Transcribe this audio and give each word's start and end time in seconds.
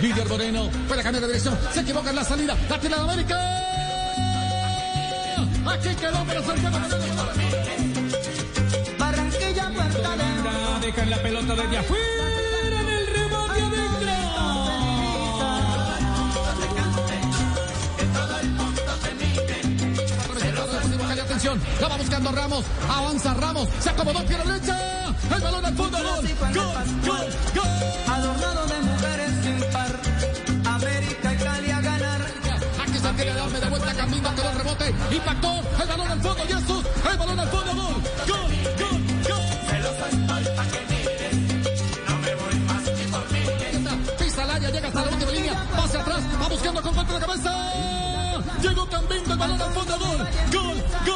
Lidia 0.00 0.24
Moreno, 0.24 0.70
fuera 0.86 1.02
cambio 1.02 1.20
de 1.20 1.26
dirección, 1.28 1.58
se 1.72 1.80
equivoca 1.80 2.10
en 2.10 2.16
la 2.16 2.24
salida, 2.24 2.56
la 2.68 2.78
tira 2.78 2.96
de 2.96 3.02
América. 3.02 3.36
Aquí 5.66 5.94
quedó 5.96 6.24
para 6.24 6.42
Santiago 6.42 6.78
Barranquilla, 8.98 9.70
Puerta 9.70 10.16
de 10.16 10.86
Dejan 10.86 11.10
la 11.10 11.16
pelota 11.22 11.54
desde 11.54 11.78
afuera 11.78 12.80
en 12.80 12.88
el 12.88 13.06
rebote 13.06 13.60
adentro. 13.60 14.12
Atención, 21.26 21.60
la 21.80 21.88
va 21.88 21.96
buscando 21.96 22.32
Ramos, 22.32 22.64
avanza 22.88 23.34
Ramos, 23.34 23.68
se 23.80 23.90
acomodó 23.90 24.24
pie 24.24 24.38
derecha, 24.38 25.08
el 25.34 25.40
balón 25.42 25.66
al 25.66 25.74
fondo, 25.74 25.98
gol, 25.98 26.28
gol, 26.54 26.64
gol, 27.04 27.28
gol. 27.54 27.76
Adornado 28.06 28.66
de 28.66 28.95
quiere 33.16 33.32
darme 33.32 33.58
de 33.58 33.68
vuelta, 33.68 33.94
camino, 33.94 34.34
quedó 34.34 34.50
el 34.50 34.58
rebote, 34.58 34.94
impactó, 35.10 35.60
el 35.80 35.88
balón 35.88 36.10
al 36.10 36.20
fondo, 36.20 36.44
Jesús, 36.44 36.84
el 37.10 37.16
balón 37.16 37.40
al 37.40 37.48
fondo, 37.48 37.74
gol, 37.74 37.94
gol, 38.28 38.50
gol, 38.78 39.00
gol. 39.28 39.46
Pisa 44.18 44.56
el 44.56 44.72
llega 44.72 44.88
hasta 44.88 45.04
la 45.04 45.10
última 45.10 45.30
línea, 45.32 45.66
pase 45.76 45.98
atrás, 45.98 46.22
va 46.42 46.48
buscando 46.48 46.82
con 46.82 46.94
golpe 46.94 47.12
de 47.14 47.20
cabeza. 47.20 48.42
Llegó 48.62 48.86
Cambindo, 48.86 49.32
el 49.32 49.38
balón 49.38 49.62
al 49.62 49.72
fondo, 49.72 49.98
gol, 49.98 50.28
gol. 51.06 51.15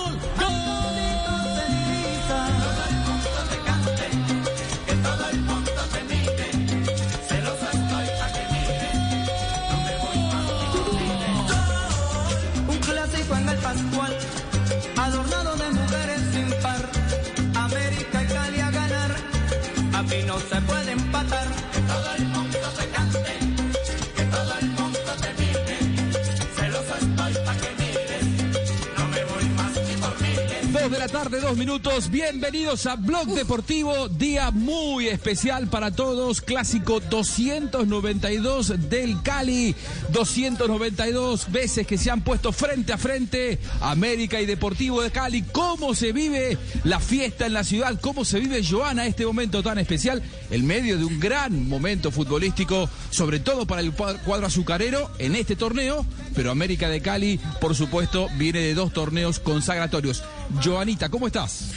Tarde, 31.10 31.40
dos 31.40 31.56
minutos. 31.56 32.08
Bienvenidos 32.08 32.86
a 32.86 32.94
Blog 32.94 33.26
Deportivo. 33.34 34.08
Día 34.08 34.50
muy 34.52 35.08
especial 35.08 35.66
para 35.68 35.90
todos. 35.90 36.40
Clásico 36.40 37.00
292 37.00 38.88
del 38.88 39.20
Cali. 39.22 39.74
292 40.10 41.50
veces 41.50 41.86
que 41.86 41.98
se 41.98 42.10
han 42.10 42.20
puesto 42.22 42.52
frente 42.52 42.92
a 42.92 42.98
frente 42.98 43.58
América 43.80 44.40
y 44.40 44.46
Deportivo 44.46 45.02
de 45.02 45.10
Cali. 45.10 45.42
¿Cómo 45.42 45.94
se 45.94 46.12
vive 46.12 46.56
la 46.84 47.00
fiesta 47.00 47.46
en 47.46 47.54
la 47.54 47.64
ciudad? 47.64 47.98
¿Cómo 48.00 48.24
se 48.24 48.38
vive 48.38 48.64
Joana 48.64 49.06
este 49.06 49.26
momento 49.26 49.62
tan 49.62 49.78
especial? 49.78 50.22
En 50.50 50.66
medio 50.66 50.96
de 50.96 51.04
un 51.04 51.18
gran 51.18 51.68
momento 51.68 52.12
futbolístico, 52.12 52.88
sobre 53.10 53.40
todo 53.40 53.66
para 53.66 53.80
el 53.80 53.92
cuadro 53.92 54.46
azucarero 54.46 55.10
en 55.18 55.34
este 55.34 55.56
torneo. 55.56 56.06
Pero 56.34 56.52
América 56.52 56.88
de 56.88 57.00
Cali, 57.00 57.40
por 57.60 57.74
supuesto, 57.74 58.28
viene 58.36 58.60
de 58.60 58.74
dos 58.74 58.92
torneos 58.92 59.40
consagratorios. 59.40 60.22
Joanita, 60.62 61.08
¿cómo 61.08 61.26
estás? 61.26 61.70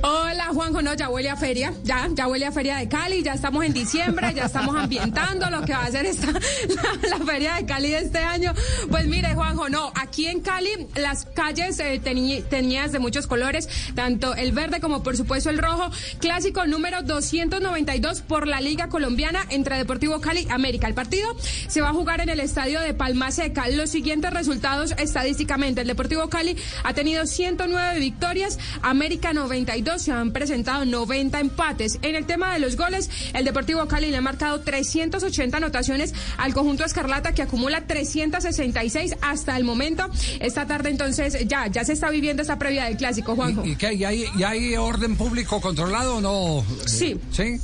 Hola 0.00 0.50
Juanjo, 0.52 0.80
no, 0.80 0.94
ya 0.94 1.08
huele 1.08 1.28
a 1.28 1.36
feria, 1.36 1.72
ya, 1.82 2.08
ya 2.12 2.28
huele 2.28 2.46
a 2.46 2.52
feria 2.52 2.76
de 2.76 2.88
Cali, 2.88 3.22
ya 3.22 3.32
estamos 3.32 3.64
en 3.64 3.72
diciembre, 3.72 4.32
ya 4.32 4.44
estamos 4.44 4.76
ambientando 4.76 5.50
lo 5.50 5.62
que 5.62 5.72
va 5.72 5.84
a 5.84 5.90
ser 5.90 6.06
esta, 6.06 6.28
la, 7.08 7.24
feria 7.26 7.54
de 7.54 7.66
Cali 7.66 7.90
de 7.90 7.98
este 7.98 8.18
año. 8.18 8.54
Pues 8.88 9.06
mire 9.06 9.34
Juanjo, 9.34 9.68
no, 9.68 9.92
aquí 9.96 10.26
en 10.26 10.40
Cali 10.40 10.70
las 10.94 11.24
calles 11.26 11.80
eh, 11.80 12.00
de 12.00 12.98
muchos 12.98 13.26
colores, 13.26 13.68
tanto 13.94 14.34
el 14.34 14.52
verde 14.52 14.80
como 14.80 15.02
por 15.02 15.16
supuesto 15.16 15.50
el 15.50 15.58
rojo, 15.58 15.90
clásico 16.20 16.66
número 16.66 17.02
292 17.02 18.22
por 18.22 18.46
la 18.46 18.60
Liga 18.60 18.88
Colombiana 18.88 19.46
entre 19.50 19.76
Deportivo 19.76 20.20
Cali 20.20 20.46
América. 20.50 20.86
El 20.86 20.94
partido 20.94 21.34
se 21.68 21.80
va 21.80 21.90
a 21.90 21.92
jugar 21.92 22.20
en 22.20 22.28
el 22.28 22.40
estadio 22.40 22.80
de 22.80 22.94
Palma 22.94 23.32
Seca. 23.32 23.68
Los 23.68 23.90
siguientes 23.90 24.32
resultados 24.32 24.94
estadísticamente, 24.98 25.80
el 25.80 25.88
Deportivo 25.88 26.28
Cali 26.28 26.56
ha 26.84 26.94
tenido 26.94 27.26
109 27.26 27.98
victorias, 27.98 28.58
América 28.82 29.32
92, 29.32 29.87
se 29.96 30.12
han 30.12 30.32
presentado 30.32 30.84
90 30.84 31.40
empates. 31.40 31.98
En 32.02 32.14
el 32.16 32.26
tema 32.26 32.52
de 32.52 32.58
los 32.58 32.76
goles, 32.76 33.08
el 33.32 33.44
Deportivo 33.44 33.86
Cali 33.86 34.10
le 34.10 34.16
ha 34.16 34.20
marcado 34.20 34.60
380 34.60 35.56
anotaciones 35.56 36.12
al 36.36 36.52
conjunto 36.52 36.84
Escarlata 36.84 37.32
que 37.32 37.42
acumula 37.42 37.86
366 37.86 39.16
hasta 39.22 39.56
el 39.56 39.64
momento. 39.64 40.08
Esta 40.40 40.66
tarde 40.66 40.90
entonces 40.90 41.38
ya, 41.46 41.68
ya 41.68 41.84
se 41.84 41.92
está 41.92 42.10
viviendo 42.10 42.42
esta 42.42 42.58
previa 42.58 42.84
del 42.84 42.96
clásico, 42.96 43.34
Juanjo. 43.34 43.64
¿Y, 43.64 43.70
y 43.72 43.76
qué? 43.76 43.94
¿Y 43.94 44.04
hay, 44.04 44.24
y 44.36 44.42
hay 44.42 44.76
orden 44.76 45.16
público 45.16 45.60
controlado 45.60 46.16
o 46.16 46.20
no? 46.20 46.64
Sí. 46.86 47.16
¿Sí? 47.30 47.60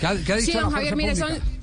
¿Qué 0.00 0.06
ha, 0.06 0.14
qué 0.24 0.32
ha 0.32 0.36
dicho 0.36 0.52
Sí, 0.52 0.58
don 0.58 0.70
Javier, 0.70 0.94
mire, 0.96 1.12
pública? 1.12 1.28
son, 1.34 1.55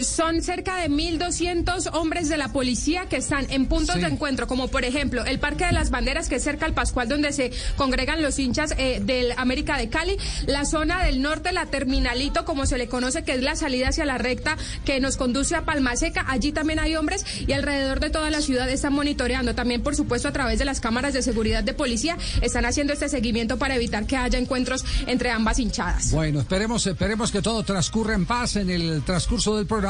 son 0.00 0.42
cerca 0.42 0.76
de 0.76 0.88
1.200 0.90 1.90
hombres 1.94 2.28
de 2.28 2.36
la 2.36 2.52
policía 2.52 3.06
que 3.06 3.16
están 3.16 3.46
en 3.50 3.66
puntos 3.66 3.96
Sí. 3.96 4.00
de 4.02 4.08
encuentro, 4.08 4.46
como 4.46 4.68
por 4.68 4.84
ejemplo 4.84 5.24
el 5.24 5.38
Parque 5.38 5.66
de 5.66 5.72
las 5.72 5.90
Banderas, 5.90 6.28
que 6.28 6.36
es 6.36 6.42
cerca 6.44 6.66
al 6.66 6.74
Pascual, 6.74 7.08
donde 7.08 7.32
se 7.32 7.52
congregan 7.76 8.22
los 8.22 8.38
hinchas 8.38 8.74
eh, 8.78 9.00
del 9.02 9.32
América 9.36 9.76
de 9.76 9.88
Cali, 9.88 10.16
la 10.46 10.64
zona 10.64 11.04
del 11.04 11.20
norte, 11.22 11.52
la 11.52 11.66
Terminalito, 11.66 12.44
como 12.44 12.66
se 12.66 12.78
le 12.78 12.88
conoce, 12.88 13.22
que 13.24 13.32
es 13.32 13.42
la 13.42 13.56
salida 13.56 13.88
hacia 13.88 14.04
la 14.04 14.18
recta 14.18 14.56
que 14.84 15.00
nos 15.00 15.16
conduce 15.16 15.54
a 15.54 15.64
Palma 15.64 15.96
Seca. 15.96 16.24
Allí 16.28 16.52
también 16.52 16.78
hay 16.78 16.96
hombres 16.96 17.24
y 17.46 17.52
alrededor 17.52 18.00
de 18.00 18.10
toda 18.10 18.30
la 18.30 18.40
ciudad 18.40 18.68
están 18.70 18.92
monitoreando. 18.94 19.54
También, 19.54 19.82
por 19.82 19.94
supuesto, 19.96 20.28
a 20.28 20.32
través 20.32 20.58
de 20.58 20.64
las 20.64 20.80
cámaras 20.80 21.12
de 21.14 21.22
seguridad 21.22 21.62
de 21.64 21.74
policía, 21.74 22.16
están 22.40 22.64
haciendo 22.64 22.92
este 22.92 23.08
seguimiento 23.08 23.58
para 23.58 23.76
evitar 23.76 24.06
que 24.06 24.16
haya 24.16 24.38
encuentros 24.38 24.84
entre 25.06 25.30
ambas 25.30 25.58
hinchadas. 25.58 26.10
Bueno, 26.12 26.40
esperemos, 26.40 26.86
esperemos 26.86 27.30
que 27.30 27.42
todo 27.42 27.62
transcurra 27.62 28.14
en 28.14 28.26
paz 28.26 28.56
en 28.56 28.70
el 28.70 29.02
transcurso 29.02 29.56
del 29.56 29.66
programa. 29.66 29.81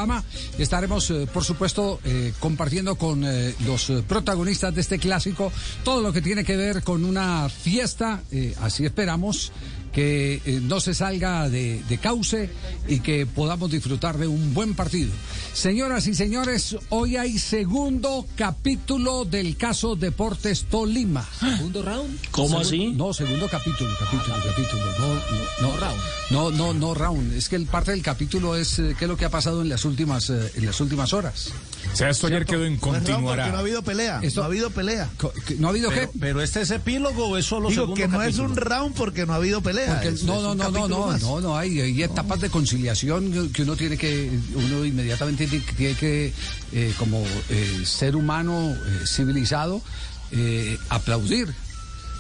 Estaremos, 0.59 1.11
eh, 1.11 1.27
por 1.33 1.45
supuesto, 1.45 2.01
eh, 2.05 2.33
compartiendo 2.41 2.97
con 2.97 3.25
eh, 3.25 3.55
los 3.67 3.93
protagonistas 4.09 4.75
de 4.75 4.81
este 4.81 4.99
clásico 4.99 5.53
todo 5.85 6.01
lo 6.01 6.13
que 6.13 6.23
tiene 6.23 6.45
que 6.45 6.57
ver 6.57 6.83
con 6.83 7.05
una 7.05 7.49
fiesta, 7.49 8.23
así 8.61 8.85
esperamos, 8.87 9.53
que 9.93 10.41
eh, 10.45 10.61
no 10.63 10.81
se 10.81 10.95
salga 10.95 11.49
de, 11.51 11.83
de 11.89 11.99
cauce 11.99 12.51
y 12.89 13.01
que 13.01 13.27
podamos 13.27 13.71
disfrutar 13.71 14.17
de 14.19 14.27
un 14.27 14.55
buen 14.55 14.75
partido. 14.75 15.11
Señoras 15.53 16.07
y 16.07 16.15
señores, 16.15 16.77
hoy 16.89 17.17
hay 17.17 17.39
segundo 17.39 18.27
capítulo 18.37 19.25
del 19.27 19.57
caso 19.57 19.97
Deportes 19.97 20.65
Tolima. 20.71 21.29
¿Segundo 21.39 21.83
round? 21.83 22.19
¿Cómo 22.31 22.59
Segu- 22.59 22.63
así? 22.63 22.87
No, 22.93 23.13
segundo 23.13 23.49
capítulo, 23.49 23.91
capítulo, 24.01 24.35
capítulo. 24.45 24.83
No, 24.99 25.15
no, 25.15 25.73
no, 25.73 25.77
round. 25.81 26.01
No, 26.31 26.51
no, 26.51 26.73
no 26.75 26.95
round. 26.95 27.33
Es 27.35 27.49
que 27.51 27.57
el 27.57 27.67
parte 27.67 27.91
del 27.91 28.03
capítulo 28.03 28.57
es 28.57 28.79
eh, 28.79 28.97
qué 28.99 29.05
es 29.05 29.09
lo 29.09 29.17
que 29.19 29.27
ha 29.27 29.31
pasado 29.31 29.61
en 29.61 29.69
las 29.69 29.85
últimas, 29.85 30.31
eh, 30.31 30.53
en 30.55 30.65
las 30.65 30.81
últimas 30.81 31.13
horas. 31.13 31.51
O 31.93 31.97
sea, 31.97 32.09
esto 32.09 32.27
ayer 32.27 32.47
quedó 32.47 32.65
en 32.65 32.79
continuará. 32.79 33.49
no 33.49 33.57
ha 33.57 33.61
habido 33.61 33.83
pelea. 33.83 34.21
Esto- 34.23 34.41
No 34.41 34.45
ha 34.45 34.47
habido 34.47 34.71
pelea. 34.71 35.11
¿No 35.59 35.67
ha 35.67 35.71
habido 35.71 35.91
Pero, 35.91 36.11
qué? 36.13 36.19
pero 36.19 36.41
este 36.43 36.63
es 36.63 36.71
epílogo 36.71 37.27
o 37.29 37.37
es 37.37 37.45
solo 37.45 37.69
Digo 37.69 37.83
segundo 37.83 38.01
que 38.01 38.09
no 38.09 38.23
es 38.23 38.39
un 38.39 38.57
round 38.57 38.95
porque 38.95 39.27
no 39.27 39.35
ha 39.35 39.37
habido 39.37 39.61
pelea. 39.61 39.95
Porque- 39.95 40.09
es- 40.09 40.23
no, 40.23 40.37
es 40.37 40.43
no, 40.43 40.55
no, 40.55 40.71
no, 40.71 40.89
no, 40.89 41.19
no, 41.19 41.41
no, 41.41 41.57
hay, 41.59 41.81
hay 41.81 42.03
etapas 42.03 42.41
de 42.41 42.49
conciliación 42.49 43.51
que- 43.53 43.63
uno 43.63 43.77
tiene 43.77 43.99
que, 43.99 44.31
uno 44.55 44.85
inmediatamente 44.87 45.47
tiene 45.47 45.65
que- 45.67 45.73
tiene 45.75 45.95
que, 45.97 46.33
eh, 46.73 46.95
como 46.99 47.23
eh, 47.51 47.83
ser 47.85 48.17
humano 48.17 48.75
eh, 48.75 49.01
civilizado, 49.07 49.83
eh, 50.31 50.79
aplaudir. 50.89 51.53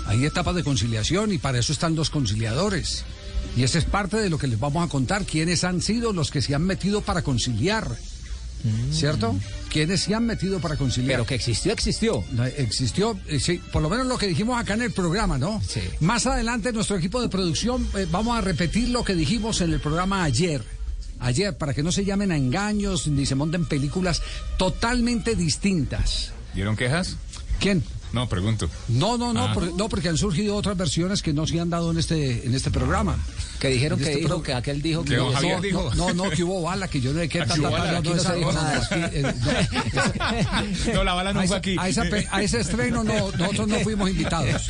Hay 0.06 0.24
etapas 0.26 0.54
de 0.54 0.64
conciliación 0.64 1.32
y 1.32 1.38
para 1.38 1.58
eso 1.58 1.72
están 1.72 1.94
los 1.94 2.10
conciliadores. 2.10 3.04
Y 3.56 3.62
esa 3.62 3.78
es 3.78 3.84
parte 3.84 4.16
de 4.19 4.28
lo 4.30 4.36
que 4.38 4.48
les 4.48 4.60
vamos 4.60 4.84
a 4.84 4.90
contar, 4.90 5.24
quiénes 5.24 5.64
han 5.64 5.80
sido 5.80 6.12
los 6.12 6.30
que 6.30 6.42
se 6.42 6.54
han 6.54 6.62
metido 6.62 7.00
para 7.00 7.22
conciliar. 7.22 7.96
¿Cierto? 8.93 9.35
¿Quiénes 9.69 10.03
se 10.03 10.14
han 10.14 10.26
metido 10.26 10.61
para 10.61 10.76
conciliar? 10.76 11.14
Pero 11.14 11.26
que 11.26 11.35
existió, 11.35 11.73
existió. 11.73 12.25
No, 12.32 12.44
Existió, 12.44 13.19
eh, 13.26 13.41
sí, 13.41 13.61
por 13.73 13.82
lo 13.82 13.88
menos 13.88 14.06
lo 14.06 14.19
que 14.19 14.26
dijimos 14.26 14.61
acá 14.61 14.75
en 14.75 14.82
el 14.82 14.93
programa, 14.93 15.38
¿no? 15.38 15.61
Sí. 15.67 15.81
Más 16.00 16.26
adelante 16.26 16.73
nuestro 16.73 16.97
equipo 16.97 17.20
de 17.20 17.29
producción 17.29 17.88
eh, 17.97 18.06
vamos 18.11 18.37
a 18.37 18.41
repetir 18.41 18.91
lo 18.91 19.05
que 19.05 19.14
dijimos 19.14 19.61
en 19.61 19.73
el 19.73 19.81
programa 19.81 20.23
ayer. 20.25 20.62
Ayer, 21.20 21.56
para 21.56 21.73
que 21.73 21.82
no 21.82 21.93
se 21.93 22.05
llamen 22.05 22.32
a 22.32 22.37
engaños 22.37 23.06
ni 23.06 23.26
se 23.26 23.35
monten 23.35 23.64
películas 23.67 24.23
totalmente 24.59 25.37
distintas. 25.37 26.32
¿Dieron 26.55 26.76
quejas? 26.76 27.17
¿Quién? 27.61 27.82
No, 28.12 28.29
pregunto. 28.29 28.69
No, 28.88 29.17
no, 29.17 29.32
no, 29.32 29.47
Ah. 29.47 29.55
por- 29.55 29.73
no, 29.75 29.88
porque 29.88 30.09
han 30.09 30.19
surgido 30.19 30.55
otras 30.56 30.76
versiones 30.76 31.23
que 31.23 31.32
no 31.32 31.47
se 31.47 31.59
han 31.59 31.70
dado 31.70 31.91
en 31.91 31.99
este, 31.99 32.47
en 32.47 32.55
este 32.55 32.70
programa. 32.70 33.17
Que 33.59 33.69
dijeron 33.69 33.99
que 33.99 34.05
este 34.06 34.17
dijo, 34.17 34.29
pro- 34.29 34.43
que 34.43 34.53
aquel 34.55 34.82
dijo 34.82 35.03
Que 35.05 35.11
que... 35.11 35.17
no, 35.17 35.61
dijo. 35.61 35.91
no, 35.94 36.12
no, 36.12 36.31
que 36.31 36.43
hubo 36.44 36.62
bala, 36.62 36.88
que 36.88 37.00
yo 37.00 37.12
no 37.12 37.20
sé 37.20 37.29
qué 37.29 37.38
tanta 37.47 37.70
bala, 37.70 37.93
no, 37.93 37.99
aquí 37.99 38.09
no, 38.09 38.14
no 38.17 38.20
se 38.20 38.26
esa- 38.29 38.35
dijo 38.35 38.53
nada. 38.53 38.79
aquí, 38.79 39.17
eh, 39.17 39.23
no. 40.87 40.94
No, 40.94 41.05
la 41.05 41.14
bala 41.14 41.32
no 41.32 41.41
a, 41.41 41.43
fue 41.43 41.47
esa- 41.47 41.56
aquí. 41.56 41.76
a 41.79 41.88
esa 41.88 42.03
a 42.31 42.43
ese 42.43 42.61
estreno 42.61 43.05
no, 43.05 43.31
nosotros 43.32 43.69
no 43.69 43.79
fuimos 43.81 44.11
invitados. 44.11 44.69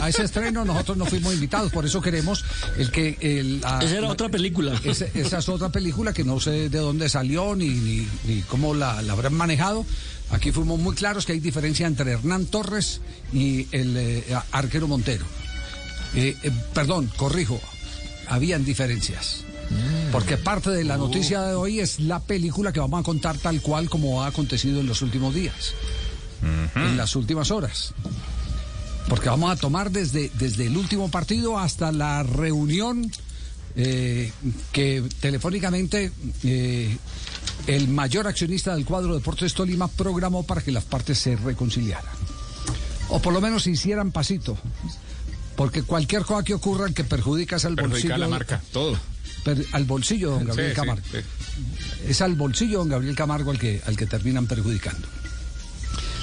A 0.00 0.08
ese 0.08 0.24
estreno 0.24 0.64
nosotros 0.64 0.96
no 0.96 1.06
fuimos 1.06 1.34
invitados, 1.34 1.70
por 1.72 1.84
eso 1.86 2.00
queremos 2.00 2.44
el 2.76 2.90
que 2.90 3.16
el, 3.20 3.60
la- 3.60 3.78
Esa 3.80 3.98
era 3.98 4.08
otra 4.08 4.28
película. 4.28 4.78
esa, 4.84 5.06
esa 5.14 5.38
es 5.38 5.48
otra 5.48 5.68
película 5.70 6.12
que 6.12 6.24
no 6.24 6.40
sé 6.40 6.68
de 6.68 6.78
dónde 6.78 7.08
salió 7.08 7.54
ni, 7.54 7.68
ni, 7.68 8.08
ni 8.26 8.42
cómo 8.42 8.74
la, 8.74 9.00
la 9.02 9.12
habrán 9.12 9.34
manejado. 9.34 9.84
Aquí 10.32 10.50
fuimos 10.50 10.80
muy 10.80 10.94
claros 10.94 11.26
que 11.26 11.32
hay 11.32 11.40
diferencia 11.40 11.86
entre 11.86 12.12
Hernán 12.12 12.46
Torres 12.46 13.00
y 13.32 13.68
el 13.70 13.96
eh, 13.96 14.24
arquero 14.50 14.88
Montero. 14.88 15.24
Eh, 16.14 16.36
eh, 16.42 16.50
perdón, 16.74 17.10
corrijo, 17.16 17.60
habían 18.28 18.64
diferencias. 18.64 19.44
Porque 20.10 20.36
parte 20.36 20.70
de 20.70 20.84
la 20.84 20.98
noticia 20.98 21.42
de 21.42 21.54
hoy 21.54 21.80
es 21.80 22.00
la 22.00 22.20
película 22.20 22.72
que 22.72 22.80
vamos 22.80 23.00
a 23.00 23.02
contar 23.02 23.38
tal 23.38 23.62
cual 23.62 23.88
como 23.88 24.22
ha 24.22 24.26
acontecido 24.26 24.80
en 24.80 24.86
los 24.86 25.00
últimos 25.00 25.34
días, 25.34 25.74
en 26.74 26.96
las 26.98 27.16
últimas 27.16 27.50
horas. 27.50 27.94
Porque 29.08 29.30
vamos 29.30 29.50
a 29.50 29.56
tomar 29.56 29.90
desde, 29.90 30.30
desde 30.34 30.66
el 30.66 30.76
último 30.76 31.10
partido 31.10 31.58
hasta 31.58 31.90
la 31.90 32.22
reunión 32.22 33.10
eh, 33.74 34.30
que 34.70 35.02
telefónicamente 35.20 36.12
eh, 36.44 36.96
el 37.66 37.88
mayor 37.88 38.26
accionista 38.26 38.74
del 38.74 38.84
cuadro 38.84 39.14
Deportes 39.14 39.54
Tolima 39.54 39.88
programó 39.88 40.42
para 40.44 40.60
que 40.62 40.72
las 40.72 40.84
partes 40.84 41.18
se 41.18 41.36
reconciliaran. 41.36 42.12
O 43.08 43.20
por 43.20 43.32
lo 43.32 43.40
menos 43.40 43.62
se 43.64 43.70
hicieran 43.70 44.10
pasito. 44.12 44.56
Porque 45.56 45.82
cualquier 45.82 46.22
cosa 46.24 46.42
que 46.44 46.54
ocurra 46.54 46.88
que 46.90 47.04
perjudica 47.04 47.56
es 47.56 47.64
al 47.66 47.74
Perjudica 47.74 48.08
bolsillo. 48.08 48.16
la 48.18 48.28
marca, 48.28 48.62
todo. 48.72 48.98
per- 49.44 49.66
al 49.72 49.84
bolsillo 49.84 50.30
don 50.30 50.44
Gabriel 50.46 50.70
Sí, 50.70 50.76
Camargo. 50.76 51.02
sí. 51.12 51.18
Es 52.08 52.20
al 52.22 52.34
bolsillo 52.34 52.78
don 52.78 52.88
Gabriel 52.88 53.14
Camargo 53.14 53.50
al 53.50 53.58
que, 53.58 53.82
al 53.86 53.96
que 53.96 54.06
terminan 54.06 54.46
perjudicando. 54.46 55.06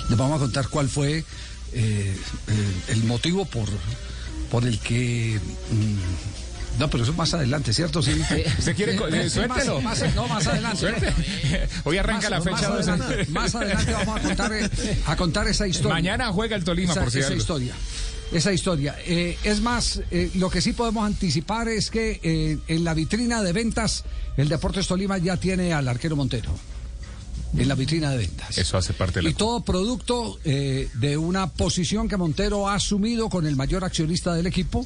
Les 0.10 0.18
vamos 0.18 0.38
a 0.38 0.40
contar 0.40 0.68
cuál 0.70 0.90
fue 0.90 1.20
eh, 1.20 1.24
eh, 1.74 2.18
el 2.88 3.04
motivo 3.04 3.46
por, 3.46 3.70
por 4.50 4.66
el 4.66 4.80
que. 4.80 5.40
mm, 5.72 6.29
no, 6.80 6.90
pero 6.90 7.04
eso 7.04 7.14
más 7.14 7.34
adelante, 7.34 7.74
¿cierto? 7.74 8.02
Sí. 8.02 8.12
¿Usted 8.58 8.76
quiere 8.76 8.94
eh, 8.94 9.30
suéltelo? 9.30 9.82
Más, 9.82 10.02
más- 10.02 10.16
no, 10.16 10.28
más 10.28 10.48
adelante. 10.48 10.78
Suerte. 10.80 11.14
Hoy 11.84 11.98
arranca 11.98 12.30
la 12.30 12.42
fecha 12.42 12.70
más 12.70 12.86
12. 12.86 12.92
adelante, 12.92 13.32
más 13.32 13.56
adelante 13.56 13.92
vamos 13.92 14.20
a 14.20 14.22
contar, 14.24 14.54
eh, 14.54 14.70
a 15.06 15.16
contar 15.16 15.48
esa 15.48 15.68
historia. 15.68 15.94
Mañana 15.94 16.32
juega 16.32 16.56
el 16.56 16.64
Tolima, 16.64 16.94
esa, 16.94 17.02
por 17.02 17.12
si 17.12 17.20
esa 17.20 17.34
historia. 17.36 17.74
Esa 18.32 18.54
historia. 18.54 18.96
Eh, 19.06 19.38
es 19.44 19.60
más, 19.62 20.02
eh, 20.12 20.32
lo 20.36 20.50
que 20.50 20.62
sí 20.62 20.74
podemos 20.74 21.06
anticipar 21.06 21.68
es 21.68 21.90
que 21.90 22.20
eh, 22.24 22.60
en 22.68 22.84
la 22.84 22.94
vitrina 22.94 23.42
de 23.42 23.54
ventas, 23.54 24.04
el 24.38 24.50
Deportes 24.50 24.88
Tolima 24.88 25.18
ya 25.18 25.38
tiene 25.38 25.74
al 25.74 25.88
arquero 25.88 26.16
Montero. 26.16 26.52
En 27.58 27.68
la 27.68 27.74
vitrina 27.74 28.12
de 28.12 28.18
ventas. 28.20 28.60
Eso 28.60 28.78
hace 28.78 28.94
parte 28.94 29.20
de 29.20 29.24
la... 29.24 29.30
Y 29.32 29.34
todo 29.34 29.62
producto 29.62 30.40
eh, 30.46 30.88
de 30.94 31.18
una 31.18 31.48
posición 31.48 32.08
que 32.08 32.16
Montero 32.16 32.70
ha 32.70 32.76
asumido 32.76 33.28
con 33.28 33.48
el 33.48 33.56
mayor 33.56 33.84
accionista 33.84 34.36
del 34.36 34.46
equipo. 34.46 34.86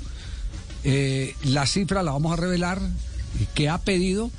Eh, 0.84 1.36
la 1.44 1.66
cifra 1.66 2.04
la 2.04 2.12
vamos 2.12 2.34
a 2.34 2.36
revelar 2.42 2.80
que 3.56 3.70
ha 3.70 3.78
pedido 3.80 4.30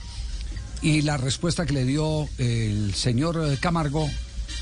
y 0.83 1.03
la 1.03 1.17
respuesta 1.17 1.65
que 1.67 1.73
le 1.73 1.85
dio 1.85 2.29
el 2.39 2.95
señor 2.95 3.59
Camargo 3.61 4.09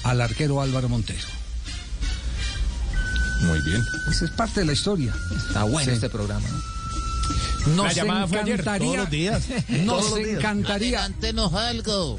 al 0.05 0.21
arquero 0.21 0.61
Álvaro 0.63 0.89
Montero. 0.89 1.27
Muy 3.43 3.61
bien. 3.63 3.83
Esa 4.11 4.25
es 4.27 4.31
parte 4.31 4.61
de 4.61 4.67
la 4.67 4.73
historia. 4.73 5.13
Está 5.49 5.65
bueno 5.65 5.85
Sí. 5.87 5.91
este 5.91 6.09
programa. 6.09 6.49
¿no? 6.49 6.72
Nos 7.77 7.87
La 7.87 7.93
llamada 7.93 8.27
fue 8.27 8.41
ayer. 8.41 8.61
encantaría, 8.61 8.87
Todos 8.87 8.97
los 8.99 9.11
días. 9.11 9.43
Todos 9.67 9.81
nos 9.85 10.11
los 10.11 10.19
días. 10.19 10.39
encantaría, 10.39 11.05
algo. 11.05 12.19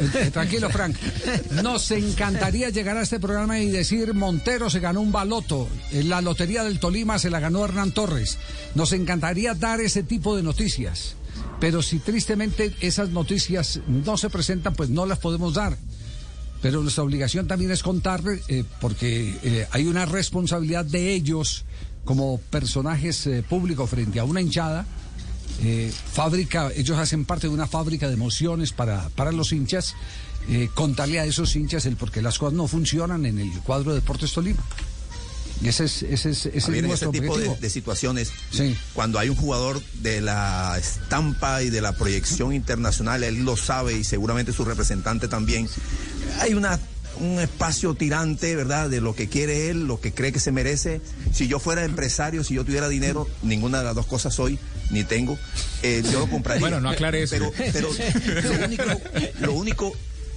Eh, 0.00 0.10
eh, 0.14 0.30
tranquilo 0.32 0.70
Frank, 0.70 0.96
nos 1.62 1.90
encantaría 1.90 2.70
llegar 2.70 2.96
a 2.96 3.02
este 3.02 3.20
programa 3.20 3.58
y 3.60 3.70
decir 3.70 4.14
Montero 4.14 4.70
se 4.70 4.80
ganó 4.80 5.00
un 5.00 5.12
baloto, 5.12 5.68
en 5.92 6.08
la 6.08 6.20
lotería 6.20 6.64
del 6.64 6.80
Tolima 6.80 7.18
se 7.18 7.30
la 7.30 7.38
ganó 7.40 7.64
Hernán 7.64 7.92
Torres. 7.92 8.38
Nos 8.74 8.92
encantaría 8.92 9.54
dar 9.54 9.80
ese 9.80 10.02
tipo 10.02 10.36
de 10.36 10.42
noticias, 10.42 11.14
pero 11.60 11.82
si 11.82 11.98
tristemente 11.98 12.74
esas 12.80 13.10
noticias 13.10 13.80
no 13.86 14.16
se 14.16 14.30
presentan, 14.30 14.74
pues 14.74 14.88
no 14.90 15.06
las 15.06 15.18
podemos 15.18 15.54
dar. 15.54 15.76
Pero 16.60 16.82
nuestra 16.82 17.04
obligación 17.04 17.46
también 17.46 17.70
es 17.70 17.82
contar, 17.84 18.20
eh, 18.48 18.64
porque 18.80 19.38
eh, 19.44 19.68
hay 19.70 19.86
una 19.86 20.06
responsabilidad 20.06 20.84
de 20.84 21.12
ellos 21.14 21.64
como 22.08 22.38
personajes 22.38 23.26
eh, 23.26 23.42
públicos 23.46 23.90
frente 23.90 24.18
a 24.18 24.24
una 24.24 24.40
hinchada. 24.40 24.86
eh, 25.62 25.92
fábrica, 26.12 26.70
ellos 26.74 26.96
hacen 26.96 27.26
parte 27.26 27.48
de 27.48 27.52
una 27.52 27.66
fábrica 27.66 28.08
de 28.08 28.14
emociones 28.14 28.72
para, 28.72 29.10
para 29.10 29.30
los 29.30 29.52
hinchas. 29.52 29.94
eh, 30.48 30.70
contarle 30.74 31.20
a 31.20 31.26
esos 31.26 31.54
hinchas 31.54 31.84
el 31.84 31.96
por 31.96 32.10
qué 32.10 32.22
las 32.22 32.38
cosas 32.38 32.54
no 32.54 32.66
funcionan 32.66 33.26
en 33.26 33.38
el 33.38 33.50
cuadro 33.60 33.90
de 33.90 34.00
Deportes 34.00 34.32
Tolima. 34.32 34.62
Y 35.60 35.68
ese 35.68 35.84
es, 35.84 36.02
ese 36.04 36.30
es, 36.30 36.46
ese 36.46 36.60
Javier, 36.62 36.76
es 36.76 36.82
en 36.84 36.88
nuestro 36.88 37.10
este 37.12 37.20
tipo 37.20 37.36
de, 37.36 37.68
situaciones, 37.68 38.32
Sí. 38.52 38.74
cuando 38.94 39.18
hay 39.18 39.28
un 39.28 39.36
jugador 39.36 39.82
de 40.00 40.22
la 40.22 40.78
estampa 40.78 41.62
y 41.62 41.68
de 41.68 41.82
la 41.82 41.92
proyección 41.92 42.54
internacional, 42.54 43.22
él 43.22 43.44
lo 43.44 43.56
sabe 43.58 43.98
y 43.98 44.04
seguramente 44.04 44.54
su 44.54 44.64
representante 44.64 45.28
también, 45.28 45.68
hay 46.40 46.54
una 46.54 46.78
un 47.20 47.40
espacio 47.40 47.94
tirante, 47.94 48.54
¿verdad? 48.56 48.88
De 48.88 49.00
lo 49.00 49.14
que 49.14 49.28
quiere 49.28 49.70
él, 49.70 49.86
lo 49.86 50.00
que 50.00 50.12
cree 50.12 50.32
que 50.32 50.40
se 50.40 50.52
merece. 50.52 51.00
Si 51.32 51.48
yo 51.48 51.58
fuera 51.58 51.84
empresario, 51.84 52.44
si 52.44 52.54
yo 52.54 52.64
tuviera 52.64 52.88
dinero, 52.88 53.28
ninguna 53.42 53.78
de 53.78 53.84
las 53.84 53.94
dos 53.94 54.06
cosas 54.06 54.34
soy, 54.34 54.58
ni 54.90 55.04
tengo, 55.04 55.38
eh, 55.82 56.02
yo 56.10 56.20
lo 56.20 56.30
compraría. 56.30 56.60
Bueno, 56.60 56.80
no 56.80 56.90
aclare 56.90 57.22
eso. 57.22 57.36
Pero, 57.38 57.52
pero 57.72 57.90
lo 58.42 58.64
único, 58.64 58.84
lo 59.40 59.52
único, 59.52 59.92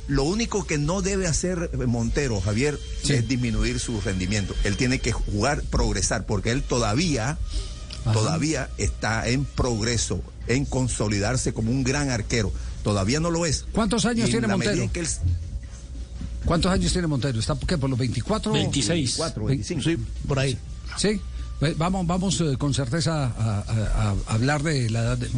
lo 0.08 0.24
único 0.24 0.66
que 0.66 0.78
no 0.78 1.02
debe 1.02 1.28
hacer 1.28 1.72
Montero, 1.88 2.42
Javier, 2.42 2.80
es 3.08 3.28
disminuir 3.28 3.80
su 3.80 4.02
rendimiento. 4.02 4.56
Él 4.64 4.78
tiene 4.78 5.00
que 5.00 5.12
jugar, 5.12 5.64
progresar, 5.64 6.26
porque 6.26 6.52
él 6.52 6.64
todavía, 6.64 7.38
todavía 8.04 8.70
está 8.78 9.28
en 9.28 9.46
progreso, 9.46 10.22
en 10.48 10.66
consolidarse 10.66 11.54
como 11.54 11.72
un 11.72 11.84
gran 11.84 12.10
arquero. 12.10 12.52
Todavía 12.84 13.20
no 13.20 13.30
lo 13.30 13.46
es. 13.46 13.66
¿Cuántos 13.72 14.06
años 14.06 14.28
Y 14.30 14.32
tiene 14.32 14.48
Montero? 14.48 14.90
¿Cuántos 16.46 16.72
años 16.72 16.92
tiene 16.92 17.08
Montero? 17.08 17.40
¿Está 17.40 17.56
por 17.56 17.68
qué? 17.68 17.78
¿Por 17.78 17.90
los 17.90 18.00
24? 18.00 18.52
26. 18.52 19.18
24, 19.18 19.46
25. 19.46 19.82
Sí, 19.84 19.98
por 20.28 20.40
ahí. 20.40 20.58
Sí. 20.98 21.20
Vamos, 21.78 22.08
vamos 22.08 22.42
eh, 22.42 22.56
con 22.58 22.74
certeza 22.74 23.26
a, 23.26 23.60
a- 23.60 24.10
a 24.10 24.34
hablar 24.34 24.64
de 24.64 24.90
la 24.90 25.02
edad 25.02 25.18
de 25.20 25.30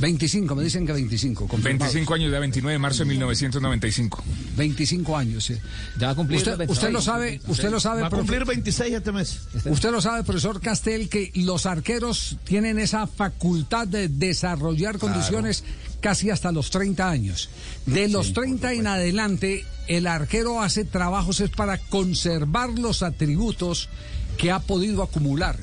25, 0.00 0.56
me 0.56 0.64
dicen 0.64 0.84
que 0.84 0.92
25. 0.92 1.46
confirmado. 1.46 1.84
25 1.84 2.14
años, 2.14 2.32
de 2.32 2.38
29 2.40 2.72
de 2.72 2.78
marzo 2.80 2.98
de 3.04 3.10
1995. 3.10 4.24
25 4.56 5.16
años, 5.16 5.44
sí. 5.44 5.54
Ya 5.96 6.06
va 6.08 6.12
a 6.14 6.16
cumplir 6.16 6.38
Usted, 6.38 6.50
los 6.50 6.58
26. 6.58 6.78
usted 6.78 6.92
lo 6.92 7.00
sabe, 7.00 7.40
usted 7.46 7.70
lo 7.70 7.78
sabe, 7.78 8.00
Va 8.00 8.08
a 8.08 8.10
cumplir 8.10 8.44
26 8.44 8.92
este 8.92 9.12
mes. 9.12 9.38
usted 9.66 9.92
lo 9.92 10.00
sabe, 10.00 10.24
profesor 10.24 10.60
Castel, 10.60 11.08
que 11.08 11.30
los 11.36 11.64
arqueros 11.64 12.38
tienen 12.42 12.80
esa 12.80 13.06
facultad 13.06 13.86
de 13.86 14.08
desarrollar 14.08 14.98
condiciones 14.98 15.62
casi 16.00 16.30
hasta 16.30 16.52
los 16.52 16.70
30 16.70 17.08
años. 17.08 17.48
De 17.86 18.08
los 18.08 18.32
30 18.32 18.72
en 18.74 18.86
adelante, 18.86 19.64
el 19.86 20.06
arquero 20.06 20.62
hace 20.62 20.84
trabajos 20.84 21.40
es 21.40 21.50
para 21.50 21.78
conservar 21.78 22.70
los 22.70 23.02
atributos 23.02 23.88
que 24.36 24.50
ha 24.50 24.60
podido 24.60 25.02
acumular. 25.02 25.56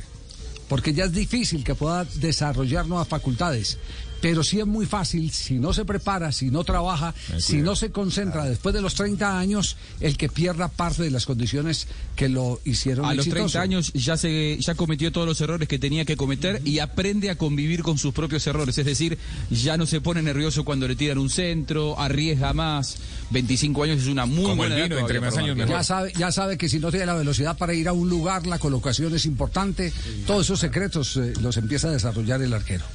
Porque 0.68 0.94
ya 0.94 1.06
es 1.06 1.12
difícil 1.12 1.64
que 1.64 1.76
pueda 1.76 2.06
desarrollar 2.16 2.88
nuevas 2.88 3.08
facultades. 3.08 3.78
Pero 4.22 4.44
sí 4.44 4.60
es 4.60 4.66
muy 4.66 4.86
fácil, 4.86 5.32
si 5.32 5.56
no 5.60 5.74
se 5.74 5.86
prepara, 5.86 6.32
si 6.32 6.50
no 6.50 6.64
trabaja, 6.64 7.14
si 7.38 7.58
no 7.58 7.76
se 7.76 7.92
concentra 7.92 8.46
después 8.46 8.74
de 8.74 8.82
los 8.82 8.96
30 8.96 9.38
años, 9.38 9.78
el 10.00 10.18
que 10.18 10.30
pierda 10.30 10.68
parte 10.68 11.04
de 11.04 11.12
las 11.12 11.26
condiciones 11.26 11.88
que 12.16 12.30
lo 12.30 12.60
hicieron 12.66 13.06
A 13.06 13.14
los 13.14 13.28
exitoso. 13.28 13.54
30 13.54 13.62
años 13.62 13.94
ya 13.94 14.18
se 14.18 14.58
ya 14.60 14.76
cometió 14.76 15.12
todos 15.12 15.28
los 15.28 15.40
errores 15.42 15.68
que 15.68 15.80
tenía 15.80 16.06
que 16.06 16.16
cometer 16.16 16.62
y 16.66 16.80
aprende 16.80 17.30
a 17.30 17.38
convivir 17.38 17.84
con 17.84 17.98
sus 17.98 18.14
propios 18.14 18.46
errores. 18.48 18.78
Es 18.78 18.86
decir, 18.86 19.18
ya 19.50 19.78
no 19.78 19.86
se 19.86 20.02
pone 20.02 20.22
nervioso 20.22 20.66
cuando 20.66 20.88
le 20.88 20.96
tiran 20.96 21.18
un 21.18 21.30
centro, 21.30 22.00
arriesga 22.00 22.54
más. 22.54 22.98
25 23.32 23.84
años 23.84 24.02
es 24.02 24.08
una 24.08 24.26
muy 24.26 24.44
Como 24.44 24.52
el 24.52 24.58
buena 24.58 24.76
edad 24.78 24.90
vino, 24.90 25.00
entre 25.00 25.20
más 25.20 25.38
años. 25.38 25.58
Ya 25.68 25.84
sabe, 25.84 26.14
ya 26.18 26.32
sabe 26.32 26.58
que 26.58 26.70
si 26.70 26.80
no 26.80 26.90
tiene 26.90 27.06
la 27.06 27.16
velocidad 27.16 27.58
para 27.58 27.74
ir 27.74 27.88
a 27.88 27.94
un 27.94 28.10
lugar, 28.10 28.46
la 28.48 28.60
colocación 28.60 29.14
es 29.16 29.26
importante. 29.26 29.92
Todos 30.26 30.46
esos 30.46 30.60
secretos 30.60 31.18
eh, 31.18 31.34
los 31.42 31.58
empieza 31.58 31.90
a 31.90 31.92
desarrollar 31.92 32.42
el 32.42 32.54
arquero. 32.54 32.86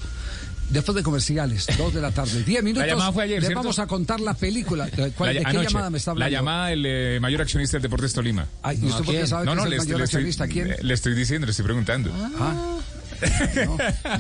Después 0.71 0.95
de 0.97 1.03
comerciales, 1.03 1.67
dos 1.79 1.93
de 1.93 2.01
la 2.01 2.11
tarde, 2.13 2.43
10 2.45 2.63
minutos. 2.63 2.87
llamada 2.89 3.13
fue 3.13 3.25
ayer, 3.25 3.39
les 3.41 3.47
¿cierto? 3.49 3.63
vamos 3.63 3.79
a 3.79 3.87
contar 3.87 4.21
la 4.21 4.35
película. 4.35 4.89
Eh, 4.97 5.13
¿cuál- 5.17 5.35
La- 5.35 5.41
¿De 5.41 5.45
qué 5.45 5.51
anoche, 5.51 5.69
llamada 5.69 5.91
me 5.91 5.99
está 5.99 6.13
hablando? 6.13 6.31
La 6.31 6.39
llamada 6.39 6.67
del 6.69 6.85
eh, 6.87 7.19
mayor 7.21 7.43
accionista 7.43 7.77
del 7.77 7.83
Deportes 7.83 8.13
Tolima. 8.13 8.47
Ay, 8.63 8.79
¿y 8.83 8.87
usted 8.87 9.05
por 9.05 9.15
qué 9.15 9.27
sabe 9.27 9.47
que 9.47 9.53
es 9.53 9.65
el 9.65 9.71
le 9.71 9.77
estoy- 9.77 9.87
mayor 9.89 10.03
estoy- 10.03 10.03
accionista? 10.03 10.47
¿Quién? 10.49 10.77
Le 10.81 10.95
estoy 10.95 11.15
diciendo, 11.15 11.47
le 11.47 11.51
estoy 11.51 11.65
preguntando. 11.65 12.13
Ah. 12.39 12.79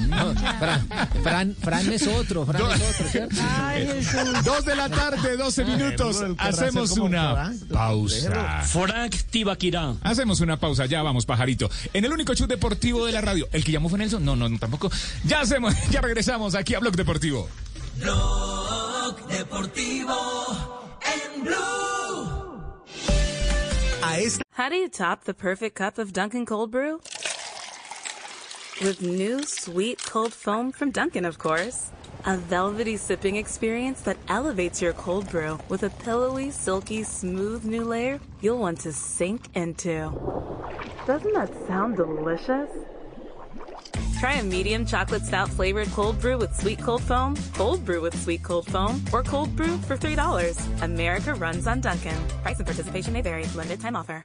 No, 0.09 0.35
Fran, 0.35 0.89
Fran, 1.23 1.57
Fran 1.61 1.93
es 1.93 2.07
otro, 2.07 2.45
Fran 2.47 2.63
es 2.73 2.83
otro, 2.83 3.09
¿cierto? 3.09 3.37
Dos 4.45 4.65
de 4.65 4.77
la 4.77 4.89
tarde, 4.89 5.37
12 5.37 5.65
minutos. 5.65 6.23
Hacemos 6.39 6.93
una 6.93 7.33
Frank, 7.35 7.73
pausa. 7.73 8.63
Frank 8.63 9.15
Tibaquirá. 9.31 9.95
Hacemos 10.03 10.41
una 10.41 10.59
pausa, 10.59 10.87
ya 10.87 11.03
vamos, 11.03 11.27
pajarito. 11.27 11.71
En 11.93 12.05
el 12.05 12.13
único 12.13 12.35
show 12.35 12.47
deportivo 12.47 13.07
de 13.07 13.13
la 13.13 13.21
radio. 13.21 13.49
¿El 13.53 13.65
que 13.65 13.73
llamó 13.73 13.89
fue 13.89 13.99
Nelson? 13.99 14.25
No, 14.25 14.37
no, 14.37 14.49
no, 14.49 14.59
tampoco. 14.59 14.91
Ya 15.25 15.41
hacemos, 15.41 15.75
ya 15.91 16.01
regresamos 16.01 16.55
aquí 16.55 16.75
a 16.75 16.81
Blog 16.81 16.97
Deportivo. 16.97 17.49
Blog 17.99 19.27
Deportivo 19.29 20.91
en 21.03 21.45
Blue. 21.45 21.91
How 24.53 24.69
do 24.69 24.77
you 24.77 24.89
top 24.89 25.25
the 25.25 25.35
perfect 25.35 25.77
cup 25.77 25.99
of 25.99 26.13
Dunkin' 26.13 26.45
Cold 26.45 26.71
Brew? 26.71 27.01
With 28.81 29.03
new 29.03 29.43
sweet 29.43 30.03
cold 30.07 30.33
foam 30.33 30.73
from 30.73 30.91
Dunkin', 30.91 31.27
of 31.27 31.39
course. 31.39 31.91
A 32.25 32.39
velvety 32.39 32.97
sipping 32.97 33.37
experience 33.37 34.01
that 34.03 34.17
elevates 34.29 34.81
your 34.81 34.95
cold 34.95 35.29
brew 35.29 35.59
with 35.69 35.83
a 35.83 35.91
pillowy, 35.91 36.51
silky, 36.51 37.03
smooth 37.03 37.63
new 37.67 37.85
layer 37.85 38.21
you'll 38.41 38.59
want 38.59 38.81
to 38.81 38.93
sink 38.95 39.55
into. 39.55 40.11
Doesn't 41.07 41.35
that 41.35 41.53
sound 41.67 41.97
delicious? 41.97 42.71
Try 44.19 44.35
a 44.37 44.45
medium 44.45 44.87
chocolate 44.87 45.27
stout 45.27 45.51
flavored 45.51 45.89
cold 45.89 46.19
brew 46.19 46.39
with 46.39 46.57
sweet 46.57 46.81
cold 46.81 47.03
foam, 47.03 47.37
cold 47.53 47.85
brew 47.85 48.01
with 48.01 48.19
sweet 48.23 48.43
cold 48.43 48.67
foam, 48.67 49.05
or 49.13 49.23
cold 49.23 49.55
brew 49.57 49.77
for 49.89 49.99
$3. 49.99 50.83
America 50.83 51.35
runs 51.35 51.67
on 51.67 51.83
Dunkin'. 51.83 52.17
Price 52.43 52.57
and 52.57 52.67
participation 52.67 53.13
may 53.13 53.21
vary. 53.21 53.45
Limited 53.55 53.81
time 53.81 53.95
offer. 53.97 54.25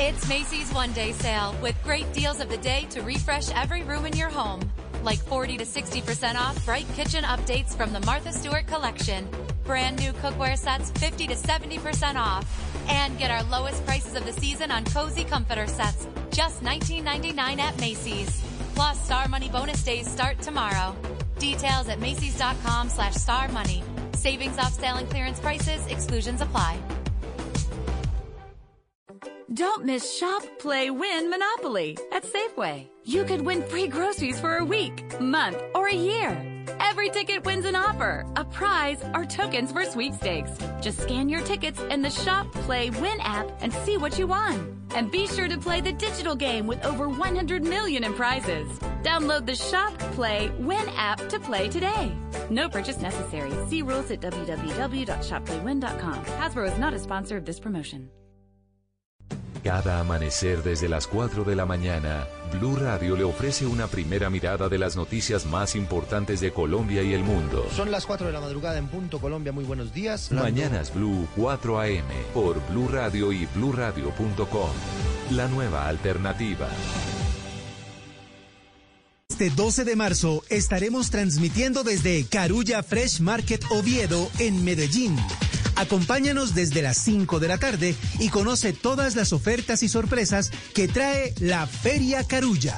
It's 0.00 0.28
Macy's 0.28 0.72
one 0.72 0.92
day 0.92 1.10
sale 1.10 1.56
with 1.60 1.74
great 1.82 2.12
deals 2.12 2.38
of 2.38 2.48
the 2.48 2.56
day 2.56 2.86
to 2.90 3.02
refresh 3.02 3.50
every 3.50 3.82
room 3.82 4.06
in 4.06 4.16
your 4.16 4.28
home. 4.28 4.60
Like 5.02 5.18
40 5.18 5.56
to 5.56 5.64
60% 5.64 6.36
off 6.36 6.64
bright 6.64 6.86
kitchen 6.94 7.24
updates 7.24 7.76
from 7.76 7.92
the 7.92 7.98
Martha 8.06 8.32
Stewart 8.32 8.68
collection. 8.68 9.28
Brand 9.64 9.98
new 9.98 10.12
cookware 10.12 10.56
sets 10.56 10.92
50 10.92 11.26
to 11.26 11.34
70% 11.34 12.14
off. 12.14 12.46
And 12.88 13.18
get 13.18 13.32
our 13.32 13.42
lowest 13.50 13.84
prices 13.86 14.14
of 14.14 14.24
the 14.24 14.32
season 14.32 14.70
on 14.70 14.84
cozy 14.84 15.24
comforter 15.24 15.66
sets. 15.66 16.06
Just 16.30 16.62
$19.99 16.62 17.58
at 17.58 17.80
Macy's. 17.80 18.40
Plus, 18.76 19.04
Star 19.04 19.26
Money 19.26 19.48
bonus 19.48 19.82
days 19.82 20.08
start 20.08 20.40
tomorrow. 20.40 20.94
Details 21.40 21.88
at 21.88 21.98
Macy's.com 21.98 22.88
slash 22.88 23.14
Star 23.14 23.48
Money. 23.48 23.82
Savings 24.12 24.58
off 24.58 24.74
sale 24.74 24.96
and 24.96 25.10
clearance 25.10 25.40
prices, 25.40 25.84
exclusions 25.88 26.40
apply. 26.40 26.78
Don't 29.54 29.86
miss 29.86 30.18
Shop, 30.18 30.42
Play, 30.58 30.90
Win 30.90 31.30
Monopoly 31.30 31.96
at 32.12 32.22
Safeway. 32.22 32.86
You 33.04 33.24
could 33.24 33.40
win 33.40 33.62
free 33.62 33.86
groceries 33.86 34.38
for 34.38 34.58
a 34.58 34.64
week, 34.64 35.18
month, 35.22 35.56
or 35.74 35.88
a 35.88 35.94
year. 35.94 36.64
Every 36.80 37.08
ticket 37.08 37.46
wins 37.46 37.64
an 37.64 37.74
offer, 37.74 38.26
a 38.36 38.44
prize, 38.44 39.02
or 39.14 39.24
tokens 39.24 39.72
for 39.72 39.86
sweepstakes. 39.86 40.50
Just 40.82 41.00
scan 41.00 41.30
your 41.30 41.40
tickets 41.40 41.80
in 41.80 42.02
the 42.02 42.10
Shop, 42.10 42.52
Play, 42.52 42.90
Win 42.90 43.18
app 43.20 43.50
and 43.62 43.72
see 43.72 43.96
what 43.96 44.18
you 44.18 44.26
won. 44.26 44.82
And 44.94 45.10
be 45.10 45.26
sure 45.26 45.48
to 45.48 45.56
play 45.56 45.80
the 45.80 45.92
digital 45.92 46.36
game 46.36 46.66
with 46.66 46.84
over 46.84 47.08
100 47.08 47.64
million 47.64 48.04
in 48.04 48.12
prizes. 48.12 48.68
Download 49.02 49.46
the 49.46 49.56
Shop, 49.56 49.96
Play, 50.12 50.50
Win 50.58 50.86
app 50.94 51.26
to 51.30 51.40
play 51.40 51.70
today. 51.70 52.12
No 52.50 52.68
purchase 52.68 53.00
necessary. 53.00 53.52
See 53.68 53.80
rules 53.80 54.10
at 54.10 54.20
www.shopplaywin.com. 54.20 56.24
Hasbro 56.24 56.70
is 56.70 56.78
not 56.78 56.92
a 56.92 56.98
sponsor 56.98 57.38
of 57.38 57.46
this 57.46 57.58
promotion. 57.58 58.10
Cada 59.62 60.00
amanecer 60.00 60.62
desde 60.62 60.88
las 60.88 61.06
4 61.06 61.44
de 61.44 61.56
la 61.56 61.66
mañana, 61.66 62.26
Blue 62.52 62.76
Radio 62.76 63.16
le 63.16 63.24
ofrece 63.24 63.66
una 63.66 63.88
primera 63.88 64.30
mirada 64.30 64.68
de 64.68 64.78
las 64.78 64.96
noticias 64.96 65.46
más 65.46 65.74
importantes 65.74 66.40
de 66.40 66.52
Colombia 66.52 67.02
y 67.02 67.12
el 67.12 67.24
mundo. 67.24 67.66
Son 67.74 67.90
las 67.90 68.06
4 68.06 68.28
de 68.28 68.32
la 68.32 68.40
madrugada 68.40 68.78
en 68.78 68.86
punto 68.88 69.18
Colombia. 69.18 69.52
Muy 69.52 69.64
buenos 69.64 69.92
días. 69.92 70.30
Mañanas 70.30 70.94
Blue 70.94 71.26
4 71.36 71.80
AM 71.80 72.04
por 72.32 72.64
Blue 72.68 72.88
Radio 72.88 73.32
y 73.32 73.46
bluradio.com. 73.46 74.70
La 75.30 75.48
nueva 75.48 75.88
alternativa. 75.88 76.68
Este 79.28 79.50
12 79.50 79.84
de 79.84 79.94
marzo 79.94 80.42
estaremos 80.48 81.10
transmitiendo 81.10 81.84
desde 81.84 82.24
Carulla 82.26 82.82
Fresh 82.82 83.20
Market 83.20 83.62
Oviedo 83.70 84.28
en 84.38 84.64
Medellín. 84.64 85.16
Acompáñanos 85.78 86.54
desde 86.56 86.82
las 86.82 86.98
5 86.98 87.38
de 87.38 87.48
la 87.48 87.58
tarde 87.58 87.94
y 88.18 88.30
conoce 88.30 88.72
todas 88.72 89.14
las 89.14 89.32
ofertas 89.32 89.84
y 89.84 89.88
sorpresas 89.88 90.50
que 90.74 90.88
trae 90.88 91.34
la 91.38 91.68
Feria 91.68 92.24
Carulla. 92.24 92.76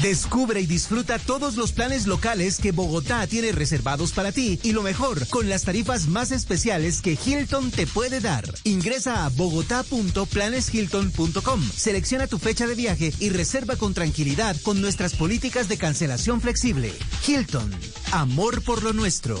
Descubre 0.00 0.60
y 0.60 0.66
disfruta 0.66 1.18
todos 1.18 1.56
los 1.56 1.72
planes 1.72 2.06
locales 2.08 2.58
que 2.58 2.72
Bogotá 2.72 3.24
tiene 3.26 3.52
reservados 3.52 4.12
para 4.12 4.32
ti 4.32 4.58
y 4.62 4.72
lo 4.72 4.82
mejor, 4.82 5.26
con 5.28 5.48
las 5.48 5.62
tarifas 5.62 6.08
más 6.08 6.32
especiales 6.32 7.00
que 7.02 7.16
Hilton 7.24 7.70
te 7.70 7.86
puede 7.86 8.18
dar. 8.20 8.44
Ingresa 8.64 9.24
a 9.24 9.28
bogotá.planeshilton.com, 9.28 11.70
selecciona 11.76 12.26
tu 12.26 12.38
fecha 12.38 12.66
de 12.66 12.74
viaje 12.74 13.12
y 13.20 13.28
reserva 13.30 13.76
con 13.76 13.94
tranquilidad 13.94 14.56
con 14.62 14.80
nuestras 14.80 15.14
políticas 15.14 15.68
de 15.68 15.78
cancelación 15.78 16.40
flexible. 16.40 16.92
Hilton, 17.26 17.70
amor 18.10 18.62
por 18.62 18.82
lo 18.82 18.92
nuestro. 18.92 19.40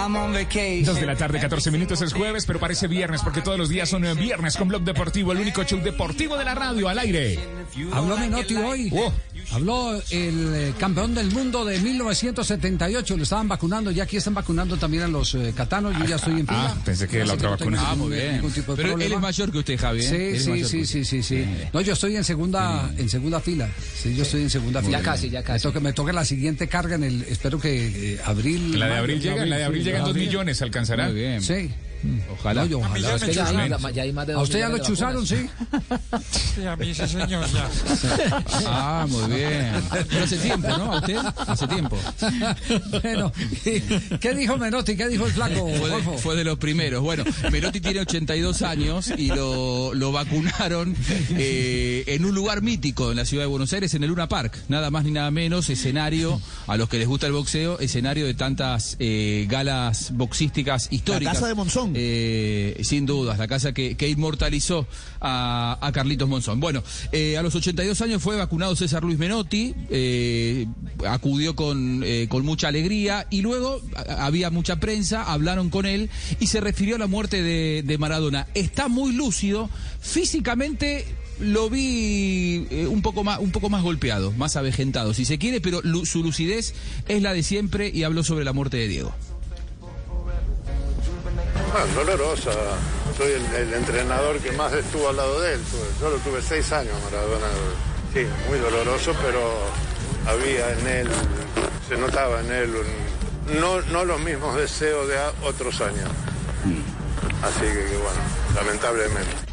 Dos 0.00 0.98
de 0.98 1.06
la 1.06 1.14
tarde, 1.14 1.38
14 1.38 1.70
minutos 1.70 2.00
es 2.00 2.14
jueves, 2.14 2.46
pero 2.46 2.58
parece 2.58 2.88
viernes 2.88 3.20
porque 3.22 3.42
todos 3.42 3.58
los 3.58 3.68
días 3.68 3.88
son 3.88 4.06
eh, 4.06 4.14
viernes 4.14 4.56
con 4.56 4.68
Blog 4.68 4.82
Deportivo, 4.82 5.32
el 5.32 5.38
único 5.38 5.62
show 5.64 5.78
deportivo 5.78 6.38
de 6.38 6.44
la 6.44 6.54
radio 6.54 6.88
al 6.88 6.98
aire. 6.98 7.38
Habló 7.92 8.16
Menotti 8.16 8.56
hoy. 8.56 8.92
Habló 9.52 10.00
el 10.10 10.54
eh, 10.54 10.74
campeón 10.78 11.14
del 11.14 11.30
mundo 11.32 11.64
de 11.64 11.78
1978. 11.80 13.16
Lo 13.16 13.22
estaban 13.22 13.48
vacunando. 13.48 13.90
Ya 13.90 14.04
aquí 14.04 14.16
están 14.16 14.34
vacunando 14.34 14.76
también 14.76 15.04
a 15.04 15.08
los 15.08 15.34
eh, 15.34 15.52
catanos. 15.56 15.96
Yo 15.98 16.04
ya 16.04 16.16
estoy 16.16 16.40
en 16.40 16.46
fila. 16.46 16.70
Ah, 16.70 16.82
pensé 16.84 17.08
que 17.08 17.24
la 17.24 17.34
otra 17.34 17.50
vacuna. 17.50 17.78
Ah, 17.84 17.94
muy 17.96 18.16
bien. 18.16 18.34
ningún 18.36 18.52
tipo 18.52 18.76
de 18.76 18.82
Pero 18.82 18.98
él 18.98 19.12
es 19.12 19.20
mayor 19.20 19.50
que 19.50 19.58
usted, 19.58 19.78
Javi. 19.78 20.00
¿eh? 20.00 20.02
Sí, 20.02 20.14
Él 20.14 20.40
sí, 20.40 20.64
sí, 20.64 20.78
que 20.78 20.86
sí, 20.86 21.04
sí, 21.04 21.22
sí. 21.22 21.44
No, 21.72 21.80
yo 21.80 21.94
estoy 21.94 22.16
en 22.16 22.24
segunda, 22.24 22.90
en 22.96 23.08
segunda 23.08 23.40
fila. 23.40 23.68
Sí, 23.96 24.14
yo 24.14 24.22
estoy 24.22 24.42
en 24.42 24.50
segunda 24.50 24.82
fila. 24.82 24.98
Ya 24.98 25.04
casi, 25.04 25.30
ya 25.30 25.42
casi. 25.42 25.66
Me 25.66 25.72
toca, 25.72 25.80
me 25.80 25.92
toca 25.92 26.12
la 26.12 26.24
siguiente 26.24 26.68
carga 26.68 26.94
en 26.94 27.04
el, 27.04 27.22
espero 27.22 27.58
que 27.58 28.14
eh, 28.14 28.20
abril. 28.24 28.78
La 28.78 28.86
de 28.86 28.96
abril 28.96 29.20
llega, 29.20 29.44
la 29.46 29.56
de 29.58 29.64
abril 29.64 29.84
sí, 29.84 29.89
llegan 29.90 30.04
dos 30.04 30.14
millones, 30.16 30.62
alcanzará. 30.62 31.06
Muy 31.06 31.14
bien. 31.14 31.42
Sí. 31.42 31.70
Ojalá. 32.32 32.62
No, 32.62 32.66
yo, 32.68 32.78
ojalá. 32.78 33.14
Es 33.14 33.24
que 33.24 33.32
ya 33.32 33.46
hay, 33.46 33.70
ya 33.94 34.02
hay 34.02 34.12
más 34.12 34.26
de 34.26 34.32
¿A 34.34 34.38
usted 34.38 34.58
ya 34.58 34.68
lo 34.68 34.78
chuzaron, 34.78 35.26
sí? 35.26 35.36
Sí, 36.54 36.66
a 36.66 36.74
mí 36.76 36.92
sí, 36.92 37.06
señor, 37.06 37.46
ya. 37.52 37.68
Ah, 38.66 39.06
muy 39.08 39.34
bien. 39.34 39.72
Pero 40.08 40.24
hace 40.24 40.36
tiempo, 40.38 40.68
¿no? 40.68 40.92
¿A 40.92 40.98
usted? 40.98 41.16
Hace 41.46 41.68
tiempo. 41.68 41.96
bueno, 43.02 43.32
¿qué 44.20 44.34
dijo 44.34 44.56
Menotti? 44.56 44.96
¿Qué 44.96 45.08
dijo 45.08 45.26
el 45.26 45.32
flaco? 45.32 45.68
Fue 45.78 45.90
de, 45.90 46.18
fue 46.18 46.36
de 46.36 46.44
los 46.44 46.58
primeros. 46.58 47.02
Bueno, 47.02 47.24
Melotti 47.50 47.80
tiene 47.80 48.00
82 48.00 48.62
años 48.62 49.12
y 49.16 49.28
lo, 49.28 49.94
lo 49.94 50.12
vacunaron 50.12 50.96
eh, 51.30 52.04
en 52.06 52.24
un 52.24 52.34
lugar 52.34 52.62
mítico 52.62 53.10
en 53.10 53.16
la 53.16 53.24
ciudad 53.24 53.44
de 53.44 53.48
Buenos 53.48 53.72
Aires, 53.72 53.94
en 53.94 54.02
el 54.02 54.10
Luna 54.10 54.28
Park. 54.28 54.56
Nada 54.68 54.90
más 54.90 55.04
ni 55.04 55.12
nada 55.12 55.30
menos, 55.30 55.70
escenario, 55.70 56.40
a 56.66 56.76
los 56.76 56.88
que 56.88 56.98
les 56.98 57.06
gusta 57.06 57.26
el 57.26 57.32
boxeo, 57.32 57.78
escenario 57.78 58.26
de 58.26 58.34
tantas 58.34 58.96
eh, 58.98 59.46
galas 59.48 60.12
boxísticas 60.14 60.88
históricas. 60.90 61.34
casa 61.34 61.46
de 61.46 61.54
Monzón. 61.54 61.89
Eh, 61.94 62.80
sin 62.82 63.06
dudas, 63.06 63.38
la 63.38 63.48
casa 63.48 63.72
que, 63.72 63.96
inmortalizó 64.08 64.86
a, 65.20 65.78
a 65.80 65.92
Carlitos 65.92 66.28
Monzón. 66.28 66.60
Bueno, 66.60 66.82
eh, 67.12 67.36
a 67.36 67.42
los 67.42 67.54
82 67.54 68.00
años 68.02 68.22
fue 68.22 68.36
vacunado 68.36 68.74
César 68.76 69.02
Luis 69.04 69.18
Menotti, 69.18 69.74
eh, 69.90 70.66
acudió 71.06 71.54
con, 71.54 72.02
eh, 72.04 72.26
con 72.28 72.44
mucha 72.44 72.68
alegría 72.68 73.26
y 73.30 73.42
luego 73.42 73.80
había 74.18 74.50
mucha 74.50 74.76
prensa, 74.80 75.30
hablaron 75.32 75.70
con 75.70 75.86
él 75.86 76.10
y 76.40 76.46
se 76.48 76.60
refirió 76.60 76.96
a 76.96 76.98
la 76.98 77.06
muerte 77.06 77.42
de, 77.42 77.82
de 77.84 77.98
Maradona. 77.98 78.46
Está 78.54 78.88
muy 78.88 79.12
lúcido, 79.12 79.70
físicamente 80.00 81.04
lo 81.40 81.70
vi 81.70 82.66
eh, 82.70 82.86
un 82.86 83.00
poco 83.00 83.24
más 83.24 83.38
un 83.38 83.50
poco 83.50 83.70
más 83.70 83.82
golpeado, 83.82 84.30
más 84.32 84.56
avejentado, 84.56 85.14
si 85.14 85.24
se 85.24 85.38
quiere, 85.38 85.60
pero 85.62 85.80
lu- 85.82 86.04
su 86.04 86.22
lucidez 86.22 86.74
es 87.08 87.22
la 87.22 87.32
de 87.32 87.42
siempre 87.42 87.88
y 87.92 88.02
habló 88.02 88.22
sobre 88.22 88.44
la 88.44 88.52
muerte 88.52 88.76
de 88.76 88.88
Diego. 88.88 89.14
Bueno, 91.72 91.86
dolorosa. 91.94 92.50
Soy 93.16 93.32
el, 93.32 93.54
el 93.54 93.74
entrenador 93.74 94.38
que 94.38 94.52
más 94.52 94.72
estuvo 94.72 95.08
al 95.08 95.16
lado 95.16 95.40
de 95.40 95.54
él. 95.54 95.60
Yo 96.00 96.10
lo 96.10 96.16
tuve 96.18 96.40
seis 96.42 96.72
años, 96.72 96.94
Maradona. 97.04 97.46
Sí, 98.12 98.26
muy 98.48 98.58
doloroso, 98.58 99.14
pero 99.22 99.40
había 100.26 100.72
en 100.72 100.86
él, 100.86 101.08
se 101.88 101.96
notaba 101.96 102.40
en 102.40 102.50
él 102.52 102.74
un- 102.74 103.60
no, 103.60 103.80
no 103.82 104.04
los 104.04 104.20
mismos 104.20 104.56
deseos 104.56 105.06
de 105.08 105.16
otros 105.44 105.80
años. 105.80 106.08
Así 107.42 107.60
que, 107.60 107.84
que 107.90 107.96
bueno, 107.96 108.20
lamentablemente. 108.54 109.49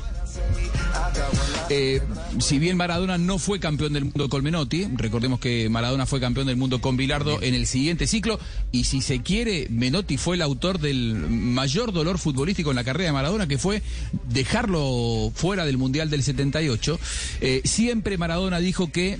Eh, 1.69 2.01
si 2.39 2.59
bien 2.59 2.77
Maradona 2.77 3.17
no 3.17 3.39
fue 3.39 3.59
campeón 3.59 3.93
del 3.93 4.05
mundo 4.05 4.29
con 4.29 4.43
Menotti, 4.43 4.87
recordemos 4.95 5.39
que 5.39 5.67
Maradona 5.69 6.05
fue 6.05 6.21
campeón 6.21 6.47
del 6.47 6.55
mundo 6.55 6.79
con 6.79 6.95
Bilardo 6.95 7.41
en 7.41 7.53
el 7.53 7.67
siguiente 7.67 8.07
ciclo, 8.07 8.39
y 8.71 8.85
si 8.85 9.01
se 9.01 9.21
quiere, 9.21 9.67
Menotti 9.69 10.17
fue 10.17 10.35
el 10.35 10.41
autor 10.41 10.79
del 10.79 11.15
mayor 11.15 11.91
dolor 11.91 12.19
futbolístico 12.19 12.69
en 12.69 12.77
la 12.77 12.83
carrera 12.83 13.07
de 13.07 13.13
Maradona, 13.13 13.47
que 13.47 13.57
fue 13.57 13.81
dejarlo 14.29 15.31
fuera 15.35 15.65
del 15.65 15.77
Mundial 15.77 16.09
del 16.09 16.23
78. 16.23 16.99
Eh, 17.41 17.61
siempre 17.65 18.17
Maradona 18.17 18.59
dijo 18.59 18.91
que 18.91 19.17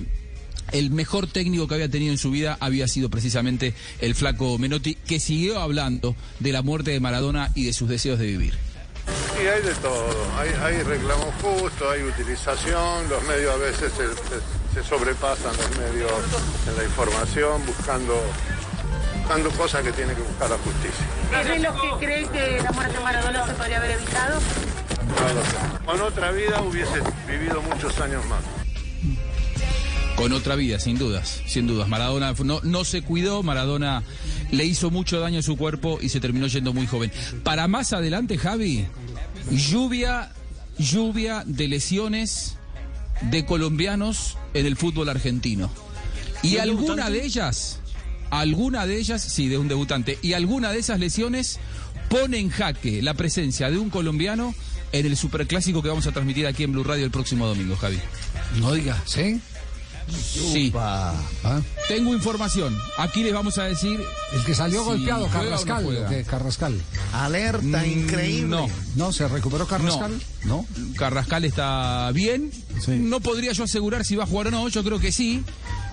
el 0.72 0.90
mejor 0.90 1.26
técnico 1.26 1.66
que 1.66 1.74
había 1.74 1.90
tenido 1.90 2.12
en 2.12 2.18
su 2.18 2.30
vida 2.30 2.56
había 2.60 2.88
sido 2.88 3.10
precisamente 3.10 3.74
el 4.00 4.14
flaco 4.14 4.58
Menotti, 4.58 4.94
que 4.94 5.20
siguió 5.20 5.60
hablando 5.60 6.16
de 6.40 6.52
la 6.52 6.62
muerte 6.62 6.92
de 6.92 7.00
Maradona 7.00 7.50
y 7.54 7.64
de 7.64 7.72
sus 7.72 7.88
deseos 7.88 8.18
de 8.18 8.26
vivir. 8.26 8.67
Y 9.42 9.46
hay 9.46 9.62
de 9.62 9.74
todo. 9.76 10.08
Hay, 10.36 10.48
hay 10.62 10.82
reclamos 10.82 11.28
justos, 11.42 11.86
hay 11.92 12.02
utilización. 12.02 13.08
Los 13.08 13.22
medios 13.24 13.54
a 13.54 13.58
veces 13.58 13.92
se, 13.92 14.08
se- 14.08 14.82
se 14.82 14.88
sobrepasan 14.88 15.56
los 15.56 15.70
medios 15.78 16.10
en 16.68 16.76
la 16.76 16.84
información 16.84 17.64
buscando, 17.66 18.20
buscando 19.18 19.50
cosas 19.50 19.82
que 19.82 19.92
tiene 19.92 20.14
que 20.14 20.22
buscar 20.22 20.50
la 20.50 20.58
justicia. 20.58 21.06
¿Es 21.40 21.46
de 21.48 21.58
los 21.60 21.74
que 21.80 22.06
cree 22.06 22.28
que 22.28 22.62
la 22.62 22.72
muerte 22.72 22.96
de 22.98 23.04
Maradona 23.04 23.46
se 23.46 23.52
podría 23.54 23.78
haber 23.78 23.92
evitado? 23.92 24.40
No 24.40 25.34
lo 25.34 25.42
sé. 25.44 25.84
Con 25.86 26.00
otra 26.02 26.30
vida 26.32 26.60
hubiese 26.62 27.00
vivido 27.26 27.62
muchos 27.62 27.98
años 28.00 28.24
más. 28.26 28.40
Con 30.16 30.32
otra 30.32 30.56
vida, 30.56 30.80
sin 30.80 30.98
dudas, 30.98 31.42
sin 31.46 31.68
dudas. 31.68 31.88
Maradona 31.88 32.34
no, 32.44 32.60
no 32.64 32.84
se 32.84 33.02
cuidó, 33.02 33.44
Maradona 33.44 34.02
le 34.50 34.64
hizo 34.64 34.90
mucho 34.90 35.20
daño 35.20 35.38
a 35.38 35.42
su 35.42 35.56
cuerpo 35.56 35.98
y 36.00 36.08
se 36.08 36.18
terminó 36.18 36.48
yendo 36.48 36.72
muy 36.72 36.88
joven. 36.88 37.12
Para 37.44 37.68
más 37.68 37.92
adelante, 37.92 38.36
Javi, 38.36 38.88
lluvia, 39.50 40.32
lluvia 40.78 41.42
de 41.46 41.68
lesiones 41.68 42.56
de 43.22 43.44
colombianos 43.44 44.36
en 44.54 44.66
el 44.66 44.76
fútbol 44.76 45.08
argentino. 45.08 45.70
Y 46.42 46.54
¿Un 46.56 46.60
alguna 46.60 46.86
debutante? 46.86 47.12
de 47.12 47.24
ellas, 47.24 47.80
alguna 48.30 48.86
de 48.86 48.98
ellas, 48.98 49.22
sí, 49.22 49.48
de 49.48 49.58
un 49.58 49.68
debutante, 49.68 50.18
y 50.22 50.34
alguna 50.34 50.72
de 50.72 50.78
esas 50.78 51.00
lesiones 51.00 51.58
pone 52.08 52.38
en 52.38 52.50
jaque 52.50 53.02
la 53.02 53.14
presencia 53.14 53.70
de 53.70 53.78
un 53.78 53.90
colombiano 53.90 54.54
en 54.92 55.04
el 55.04 55.16
superclásico 55.16 55.82
que 55.82 55.88
vamos 55.88 56.06
a 56.06 56.12
transmitir 56.12 56.46
aquí 56.46 56.62
en 56.64 56.72
Blue 56.72 56.84
Radio 56.84 57.04
el 57.04 57.10
próximo 57.10 57.46
domingo, 57.46 57.76
Javi. 57.76 57.98
No 58.58 58.72
diga, 58.72 59.02
¿sí? 59.04 59.40
Sí. 60.10 60.72
Tengo 61.88 62.14
información. 62.14 62.76
Aquí 62.98 63.22
les 63.22 63.32
vamos 63.32 63.58
a 63.58 63.64
decir. 63.64 64.00
El 64.32 64.44
que 64.44 64.54
salió 64.54 64.80
si 64.80 64.86
golpeado, 64.86 65.26
no 65.26 65.32
Carrascal. 65.32 66.24
Carrascal. 66.26 66.80
Alerta, 67.12 67.82
Mm, 67.82 67.86
increíble. 67.86 68.48
No. 68.48 68.68
¿No? 68.96 69.12
¿Se 69.12 69.26
recuperó 69.28 69.66
Carrascal? 69.66 70.12
No. 70.44 70.66
Carrascal 70.96 71.44
está 71.44 72.10
bien. 72.12 72.50
No 72.88 73.20
podría 73.20 73.52
yo 73.52 73.64
asegurar 73.64 74.04
si 74.04 74.16
va 74.16 74.24
a 74.24 74.26
jugar 74.26 74.48
o 74.48 74.50
no. 74.50 74.68
Yo 74.68 74.84
creo 74.84 74.98
que 74.98 75.12
sí. 75.12 75.42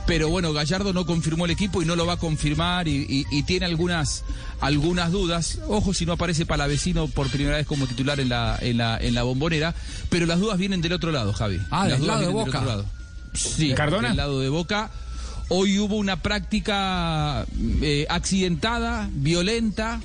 Pero 0.07 0.29
bueno, 0.29 0.53
Gallardo 0.53 0.93
no 0.93 1.07
confirmó 1.07 1.45
el 1.45 1.51
equipo 1.51 1.81
y 1.81 1.85
no 1.85 1.95
lo 1.95 2.05
va 2.05 2.13
a 2.13 2.17
confirmar 2.17 2.87
y, 2.87 3.07
y- 3.09 3.25
y 3.31 3.41
tiene 3.41 3.65
algunas, 3.65 4.23
algunas 4.61 5.11
dudas. 5.11 5.57
Ojo 5.67 5.95
si 5.95 6.05
no 6.05 6.13
aparece 6.13 6.45
Palavecino 6.45 7.07
por 7.07 7.27
primera 7.31 7.57
vez 7.57 7.65
como 7.65 7.87
titular 7.87 8.19
en 8.19 8.29
la, 8.29 8.55
en 8.61 8.77
la, 8.77 8.97
en 8.99 9.15
la 9.15 9.23
bombonera. 9.23 9.73
Pero 10.09 10.27
las 10.27 10.39
dudas 10.39 10.59
vienen 10.59 10.81
del 10.81 10.93
otro 10.93 11.11
lado, 11.11 11.33
Javi. 11.33 11.59
Ah, 11.71 11.87
las 11.87 11.93
del 11.93 12.01
dudas 12.01 12.15
lado 12.21 12.27
de 12.27 12.33
Boca. 12.33 12.59
otro 12.59 12.65
lado. 12.69 12.85
Sí, 13.35 13.73
¿Cardona? 13.73 14.09
del 14.09 14.17
lado 14.17 14.39
de 14.39 14.49
Boca. 14.49 14.91
Hoy 15.49 15.77
hubo 15.79 15.95
una 15.97 16.21
práctica 16.21 17.45
eh, 17.81 18.07
accidentada, 18.09 19.09
violenta 19.13 20.01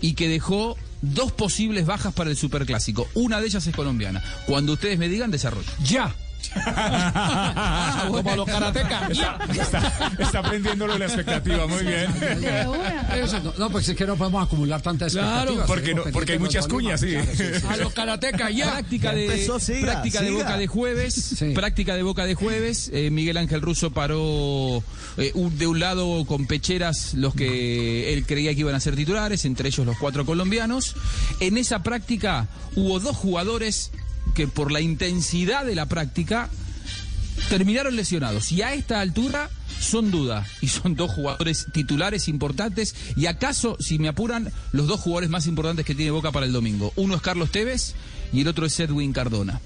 y 0.00 0.14
que 0.14 0.28
dejó 0.28 0.76
dos 1.02 1.32
posibles 1.32 1.86
bajas 1.86 2.14
para 2.14 2.30
el 2.30 2.36
superclásico. 2.36 3.08
Una 3.14 3.40
de 3.40 3.46
ellas 3.46 3.66
es 3.66 3.74
colombiana. 3.74 4.22
Cuando 4.46 4.74
ustedes 4.74 4.98
me 4.98 5.08
digan, 5.08 5.30
desarrollo. 5.30 5.68
¡Ya! 5.84 6.14
Como 8.08 8.36
los 8.36 8.46
karatecas. 8.46 9.10
Está, 9.10 9.38
está, 9.50 10.12
está 10.18 10.38
aprendiéndolo 10.38 10.92
de 10.94 10.98
la 11.00 11.04
expectativa, 11.06 11.66
muy 11.66 11.82
bien. 11.84 12.06
Eso, 13.22 13.40
no, 13.40 13.52
no, 13.58 13.70
pues 13.70 13.88
es 13.88 13.96
que 13.96 14.06
no 14.06 14.16
podemos 14.16 14.44
acumular 14.44 14.80
tantas 14.82 15.12
Claro, 15.12 15.52
expectativas. 15.52 15.66
porque 15.66 15.82
Tenemos 15.88 16.06
no- 16.06 16.12
porque 16.12 16.32
hay 16.32 16.38
muchas 16.38 16.66
cuñas, 16.68 17.00
sí. 17.00 17.14
Claro, 17.60 17.68
A 17.68 17.76
los 17.76 17.92
karatecas 17.92 18.54
ya. 18.54 18.72
Práctica 18.72 19.12
de, 19.12 19.24
empezó, 19.26 19.58
siga, 19.60 19.92
práctica 19.92 20.20
de 20.20 20.28
siga. 20.28 20.38
boca 20.42 20.56
de 20.58 20.66
jueves. 20.66 21.44
Práctica 21.54 21.94
de 21.96 22.02
boca 22.02 22.24
de 22.24 22.34
jueves. 22.34 22.90
Eh, 22.92 23.10
Miguel 23.10 23.36
Ángel 23.36 23.60
Russo 23.60 23.90
paró 23.90 24.82
eh, 25.16 25.32
un- 25.34 25.56
de 25.58 25.66
un 25.66 25.80
lado 25.80 26.24
con 26.26 26.46
pecheras 26.46 27.14
los 27.14 27.34
que 27.34 28.12
él 28.12 28.24
creía 28.26 28.54
que 28.54 28.60
iban 28.60 28.74
a 28.74 28.80
ser 28.80 28.96
titulares, 28.96 29.44
entre 29.44 29.68
ellos 29.68 29.86
los 29.86 29.96
cuatro 29.98 30.24
colombianos. 30.26 30.94
En 31.40 31.56
esa 31.58 31.82
práctica 31.82 32.48
hubo 32.76 33.00
dos 33.00 33.16
jugadores 33.16 33.90
que 34.34 34.48
por 34.48 34.70
la 34.72 34.80
intensidad 34.80 35.64
de 35.64 35.74
la 35.74 35.86
práctica 35.86 36.50
terminaron 37.48 37.96
lesionados 37.96 38.52
y 38.52 38.62
a 38.62 38.74
esta 38.74 39.00
altura 39.00 39.50
son 39.80 40.10
duda 40.10 40.46
y 40.60 40.68
son 40.68 40.94
dos 40.94 41.10
jugadores 41.10 41.66
titulares 41.72 42.28
importantes 42.28 42.94
y 43.16 43.26
acaso, 43.26 43.76
si 43.80 43.98
me 43.98 44.08
apuran, 44.08 44.52
los 44.72 44.86
dos 44.86 45.00
jugadores 45.00 45.30
más 45.30 45.46
importantes 45.46 45.84
que 45.84 45.94
tiene 45.94 46.10
Boca 46.10 46.32
para 46.32 46.46
el 46.46 46.52
domingo. 46.52 46.92
Uno 46.96 47.16
es 47.16 47.22
Carlos 47.22 47.50
Tevez 47.50 47.94
y 48.32 48.40
el 48.40 48.48
otro 48.48 48.66
es 48.66 48.78
Edwin 48.80 49.12
Cardona. 49.12 49.60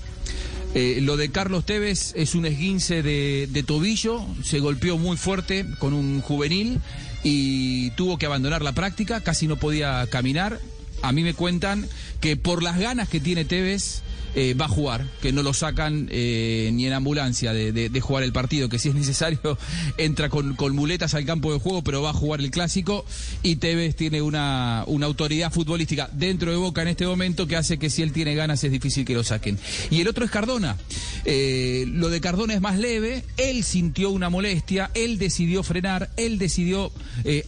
Eh, 0.75 1.01
lo 1.03 1.17
de 1.17 1.31
Carlos 1.31 1.65
Tevez 1.65 2.13
es 2.15 2.35
un 2.35 2.45
esguince 2.45 3.03
de, 3.03 3.49
de 3.51 3.63
tobillo, 3.63 4.27
se 4.45 4.61
golpeó 4.61 4.99
muy 4.99 5.17
fuerte 5.17 5.65
con 5.79 5.95
un 5.95 6.21
juvenil 6.21 6.81
y 7.25 7.91
tuvo 7.93 8.19
que 8.19 8.27
abandonar 8.27 8.63
la 8.63 8.73
práctica, 8.73 9.23
casi 9.23 9.47
no 9.47 9.57
podía 9.57 10.07
caminar. 10.09 10.61
A 11.01 11.13
mí 11.13 11.23
me 11.23 11.33
cuentan 11.35 11.89
que 12.21 12.37
por 12.37 12.63
las 12.63 12.79
ganas 12.79 13.09
que 13.09 13.21
tiene 13.21 13.45
Tevez, 13.45 14.03
eh, 14.41 14.55
va 14.55 14.67
a 14.67 14.69
jugar, 14.69 15.05
que 15.21 15.33
no 15.33 15.43
lo 15.43 15.53
sacan 15.53 16.07
eh, 16.13 16.71
ni 16.73 16.87
en 16.87 16.93
ambulancia 16.93 17.53
de, 17.53 18.01
jugar 18.01 18.23
el 18.23 18.33
partido, 18.33 18.69
que 18.69 18.79
si 18.79 18.89
es 18.89 18.95
necesario 18.95 19.59
entra 19.99 20.29
con, 20.29 20.55
muletas 20.77 21.15
al 21.15 21.25
campo 21.25 21.53
de 21.53 21.59
juego, 21.59 21.83
pero 21.83 22.03
va 22.03 22.11
a 22.11 22.13
jugar 22.13 22.39
el 22.39 22.53
clásico 22.53 23.05
y 23.43 23.57
Tevez 23.57 23.97
tiene 23.97 24.23
una, 24.23 24.83
autoridad 24.83 25.53
futbolística 25.53 26.09
dentro 26.13 26.53
de 26.53 26.57
Boca 26.57 26.83
en 26.83 26.87
este 26.87 27.05
momento 27.05 27.49
que 27.49 27.57
hace 27.57 27.79
que 27.79 27.91
si 27.91 28.03
él 28.03 28.13
tiene 28.13 28.37
ganas 28.37 28.63
es 28.63 28.71
difícil 28.71 29.05
que 29.05 29.15
lo 29.15 29.25
saquen. 29.25 29.59
Y 29.91 30.03
el 30.03 30.07
otro 30.07 30.25
es 30.25 30.31
Cardona. 30.31 30.77
Eh, 31.25 31.85
lo 31.89 32.09
de 32.09 32.21
Cardona 32.21 32.55
es 32.55 32.61
más 32.61 32.79
leve, 32.79 33.25
él 33.39 33.65
sintió 33.65 34.11
una 34.11 34.31
molestia, 34.31 34.93
él 34.95 35.19
decidió 35.19 35.65
frenar, 35.65 36.11
él 36.17 36.39
decidió 36.39 36.93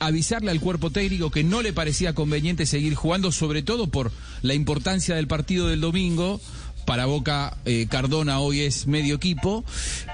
avisarle 0.00 0.50
al 0.50 0.58
cuerpo 0.58 0.90
técnico 0.90 1.30
que 1.30 1.44
no 1.44 1.62
le 1.62 1.72
parecía 1.72 2.16
conveniente 2.16 2.66
seguir 2.66 2.96
jugando, 2.96 3.30
sobre 3.30 3.62
todo 3.62 3.86
por 3.86 4.10
la 4.42 4.54
importancia 4.54 5.14
del 5.16 5.26
partido 5.26 5.68
del 5.68 5.80
domingo. 5.80 6.40
Para 6.86 7.06
Boca, 7.06 7.56
eh, 7.66 7.86
Cardona 7.88 8.40
hoy 8.40 8.60
es 8.62 8.86
medio 8.88 9.14
equipo 9.14 9.64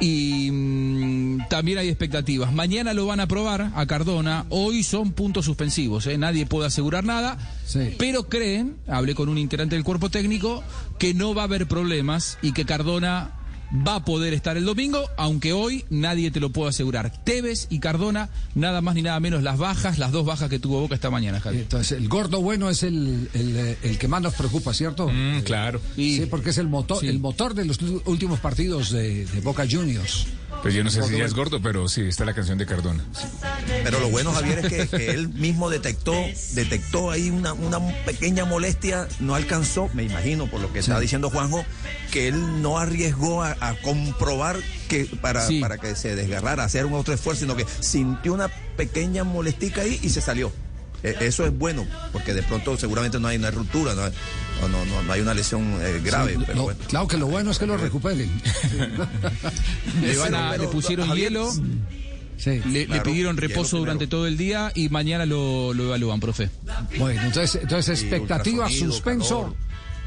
y 0.00 0.50
mm, 0.50 1.48
también 1.48 1.78
hay 1.78 1.88
expectativas. 1.88 2.52
Mañana 2.52 2.92
lo 2.92 3.06
van 3.06 3.20
a 3.20 3.26
probar 3.28 3.70
a 3.74 3.86
Cardona. 3.86 4.44
Hoy 4.50 4.82
son 4.82 5.12
puntos 5.12 5.46
suspensivos. 5.46 6.06
eh, 6.06 6.18
Nadie 6.18 6.44
puede 6.44 6.66
asegurar 6.66 7.04
nada. 7.04 7.38
Pero 7.98 8.28
creen, 8.28 8.76
hablé 8.88 9.14
con 9.14 9.28
un 9.30 9.38
integrante 9.38 9.76
del 9.76 9.84
cuerpo 9.84 10.10
técnico, 10.10 10.62
que 10.98 11.14
no 11.14 11.34
va 11.34 11.42
a 11.42 11.44
haber 11.46 11.66
problemas 11.66 12.36
y 12.42 12.52
que 12.52 12.66
Cardona 12.66 13.30
va 13.72 13.96
a 13.96 14.04
poder 14.04 14.34
estar 14.34 14.56
el 14.56 14.64
domingo, 14.64 15.08
aunque 15.16 15.52
hoy 15.52 15.84
nadie 15.90 16.30
te 16.30 16.40
lo 16.40 16.50
puede 16.50 16.70
asegurar. 16.70 17.12
Tevez 17.24 17.66
y 17.70 17.80
Cardona, 17.80 18.28
nada 18.54 18.80
más 18.80 18.94
ni 18.94 19.02
nada 19.02 19.18
menos 19.20 19.42
las 19.42 19.58
bajas, 19.58 19.98
las 19.98 20.12
dos 20.12 20.24
bajas 20.24 20.48
que 20.48 20.58
tuvo 20.58 20.80
Boca 20.80 20.94
esta 20.94 21.10
mañana, 21.10 21.40
Javi. 21.40 21.58
Entonces, 21.58 21.98
el 21.98 22.08
gordo 22.08 22.40
bueno 22.40 22.70
es 22.70 22.82
el, 22.82 23.28
el, 23.34 23.56
eh, 23.56 23.78
el 23.82 23.98
que 23.98 24.08
más 24.08 24.22
nos 24.22 24.34
preocupa, 24.34 24.72
¿cierto? 24.74 25.08
Mm, 25.08 25.40
claro. 25.40 25.80
Sí, 25.94 26.26
porque 26.30 26.50
es 26.50 26.58
el 26.58 26.68
motor, 26.68 27.04
el 27.04 27.18
motor 27.18 27.54
de 27.54 27.64
los 27.64 27.78
últimos 28.04 28.40
partidos 28.40 28.90
de, 28.90 29.26
de 29.26 29.40
Boca 29.40 29.66
Juniors. 29.68 30.26
Pues 30.62 30.74
yo 30.74 30.82
no 30.82 30.90
sé 30.90 31.02
si 31.02 31.16
ya 31.16 31.24
es 31.24 31.34
gordo, 31.34 31.60
pero 31.60 31.88
sí, 31.88 32.02
está 32.02 32.24
la 32.24 32.34
canción 32.34 32.58
de 32.58 32.66
Cardona. 32.66 33.04
Pero 33.84 34.00
lo 34.00 34.08
bueno, 34.10 34.32
Javier, 34.32 34.60
es 34.60 34.68
que, 34.68 34.88
que 34.88 35.10
él 35.10 35.28
mismo 35.28 35.70
detectó, 35.70 36.14
detectó 36.54 37.10
ahí 37.10 37.30
una, 37.30 37.52
una 37.52 37.78
pequeña 38.04 38.44
molestia, 38.44 39.06
no 39.20 39.34
alcanzó, 39.34 39.88
me 39.92 40.04
imagino, 40.04 40.46
por 40.46 40.60
lo 40.60 40.72
que 40.72 40.80
está 40.80 40.98
diciendo 40.98 41.30
Juanjo, 41.30 41.64
que 42.10 42.28
él 42.28 42.62
no 42.62 42.78
arriesgó 42.78 43.42
a, 43.42 43.55
a 43.60 43.74
comprobar 43.82 44.56
que 44.88 45.04
para, 45.06 45.46
Sí. 45.46 45.60
para 45.60 45.78
que 45.78 45.94
se 45.96 46.14
desgarrara, 46.16 46.64
hacer 46.64 46.86
un 46.86 46.94
otro 46.94 47.14
esfuerzo, 47.14 47.40
sino 47.42 47.56
que 47.56 47.64
sintió 47.80 48.32
una 48.34 48.48
pequeña 48.76 49.24
molestica 49.24 49.82
ahí 49.82 49.98
y 50.02 50.08
se 50.10 50.20
salió. 50.20 50.52
E- 51.02 51.14
Eso 51.20 51.44
es 51.46 51.56
bueno, 51.56 51.86
porque 52.12 52.32
de 52.34 52.42
pronto 52.42 52.76
seguramente 52.76 53.20
no 53.20 53.28
hay 53.28 53.36
una 53.36 53.50
ruptura, 53.50 53.94
no 53.94 54.02
hay, 54.04 54.12
no, 54.62 54.68
no, 54.84 55.02
no- 55.02 55.12
hay 55.12 55.20
una 55.20 55.34
lesión 55.34 55.78
eh, 55.82 56.00
grave. 56.02 56.32
Sí, 56.36 56.42
pero 56.46 56.56
lo- 56.58 56.62
bueno. 56.64 56.80
Claro 56.88 57.06
que 57.08 57.16
lo 57.18 57.26
bueno 57.26 57.50
es 57.50 57.58
que 57.58 57.66
lo 57.66 57.76
recuperen. 57.76 58.30
Le, 60.02 60.16
van 60.16 60.34
a- 60.34 60.50
Pero- 60.52 60.62
le 60.64 60.68
pusieron 60.68 61.08
Javier, 61.08 61.28
hielo, 61.32 61.52
Sí. 62.38 62.60
le, 62.66 62.86
pidieron 63.00 63.36
reposo 63.38 63.78
durante 63.78 64.06
todo 64.06 64.26
el 64.26 64.36
día 64.36 64.70
y 64.74 64.88
mañana 64.90 65.24
lo, 65.26 65.72
lo 65.72 65.84
evalúan, 65.84 66.20
profe. 66.20 66.50
Bueno, 66.98 67.22
entonces, 67.22 67.62
entonces 67.62 68.00
expectativa, 68.02 68.68
suspenso 68.68 69.42
calor. 69.42 69.56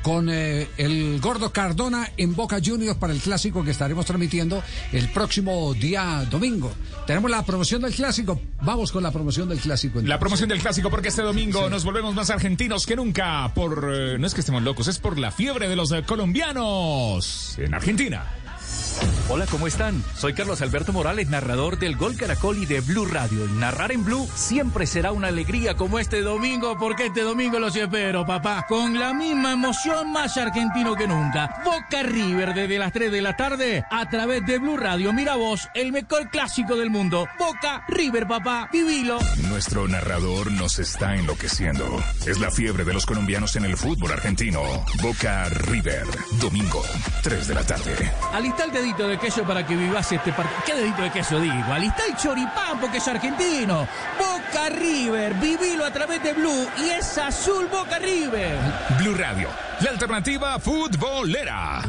Con 0.01 0.29
eh, 0.29 0.67
el 0.77 1.19
gordo 1.19 1.51
Cardona 1.51 2.09
en 2.17 2.35
Boca 2.35 2.59
Juniors 2.63 2.97
para 2.97 3.13
el 3.13 3.19
clásico 3.19 3.63
que 3.63 3.71
estaremos 3.71 4.05
transmitiendo 4.05 4.63
el 4.91 5.09
próximo 5.09 5.73
día 5.73 6.25
domingo. 6.29 6.71
Tenemos 7.05 7.29
la 7.29 7.43
promoción 7.43 7.81
del 7.81 7.93
clásico. 7.93 8.39
Vamos 8.62 8.91
con 8.91 9.03
la 9.03 9.12
promoción 9.12 9.49
del 9.49 9.59
clásico. 9.59 10.01
La 10.01 10.19
promoción 10.19 10.49
del 10.49 10.59
clásico, 10.59 10.89
porque 10.89 11.09
este 11.09 11.21
domingo 11.21 11.69
nos 11.69 11.83
volvemos 11.83 12.13
más 12.13 12.29
argentinos 12.29 12.85
que 12.85 12.95
nunca. 12.95 13.51
Por 13.53 13.89
eh, 13.93 14.17
no 14.19 14.27
es 14.27 14.33
que 14.33 14.41
estemos 14.41 14.63
locos, 14.63 14.88
es 14.88 14.99
por 14.99 15.17
la 15.17 15.31
fiebre 15.31 15.67
de 15.69 15.75
los 15.75 15.91
eh, 15.91 16.03
colombianos 16.05 17.57
en 17.57 17.73
Argentina. 17.73 18.25
Hola, 19.31 19.45
¿cómo 19.45 19.67
están? 19.67 20.03
Soy 20.15 20.33
Carlos 20.33 20.62
Alberto 20.63 20.91
Morales, 20.91 21.29
narrador 21.29 21.77
del 21.77 21.95
Gol 21.95 22.15
Caracol 22.17 22.57
y 22.57 22.65
de 22.65 22.81
Blue 22.81 23.05
Radio. 23.05 23.45
Y 23.45 23.51
narrar 23.51 23.91
en 23.91 24.03
Blue 24.03 24.27
siempre 24.33 24.88
será 24.88 25.12
una 25.12 25.27
alegría 25.27 25.75
como 25.75 25.99
este 25.99 26.21
domingo, 26.21 26.77
porque 26.79 27.05
este 27.05 27.21
domingo 27.21 27.59
los 27.59 27.75
espero, 27.75 28.25
papá. 28.25 28.65
Con 28.67 28.99
la 28.99 29.13
misma 29.13 29.51
emoción, 29.51 30.12
más 30.12 30.35
argentino 30.38 30.95
que 30.95 31.07
nunca. 31.07 31.62
Boca 31.63 32.01
River 32.01 32.55
desde 32.55 32.79
las 32.79 32.91
3 32.91 33.12
de 33.12 33.21
la 33.21 33.38
tarde 33.38 33.85
a 33.91 34.09
través 34.09 34.43
de 34.47 34.57
Blue 34.57 34.77
Radio. 34.77 35.13
Mira 35.13 35.35
vos, 35.35 35.69
el 35.75 35.91
mejor 35.91 36.29
clásico 36.31 36.75
del 36.75 36.89
mundo. 36.89 37.27
Boca 37.38 37.85
River, 37.88 38.27
papá. 38.27 38.67
Vivilo. 38.73 39.19
Nuestro 39.47 39.88
narrador 39.88 40.51
nos 40.51 40.79
está 40.79 41.15
enloqueciendo. 41.15 42.03
Es 42.25 42.39
la 42.39 42.49
fiebre 42.49 42.83
de 42.83 42.93
los 42.93 43.05
colombianos 43.05 43.55
en 43.55 43.65
el 43.65 43.77
fútbol 43.77 44.12
argentino. 44.12 44.62
Boca 45.03 45.45
River, 45.49 46.07
domingo, 46.41 46.81
3 47.21 47.47
de 47.47 47.53
la 47.53 47.63
tarde. 47.63 48.12
Alista 48.33 48.63
el 48.63 48.71
dedito 48.89 49.08
de 49.08 49.19
queso 49.19 49.43
para 49.43 49.65
que 49.65 49.75
vivas 49.75 50.12
este 50.12 50.34
partido. 50.34 50.62
¿Qué 50.65 50.73
dedito 50.73 51.02
de 51.04 51.12
queso 51.12 51.39
digo? 51.39 51.71
Alista 51.71 52.06
el 52.08 52.15
choripán 52.15 52.80
porque 52.80 52.97
es 52.97 53.08
argentino. 53.08 53.88
Boca 54.17 54.69
River, 54.69 55.36
vivilo 55.36 55.86
a 55.86 55.91
través 55.91 56.23
de 56.23 56.34
Blue 56.34 56.67
y 56.78 56.89
es 56.89 57.17
azul 57.19 57.67
Boca 57.67 57.99
River. 57.99 58.58
Blue 58.97 59.13
Radio, 59.13 59.47
la 59.81 59.89
alternativa 59.91 60.59
futbolera. 60.59 61.81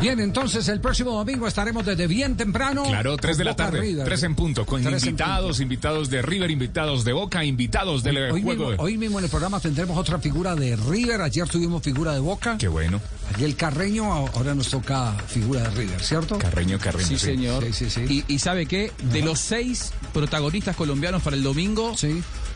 Bien, 0.00 0.20
entonces 0.20 0.68
el 0.68 0.80
próximo 0.80 1.10
domingo 1.12 1.46
estaremos 1.48 1.84
desde 1.84 2.06
bien 2.06 2.36
temprano. 2.36 2.84
Claro, 2.84 3.16
3 3.16 3.36
de 3.38 3.44
la 3.44 3.56
tarde, 3.56 3.80
River. 3.80 4.04
3 4.04 4.22
en 4.24 4.34
punto, 4.34 4.64
con 4.64 4.82
Tres 4.82 5.04
invitados, 5.04 5.60
invitados 5.60 6.08
de 6.10 6.22
River, 6.22 6.50
invitados 6.50 7.04
de 7.04 7.12
Boca, 7.12 7.44
invitados 7.44 8.02
del 8.04 8.16
Hoy 8.30 8.42
juego. 8.42 8.48
mismo, 8.66 8.70
de- 8.70 8.76
hoy 8.78 8.96
mismo 8.98 9.18
en 9.18 9.24
el 9.24 9.30
programa 9.30 9.58
tendremos 9.60 9.96
otra 9.98 10.18
figura 10.18 10.54
de 10.54 10.76
River. 10.76 11.20
Ayer 11.22 11.48
tuvimos 11.48 11.82
figura 11.82 12.12
de 12.12 12.20
Boca. 12.20 12.56
Qué 12.58 12.68
bueno. 12.68 13.00
Ariel 13.34 13.56
Carreño, 13.56 14.12
ahora 14.12 14.54
nos 14.54 14.68
toca 14.68 15.12
figura 15.26 15.62
de 15.62 15.70
River, 15.70 16.00
¿cierto? 16.02 16.38
Carreño, 16.38 16.78
Carreño. 16.78 17.06
Sí, 17.06 17.18
señor. 17.18 17.64
Sí, 17.64 17.72
sí, 17.72 17.90
sí. 17.90 18.24
Y, 18.28 18.34
y 18.34 18.38
sabe 18.38 18.66
qué, 18.66 18.92
de 19.12 19.22
los 19.22 19.40
seis 19.40 19.92
protagonistas 20.12 20.76
colombianos 20.76 21.22
para 21.22 21.36
el 21.36 21.42
domingo, 21.42 21.94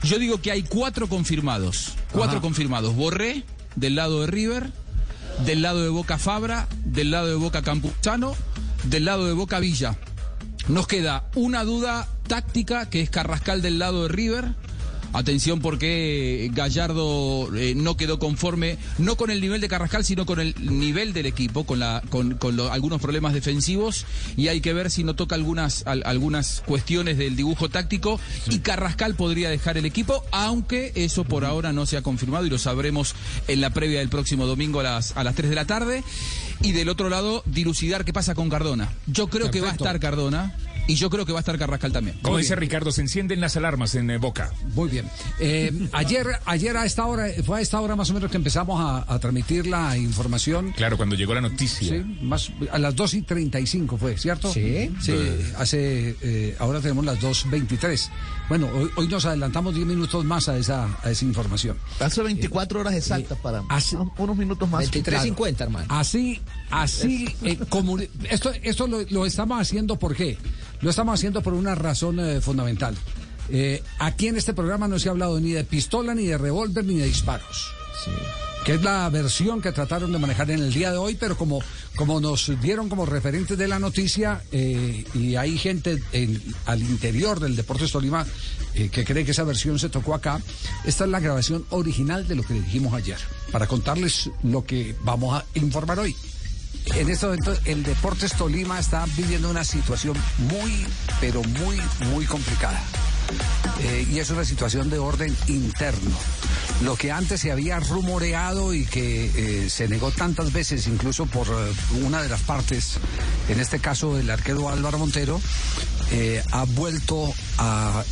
yo 0.04 0.18
digo 0.18 0.40
que 0.40 0.50
hay 0.52 0.62
cuatro 0.62 1.08
confirmados. 1.08 1.92
Cuatro 2.12 2.36
Ajá. 2.38 2.40
confirmados. 2.42 2.94
Borré, 2.94 3.42
del 3.76 3.96
lado 3.96 4.20
de 4.22 4.26
River, 4.26 4.70
del 5.44 5.62
lado 5.62 5.82
de 5.82 5.88
Boca 5.88 6.18
Fabra, 6.18 6.68
del 6.84 7.10
lado 7.10 7.28
de 7.28 7.34
Boca 7.34 7.62
Campuzano, 7.62 8.34
del 8.84 9.04
lado 9.04 9.26
de 9.26 9.32
Boca 9.32 9.58
Villa. 9.58 9.96
Nos 10.68 10.86
queda 10.86 11.24
una 11.34 11.64
duda 11.64 12.08
táctica 12.28 12.88
que 12.88 13.00
es 13.00 13.10
Carrascal 13.10 13.62
del 13.62 13.78
lado 13.78 14.04
de 14.04 14.08
River. 14.08 14.54
Atención 15.14 15.60
porque 15.60 16.50
Gallardo 16.54 17.54
eh, 17.54 17.74
no 17.76 17.96
quedó 17.96 18.18
conforme, 18.18 18.78
no 18.98 19.16
con 19.16 19.30
el 19.30 19.40
nivel 19.40 19.60
de 19.60 19.68
Carrascal, 19.68 20.04
sino 20.04 20.24
con 20.26 20.40
el 20.40 20.54
nivel 20.60 21.12
del 21.12 21.26
equipo, 21.26 21.64
con, 21.64 21.78
la, 21.80 22.02
con, 22.08 22.34
con 22.36 22.56
lo- 22.56 22.72
algunos 22.72 23.00
problemas 23.00 23.34
defensivos. 23.34 24.06
Y 24.36 24.48
hay 24.48 24.60
que 24.60 24.72
ver 24.72 24.90
si 24.90 25.04
no 25.04 25.14
toca 25.14 25.34
algunas, 25.34 25.86
al- 25.86 26.02
algunas 26.06 26.62
cuestiones 26.66 27.18
del 27.18 27.36
dibujo 27.36 27.68
táctico. 27.68 28.18
Y 28.48 28.60
Carrascal 28.60 29.14
podría 29.14 29.50
dejar 29.50 29.76
el 29.76 29.84
equipo, 29.84 30.24
aunque 30.32 30.92
eso 30.94 31.24
por 31.24 31.44
ahora 31.44 31.72
no 31.72 31.84
se 31.86 31.96
ha 31.96 32.02
confirmado 32.02 32.46
y 32.46 32.50
lo 32.50 32.58
sabremos 32.58 33.14
en 33.48 33.60
la 33.60 33.70
previa 33.70 33.98
del 33.98 34.08
próximo 34.08 34.46
domingo 34.46 34.80
a 34.80 34.84
las, 34.84 35.16
a 35.16 35.24
las 35.24 35.34
3 35.34 35.50
de 35.50 35.56
la 35.56 35.66
tarde. 35.66 36.02
Y 36.62 36.72
del 36.72 36.88
otro 36.88 37.08
lado, 37.08 37.42
dilucidar 37.44 38.04
qué 38.04 38.12
pasa 38.12 38.34
con 38.34 38.48
Cardona. 38.48 38.92
Yo 39.06 39.26
creo 39.28 39.50
que 39.50 39.60
va 39.60 39.68
a 39.68 39.72
estar 39.72 40.00
Cardona 40.00 40.56
y 40.86 40.94
yo 40.94 41.10
creo 41.10 41.24
que 41.24 41.32
va 41.32 41.38
a 41.38 41.40
estar 41.40 41.58
Carrascal 41.58 41.92
también. 41.92 42.18
Como 42.22 42.38
dice. 42.38 42.56
Ricardo, 42.56 42.92
se 42.92 43.00
encienden 43.00 43.40
las 43.40 43.56
alarmas 43.56 43.94
en 43.94 44.10
eh, 44.10 44.18
Boca. 44.18 44.52
Muy 44.74 44.88
bien. 44.88 45.08
Eh, 45.40 45.72
ayer, 45.92 46.26
ayer 46.44 46.76
a 46.76 46.84
esta 46.84 47.06
hora, 47.06 47.26
fue 47.44 47.58
a 47.58 47.60
esta 47.60 47.80
hora 47.80 47.96
más 47.96 48.10
o 48.10 48.14
menos 48.14 48.30
que 48.30 48.36
empezamos 48.36 48.80
a, 48.80 49.12
a 49.12 49.18
transmitir 49.18 49.66
la 49.66 49.96
información. 49.96 50.72
Claro, 50.72 50.96
cuando 50.96 51.14
llegó 51.14 51.34
la 51.34 51.40
noticia. 51.40 51.88
Sí, 51.88 52.18
más, 52.22 52.50
a 52.70 52.78
las 52.78 52.94
2 52.94 53.14
y 53.14 53.22
35 53.22 53.96
fue, 53.96 54.16
¿cierto? 54.18 54.52
Sí. 54.52 54.90
Sí, 55.00 55.14
hace, 55.56 56.16
eh, 56.20 56.56
ahora 56.58 56.80
tenemos 56.80 57.04
las 57.04 57.20
2.23. 57.20 58.10
Bueno, 58.48 58.68
hoy, 58.74 58.90
hoy 58.96 59.08
nos 59.08 59.24
adelantamos 59.24 59.74
10 59.74 59.86
minutos 59.86 60.24
más 60.24 60.48
a 60.48 60.56
esa, 60.56 60.88
a 61.02 61.10
esa 61.10 61.24
información. 61.24 61.76
Hace 62.00 62.22
24 62.22 62.80
horas 62.80 62.94
exactas 62.94 63.38
para 63.38 63.62
unos 64.18 64.36
minutos 64.36 64.68
más. 64.68 64.90
23.50, 64.90 65.60
hermano. 65.60 65.86
Así, 65.88 66.40
así, 66.72 67.26
eh, 67.44 67.58
comuni- 67.70 68.08
esto, 68.30 68.50
esto 68.62 68.86
lo, 68.86 69.02
lo 69.10 69.26
estamos 69.26 69.60
haciendo 69.60 69.96
¿por 69.98 70.16
qué? 70.16 70.36
Lo 70.80 70.90
estamos 70.90 71.14
haciendo 71.14 71.42
por 71.42 71.54
una 71.54 71.74
razón 71.74 72.18
eh, 72.18 72.40
fundamental. 72.40 72.94
Eh, 73.48 73.82
aquí 73.98 74.28
en 74.28 74.36
este 74.36 74.54
programa 74.54 74.88
no 74.88 74.98
se 74.98 75.08
ha 75.08 75.12
hablado 75.12 75.38
ni 75.38 75.52
de 75.52 75.64
pistola, 75.64 76.14
ni 76.14 76.26
de 76.26 76.38
revólver, 76.38 76.84
ni 76.84 76.96
de 76.98 77.06
disparos. 77.06 77.70
Que 78.64 78.74
es 78.74 78.82
la 78.82 79.08
versión 79.10 79.60
que 79.60 79.72
trataron 79.72 80.12
de 80.12 80.18
manejar 80.18 80.50
en 80.52 80.60
el 80.60 80.72
día 80.72 80.92
de 80.92 80.96
hoy, 80.96 81.16
pero 81.16 81.36
como, 81.36 81.60
como 81.96 82.20
nos 82.20 82.50
dieron 82.60 82.88
como 82.88 83.06
referentes 83.06 83.58
de 83.58 83.66
la 83.68 83.78
noticia, 83.80 84.40
eh, 84.52 85.04
y 85.14 85.34
hay 85.34 85.58
gente 85.58 86.00
en- 86.12 86.40
al 86.66 86.80
interior 86.80 87.40
del 87.40 87.56
Deportes 87.56 87.90
Tolima 87.90 88.24
eh, 88.74 88.88
que 88.88 89.04
cree 89.04 89.24
que 89.24 89.32
esa 89.32 89.42
versión 89.44 89.78
se 89.80 89.88
tocó 89.88 90.14
acá, 90.14 90.40
esta 90.84 91.04
es 91.04 91.10
la 91.10 91.18
grabación 91.20 91.64
original 91.70 92.26
de 92.26 92.36
lo 92.36 92.42
que 92.44 92.54
dijimos 92.54 92.94
ayer, 92.94 93.18
para 93.50 93.66
contarles 93.66 94.30
lo 94.44 94.64
que 94.64 94.94
vamos 95.02 95.34
a 95.34 95.44
informar 95.58 95.98
hoy. 95.98 96.14
En 96.86 97.08
este 97.08 97.26
momento 97.26 97.54
el 97.64 97.82
Deportes 97.82 98.34
Tolima 98.34 98.78
está 98.78 99.06
viviendo 99.16 99.48
una 99.48 99.64
situación 99.64 100.16
muy, 100.38 100.86
pero 101.20 101.42
muy, 101.42 101.80
muy 102.10 102.26
complicada. 102.26 102.82
Eh, 103.80 104.06
y 104.10 104.18
es 104.18 104.30
una 104.30 104.44
situación 104.44 104.90
de 104.90 104.98
orden 104.98 105.34
interno. 105.48 106.16
lo 106.82 106.96
que 106.96 107.12
antes 107.12 107.40
se 107.40 107.52
había 107.52 107.78
rumoreado 107.78 108.74
y 108.74 108.84
que 108.84 109.26
eh, 109.64 109.70
se 109.70 109.88
negó 109.88 110.10
tantas 110.10 110.52
veces, 110.52 110.86
incluso 110.88 111.26
por 111.26 111.46
eh, 111.46 111.72
una 112.04 112.22
de 112.22 112.28
las 112.28 112.42
partes, 112.42 112.98
en 113.48 113.60
este 113.60 113.78
caso 113.78 114.18
el 114.18 114.28
arquero 114.30 114.68
Álvaro 114.68 114.98
Montero, 114.98 115.40
ha 116.50 116.64
vuelto 116.64 117.32
a 117.56 118.04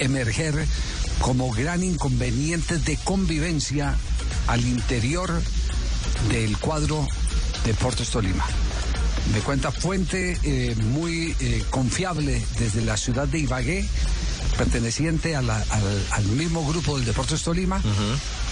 emerger 0.00 0.66
como 1.20 1.52
gran 1.52 1.84
inconveniente 1.84 2.78
de 2.78 2.96
convivencia 2.96 3.94
al 4.48 4.66
interior 4.66 5.40
del 6.28 6.58
cuadro 6.58 7.06
Deportes 7.66 8.08
Tolima. 8.10 8.44
Me 9.32 9.40
cuenta 9.40 9.72
fuente 9.72 10.38
eh, 10.44 10.74
muy 10.76 11.34
eh, 11.40 11.64
confiable 11.70 12.40
desde 12.58 12.82
la 12.82 12.96
ciudad 12.96 13.26
de 13.26 13.40
Ibagué, 13.40 13.84
perteneciente 14.56 15.34
a 15.34 15.42
la- 15.42 15.64
al, 15.70 16.06
al 16.12 16.24
mismo 16.26 16.64
grupo 16.66 16.96
del 16.96 17.04
Deportes 17.06 17.42
Tolima, 17.42 17.82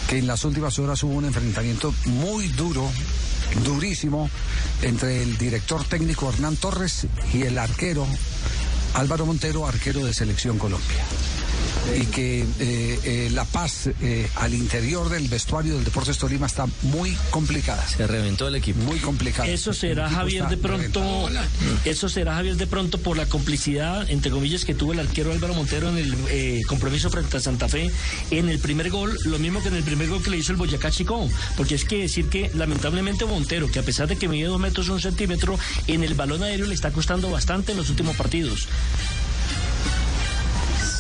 que 0.09 0.19
en 0.19 0.27
las 0.27 0.45
últimas 0.45 0.79
horas 0.81 1.03
hubo 1.05 1.15
un 1.15 1.25
enfrentamiento 1.27 1.95
muy 2.07 2.49
duro, 2.49 2.91
durísimo, 3.65 4.29
entre 4.83 5.23
el 5.23 5.39
director 5.39 5.85
técnico 5.85 6.29
Hernán 6.31 6.57
Torres 6.57 7.07
y 7.33 7.43
el 7.43 7.57
arquero 7.59 8.07
Álvaro 8.95 9.27
Montero, 9.27 9.67
arquero 9.67 10.05
de 10.05 10.13
Selección 10.13 10.59
Colombia. 10.59 11.05
Y 12.01 12.07
que 12.07 12.41
eh, 12.41 12.47
eh, 13.05 13.31
la 13.33 13.45
paz 13.45 13.89
eh, 14.01 14.29
al 14.37 14.55
interior 14.55 15.09
del 15.09 15.29
vestuario 15.29 15.75
del 15.75 15.85
Deportes 15.85 16.19
Tolima 16.19 16.47
está 16.47 16.67
muy 16.83 17.17
complicada. 17.31 17.87
Se 17.87 18.07
reventó 18.07 18.49
el 18.49 18.57
equipo. 18.57 18.83
Muy 18.83 18.99
complicada. 18.99 19.49
Eso 19.49 19.73
será 19.73 20.09
Javier 20.09 20.49
de 20.49 20.57
pronto, 20.57 21.29
eso 21.85 22.09
será 22.09 22.35
Javier 22.35 22.57
de 22.57 22.67
pronto 22.67 22.99
por 22.99 23.17
la 23.17 23.27
complicidad 23.27 23.75
entre 24.09 24.31
comillas 24.31 24.65
que 24.65 24.75
tuvo 24.75 24.93
el 24.93 25.01
arquero 25.01 25.33
Álvaro 25.33 25.55
Montero 25.55 25.89
en 25.89 25.99
el 25.99 26.15
eh, 26.29 26.63
compromiso 26.67 27.11
frente 27.11 27.37
a 27.37 27.41
Santa 27.41 27.69
Fe 27.69 27.91
en 28.31 28.49
el 28.49 28.59
primer 28.59 28.91
gol, 28.91 29.17
lo 29.25 29.39
mismo 29.39 29.63
que 29.63 29.69
en 29.69 29.77
el 29.77 29.83
primer 29.83 30.09
gol 30.09 30.23
que 30.23 30.31
le 30.31 30.39
hizo 30.39 30.53
el 30.53 30.59
Boyacá 30.59 30.91
Chico, 30.91 31.29
porque 31.57 31.75
es 31.75 31.85
que 31.85 31.99
decir 31.99 32.29
que 32.29 32.51
lamentablemente 32.55 33.25
Montero, 33.25 33.71
que 33.71 33.79
a 33.79 33.83
pesar 33.83 34.09
de 34.09 34.17
que 34.17 34.29
mide 34.29 34.47
dos 34.47 34.61
metros 34.61 34.89
un 34.89 35.01
centímetro, 35.01 35.59
en 35.87 36.05
el 36.05 36.15
balón 36.15 36.43
aéreo 36.43 36.67
le 36.67 36.75
está 36.75 36.91
costando 36.91 37.31
bastante 37.31 37.73
en 37.73 37.79
los 37.79 37.91
últimos 37.91 38.17
partidos. 38.17 38.69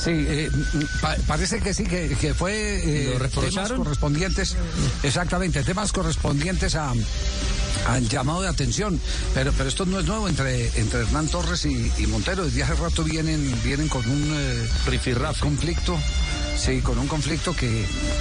Sí, 0.04 0.10
eh, 0.28 0.50
pa- 1.00 1.16
parece 1.26 1.60
que 1.60 1.72
sí, 1.72 1.84
que, 1.84 2.14
que 2.20 2.34
fue 2.34 2.52
eh, 2.84 3.18
temas 3.30 3.72
correspondientes, 3.78 4.56
exactamente, 5.02 5.62
temas 5.64 5.92
correspondientes 5.92 6.74
a 6.74 6.92
al 7.86 8.08
llamado 8.08 8.40
de 8.42 8.48
atención, 8.48 8.98
pero 9.34 9.52
pero 9.52 9.68
esto 9.68 9.84
no 9.86 9.98
es 10.00 10.06
nuevo 10.06 10.28
entre 10.28 10.68
entre 10.78 11.00
Hernán 11.00 11.28
Torres 11.28 11.64
y, 11.66 11.90
y 11.98 12.06
Montero, 12.06 12.44
desde 12.44 12.62
hace 12.62 12.74
rato 12.74 13.02
vienen 13.04 13.54
vienen 13.62 13.88
con 13.88 14.08
un 14.08 14.32
eh, 14.34 14.68
conflicto, 15.40 15.98
sí, 16.56 16.80
con 16.80 16.98
un 16.98 17.08
conflicto 17.08 17.54
que, 17.54 17.68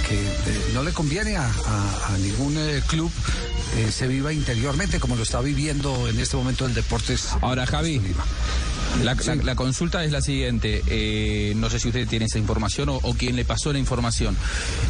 que 0.08 0.14
eh, 0.20 0.70
no 0.74 0.82
le 0.82 0.92
conviene 0.92 1.36
a, 1.36 1.46
a- 1.46 2.14
a 2.14 2.18
ningún 2.18 2.56
eh, 2.58 2.82
club 2.86 3.10
eh, 3.76 3.90
se 3.90 4.06
viva 4.06 4.32
interiormente 4.32 5.00
como 5.00 5.16
lo 5.16 5.22
está 5.22 5.40
viviendo 5.40 6.08
en 6.08 6.18
este 6.20 6.36
momento 6.36 6.66
el 6.66 6.74
Deportes. 6.74 7.28
Ahora, 7.40 7.66
Javi, 7.66 8.00
la, 9.02 9.14
la- 9.14 9.34
la 9.36 9.54
consulta 9.56 10.04
es 10.04 10.12
la 10.12 10.20
siguiente. 10.20 10.82
eh, 10.86 11.52
no 11.56 11.68
sé 11.70 11.78
si 11.80 11.88
usted 11.88 12.06
tiene 12.08 12.26
esa 12.26 12.38
información 12.38 12.88
o, 12.88 12.96
o 13.02 13.14
quién 13.14 13.36
le 13.36 13.44
pasó 13.44 13.72
la 13.72 13.78
información. 13.78 14.36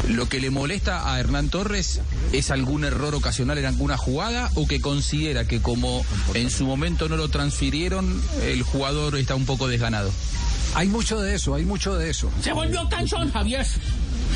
¿Lo 0.09 0.27
que 0.29 0.39
le 0.39 0.49
molesta 0.51 1.11
a 1.11 1.19
Hernán 1.19 1.49
Torres 1.49 2.01
es 2.31 2.51
algún 2.51 2.83
error 2.85 3.15
ocasional 3.15 3.57
en 3.57 3.65
alguna 3.65 3.97
jugada 3.97 4.49
o 4.55 4.67
que 4.67 4.81
considera 4.81 5.45
que 5.47 5.61
como 5.61 6.05
en 6.33 6.49
su 6.49 6.65
momento 6.65 7.09
no 7.09 7.17
lo 7.17 7.29
transfirieron, 7.29 8.21
el 8.43 8.61
jugador 8.63 9.17
está 9.17 9.35
un 9.35 9.45
poco 9.45 9.67
desganado? 9.67 10.11
Hay 10.75 10.87
mucho 10.89 11.19
de 11.21 11.35
eso, 11.35 11.55
hay 11.55 11.63
mucho 11.65 11.95
de 11.95 12.09
eso. 12.09 12.29
Se 12.41 12.51
volvió 12.51 12.87
cansón, 12.89 13.31
Javier. 13.31 13.65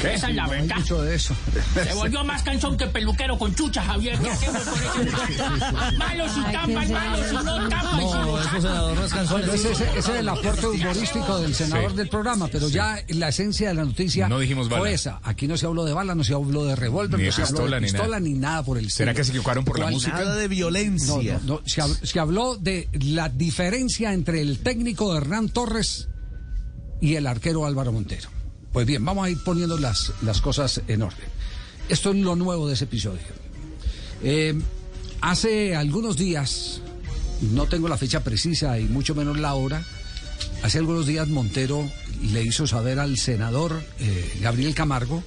Esa 0.03 0.29
es 0.29 0.35
la 0.35 0.47
verdad. 0.47 0.75
mucho 0.77 1.01
de 1.01 1.15
eso. 1.15 1.35
Se 1.73 1.93
volvió 1.93 2.23
más 2.23 2.41
cansón 2.43 2.77
que 2.77 2.87
peluquero 2.87 3.37
con 3.37 3.53
chucha, 3.55 3.83
Javier. 3.83 4.17
¿Qué 4.19 4.29
hacemos 4.29 4.61
con 4.63 5.05
muchacho? 5.05 5.97
Malos 5.97 6.31
y 6.37 6.41
tapas, 6.51 6.89
malos 6.89 7.27
y 7.31 7.35
no 7.35 7.69
tapas. 7.69 7.93
No, 8.01 8.61
senador 8.61 8.95
no 8.97 9.05
es 9.05 9.13
cansón. 9.13 9.41
Ese, 9.53 9.71
es 9.97 10.07
el 10.09 10.29
aporte 10.29 10.67
humorístico 10.67 11.39
del 11.39 11.53
senador 11.55 11.91
Sí. 11.91 11.97
del 11.97 12.09
programa, 12.09 12.47
pero 12.51 12.69
ya 12.69 12.97
la 13.09 13.29
esencia 13.29 13.69
de 13.69 13.73
la 13.75 13.85
noticia 13.85 14.27
No 14.29 14.39
dijimos 14.39 14.69
bala. 14.69 14.81
fue 14.81 14.93
esa. 14.93 15.19
Aquí 15.23 15.47
no 15.47 15.57
se 15.57 15.65
habló 15.65 15.83
de 15.85 15.93
bala, 15.93 16.15
no 16.15 16.23
se 16.23 16.33
habló 16.33 16.65
de 16.65 16.75
revólver, 16.75 17.19
no 17.19 17.31
se 17.31 17.41
habló 17.41 17.55
pistola, 17.57 17.75
de 17.75 17.81
ni 17.81 17.85
pistola, 17.87 18.07
nada. 18.07 18.19
ni 18.19 18.33
nada 18.33 18.63
por 18.63 18.77
el 18.77 18.89
¿Será 18.91 19.11
estilo. 19.11 19.15
que 19.19 19.23
se 19.25 19.31
equivocaron 19.31 19.65
por 19.65 19.79
la 19.79 19.87
música? 19.89 20.13
Nada 20.17 20.35
de 20.35 20.47
violencia. 20.47 21.39
No, 21.45 21.55
no, 21.55 21.61
se 22.03 22.19
habló 22.19 22.55
de 22.57 22.87
la 22.93 23.29
diferencia 23.29 24.13
entre 24.13 24.41
el 24.41 24.59
técnico 24.59 25.15
Hernán 25.15 25.49
Torres 25.49 26.07
y 27.01 27.15
el 27.15 27.27
arquero 27.27 27.65
Álvaro 27.65 27.91
Montero. 27.91 28.29
Pues 28.71 28.85
bien, 28.85 29.03
vamos 29.03 29.25
a 29.25 29.29
ir 29.29 29.37
poniendo 29.43 29.77
las, 29.77 30.13
las 30.21 30.41
cosas 30.41 30.81
en 30.87 31.01
orden. 31.01 31.27
Esto 31.89 32.11
es 32.11 32.17
lo 32.17 32.35
nuevo 32.35 32.67
de 32.67 32.75
ese 32.75 32.83
episodio. 32.83 33.21
Eh, 34.23 34.53
hace 35.21 35.75
algunos 35.75 36.17
días, 36.17 36.81
no 37.41 37.65
tengo 37.65 37.87
la 37.87 37.97
fecha 37.97 38.23
precisa 38.23 38.79
y 38.79 38.85
mucho 38.85 39.15
menos 39.15 39.39
la 39.39 39.55
hora, 39.55 39.83
hace 40.61 40.77
algunos 40.77 41.07
días 41.07 41.27
Montero 41.29 41.89
le 42.31 42.43
hizo 42.43 42.67
saber 42.67 42.99
al 42.99 43.17
senador 43.17 43.81
eh, 43.99 44.39
Gabriel 44.41 44.75
Camargo 44.75 45.23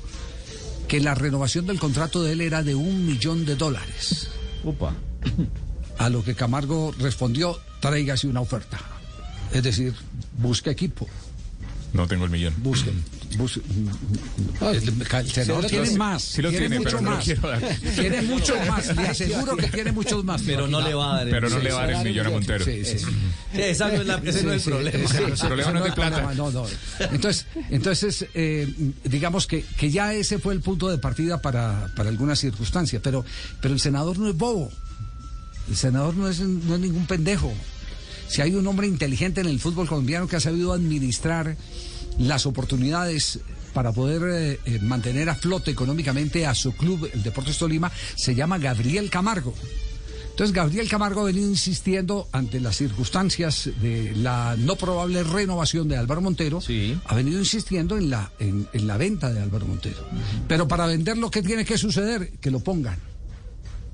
que 0.88 1.00
la 1.00 1.14
renovación 1.14 1.66
del 1.66 1.80
contrato 1.80 2.22
de 2.22 2.32
él 2.32 2.42
era 2.42 2.62
de 2.62 2.74
un 2.74 3.06
millón 3.06 3.44
de 3.44 3.56
dólares. 3.56 4.28
A 5.98 6.10
lo 6.10 6.22
que 6.22 6.34
Camargo 6.34 6.94
respondió, 6.98 7.58
tráigase 7.80 8.26
una 8.26 8.40
oferta. 8.40 8.78
Es 9.52 9.62
decir, 9.62 9.94
busque 10.38 10.70
equipo. 10.70 11.08
No 11.92 12.06
tengo 12.06 12.24
el 12.24 12.30
millón. 12.30 12.54
Busque. 12.58 12.92
busque. 13.36 13.60
El, 14.60 14.76
el 14.76 15.30
senador 15.30 15.66
tiene 15.66 15.90
más. 15.96 16.22
Sí 16.22 16.42
lo 16.42 16.50
tiene, 16.50 16.68
tiene, 16.68 16.84
mucho 16.84 17.00
no 17.00 17.10
más. 17.10 17.24
quiero 17.24 17.48
dar. 17.48 17.60
Tiene 17.94 18.22
mucho 18.22 18.54
más. 18.68 18.96
Le 18.96 19.08
aseguro 19.08 19.56
que 19.56 19.66
tiene 19.68 19.92
muchos 19.92 20.24
más. 20.24 20.42
Pero 20.42 20.66
no 20.68 20.80
le 20.80 20.94
va 20.94 21.12
a 21.12 21.16
dar 21.18 21.26
el 21.26 21.32
Pero 21.32 21.48
no 21.50 21.58
le 21.58 21.72
va 21.72 21.82
a 21.82 21.86
dar 21.86 21.96
el 21.96 22.04
millón 22.08 22.26
a 22.26 22.30
Montero. 22.30 22.64
Sí, 22.64 22.84
sí. 22.84 22.98
Sí, 22.98 23.06
esa 23.60 23.88
no 23.88 24.00
es 24.00 24.06
la- 24.06 24.22
ese 24.24 24.42
no 24.44 24.52
es 24.52 24.66
el 24.66 24.72
problema. 24.72 25.08
sí, 25.08 25.16
El 25.16 25.32
problema 25.48 25.72
no 25.72 25.78
es 25.78 25.84
de 25.84 25.92
plata. 25.92 26.34
no, 26.34 26.50
no. 26.50 26.66
Entonces, 27.10 27.46
entonces 27.70 28.26
eh, 28.34 28.72
digamos 29.04 29.46
que, 29.46 29.62
que 29.76 29.90
ya 29.90 30.14
ese 30.14 30.38
fue 30.38 30.54
el 30.54 30.60
punto 30.60 30.88
de 30.88 30.98
partida 30.98 31.40
para, 31.42 31.90
para 31.96 32.08
algunas 32.08 32.38
circunstancias. 32.38 33.00
Pero, 33.04 33.24
pero 33.60 33.74
el 33.74 33.80
senador 33.80 34.18
no 34.18 34.28
es 34.28 34.36
bobo. 34.36 34.70
El 35.68 35.76
senador 35.76 36.14
no 36.16 36.28
es, 36.28 36.40
no 36.40 36.74
es 36.74 36.80
ningún 36.80 37.06
pendejo. 37.06 37.52
Si 38.28 38.40
hay 38.40 38.54
un 38.54 38.66
hombre 38.66 38.86
inteligente 38.86 39.42
en 39.42 39.46
el 39.46 39.60
fútbol 39.60 39.86
colombiano 39.86 40.26
que 40.26 40.36
ha 40.36 40.40
sabido 40.40 40.72
administrar 40.72 41.56
las 42.18 42.46
oportunidades 42.46 43.40
para 43.72 43.92
poder 43.92 44.22
eh, 44.22 44.60
eh, 44.66 44.78
mantener 44.80 45.28
a 45.30 45.34
flote 45.34 45.70
económicamente 45.70 46.46
a 46.46 46.54
su 46.54 46.72
club, 46.72 47.08
el 47.12 47.22
Deportes 47.22 47.58
Tolima, 47.58 47.90
se 48.16 48.34
llama 48.34 48.58
Gabriel 48.58 49.08
Camargo. 49.10 49.54
Entonces 50.30 50.54
Gabriel 50.54 50.88
Camargo 50.88 51.20
ha 51.20 51.24
venido 51.24 51.46
insistiendo 51.46 52.26
ante 52.32 52.58
las 52.58 52.76
circunstancias 52.76 53.68
de 53.82 54.12
la 54.16 54.56
no 54.58 54.76
probable 54.76 55.22
renovación 55.24 55.88
de 55.88 55.98
Álvaro 55.98 56.22
Montero, 56.22 56.60
ha 57.04 57.14
venido 57.14 57.38
insistiendo 57.38 57.98
en 57.98 58.08
la, 58.08 58.32
en, 58.38 58.66
en 58.72 58.86
la 58.86 58.96
venta 58.96 59.30
de 59.30 59.40
Álvaro 59.40 59.66
Montero. 59.66 60.06
Pero 60.48 60.66
para 60.66 60.86
vender 60.86 61.18
lo 61.18 61.30
que 61.30 61.42
tiene 61.42 61.66
que 61.66 61.76
suceder, 61.76 62.30
que 62.40 62.50
lo 62.50 62.60
pongan. 62.60 62.98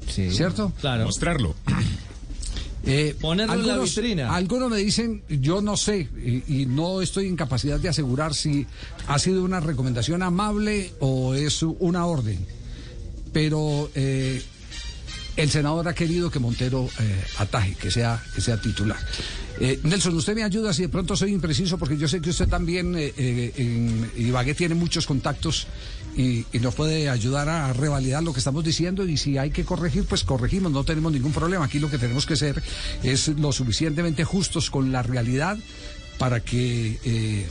¿Cierto? 0.09 0.73
Claro. 0.81 1.05
Mostrarlo. 1.05 1.55
Eh, 2.91 3.15
Ponerlo 3.21 3.55
en 3.55 3.67
la 3.67 3.79
vitrina. 3.79 4.35
Algunos 4.35 4.71
me 4.71 4.79
dicen, 4.79 5.23
yo 5.29 5.61
no 5.61 5.77
sé, 5.77 6.09
y, 6.25 6.63
y 6.63 6.67
no 6.67 7.03
estoy 7.03 7.27
en 7.27 7.37
capacidad 7.37 7.79
de 7.79 7.91
asegurar 7.91 8.35
si 8.35 8.67
ha 9.07 9.19
sido 9.19 9.45
una 9.45 9.61
recomendación 9.61 10.23
amable 10.23 10.93
o 11.01 11.35
es 11.35 11.63
una 11.63 12.07
orden. 12.07 12.39
Pero 13.33 13.91
eh, 13.95 14.43
el 15.37 15.51
senador 15.51 15.87
ha 15.87 15.95
querido 15.95 16.31
que 16.31 16.39
Montero 16.39 16.89
eh, 16.99 17.25
ataje, 17.37 17.75
que 17.75 17.91
sea, 17.91 18.23
que 18.35 18.41
sea 18.41 18.61
titular. 18.61 18.99
Eh, 19.61 19.79
Nelson, 19.83 20.15
usted 20.17 20.35
me 20.35 20.43
ayuda 20.43 20.73
si 20.73 20.83
de 20.83 20.89
pronto 20.89 21.15
soy 21.15 21.33
impreciso, 21.33 21.79
porque 21.79 21.97
yo 21.99 22.09
sé 22.09 22.21
que 22.21 22.31
usted 22.31 22.49
también 22.49 22.95
eh, 22.97 23.53
en 23.57 24.11
Ibagué 24.17 24.55
tiene 24.55 24.75
muchos 24.75 25.07
contactos 25.07 25.67
y, 26.19 26.45
y 26.53 26.59
nos 26.61 26.75
puede 26.75 27.09
ayudar 27.09 27.49
a 27.49 27.73
revalidar 27.73 28.23
lo 28.23 28.33
que 28.35 28.41
estamos 28.41 28.63
diciendo 28.65 29.07
y 29.07 29.17
si 29.17 29.39
hay 29.39 29.51
que 29.51 29.65
corregir, 29.65 30.05
pues 30.05 30.25
corregimos, 30.25 30.71
no 30.73 30.85
tenemos 30.85 31.13
ningún 31.13 31.33
problema. 31.33 31.65
Aquí 31.65 31.79
lo 31.79 31.89
que 31.89 31.97
tenemos 31.97 32.27
que 32.27 32.37
ser 32.37 32.63
es 33.03 33.29
lo 33.29 33.53
suficientemente 33.53 34.25
justos 34.25 34.69
con 34.71 34.93
la 34.93 35.03
realidad 35.03 35.57
para 36.19 36.41
que 36.41 36.99
eh, 37.05 37.47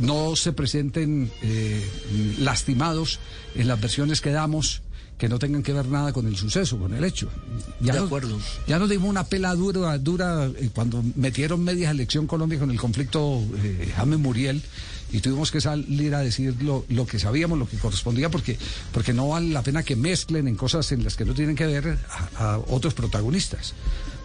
no 0.00 0.34
se 0.34 0.52
presenten 0.54 1.30
eh, 1.42 1.86
lastimados 2.38 3.20
en 3.54 3.68
las 3.68 3.80
versiones 3.80 4.20
que 4.20 4.30
damos 4.30 4.82
que 5.18 5.28
no 5.28 5.40
tengan 5.40 5.64
que 5.64 5.72
ver 5.72 5.86
nada 5.88 6.12
con 6.12 6.28
el 6.28 6.36
suceso, 6.36 6.78
con 6.78 6.94
el 6.94 7.02
hecho. 7.02 7.28
Ya 7.80 7.92
De 7.92 7.98
nos- 7.98 8.06
acuerdo. 8.06 8.38
ya 8.68 8.78
nos 8.78 8.88
dimos 8.88 9.10
una 9.10 9.24
pela 9.24 9.52
dura, 9.56 9.98
dura 9.98 10.46
eh, 10.46 10.70
cuando 10.72 11.02
metieron 11.16 11.64
media 11.64 11.90
elección 11.90 12.28
Colombia 12.28 12.58
con 12.60 12.70
el 12.70 12.78
conflicto 12.78 13.42
eh, 13.62 13.92
James 13.96 14.18
Muriel 14.20 14.62
y 15.12 15.20
tuvimos 15.20 15.50
que 15.50 15.60
salir 15.60 16.14
a 16.14 16.20
decir 16.20 16.62
lo, 16.62 16.84
lo 16.88 17.06
que 17.06 17.18
sabíamos, 17.18 17.58
lo 17.58 17.68
que 17.68 17.78
correspondía, 17.78 18.30
porque, 18.30 18.58
porque 18.92 19.12
no 19.12 19.28
vale 19.28 19.48
la 19.48 19.62
pena 19.62 19.82
que 19.82 19.96
mezclen 19.96 20.48
en 20.48 20.56
cosas 20.56 20.92
en 20.92 21.04
las 21.04 21.16
que 21.16 21.24
no 21.24 21.34
tienen 21.34 21.56
que 21.56 21.66
ver 21.66 21.98
a, 22.36 22.54
a 22.54 22.58
otros 22.58 22.94
protagonistas. 22.94 23.74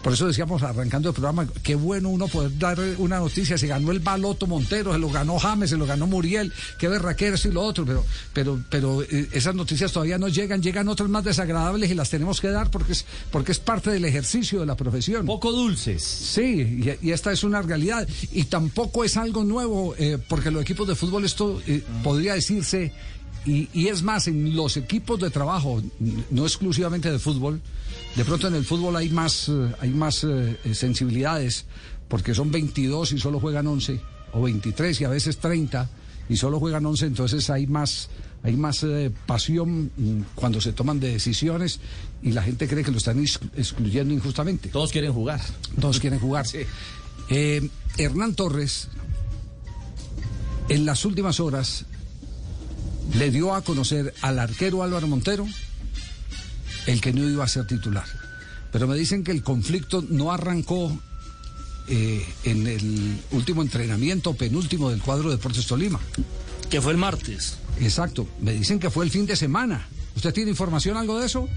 Por 0.04 0.12
eso 0.12 0.26
decíamos 0.26 0.62
arrancando 0.62 1.08
el 1.08 1.14
programa, 1.14 1.48
qué 1.62 1.74
bueno 1.74 2.10
uno 2.10 2.28
poder 2.28 2.58
dar 2.58 2.78
una 2.98 3.20
noticia, 3.20 3.56
se 3.56 3.66
ganó 3.66 3.90
el 3.90 4.00
baloto 4.00 4.46
Montero, 4.46 4.92
se 4.92 4.98
lo 4.98 5.08
ganó 5.08 5.38
James, 5.38 5.70
se 5.70 5.78
lo 5.78 5.86
ganó 5.86 6.06
Muriel, 6.06 6.52
qué 6.78 6.88
berraquero 6.88 7.36
y 7.42 7.48
lo 7.48 7.62
otro, 7.62 7.86
pero, 7.86 8.04
pero, 8.34 8.62
pero 8.68 9.02
eh, 9.02 9.30
esas 9.32 9.54
noticias 9.54 9.92
todavía 9.92 10.18
no 10.18 10.28
llegan, 10.28 10.62
llegan 10.62 10.88
otras 10.88 11.08
más 11.08 11.24
desagradables 11.24 11.90
y 11.90 11.94
las 11.94 12.10
tenemos 12.10 12.38
que 12.42 12.50
dar 12.50 12.70
porque 12.70 12.92
es, 12.92 13.06
porque 13.30 13.52
es 13.52 13.58
parte 13.58 13.90
del 13.90 14.04
ejercicio 14.04 14.60
de 14.60 14.66
la 14.66 14.76
profesión. 14.76 15.24
Poco 15.24 15.50
dulces. 15.50 16.02
Sí, 16.02 16.42
y, 17.00 17.08
y 17.08 17.12
esta 17.12 17.32
es 17.32 17.42
una 17.42 17.62
realidad. 17.62 18.06
Y 18.30 18.44
tampoco 18.44 19.04
es 19.04 19.16
algo 19.16 19.42
nuevo, 19.42 19.94
eh, 19.96 20.18
porque 20.28 20.50
los 20.50 20.60
equipos 20.60 20.86
de 20.86 20.96
fútbol 20.96 21.24
esto 21.24 21.62
eh, 21.66 21.82
podría 22.02 22.34
decirse, 22.34 22.92
y, 23.46 23.70
y 23.72 23.88
es 23.88 24.02
más, 24.02 24.28
en 24.28 24.54
los 24.54 24.76
equipos 24.76 25.18
de 25.18 25.30
trabajo, 25.30 25.82
no 26.30 26.44
exclusivamente 26.44 27.10
de 27.10 27.18
fútbol, 27.18 27.62
de 28.16 28.24
pronto 28.24 28.48
en 28.48 28.54
el 28.54 28.64
fútbol 28.64 28.96
hay 28.96 29.10
más, 29.10 29.48
eh, 29.48 29.72
hay 29.80 29.90
más 29.90 30.24
eh, 30.24 30.56
eh, 30.64 30.74
sensibilidades, 30.74 31.64
porque 32.08 32.34
son 32.34 32.50
22 32.50 33.12
y 33.12 33.18
solo 33.18 33.40
juegan 33.40 33.66
11, 33.66 34.00
o 34.32 34.42
23 34.42 35.00
y 35.00 35.04
a 35.04 35.08
veces 35.08 35.38
30 35.38 35.88
y 36.28 36.36
solo 36.36 36.58
juegan 36.60 36.86
11, 36.86 37.06
entonces 37.06 37.50
hay 37.50 37.66
más, 37.66 38.08
hay 38.42 38.56
más 38.56 38.82
eh, 38.84 39.10
pasión 39.26 39.90
mm, 39.96 40.20
cuando 40.34 40.60
se 40.60 40.72
toman 40.72 41.00
decisiones 41.00 41.80
y 42.22 42.32
la 42.32 42.42
gente 42.42 42.66
cree 42.68 42.84
que 42.84 42.90
lo 42.92 42.98
están 42.98 43.18
ex- 43.20 43.40
excluyendo 43.56 44.14
injustamente. 44.14 44.68
Todos 44.70 44.90
quieren 44.92 45.12
jugar. 45.12 45.40
Todos 45.80 45.98
quieren 46.00 46.18
jugar. 46.20 46.46
Eh, 47.30 47.70
Hernán 47.96 48.34
Torres, 48.34 48.88
en 50.68 50.84
las 50.84 51.06
últimas 51.06 51.40
horas, 51.40 51.86
le 53.16 53.30
dio 53.30 53.54
a 53.54 53.62
conocer 53.62 54.12
al 54.20 54.38
arquero 54.38 54.82
Álvaro 54.82 55.06
Montero 55.06 55.46
el 56.86 57.00
que 57.00 57.12
no 57.12 57.28
iba 57.28 57.44
a 57.44 57.48
ser 57.48 57.66
titular. 57.66 58.06
Pero 58.72 58.88
me 58.88 58.96
dicen 58.96 59.24
que 59.24 59.30
el 59.30 59.42
conflicto 59.42 60.04
no 60.08 60.32
arrancó 60.32 60.98
eh, 61.86 62.26
en 62.44 62.66
el 62.66 63.18
último 63.30 63.62
entrenamiento, 63.62 64.34
penúltimo 64.34 64.90
del 64.90 65.00
cuadro 65.00 65.30
de 65.30 65.36
Deportes 65.36 65.66
Tolima. 65.66 66.00
Que 66.70 66.80
fue 66.80 66.92
el 66.92 66.98
martes. 66.98 67.58
Exacto. 67.80 68.26
Me 68.40 68.52
dicen 68.52 68.78
que 68.78 68.90
fue 68.90 69.04
el 69.04 69.10
fin 69.10 69.26
de 69.26 69.36
semana. 69.36 69.86
¿Usted 70.16 70.32
tiene 70.32 70.50
información 70.50 70.96
algo 70.96 71.18
de 71.18 71.26
eso? 71.26 71.48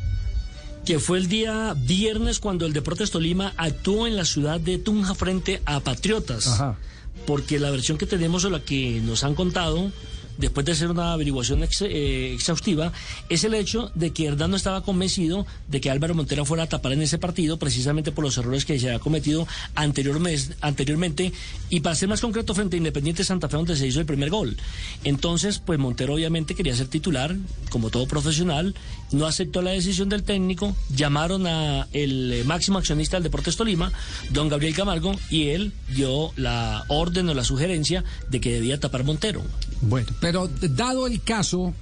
que 0.88 1.00
fue 1.00 1.18
el 1.18 1.28
día 1.28 1.76
viernes 1.78 2.40
cuando 2.40 2.66
el 2.66 2.72
Deportes 2.72 3.12
Tolima 3.12 3.54
actuó 3.58 4.08
en 4.08 4.16
la 4.16 4.24
ciudad 4.24 4.58
de 4.58 4.78
Tunja 4.78 5.16
frente 5.16 5.62
a 5.66 5.82
Patriotas. 5.82 6.48
Ajá. 6.48 6.78
Porque 7.26 7.60
la 7.60 7.72
versión 7.72 7.98
que 7.98 8.06
tenemos 8.06 8.46
o 8.46 8.50
la 8.50 8.62
que 8.62 9.02
nos 9.02 9.26
han 9.26 9.36
contado, 9.36 9.92
después 10.38 10.65
de 10.65 10.71
hacer 10.71 10.89
una 10.89 11.13
averiguación 11.13 11.63
eh, 11.63 12.32
exhaustiva, 12.34 12.91
es 13.30 13.43
el 13.43 13.54
hecho 13.54 13.91
de 13.95 14.12
que 14.12 14.26
Hernán 14.26 14.52
no 14.52 14.58
estaba 14.58 14.82
convencido 14.82 15.45
de 15.67 15.82
que 15.82 15.89
Álvaro 15.89 16.15
Montero 16.15 16.45
fuera 16.45 16.63
a 16.63 16.67
tapar 16.67 16.93
en 16.93 17.02
ese 17.02 17.17
partido, 17.17 17.58
precisamente 17.58 18.12
por 18.12 18.23
los 18.23 18.38
errores 18.38 18.65
que 18.65 18.80
se 18.80 18.88
había 18.88 19.00
cometido 19.00 19.47
anteriormente, 19.76 21.34
y 21.69 21.80
para 21.82 21.95
ser 21.95 22.10
más 22.10 22.21
concreto, 22.21 22.54
frente 22.54 22.76
a 22.76 22.78
Independiente 22.78 23.23
Santa 23.23 23.50
Fe, 23.50 23.58
donde 23.58 23.76
se 23.76 23.88
hizo 23.88 24.00
el 24.00 24.06
primer 24.06 24.30
gol. 24.30 24.58
Entonces, 25.04 25.60
pues 25.60 25.80
Montero 25.80 26.13
obviamente 26.13 26.56
quería 26.56 26.76
ser 26.76 26.88
titular, 26.88 27.36
como 27.69 27.89
todo 27.89 28.08
profesional, 28.08 28.76
no 29.12 29.26
aceptó 29.26 29.62
la 29.62 29.71
decisión 29.71 30.10
del 30.10 30.23
técnico, 30.23 30.76
llamaron 30.95 31.47
a 31.47 31.88
el 31.93 32.32
eh, 32.34 32.43
máximo 32.43 32.78
accionista 32.78 33.17
del 33.17 33.23
Deportes 33.23 33.56
Tolima, 33.56 33.91
don 34.32 34.50
Gabriel 34.50 34.76
Camargo, 34.76 35.15
y 35.30 35.50
él 35.50 35.73
dio 35.95 36.32
la 36.36 36.84
orden 36.88 37.30
o 37.30 37.34
la 37.34 37.43
sugerencia 37.43 38.04
de 38.30 38.41
que 38.41 38.54
debía 38.54 38.80
tapar 38.80 39.04
Montero. 39.04 39.43
Bueno, 39.82 40.08
pero 40.19 40.27
dado 40.32 41.08
el 41.08 41.22
caso, 41.22 41.74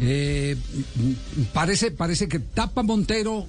eh, 0.00 0.56
parece, 1.52 1.90
parece 1.90 2.28
que 2.28 2.38
tapa 2.40 2.82
Montero 2.82 3.46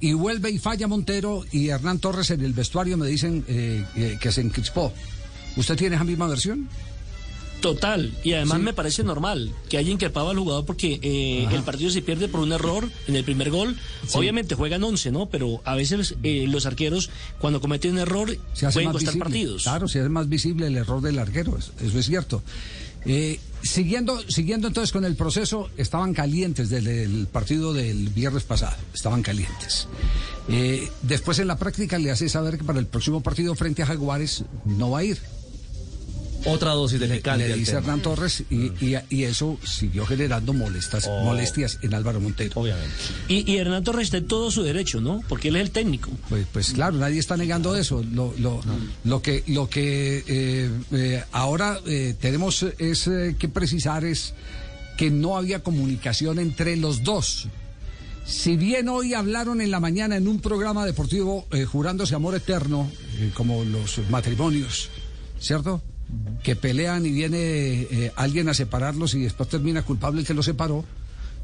y 0.00 0.12
vuelve 0.14 0.50
y 0.50 0.58
falla 0.58 0.88
Montero 0.88 1.44
y 1.52 1.68
Hernán 1.68 1.98
Torres 1.98 2.30
en 2.30 2.42
el 2.44 2.52
vestuario 2.52 2.96
me 2.96 3.06
dicen 3.06 3.44
eh, 3.48 3.84
eh, 3.96 4.18
que 4.20 4.32
se 4.32 4.40
encrispó. 4.40 4.92
¿Usted 5.56 5.76
tiene 5.76 5.96
esa 5.96 6.04
misma 6.04 6.26
versión? 6.26 6.68
Total, 7.60 8.12
y 8.24 8.32
además 8.32 8.58
Sí. 8.58 8.64
me 8.64 8.72
parece 8.72 9.04
normal 9.04 9.52
que 9.68 9.78
haya 9.78 9.92
increpado 9.92 10.30
al 10.30 10.38
jugador 10.38 10.64
porque 10.66 10.98
eh, 11.00 11.46
el 11.52 11.62
partido 11.62 11.90
se 11.90 12.02
pierde 12.02 12.26
por 12.26 12.40
un 12.40 12.50
error 12.52 12.90
en 13.06 13.14
el 13.14 13.22
primer 13.22 13.50
gol. 13.50 13.76
Sí. 14.04 14.18
Obviamente 14.18 14.56
juegan 14.56 14.82
11, 14.82 15.12
¿no? 15.12 15.26
Pero 15.26 15.60
a 15.64 15.76
veces 15.76 16.16
eh, 16.24 16.46
los 16.48 16.66
arqueros, 16.66 17.10
cuando 17.38 17.60
cometen 17.60 17.92
un 17.92 17.98
error, 18.00 18.36
Se 18.54 18.68
pueden 18.70 18.90
costar 18.90 19.14
visible. 19.14 19.18
partidos. 19.20 19.62
Claro, 19.62 19.86
se 19.86 20.00
hace 20.00 20.08
más 20.08 20.28
visible 20.28 20.66
el 20.66 20.76
error 20.76 21.00
del 21.02 21.20
arquero, 21.20 21.56
es- 21.56 21.70
eso 21.80 21.96
es 22.00 22.06
cierto. 22.06 22.42
Eh, 23.04 23.38
siguiendo, 23.62 24.20
siguiendo 24.28 24.68
entonces 24.68 24.92
con 24.92 25.04
el 25.04 25.16
proceso, 25.16 25.70
estaban 25.76 26.14
calientes 26.14 26.68
desde 26.68 27.04
el 27.04 27.26
partido 27.26 27.72
del 27.72 28.08
viernes 28.10 28.44
pasado, 28.44 28.76
estaban 28.94 29.22
calientes. 29.22 29.88
Eh, 30.48 30.88
después 31.02 31.38
en 31.38 31.48
la 31.48 31.56
práctica 31.56 31.98
le 31.98 32.10
hace 32.10 32.28
saber 32.28 32.58
que 32.58 32.64
para 32.64 32.78
el 32.78 32.86
próximo 32.86 33.22
partido 33.22 33.54
frente 33.54 33.82
a 33.82 33.86
Jaguares 33.86 34.44
no 34.64 34.90
va 34.90 35.00
a 35.00 35.04
ir. 35.04 35.18
Otra 36.44 36.72
dosis 36.72 36.98
de 36.98 37.06
Le, 37.06 37.16
picante 37.16 37.48
le 37.48 37.54
dice. 37.54 37.72
Hernán 37.76 38.00
Torres 38.02 38.42
y, 38.50 38.72
y- 38.84 38.96
y 39.10 39.22
eso 39.24 39.58
siguió 39.64 40.04
generando 40.06 40.52
molestas, 40.52 41.06
Oh. 41.08 41.24
molestias 41.24 41.78
en 41.82 41.94
Álvaro 41.94 42.20
Montero. 42.20 42.50
Obviamente. 42.60 42.90
Y, 43.28 43.50
y 43.50 43.58
Hernán 43.58 43.84
Torres 43.84 44.04
está 44.04 44.16
en 44.16 44.26
todo 44.26 44.50
su 44.50 44.62
derecho, 44.64 45.00
¿no? 45.00 45.20
Porque 45.28 45.48
él 45.48 45.56
es 45.56 45.62
el 45.62 45.70
técnico. 45.70 46.10
Pues, 46.28 46.46
pues 46.52 46.72
claro, 46.72 46.96
nadie 46.96 47.20
está 47.20 47.36
negando 47.36 47.76
eso. 47.76 48.02
Lo, 48.12 48.34
lo, 48.38 48.60
lo 49.04 49.22
que, 49.22 49.44
lo 49.46 49.68
que 49.68 50.24
eh, 50.26 50.70
eh, 50.90 51.24
ahora 51.30 51.78
eh, 51.86 52.14
tenemos 52.20 52.64
es 52.78 53.06
eh, 53.06 53.36
que 53.38 53.48
precisar 53.48 54.04
es 54.04 54.34
que 54.96 55.10
no 55.10 55.36
había 55.36 55.62
comunicación 55.62 56.38
entre 56.40 56.76
los 56.76 57.04
dos. 57.04 57.46
Si 58.24 58.56
bien 58.56 58.88
hoy 58.88 59.14
hablaron 59.14 59.60
en 59.60 59.70
la 59.70 59.80
mañana 59.80 60.16
en 60.16 60.26
un 60.28 60.40
programa 60.40 60.84
deportivo 60.86 61.46
eh, 61.52 61.64
jurándose 61.64 62.14
amor 62.14 62.34
eterno, 62.34 62.90
eh, 63.18 63.30
como 63.34 63.64
los 63.64 63.98
matrimonios, 64.10 64.90
¿cierto? 65.40 65.82
Que 66.42 66.56
pelean 66.56 67.06
y 67.06 67.10
viene 67.10 67.38
eh, 67.38 68.12
alguien 68.16 68.48
a 68.48 68.54
separarlos 68.54 69.14
y 69.14 69.22
después 69.22 69.48
termina 69.48 69.82
culpable 69.82 70.20
el 70.20 70.26
que 70.26 70.34
los 70.34 70.44
separó, 70.44 70.84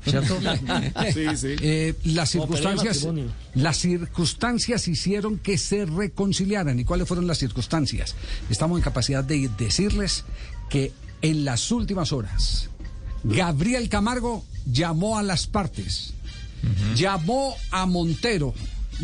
¿cierto? 0.04 0.38
Sí, 1.12 1.24
sí. 1.37 1.57
Eh, 1.61 1.94
las 2.04 2.31
circunstancias, 2.31 3.07
las 3.54 3.76
circunstancias 3.76 4.88
hicieron 4.88 5.38
que 5.38 5.59
se 5.59 5.87
reconciliaran. 5.87 6.78
¿Y 6.78 6.85
cuáles 6.85 7.07
fueron 7.07 7.26
las 7.26 7.38
circunstancias? 7.38 8.14
Estamos 8.50 8.78
en 8.78 8.83
capacidad 8.83 9.24
de 9.24 9.48
decirles 9.57 10.24
que 10.68 10.92
en 11.22 11.44
las 11.44 11.70
últimas 11.70 12.12
horas, 12.12 12.68
Gabriel 13.24 13.88
Camargo 13.88 14.44
llamó 14.66 15.18
a 15.18 15.22
las 15.22 15.46
partes, 15.46 16.14
llamó 16.94 17.54
a 17.70 17.87
Montero, 17.87 18.54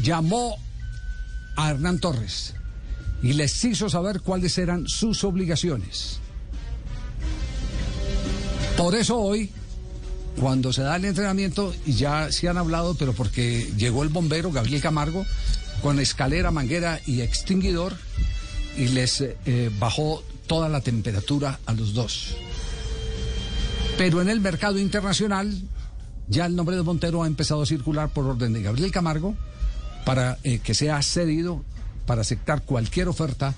llamó 0.03 0.57
a 1.57 1.71
Hernán 1.71 1.99
Torres 1.99 2.55
y 3.25 3.33
les 3.33 3.65
hizo 3.65 3.89
saber 3.89 4.21
cuáles 4.21 4.59
eran 4.59 4.87
sus 4.87 5.25
obligaciones. 5.25 6.21
Por 8.77 8.95
eso 8.95 9.19
hoy, 9.19 9.51
cuando 10.39 10.75
se 10.75 10.83
da 10.83 10.97
el 10.97 11.07
entrenamiento, 11.07 11.75
y 11.87 11.95
ya 11.95 12.31
se 12.31 12.51
han 12.51 12.59
hablado, 12.59 12.95
pero 12.97 13.15
porque 13.15 13.73
llegó 13.79 14.03
el 14.03 14.11
bombero 14.11 14.53
Gabriel 14.53 14.83
Camargo 14.83 15.25
con 15.83 16.01
escalera, 16.01 16.51
manguera 16.51 17.01
y 17.07 17.23
extinguidor 17.23 17.97
y 18.77 18.89
les 18.89 19.23
eh, 19.23 19.71
bajó 19.79 20.23
toda 20.47 20.69
la 20.69 20.83
temperatura 20.83 21.61
a 21.65 21.73
los 21.73 21.95
dos. 21.95 22.37
Pero 23.97 24.21
en 24.21 24.29
el 24.29 24.41
mercado 24.41 24.79
internacional, 24.79 25.63
ya 26.29 26.45
el 26.45 26.55
nombre 26.55 26.77
de 26.77 26.83
Montero 26.83 27.23
ha 27.23 27.27
empezado 27.27 27.63
a 27.63 27.67
circular 27.67 28.11
por 28.11 28.27
orden 28.27 28.53
de 28.53 28.61
Gabriel 28.61 28.93
Camargo 28.93 29.35
para 30.05 30.37
eh, 30.43 30.59
que 30.59 30.75
sea 30.75 31.01
cedido 31.01 31.65
para 32.07 32.23
aceptar 32.23 32.63
cualquier 32.63 33.09
oferta, 33.09 33.55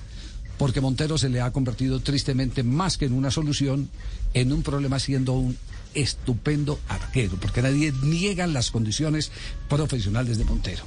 porque 0.58 0.80
Montero 0.80 1.18
se 1.18 1.28
le 1.28 1.40
ha 1.40 1.52
convertido 1.52 2.00
tristemente 2.00 2.62
más 2.62 2.96
que 2.96 3.04
en 3.04 3.12
una 3.12 3.30
solución, 3.30 3.88
en 4.34 4.52
un 4.52 4.62
problema 4.62 4.98
siendo 4.98 5.32
un 5.32 5.56
estupendo 5.94 6.78
arquero, 6.88 7.36
porque 7.40 7.62
nadie 7.62 7.92
niega 8.02 8.46
las 8.46 8.70
condiciones 8.70 9.30
profesionales 9.68 10.38
de 10.38 10.44
Montero. 10.44 10.84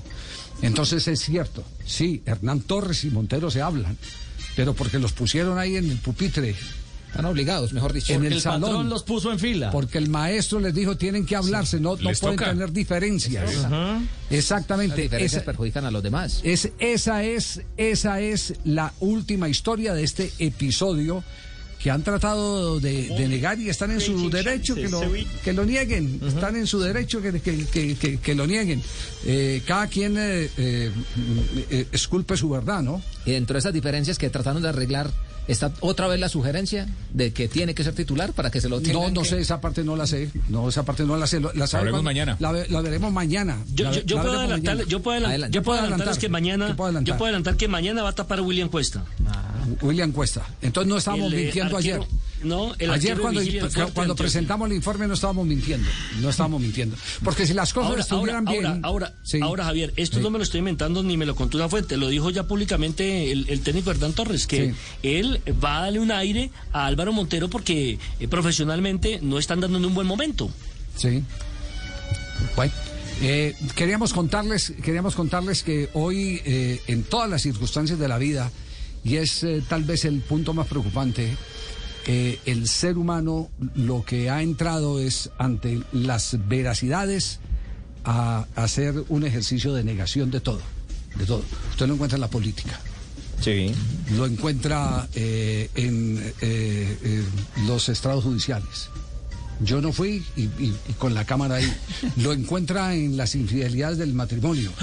Entonces 0.62 1.08
es 1.08 1.20
cierto, 1.22 1.64
sí, 1.86 2.22
Hernán 2.26 2.62
Torres 2.62 3.04
y 3.04 3.10
Montero 3.10 3.50
se 3.50 3.62
hablan, 3.62 3.98
pero 4.56 4.74
porque 4.74 5.00
los 5.00 5.14
pusieron 5.14 5.58
ahí 5.58 5.78
en 5.78 5.90
el 5.90 5.98
pupitre. 5.98 6.56
Están 7.10 7.26
obligados, 7.26 7.74
mejor 7.74 7.92
dicho. 7.94 8.14
En 8.14 8.20
Porque 8.20 8.28
el, 8.28 8.34
el 8.34 8.42
salón. 8.42 8.62
patrón 8.62 8.90
los 8.90 9.04
puso 9.04 9.32
en 9.32 9.40
fila. 9.40 9.72
Porque 9.72 9.98
el 9.98 10.10
maestro 10.10 10.60
les 10.60 10.74
dijo 10.74 10.96
tienen 10.96 11.26
que 11.26 11.36
hablarse, 11.36 11.80
no, 11.80 11.92
no 11.98 11.98
pueden 11.98 12.16
toca. 12.38 12.52
tener 12.52 12.72
diferencias. 12.72 13.52
Exactamente. 14.30 14.96
Las 14.96 15.04
diferencias 15.04 15.42
Esa- 15.42 15.46
perjudican 15.46 15.86
a 15.86 15.92
los 15.92 16.04
demás. 16.04 16.40
es, 16.44 16.70
esa, 16.80 17.24
es, 17.24 17.62
esa 17.78 18.22
es 18.22 18.54
la 18.64 18.94
última 19.00 19.50
historia 19.50 19.94
de 19.94 20.04
este 20.04 20.32
episodio 20.40 21.24
que 21.82 21.90
han 21.92 22.04
tratado 22.04 22.80
de, 22.82 23.08
de 23.08 23.28
negar 23.30 23.58
y 23.58 23.70
están 23.70 23.92
en 23.92 24.02
su 24.02 24.30
derecho 24.30 24.76
que 24.76 24.90
lo, 24.90 25.02
que 25.44 25.54
lo 25.54 25.64
nieguen. 25.66 26.20
Están 26.28 26.58
en 26.58 26.68
su 26.68 26.80
derecho 26.80 27.22
que, 27.22 27.40
que- 27.40 27.66
que- 27.66 27.96
que- 27.96 28.18
que 28.18 28.36
lo 28.36 28.46
nieguen. 28.46 28.82
Eh, 29.26 29.62
cada 29.66 29.88
quien 29.88 30.18
eh, 30.18 30.50
eh, 30.58 30.92
eh, 31.70 31.88
esculpe 31.94 32.36
su 32.36 32.50
verdad, 32.50 32.82
¿no? 32.84 33.02
Y 33.26 33.32
dentro 33.32 33.54
de 33.54 33.60
esas 33.60 33.74
diferencias 33.74 34.18
que 34.18 34.30
trataron 34.30 34.62
de 34.62 34.70
arreglar 34.70 35.10
¿Está 35.50 35.72
otra 35.82 36.08
vez 36.08 36.20
la 36.20 36.30
sugerencia 36.30 36.88
de 37.12 37.34
que 37.34 37.48
tiene 37.48 37.74
que 37.74 37.84
ser 37.84 37.94
titular 37.96 38.34
para 38.34 38.52
que 38.52 38.62
se 38.62 38.70
lo 38.70 38.80
tengan 38.82 39.02
No, 39.02 39.10
no 39.10 39.22
que- 39.24 39.30
sé, 39.30 39.40
esa 39.40 39.60
parte 39.60 39.84
no 39.84 39.96
la 39.96 40.06
sé. 40.08 40.30
No, 40.48 40.70
esa 40.70 40.84
parte 40.84 41.04
no 41.04 41.18
la 41.18 41.26
sé. 41.28 41.40
La, 41.40 41.50
sabe 41.68 41.86
veremos 41.86 42.02
cuando- 42.02 42.04
mañana. 42.04 42.38
La, 42.40 42.52
ve- 42.52 42.68
la 42.70 42.82
veremos 42.82 43.12
mañana. 43.12 43.58
Yo, 43.74 43.86
La- 43.86 43.92
yo- 43.94 44.02
yo 44.04 44.16
la 44.18 44.22
puedo 44.22 44.38
adelantar, 44.40 44.76
mañana. 44.76 44.90
yo 44.90 45.02
puedo 45.02 45.26
Adelante. 45.28 45.56
yo 45.56 45.64
puedo 45.64 45.80
adelantar 45.80 46.18
que 46.18 46.30
mañana, 46.30 46.68
¿Qué 46.68 46.74
puedo 46.76 46.88
adelantar? 46.88 47.14
yo 47.14 47.18
puedo 47.18 47.28
adelantar 47.30 47.58
que 47.58 47.68
mañana 47.68 48.04
va 48.04 48.10
a 48.10 48.16
tapar 48.16 48.40
a 48.40 48.42
William 48.44 48.70
Cuesta. 48.70 49.04
William 49.82 50.12
Cuesta. 50.12 50.46
Entonces 50.62 50.88
no 51.08 51.16
eh, 51.16 51.20
mintiendo 51.30 51.78
arquero- 51.78 51.78
ayer. 51.78 52.02
No, 52.44 52.74
el 52.80 52.92
ayer 52.92 53.20
cuando, 53.20 53.42
Fuerte 53.42 53.94
cuando 53.94 54.16
presentamos 54.16 54.70
el 54.70 54.76
informe 54.76 55.08
no 55.08 55.14
estábamos 55.14 55.46
mintiendo. 55.46 55.88
No 56.22 56.30
estábamos 56.30 56.62
mintiendo. 56.62 56.96
Porque 57.24 57.46
si 57.46 57.54
las 57.54 57.74
cosas 57.74 57.90
Ahora, 57.90 58.02
estuvieran 58.02 58.48
ahora, 58.48 58.60
bien. 58.60 58.66
ahora, 58.66 59.08
ahora, 59.08 59.14
Sí. 59.24 59.40
ahora, 59.42 59.66
Javier, 59.66 59.94
esto 59.96 60.20
no 60.20 60.30
me 60.30 60.38
lo 60.38 60.44
estoy 60.44 60.60
inventando 60.60 61.04
ni 61.04 61.18
me 61.18 61.26
lo 61.26 61.36
contó 61.36 61.58
una 61.58 61.70
fuente, 61.70 61.98
lo 61.98 62.08
dijo 62.08 62.30
ya 62.30 62.44
públicamente 62.44 63.32
el, 63.32 63.46
el 63.50 63.62
técnico 63.62 63.92
Hernán 63.92 64.14
Torres, 64.14 64.48
que 64.48 64.74
él 65.04 65.42
va 65.64 65.80
a 65.80 65.82
darle 65.84 66.00
un 66.00 66.12
aire 66.12 66.52
a 66.72 66.86
Álvaro 66.86 67.12
Montero 67.14 67.50
porque 67.50 67.98
eh, 68.20 68.28
profesionalmente 68.28 69.20
no 69.22 69.38
están 69.40 69.60
dando 69.60 69.78
en 69.78 69.86
un 69.86 69.94
buen 69.94 70.08
momento. 70.08 70.50
Sí. 70.96 71.24
Bueno, 72.56 72.72
eh, 73.22 73.56
queríamos 73.76 74.14
contarles, 74.14 74.74
queríamos 74.84 75.16
contarles 75.16 75.64
que 75.64 75.90
hoy, 75.94 76.42
eh, 76.46 76.82
en 76.88 77.04
todas 77.04 77.30
las 77.30 77.42
circunstancias 77.42 78.00
de 78.00 78.08
la 78.08 78.18
vida, 78.18 78.52
y 79.04 79.16
es 79.18 79.46
tal 79.68 79.84
vez 79.84 80.06
el 80.06 80.20
punto 80.22 80.54
más 80.54 80.68
preocupante, 80.68 81.36
eh, 82.06 82.40
el 82.46 82.68
ser 82.68 82.98
humano 82.98 83.50
lo 83.76 84.04
que 84.06 84.30
ha 84.30 84.42
entrado 84.42 85.00
es 85.00 85.30
ante 85.38 85.82
las 85.92 86.38
veracidades 86.48 87.40
a 88.06 88.46
hacer 88.56 89.04
un 89.10 89.24
ejercicio 89.26 89.74
de 89.74 89.84
negación 89.84 90.32
de 90.32 90.40
todo, 90.40 90.62
de 91.18 91.26
todo. 91.26 91.44
Usted 91.72 91.88
lo 91.88 91.94
encuentra 91.96 92.16
en 92.18 92.22
la 92.22 92.30
política. 92.30 92.80
Sí. 93.42 93.72
Lo 94.18 94.26
encuentra 94.26 95.08
eh, 95.14 95.70
en 95.76 96.18
eh, 96.42 96.98
eh, 97.04 97.24
los 97.68 97.88
estrados 97.90 98.24
judiciales. 98.24 98.90
Yo 99.62 99.82
no 99.82 99.92
fui 99.94 100.24
y, 100.38 100.44
y- 100.44 100.76
y 100.90 100.94
con 100.94 101.14
la 101.14 101.26
cámara 101.26 101.56
ahí. 101.56 101.74
Lo 102.18 102.32
encuentra 102.32 102.96
en 102.96 103.18
las 103.18 103.36
infidelidades 103.36 103.98
del 103.98 104.14
matrimonio. 104.14 104.72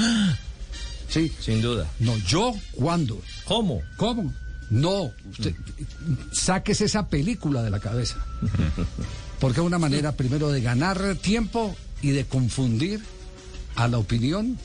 Sí. 1.09 1.31
Sin 1.41 1.63
duda. 1.63 1.87
No, 2.01 2.17
yo, 2.27 2.53
¿cuándo? 2.73 3.23
¿Cómo? 3.45 3.81
¿Cómo? 3.97 4.35
No, 4.71 5.13
sáquese 6.33 6.87
esa 6.87 7.09
película 7.09 7.63
de 7.63 7.71
la 7.71 7.81
cabeza. 7.81 8.17
Porque 9.39 9.61
es 9.61 9.67
una 9.67 9.79
manera 9.79 10.13
primero 10.13 10.51
de 10.51 10.61
ganar 10.61 11.17
tiempo 11.17 11.77
y 12.03 12.11
de 12.11 12.25
confundir 12.25 13.01
a 13.77 13.89
la 13.89 13.99
opinión 13.99 14.59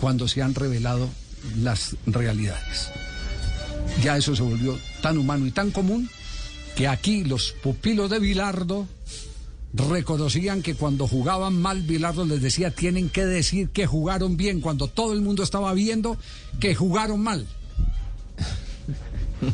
cuando 0.00 0.28
se 0.28 0.42
han 0.42 0.54
revelado 0.54 1.08
las 1.62 1.96
realidades. 2.06 2.90
Ya 4.02 4.16
eso 4.16 4.36
se 4.36 4.42
volvió 4.42 4.78
tan 5.00 5.16
humano 5.16 5.46
y 5.46 5.52
tan 5.52 5.70
común 5.70 6.10
que 6.76 6.88
aquí 6.88 7.24
los 7.24 7.52
pupilos 7.62 8.10
de 8.10 8.18
Bilardo 8.18 8.86
reconocían 9.72 10.62
que 10.62 10.74
cuando 10.74 11.06
jugaban 11.06 11.60
mal, 11.60 11.82
Bilardo 11.82 12.24
les 12.24 12.42
decía, 12.42 12.70
tienen 12.70 13.08
que 13.08 13.24
decir 13.24 13.70
que 13.70 13.86
jugaron 13.86 14.36
bien, 14.36 14.60
cuando 14.60 14.88
todo 14.88 15.12
el 15.12 15.22
mundo 15.22 15.42
estaba 15.42 15.72
viendo 15.72 16.18
que 16.60 16.74
jugaron 16.74 17.20
mal. 17.22 17.46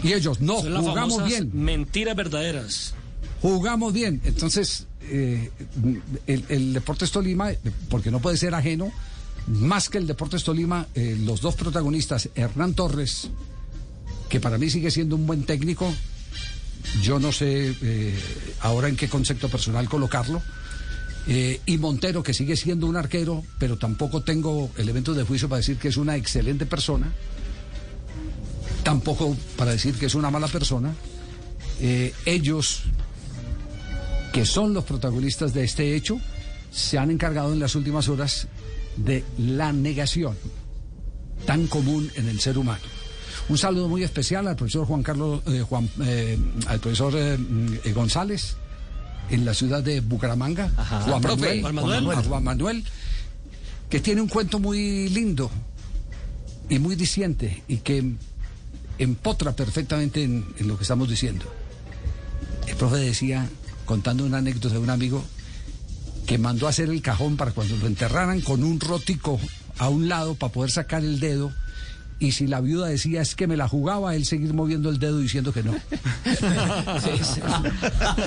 Y 0.02 0.12
ellos, 0.12 0.40
no, 0.40 0.56
jugamos 0.62 1.24
bien. 1.24 1.50
Mentiras 1.52 2.16
verdaderas. 2.16 2.94
Jugamos 3.40 3.92
bien. 3.92 4.20
Entonces, 4.24 4.86
eh, 5.02 5.50
el, 6.26 6.44
el 6.48 6.72
Deportes 6.72 7.10
Tolima, 7.10 7.50
porque 7.88 8.10
no 8.10 8.20
puede 8.20 8.36
ser 8.36 8.54
ajeno, 8.54 8.92
más 9.46 9.88
que 9.88 9.98
el 9.98 10.06
Deportes 10.06 10.44
Tolima, 10.44 10.86
eh, 10.94 11.16
los 11.20 11.40
dos 11.40 11.54
protagonistas, 11.56 12.28
Hernán 12.34 12.74
Torres, 12.74 13.30
que 14.28 14.40
para 14.40 14.58
mí 14.58 14.70
sigue 14.70 14.90
siendo 14.90 15.16
un 15.16 15.26
buen 15.26 15.44
técnico, 15.44 15.92
yo 17.02 17.18
no 17.18 17.32
sé 17.32 17.74
eh, 17.82 18.14
ahora 18.60 18.88
en 18.88 18.96
qué 18.96 19.08
concepto 19.08 19.48
personal 19.48 19.88
colocarlo, 19.88 20.40
eh, 21.26 21.60
y 21.66 21.78
Montero, 21.78 22.22
que 22.22 22.34
sigue 22.34 22.56
siendo 22.56 22.86
un 22.86 22.96
arquero, 22.96 23.44
pero 23.58 23.76
tampoco 23.76 24.22
tengo 24.22 24.70
elementos 24.76 25.16
de 25.16 25.24
juicio 25.24 25.48
para 25.48 25.58
decir 25.58 25.76
que 25.76 25.88
es 25.88 25.96
una 25.96 26.16
excelente 26.16 26.66
persona, 26.66 27.12
tampoco 28.82 29.36
para 29.56 29.72
decir 29.72 29.94
que 29.94 30.06
es 30.06 30.14
una 30.14 30.30
mala 30.30 30.48
persona. 30.48 30.94
Eh, 31.80 32.12
ellos 32.26 32.84
que 34.32 34.46
son 34.46 34.72
los 34.72 34.84
protagonistas 34.84 35.52
de 35.52 35.64
este 35.64 35.94
hecho, 35.94 36.18
se 36.70 36.98
han 36.98 37.10
encargado 37.10 37.52
en 37.52 37.60
las 37.60 37.74
últimas 37.74 38.08
horas 38.08 38.48
de 38.96 39.24
la 39.38 39.72
negación 39.72 40.36
tan 41.46 41.66
común 41.66 42.10
en 42.16 42.28
el 42.28 42.40
ser 42.40 42.56
humano. 42.56 42.80
Un 43.48 43.58
saludo 43.58 43.88
muy 43.88 44.02
especial 44.02 44.46
al 44.46 44.56
profesor 44.56 44.86
Juan 44.86 45.02
Carlos, 45.02 45.42
eh, 45.46 45.60
Juan, 45.68 45.88
eh, 46.02 46.38
al 46.66 46.80
profesor 46.80 47.12
mm, 47.14 47.92
González 47.92 48.56
en 49.28 49.44
la 49.44 49.52
ciudad 49.52 49.82
de 49.82 50.00
Bucaramanga, 50.00 50.70
Juan, 51.04 51.20
Profe. 51.20 51.60
Manuel, 51.60 51.62
Juan. 51.62 51.74
Manuel, 51.74 52.26
Juan 52.26 52.44
Manuel, 52.44 52.84
que 53.90 54.00
tiene 54.00 54.20
un 54.20 54.28
cuento 54.28 54.58
muy 54.58 55.08
lindo 55.08 55.50
y 56.68 56.78
muy 56.78 56.96
diciente 56.96 57.62
y 57.68 57.78
que 57.78 58.14
empotra 59.02 59.52
perfectamente 59.52 60.22
en, 60.22 60.46
en 60.58 60.68
lo 60.68 60.76
que 60.76 60.82
estamos 60.82 61.08
diciendo. 61.08 61.44
El 62.66 62.76
profe 62.76 62.96
decía, 62.96 63.48
contando 63.84 64.24
una 64.24 64.38
anécdota 64.38 64.74
de 64.74 64.78
un 64.78 64.90
amigo, 64.90 65.24
que 66.26 66.38
mandó 66.38 66.66
a 66.66 66.70
hacer 66.70 66.88
el 66.88 67.02
cajón 67.02 67.36
para 67.36 67.52
cuando 67.52 67.76
lo 67.76 67.86
enterraran 67.86 68.40
con 68.40 68.64
un 68.64 68.80
rótico 68.80 69.38
a 69.78 69.88
un 69.88 70.08
lado 70.08 70.34
para 70.34 70.52
poder 70.52 70.70
sacar 70.70 71.02
el 71.04 71.20
dedo. 71.20 71.52
Y 72.18 72.32
si 72.32 72.46
la 72.46 72.60
viuda 72.60 72.86
decía 72.86 73.20
es 73.20 73.34
que 73.34 73.48
me 73.48 73.56
la 73.56 73.66
jugaba, 73.66 74.14
él 74.14 74.24
seguir 74.24 74.54
moviendo 74.54 74.90
el 74.90 75.00
dedo 75.00 75.18
diciendo 75.18 75.52
que 75.52 75.64
no. 75.64 75.74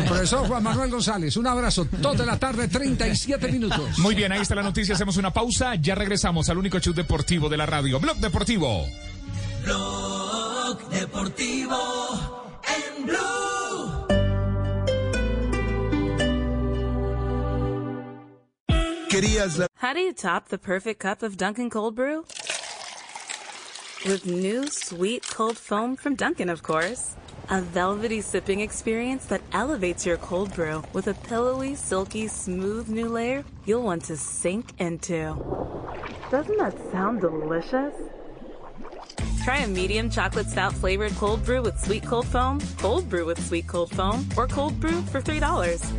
Profesor 0.05 0.45
Juan 0.47 0.61
Manuel 0.61 0.91
González, 0.91 1.37
un 1.37 1.47
abrazo. 1.47 1.87
Dos 2.01 2.17
de 2.17 2.25
la 2.25 2.37
tarde, 2.37 2.67
37 2.67 3.49
minutos. 3.49 3.97
Muy 3.99 4.13
bien, 4.13 4.33
ahí 4.33 4.41
está 4.41 4.53
la 4.53 4.63
noticia. 4.63 4.95
Hacemos 4.95 5.15
una 5.15 5.31
pausa. 5.31 5.75
Ya 5.75 5.95
regresamos 5.95 6.49
al 6.49 6.57
único 6.57 6.77
show 6.79 6.93
deportivo 6.93 7.47
de 7.47 7.55
la 7.55 7.65
radio. 7.65 7.97
Blog 8.01 8.17
Deportivo. 8.17 8.85
Blog 9.63 10.04
Deportivo 10.73 12.17
en 12.63 13.05
Blue. 13.05 14.07
How 19.75 19.93
do 19.93 19.99
you 19.99 20.11
top 20.11 20.47
the 20.47 20.57
perfect 20.57 20.99
cup 20.99 21.21
of 21.21 21.37
Dunkin' 21.37 21.69
Cold 21.69 21.95
Brew? 21.95 22.25
With 24.07 24.25
new 24.25 24.65
sweet 24.67 25.27
cold 25.29 25.57
foam 25.59 25.95
from 25.95 26.15
Dunkin', 26.15 26.49
of 26.49 26.63
course. 26.63 27.15
A 27.51 27.61
velvety 27.61 28.21
sipping 28.21 28.61
experience 28.61 29.27
that 29.27 29.41
elevates 29.51 30.03
your 30.03 30.17
cold 30.17 30.51
brew 30.55 30.83
with 30.93 31.05
a 31.07 31.13
pillowy, 31.13 31.75
silky, 31.75 32.27
smooth 32.27 32.89
new 32.89 33.07
layer 33.07 33.43
you'll 33.65 33.83
want 33.83 34.05
to 34.05 34.17
sink 34.17 34.73
into. 34.79 35.35
Doesn't 36.31 36.57
that 36.57 36.75
sound 36.91 37.21
delicious? 37.21 37.93
Try 39.45 39.57
a 39.57 39.67
medium 39.67 40.09
chocolate 40.09 40.49
stout 40.49 40.73
flavored 40.73 41.13
cold 41.17 41.45
brew 41.45 41.61
with 41.61 41.79
sweet 41.79 42.03
cold 42.03 42.25
foam, 42.25 42.59
cold 42.79 43.07
brew 43.07 43.25
with 43.27 43.39
sweet 43.45 43.67
cold 43.67 43.91
foam, 43.91 44.25
or 44.35 44.47
cold 44.47 44.79
brew 44.79 45.03
for 45.11 45.21
$3. 45.21 45.37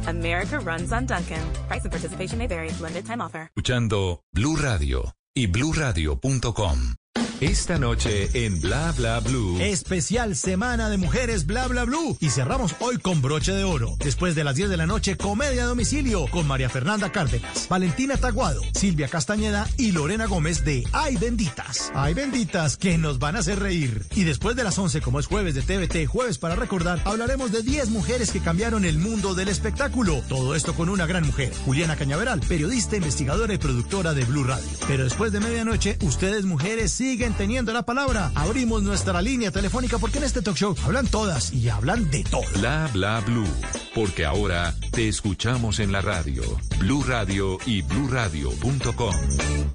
America 0.09 0.59
runs 0.59 0.93
on 0.93 1.07
Dunkin'. 1.07 1.53
Price 1.69 1.85
and 1.85 1.93
participation 1.93 2.39
may 2.39 2.49
vary. 2.49 2.71
Limited 2.81 3.07
time 3.07 3.21
offer. 3.21 3.49
Escuchando 3.55 4.23
Blue 4.33 4.57
Radio 4.57 5.13
y 5.37 5.47
bluradio.com. 5.47 6.97
Esta 7.41 7.79
noche 7.79 8.31
en 8.33 8.63
Bla 8.63 8.93
Bla 8.97 9.21
Blue. 9.21 9.61
Especial 9.61 10.37
Semana 10.37 10.89
de 10.89 10.97
Mujeres 10.97 11.45
Bla 11.45 11.69
Bla 11.69 11.85
Blue. 11.85 12.17
Y 12.19 12.31
cerramos 12.31 12.75
hoy 12.81 12.97
con 12.97 13.21
broche 13.21 13.53
de 13.53 13.63
oro. 13.63 13.95
Después 13.99 14.35
de 14.35 14.43
las 14.43 14.57
10 14.57 14.71
de 14.71 14.79
la 14.79 14.87
noche, 14.87 15.19
comedia 15.19 15.65
a 15.65 15.67
domicilio 15.67 16.29
con 16.29 16.47
María 16.47 16.71
Fernanda 16.71 17.13
Cárdenas, 17.13 17.69
Valentina 17.69 18.17
Taguado, 18.17 18.63
Silvia 18.73 19.09
Castañeda 19.09 19.69
y 19.77 19.93
Lorena 19.93 20.25
Gómez 20.25 20.65
de 20.65 20.85
Ay 20.93 21.19
Benditas. 21.19 21.93
Ay 21.95 22.15
Benditas 22.15 22.79
que 22.79 22.97
nos 22.97 23.19
van 23.19 23.37
a 23.37 23.41
hacer 23.41 23.59
reír. 23.59 24.07
Y 24.15 24.25
después 24.25 24.57
de 24.57 24.65
las 24.65 24.79
11, 24.79 25.03
como 25.03 25.21
es 25.21 25.27
jueves 25.27 25.55
de 25.55 25.61
TVT, 25.61 26.07
jueves 26.07 26.39
para 26.39 26.57
recordar, 26.57 27.03
hablaremos 27.05 27.53
de 27.53 27.63
10 27.63 27.91
mujeres 27.91 28.31
que 28.31 28.41
cambiaron 28.41 28.87
el 28.87 28.97
mundo 28.97 29.35
del 29.35 29.49
espectáculo. 29.49 30.23
Todo 30.31 30.55
esto 30.55 30.75
con 30.75 30.89
una 30.89 31.05
gran 31.05 31.27
mujer, 31.27 31.53
Juliana 31.67 31.97
Cañaveral, 31.97 32.41
periodista, 32.41 32.97
investigadora 32.97 33.53
y 33.53 33.59
productora 33.59 34.15
de 34.15 34.25
Blue 34.25 34.45
Radio. 34.45 34.71
Pero 34.89 35.05
después 35.05 35.33
de 35.33 35.41
medianoche, 35.41 35.99
ustedes 36.01 36.47
mujeres 36.47 36.93
siguen 36.93 37.26
teniendo 37.35 37.73
la 37.73 37.85
palabra. 37.85 38.33
Abrimos 38.35 38.83
nuestra 38.83 39.23
línea 39.23 39.51
telefónica 39.51 39.99
porque 39.99 40.19
en 40.19 40.25
este 40.25 40.43
talk 40.43 40.57
show 40.57 40.75
hablan 40.85 41.07
todas 41.07 41.53
y 41.53 41.69
hablan 41.69 42.11
de 42.11 42.25
todo. 42.25 42.43
Bla 42.55 42.89
Bla 42.93 43.21
Blue. 43.21 43.47
Porque 43.95 44.25
ahora 44.25 44.75
te 44.93 45.09
escuchamos 45.09 45.79
en 45.81 45.93
la 45.93 46.01
radio. 46.01 46.43
Blue 46.79 47.03
Radio 47.03 47.59
y 47.67 47.83
bluradio.com. 47.83 49.15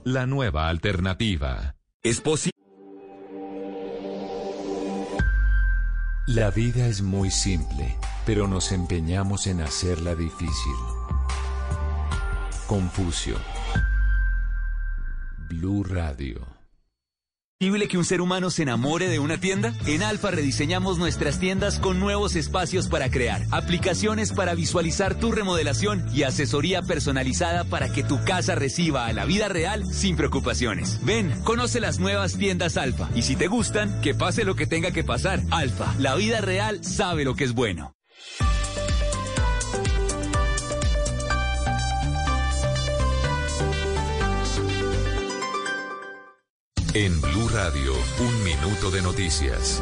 La 0.03 0.25
nueva 0.25 0.69
alternativa. 0.69 1.75
Es 2.03 2.21
posible. 2.21 2.51
La 6.27 6.49
vida 6.51 6.87
es 6.87 7.01
muy 7.01 7.29
simple, 7.31 7.97
pero 8.25 8.47
nos 8.47 8.71
empeñamos 8.71 9.47
en 9.47 9.61
hacerla 9.61 10.15
difícil. 10.15 10.75
Confucio. 12.67 13.35
Blue 15.49 15.83
Radio. 15.83 16.50
¿Posible 17.61 17.87
que 17.87 17.99
un 17.99 18.05
ser 18.05 18.21
humano 18.21 18.49
se 18.49 18.63
enamore 18.63 19.07
de 19.07 19.19
una 19.19 19.39
tienda? 19.39 19.75
En 19.85 20.01
Alfa 20.01 20.31
rediseñamos 20.31 20.97
nuestras 20.97 21.39
tiendas 21.39 21.77
con 21.77 21.99
nuevos 21.99 22.35
espacios 22.35 22.87
para 22.87 23.11
crear, 23.11 23.45
aplicaciones 23.51 24.33
para 24.33 24.55
visualizar 24.55 25.13
tu 25.13 25.31
remodelación 25.31 26.03
y 26.11 26.23
asesoría 26.23 26.81
personalizada 26.81 27.63
para 27.65 27.89
que 27.93 28.03
tu 28.03 28.19
casa 28.23 28.55
reciba 28.55 29.05
a 29.05 29.13
la 29.13 29.25
vida 29.25 29.47
real 29.47 29.85
sin 29.85 30.15
preocupaciones. 30.15 30.99
Ven, 31.03 31.39
conoce 31.43 31.79
las 31.79 31.99
nuevas 31.99 32.35
tiendas 32.35 32.77
Alfa 32.77 33.11
y 33.13 33.21
si 33.21 33.35
te 33.35 33.45
gustan, 33.45 34.01
que 34.01 34.15
pase 34.15 34.43
lo 34.43 34.55
que 34.55 34.65
tenga 34.65 34.89
que 34.89 35.03
pasar. 35.03 35.39
Alfa, 35.51 35.93
la 35.99 36.15
vida 36.15 36.41
real 36.41 36.83
sabe 36.83 37.25
lo 37.25 37.35
que 37.35 37.43
es 37.43 37.53
bueno. 37.53 37.93
En 46.93 47.21
Blue 47.21 47.47
Radio, 47.47 47.93
un 48.19 48.43
minuto 48.43 48.91
de 48.91 49.01
noticias. 49.01 49.81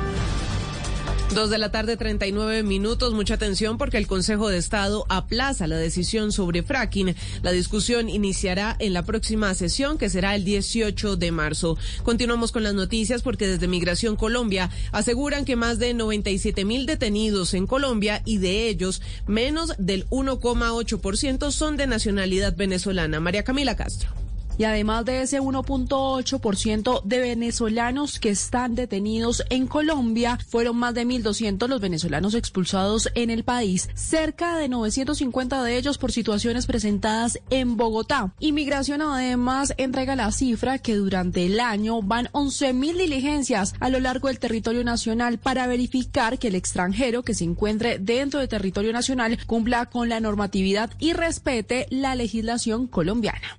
Dos 1.34 1.50
de 1.50 1.58
la 1.58 1.72
tarde, 1.72 1.98
39 1.98 2.62
minutos. 2.62 3.16
Mucha 3.16 3.34
atención 3.34 3.80
porque 3.80 3.98
el 3.98 4.06
Consejo 4.06 4.48
de 4.50 4.60
Estado 4.60 5.08
aplaza 5.10 5.66
la 5.66 5.78
decisión 5.78 6.32
sobre 6.32 6.62
fracking. 6.62 7.16
La 7.42 7.52
discusión 7.52 8.10
iniciará 8.10 8.76
en 8.78 8.94
la 8.94 9.02
próxima 9.02 9.56
sesión, 9.56 9.98
que 9.98 10.12
será 10.12 10.36
el 10.36 10.44
18 10.44 11.16
de 11.16 11.32
marzo. 11.32 11.80
Continuamos 12.04 12.52
con 12.52 12.62
las 12.62 12.76
noticias 12.76 13.24
porque 13.24 13.48
desde 13.48 13.68
Migración 13.68 14.16
Colombia 14.16 14.70
aseguran 14.92 15.46
que 15.46 15.56
más 15.56 15.80
de 15.80 15.96
97 15.96 16.64
mil 16.64 16.86
detenidos 16.86 17.56
en 17.56 17.66
Colombia 17.66 18.22
y 18.24 18.38
de 18.38 18.68
ellos 18.68 19.02
menos 19.26 19.74
del 19.80 20.08
1,8% 20.10 21.50
son 21.50 21.76
de 21.76 21.88
nacionalidad 21.88 22.56
venezolana. 22.56 23.20
María 23.20 23.44
Camila 23.44 23.76
Castro. 23.76 24.29
Y 24.60 24.66
además 24.66 25.06
de 25.06 25.22
ese 25.22 25.40
1.8% 25.40 27.02
de 27.06 27.20
venezolanos 27.22 28.20
que 28.20 28.30
están 28.30 28.76
detenidos 28.76 29.42
en 29.50 29.68
Colombia, 29.68 30.38
fueron 30.50 30.76
más 30.76 30.94
de 30.94 31.06
1.200 31.06 31.70
los 31.70 31.80
venezolanos 31.80 32.34
expulsados 32.34 33.10
en 33.16 33.30
el 33.30 33.46
país, 33.46 33.88
cerca 33.94 34.58
de 34.58 34.68
950 34.68 35.64
de 35.64 35.78
ellos 35.78 35.98
por 35.98 36.12
situaciones 36.12 36.66
presentadas 36.66 37.40
en 37.50 37.78
Bogotá. 37.78 38.34
Inmigración 38.42 39.02
además 39.02 39.74
entrega 39.78 40.18
la 40.18 40.30
cifra 40.34 40.78
que 40.78 40.96
durante 40.96 41.46
el 41.46 41.62
año 41.62 42.02
van 42.02 42.26
11.000 42.34 42.98
diligencias 42.98 43.76
a 43.80 43.88
lo 43.88 44.02
largo 44.02 44.28
del 44.28 44.40
territorio 44.40 44.84
nacional 44.84 45.38
para 45.38 45.68
verificar 45.68 46.38
que 46.38 46.50
el 46.50 46.56
extranjero 46.56 47.24
que 47.24 47.34
se 47.34 47.46
encuentre 47.46 47.98
dentro 47.98 48.42
del 48.42 48.50
territorio 48.50 48.92
nacional 48.92 49.40
cumpla 49.48 49.86
con 49.86 50.10
la 50.10 50.20
normatividad 50.20 50.92
y 51.00 51.14
respete 51.14 51.88
la 51.92 52.16
legislación 52.16 52.88
colombiana. 52.88 53.58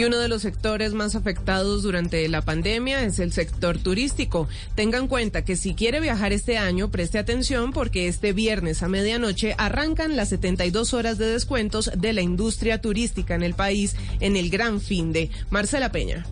Y 0.00 0.04
uno 0.04 0.18
de 0.18 0.28
los 0.28 0.40
sectores 0.40 0.94
más 0.94 1.14
afectados 1.14 1.82
durante 1.82 2.26
la 2.30 2.40
pandemia 2.40 3.04
es 3.04 3.18
el 3.18 3.34
sector 3.34 3.76
turístico. 3.76 4.48
Tengan 4.74 5.08
cuenta 5.08 5.44
que 5.44 5.56
si 5.56 5.74
quiere 5.74 6.00
viajar 6.00 6.32
este 6.32 6.56
año, 6.56 6.90
preste 6.90 7.18
atención 7.18 7.70
porque 7.74 8.08
este 8.08 8.32
viernes 8.32 8.82
a 8.82 8.88
medianoche 8.88 9.54
arrancan 9.58 10.16
las 10.16 10.30
72 10.30 10.94
horas 10.94 11.18
de 11.18 11.26
descuentos 11.26 11.90
de 11.94 12.14
la 12.14 12.22
industria 12.22 12.80
turística 12.80 13.34
en 13.34 13.42
el 13.42 13.52
país 13.52 13.94
en 14.20 14.36
el 14.36 14.48
Gran 14.48 14.80
Fin 14.80 15.12
de 15.12 15.28
Marcela 15.50 15.92
Peña. 15.92 16.24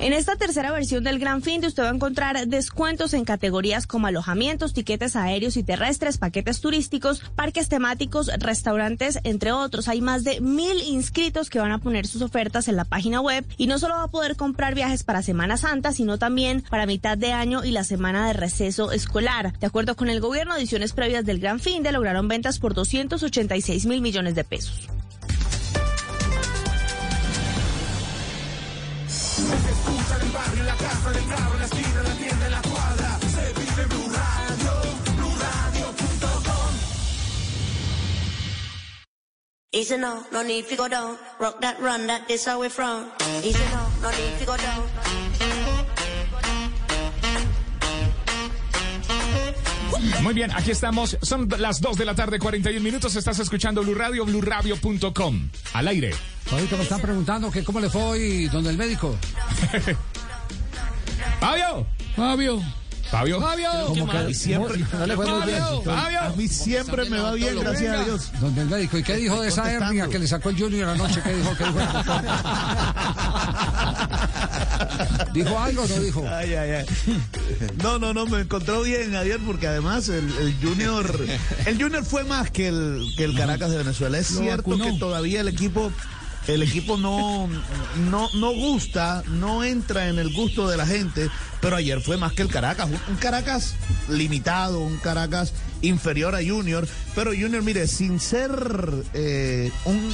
En 0.00 0.12
esta 0.12 0.36
tercera 0.36 0.70
versión 0.70 1.02
del 1.02 1.18
Gran 1.18 1.42
Fin 1.42 1.64
usted 1.64 1.82
va 1.82 1.90
a 1.90 1.94
encontrar 1.94 2.46
descuentos 2.46 3.14
en 3.14 3.24
categorías 3.24 3.88
como 3.88 4.06
alojamientos, 4.06 4.72
tiquetes 4.72 5.16
aéreos 5.16 5.56
y 5.56 5.64
terrestres, 5.64 6.18
paquetes 6.18 6.60
turísticos, 6.60 7.20
parques 7.34 7.68
temáticos, 7.68 8.30
restaurantes, 8.38 9.18
entre 9.24 9.50
otros. 9.50 9.88
Hay 9.88 10.00
más 10.00 10.22
de 10.22 10.40
mil 10.40 10.80
inscritos 10.82 11.50
que 11.50 11.58
van 11.58 11.72
a 11.72 11.78
poner 11.80 12.06
sus 12.06 12.22
ofertas 12.22 12.68
en 12.68 12.76
la 12.76 12.84
página 12.84 13.20
web 13.20 13.44
y 13.56 13.66
no 13.66 13.80
solo 13.80 13.96
va 13.96 14.04
a 14.04 14.08
poder 14.08 14.36
comprar 14.36 14.76
viajes 14.76 15.02
para 15.02 15.20
Semana 15.20 15.56
Santa, 15.56 15.92
sino 15.92 16.16
también 16.16 16.62
para 16.70 16.86
mitad 16.86 17.18
de 17.18 17.32
año 17.32 17.64
y 17.64 17.72
la 17.72 17.82
semana 17.82 18.28
de 18.28 18.34
receso 18.34 18.92
escolar. 18.92 19.58
De 19.58 19.66
acuerdo 19.66 19.96
con 19.96 20.08
el 20.10 20.20
gobierno, 20.20 20.54
ediciones 20.54 20.92
previas 20.92 21.26
del 21.26 21.40
Gran 21.40 21.58
Fin 21.58 21.82
de 21.82 21.90
lograron 21.90 22.28
ventas 22.28 22.60
por 22.60 22.72
286 22.72 23.86
mil 23.86 24.00
millones 24.00 24.36
de 24.36 24.44
pesos. 24.44 24.88
Easy 39.78 39.96
no, 39.96 40.24
no 40.32 40.42
need 40.42 40.66
to 40.66 40.76
go 40.76 40.88
down. 40.88 41.16
Rock 41.38 41.60
that, 41.60 41.78
run 41.80 42.08
that, 42.08 42.26
this 42.26 42.46
how 42.46 42.60
we 42.60 42.68
from. 42.68 43.12
Easy 43.44 43.62
no, 43.70 43.86
no 44.02 44.10
need 44.10 44.38
to 44.40 44.44
go 44.44 44.56
down. 44.56 45.47
Muy 50.22 50.34
bien, 50.34 50.50
aquí 50.52 50.70
estamos. 50.70 51.16
Son 51.22 51.48
las 51.58 51.80
2 51.80 51.96
de 51.96 52.04
la 52.04 52.14
tarde, 52.14 52.38
41 52.38 52.82
minutos. 52.82 53.14
Estás 53.16 53.38
escuchando 53.38 53.82
Blue 53.82 53.94
Radio, 53.94 54.24
BlueRadio.com. 54.24 55.48
Al 55.72 55.88
aire. 55.88 56.10
Ahorita 56.50 56.76
me 56.76 56.82
están 56.82 57.00
preguntando 57.00 57.50
que 57.50 57.62
cómo 57.62 57.80
le 57.80 57.88
fue 57.88 58.02
hoy 58.02 58.48
donde 58.48 58.70
el 58.70 58.76
médico. 58.76 59.16
Fabio. 61.40 61.86
Fabio. 62.16 62.62
Fabio. 63.10 63.40
Fabio. 63.40 63.70
Como 63.86 64.08
que 64.10 64.34
siempre, 64.34 64.84
no 64.92 65.06
le 65.06 65.16
fue 65.16 65.26
muy 65.26 65.46
bien. 65.46 65.62
Fabio. 65.84 66.20
A 66.20 66.28
mí 66.36 66.48
siempre 66.48 67.08
me 67.08 67.18
va 67.18 67.32
bien, 67.32 67.58
gracias 67.58 67.98
a 68.00 68.04
Dios. 68.04 68.30
Donde 68.40 68.62
el 68.62 68.68
médico. 68.68 68.98
¿Y 68.98 69.02
qué 69.02 69.16
dijo 69.16 69.40
de 69.40 69.48
esa 69.48 69.70
hernia 69.72 70.08
que 70.08 70.18
le 70.18 70.26
sacó 70.26 70.50
el 70.50 70.58
Junior 70.58 70.88
anoche? 70.90 71.20
¿Qué 71.22 71.34
dijo? 71.34 71.50
¿Qué 71.56 71.64
dijo? 71.64 71.78
¿Dijo 75.32 75.58
algo 75.58 75.82
o 75.82 75.86
no 75.88 76.00
dijo? 76.00 76.24
Ay, 76.30 76.54
ay, 76.54 76.70
ay. 76.70 76.86
No, 77.82 77.98
no, 77.98 78.12
no, 78.12 78.26
me 78.26 78.40
encontró 78.40 78.82
bien 78.82 79.14
ayer 79.16 79.38
porque 79.44 79.66
además 79.66 80.08
el, 80.08 80.24
el 80.38 80.56
Junior 80.62 81.26
el 81.66 81.80
Junior 81.82 82.04
fue 82.04 82.24
más 82.24 82.50
que 82.50 82.68
el, 82.68 83.06
que 83.16 83.24
el 83.24 83.36
Caracas 83.36 83.70
de 83.70 83.78
Venezuela. 83.78 84.18
Es 84.18 84.30
Lo 84.32 84.40
cierto 84.40 84.70
vacunó. 84.70 84.84
que 84.84 84.98
todavía 84.98 85.40
el 85.40 85.48
equipo 85.48 85.92
el 86.48 86.62
equipo 86.62 86.96
no, 86.96 87.46
no, 88.10 88.28
no 88.34 88.52
gusta, 88.52 89.22
no 89.28 89.62
entra 89.62 90.08
en 90.08 90.18
el 90.18 90.32
gusto 90.32 90.66
de 90.68 90.76
la 90.76 90.86
gente, 90.86 91.30
pero 91.60 91.76
ayer 91.76 92.00
fue 92.00 92.16
más 92.16 92.32
que 92.32 92.42
el 92.42 92.48
Caracas. 92.48 92.88
Un 93.08 93.16
Caracas 93.16 93.74
limitado, 94.08 94.80
un 94.80 94.96
Caracas 94.96 95.52
inferior 95.82 96.34
a 96.34 96.38
Junior, 96.38 96.88
pero 97.14 97.32
Junior, 97.32 97.62
mire, 97.62 97.86
sin 97.86 98.18
ser 98.18 98.50
eh, 99.12 99.70
un, 99.84 100.10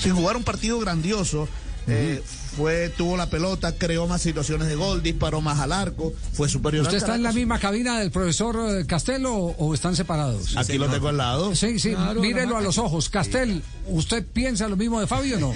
sin 0.00 0.14
jugar 0.14 0.36
un 0.36 0.44
partido 0.44 0.78
grandioso, 0.80 1.48
eh, 1.86 2.20
fue, 2.56 2.88
tuvo 2.88 3.16
la 3.16 3.28
pelota, 3.28 3.76
creó 3.76 4.06
más 4.06 4.22
situaciones 4.22 4.66
de 4.66 4.74
gol, 4.74 5.02
disparó 5.02 5.40
más 5.40 5.60
al 5.60 5.72
arco, 5.72 6.12
fue 6.32 6.48
superior 6.48 6.82
¿Usted 6.82 6.96
al 6.96 7.02
está 7.02 7.14
en 7.14 7.22
la 7.22 7.32
misma 7.32 7.58
cabina 7.58 8.00
del 8.00 8.10
profesor 8.10 8.56
eh, 8.76 8.86
Castelo 8.86 9.34
o, 9.34 9.74
están 9.74 9.94
separados? 9.94 10.56
Aquí 10.56 10.78
lo 10.78 10.88
tengo 10.88 11.08
al 11.08 11.18
lado. 11.18 11.54
Sí, 11.54 11.78
sí, 11.78 11.90
Claro, 11.90 12.20
mírelo 12.20 12.56
a 12.56 12.60
los 12.60 12.78
ojos. 12.78 13.08
Castel, 13.08 13.62
¿usted 13.88 14.24
piensa 14.32 14.68
lo 14.68 14.76
mismo 14.76 15.00
de 15.00 15.06
Fabio 15.06 15.36
o 15.36 15.40
no? 15.40 15.54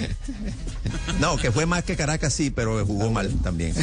No, 1.19 1.37
que 1.37 1.51
fue 1.51 1.65
más 1.65 1.83
que 1.83 1.95
Caracas, 1.95 2.33
sí, 2.33 2.49
pero 2.49 2.85
jugó 2.85 3.11
mal 3.11 3.29
también. 3.43 3.73
sí. 3.75 3.81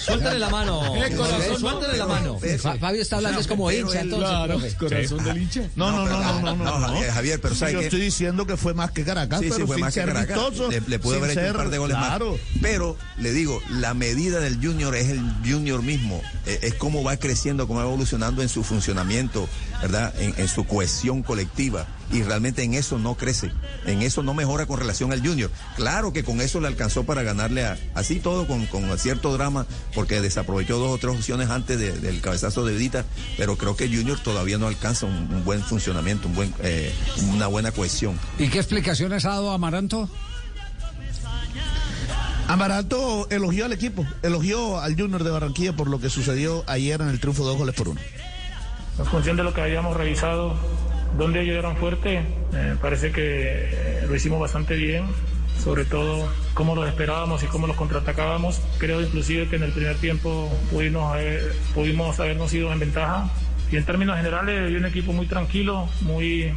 Suéltale 0.00 0.38
la 0.38 0.48
mano. 0.50 0.80
Corazón, 1.16 1.60
Suéltale 1.60 1.98
la 1.98 2.06
mano. 2.06 2.38
Fabio 2.80 3.02
está 3.02 3.16
hablando, 3.16 3.40
es 3.40 3.46
como 3.46 3.70
hincha, 3.70 4.00
entonces. 4.00 4.28
claro. 4.28 4.60
Corazón 4.78 5.24
del 5.24 5.42
hincha. 5.42 5.62
No, 5.76 5.90
no, 5.90 6.06
no, 6.06 6.20
no, 6.20 6.40
no, 6.40 6.56
no, 6.56 6.64
No, 6.64 6.86
Javier, 6.88 7.10
Javier, 7.12 7.40
pero 7.40 7.54
¿sabe 7.54 7.72
Yo 7.72 7.80
estoy 7.80 8.00
diciendo 8.00 8.46
que 8.46 8.56
fue 8.56 8.74
más 8.74 8.90
que 8.90 9.04
Caracas, 9.04 9.40
Sí, 9.40 9.46
sí, 9.46 9.52
pero 9.54 9.66
fue 9.66 9.76
sin 9.76 9.84
más 9.84 9.94
que 9.94 10.00
Caracas. 10.04 10.28
vistoso, 10.36 10.70
Le, 10.70 10.80
le 10.86 10.98
pudo 10.98 11.16
haber 11.16 11.30
hecho 11.30 11.40
un 11.50 11.56
par 11.56 11.70
de 11.70 11.78
goles 11.78 11.96
claro. 11.96 12.32
más. 12.32 12.40
Pero 12.62 12.96
le 13.18 13.32
digo, 13.32 13.60
la 13.70 13.94
medida 13.94 14.40
del 14.40 14.56
Junior 14.64 14.94
es 14.94 15.08
el 15.10 15.20
Junior 15.44 15.82
mismo. 15.82 16.20
Eh, 16.46 16.58
Es, 16.62 16.74
cómo 16.74 17.02
va 17.02 17.16
creciendo, 17.16 17.66
cómo 17.66 17.80
va 17.80 17.86
evolucionando 17.86 18.42
en 18.42 18.48
su 18.48 18.62
funcionamiento, 18.64 19.48
¿verdad? 19.82 20.14
En, 20.18 20.34
en 20.36 20.48
su 20.48 20.64
cohesión 20.64 21.22
colectiva. 21.22 21.86
Y 22.10 22.22
realmente 22.22 22.62
en 22.62 22.72
eso 22.74 22.98
no 22.98 23.16
crece. 23.16 23.50
En 23.84 24.00
eso 24.00 24.22
no 24.22 24.32
mejora 24.32 24.64
con 24.64 24.78
relación 24.78 25.12
al 25.12 25.20
Junior. 25.26 25.50
Claro 25.76 26.12
que 26.12 26.24
con 26.24 26.40
eso 26.40 26.58
le 26.60 26.66
alcanzó 26.66 27.04
para 27.04 27.22
ganarle 27.22 27.66
a, 27.66 27.76
así 27.94 28.18
todo 28.18 28.46
con, 28.46 28.64
con 28.66 28.98
cierto 28.98 29.32
drama, 29.34 29.66
porque 29.94 30.20
desaprovechó 30.22 30.78
dos 30.78 30.90
o 30.92 30.98
tres 30.98 31.14
opciones 31.14 31.50
antes 31.50 31.78
de- 31.78 31.98
del 32.00 32.20
cabezazo 32.22 32.64
de 32.64 32.72
Vidita. 32.72 33.04
Pero 33.36 33.56
creo 33.56 33.76
que 33.76 33.88
Junior 33.88 34.18
todavía 34.20 34.56
no 34.56 34.68
alcanza 34.68 35.04
un, 35.04 35.12
un 35.14 35.44
buen 35.44 35.62
funcionamiento, 35.62 36.28
un 36.28 36.34
buen, 36.34 36.54
eh, 36.62 36.94
una 37.34 37.46
buena 37.46 37.72
cohesión. 37.72 38.18
¿Y 38.38 38.48
qué 38.48 38.58
explicaciones 38.58 39.26
ha 39.26 39.30
dado 39.30 39.50
Amaranto? 39.50 40.08
Amaranto 42.46 43.28
elogió 43.30 43.66
al 43.66 43.72
equipo, 43.74 44.06
elogió 44.22 44.80
al 44.80 44.96
Junior 44.98 45.22
de 45.22 45.30
Barranquilla 45.30 45.74
por 45.76 45.88
lo 45.88 46.00
que 46.00 46.08
sucedió 46.08 46.64
ayer 46.66 47.00
en 47.02 47.08
el 47.08 47.20
triunfo 47.20 47.42
de 47.42 47.50
dos 47.50 47.58
goles 47.58 47.74
por 47.74 47.88
uno. 47.88 48.00
En 48.98 49.04
función 49.04 49.36
de 49.36 49.44
lo 49.44 49.52
que 49.52 49.60
habíamos 49.60 49.94
revisado, 49.96 50.56
donde 51.16 51.42
ellos 51.42 51.56
eran 51.56 51.76
fuertes, 51.76 52.24
eh, 52.54 52.74
parece 52.80 53.10
que 53.12 53.22
eh, 53.24 54.06
lo 54.08 54.14
hicimos 54.14 54.40
bastante 54.40 54.76
bien, 54.76 55.04
sobre 55.62 55.84
todo 55.84 56.28
cómo 56.54 56.74
los 56.74 56.88
esperábamos 56.88 57.42
y 57.42 57.46
cómo 57.46 57.66
los 57.66 57.76
contraatacábamos. 57.76 58.60
Creo 58.78 59.00
inclusive 59.00 59.48
que 59.48 59.56
en 59.56 59.64
el 59.64 59.72
primer 59.72 59.96
tiempo 59.96 60.50
pudimos, 60.70 61.16
pudimos 61.74 62.18
habernos 62.20 62.52
ido 62.54 62.72
en 62.72 62.78
ventaja, 62.78 63.30
Y 63.70 63.76
en 63.76 63.84
términos 63.84 64.16
generales, 64.16 64.70
vi 64.70 64.76
un 64.76 64.86
equipo 64.86 65.12
muy 65.12 65.26
tranquilo, 65.26 65.88
muy, 66.00 66.54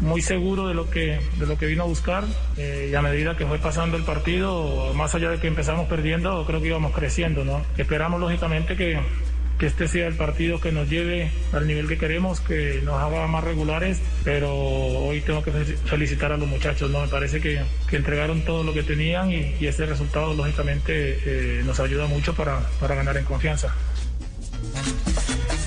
muy 0.00 0.22
seguro 0.22 0.68
de 0.68 0.74
lo 0.74 0.88
que, 0.88 1.18
de 1.36 1.46
lo 1.46 1.58
que 1.58 1.66
vino 1.66 1.82
a 1.82 1.86
buscar. 1.86 2.24
Eh, 2.56 2.90
y 2.92 2.94
a 2.94 3.02
medida 3.02 3.36
que 3.36 3.44
fue 3.44 3.58
pasando 3.58 3.96
el 3.96 4.04
partido, 4.04 4.94
más 4.94 5.14
allá 5.16 5.30
de 5.30 5.40
que 5.40 5.48
empezamos 5.48 5.88
perdiendo, 5.88 6.44
creo 6.46 6.60
que 6.60 6.68
íbamos 6.68 6.92
creciendo. 6.92 7.44
¿no? 7.44 7.62
Esperamos, 7.76 8.20
lógicamente, 8.20 8.76
que, 8.76 9.00
que 9.58 9.66
este 9.66 9.86
sea 9.88 10.06
el 10.08 10.14
partido 10.14 10.60
que 10.60 10.72
nos 10.72 10.88
lleve 10.90 11.30
al 11.52 11.66
nivel 11.66 11.86
que 11.88 11.96
queremos, 11.98 12.40
que 12.40 12.80
nos 12.84 13.00
haga 13.00 13.26
más 13.28 13.44
regulares, 13.44 14.00
pero 14.24 14.52
hoy 14.54 15.20
tengo 15.20 15.42
que 15.42 15.52
fe- 15.52 15.76
felicitar 15.76 16.32
a 16.32 16.36
los 16.36 16.48
muchachos, 16.48 16.90
¿no? 16.90 17.00
Me 17.02 17.08
parece 17.08 17.40
que, 17.40 17.62
que 17.88 17.96
entregaron 17.96 18.44
todo 18.44 18.64
lo 18.64 18.72
que 18.74 18.82
tenían 18.82 19.30
y, 19.32 19.54
y 19.60 19.66
este 19.66 19.86
resultado, 19.86 20.34
lógicamente, 20.34 21.18
eh, 21.24 21.62
nos 21.64 21.78
ayuda 21.80 22.06
mucho 22.06 22.34
para, 22.34 22.60
para 22.80 22.94
ganar 22.96 23.16
en 23.16 23.24
confianza. 23.24 23.74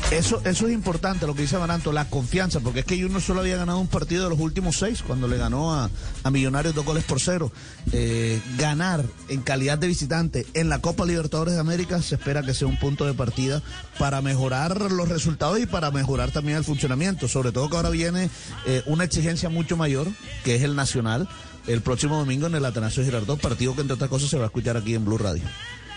Eso, 0.10 0.41
eso 0.45 0.68
es 0.68 0.74
importante, 0.74 1.28
lo 1.28 1.36
que 1.36 1.41
dice 1.41 1.58
Amaranto, 1.58 1.91
la 1.91 2.10
confianza, 2.10 2.62
porque 2.62 2.80
es 2.80 2.86
que 2.86 2.99
Junior 2.99 3.22
solo 3.22 3.41
había 3.41 3.58
ganado 3.58 3.78
un 3.80 3.89
partido 3.89 4.24
de 4.24 4.30
los 4.30 4.39
últimos 4.39 4.78
seis 4.78 5.03
cuando 5.05 5.28
le 5.28 5.36
ganó 5.36 5.74
a, 5.74 5.89
a 6.24 6.32
Millonarios 6.32 6.74
dos 6.74 6.86
goles 6.86 7.03
por 7.03 7.20
cero. 7.20 7.51
Eh, 7.91 8.41
ganar 8.58 9.03
en 9.28 9.41
calidad 9.41 9.78
de 9.78 9.88
visitante 9.88 10.45
en 10.53 10.70
la 10.70 10.80
Copa 10.80 11.05
Libertadores 11.05 11.55
de 11.55 11.60
América 11.60 12.01
se 12.01 12.16
espera 12.16 12.41
que 12.41 12.53
sea 12.53 12.70
un 12.70 12.80
punto 12.80 13.05
de 13.05 13.14
partida 13.16 13.62
para 13.99 14.22
mejorar 14.22 14.93
los 14.93 15.10
resultados 15.10 15.60
y 15.60 15.66
para 15.66 15.91
mejorar 15.91 16.32
también 16.32 16.58
el 16.58 16.64
funcionamiento, 16.64 17.28
sobre 17.28 17.51
todo 17.51 17.70
que 17.70 17.76
ahora 17.76 17.89
viene 17.89 18.30
eh, 18.66 18.84
una 18.86 19.03
exigencia 19.03 19.49
mucho 19.49 19.76
mayor, 19.76 20.08
que 20.45 20.55
es 20.55 20.64
el 20.64 20.78
Nacional, 20.78 21.28
el 21.68 21.82
próximo 21.82 22.18
domingo 22.18 22.47
en 22.47 22.55
el 22.55 22.64
Atanasio 22.64 23.03
Girardot, 23.03 23.41
partido 23.41 23.76
que 23.76 23.82
entre 23.82 23.95
otras 23.95 24.10
cosas 24.10 24.30
se 24.30 24.38
va 24.38 24.43
a 24.43 24.47
escuchar 24.47 24.78
aquí 24.78 24.95
en 24.95 25.03
Blue 25.03 25.18
Radio. 25.18 25.43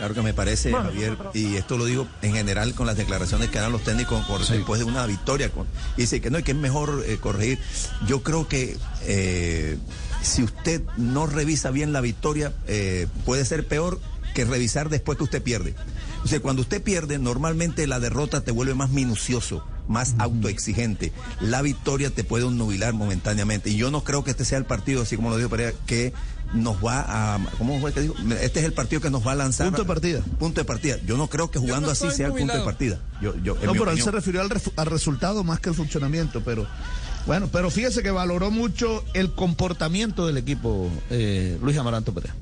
Claro 0.00 0.14
que 0.14 0.22
me 0.22 0.32
parece, 0.32 0.70
Bueno, 0.70 0.86
Javier, 0.86 1.18
y 1.34 1.56
esto 1.56 1.76
lo 1.76 1.84
digo 1.84 2.08
en 2.22 2.32
general 2.32 2.72
con 2.74 2.86
las 2.86 2.96
declaraciones 2.96 3.50
que 3.50 3.58
harán 3.58 3.70
los 3.72 3.84
técnicos 3.84 4.24
por- 4.24 4.40
después 4.46 4.78
de 4.80 4.86
una 4.86 5.04
victoria. 5.04 5.50
con- 5.50 5.66
y 5.98 6.00
dice 6.00 6.22
que 6.22 6.30
no, 6.30 6.38
y 6.38 6.42
que 6.42 6.52
es 6.52 6.56
mejor 6.56 7.04
eh, 7.06 7.18
corregir. 7.18 7.58
Yo 8.06 8.22
creo 8.22 8.48
que 8.48 8.78
eh, 9.02 9.76
si 10.22 10.42
usted 10.42 10.80
no 10.96 11.26
revisa 11.26 11.70
bien 11.70 11.92
la 11.92 12.00
victoria, 12.00 12.54
eh, 12.66 13.08
puede 13.26 13.44
ser 13.44 13.66
peor 13.68 14.00
que 14.32 14.46
revisar 14.46 14.88
después 14.88 15.18
que 15.18 15.24
usted 15.24 15.42
pierde. 15.42 15.74
O 16.24 16.28
sea, 16.28 16.40
cuando 16.40 16.62
usted 16.62 16.82
pierde, 16.82 17.18
normalmente 17.18 17.86
la 17.86 18.00
derrota 18.00 18.40
te 18.40 18.52
vuelve 18.52 18.72
más 18.74 18.88
minucioso, 18.88 19.62
más 19.90 20.14
autoexigente. 20.18 21.12
La 21.40 21.60
victoria 21.62 22.10
te 22.10 22.24
puede 22.24 22.48
nubilar 22.50 22.94
momentáneamente. 22.94 23.70
Y 23.70 23.76
yo 23.76 23.90
no 23.90 24.04
creo 24.04 24.24
que 24.24 24.30
este 24.30 24.44
sea 24.44 24.56
el 24.56 24.64
partido, 24.64 25.02
así 25.02 25.16
como 25.16 25.30
lo 25.30 25.36
dijo 25.36 25.50
Pereira, 25.50 25.72
que 25.86 26.14
nos 26.54 26.76
va 26.76 27.04
a... 27.34 27.38
¿Cómo 27.58 27.78
fue 27.80 27.92
que 27.92 28.00
dijo? 28.00 28.14
Este 28.40 28.60
es 28.60 28.66
el 28.66 28.72
partido 28.72 29.02
que 29.02 29.10
nos 29.10 29.26
va 29.26 29.32
a 29.32 29.34
lanzar. 29.34 29.66
Punto 29.66 29.82
de 29.82 29.88
partida. 29.88 30.20
Punto 30.38 30.60
de 30.60 30.64
partida. 30.64 30.96
Yo 31.04 31.16
no 31.16 31.26
creo 31.26 31.50
que 31.50 31.58
jugando 31.58 31.86
no 31.86 31.92
así 31.92 32.10
sea 32.12 32.28
el 32.28 32.32
punto 32.32 32.56
de 32.56 32.64
partida. 32.64 33.00
Yo, 33.20 33.36
yo, 33.42 33.56
No, 33.62 33.72
pero 33.72 33.90
él 33.90 34.00
se 34.00 34.10
refirió 34.10 34.40
al, 34.40 34.86
resultado 34.86 35.44
más 35.44 35.60
que 35.60 35.68
al 35.68 35.74
funcionamiento, 35.74 36.42
pero 36.42 36.66
bueno, 37.26 37.48
pero 37.52 37.70
fíjese 37.70 38.02
que 38.02 38.10
valoró 38.10 38.50
mucho 38.50 39.04
el 39.12 39.32
comportamiento 39.34 40.26
del 40.26 40.38
equipo 40.38 40.88
eh, 41.10 41.58
Luis 41.62 41.76
Amaranto 41.76 42.14
Perea. 42.14 42.34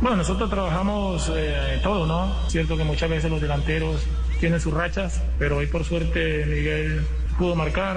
Bueno, 0.00 0.18
nosotros 0.18 0.50
trabajamos 0.50 1.32
eh, 1.34 1.80
todo, 1.82 2.06
¿no? 2.06 2.34
Cierto 2.48 2.76
que 2.76 2.84
muchas 2.84 3.08
veces 3.08 3.30
los 3.30 3.40
delanteros 3.40 4.02
tienen 4.40 4.60
sus 4.60 4.74
rachas, 4.74 5.22
pero 5.38 5.58
hoy 5.58 5.66
por 5.66 5.84
suerte 5.84 6.44
Miguel 6.46 7.06
pudo 7.38 7.54
marcar, 7.54 7.96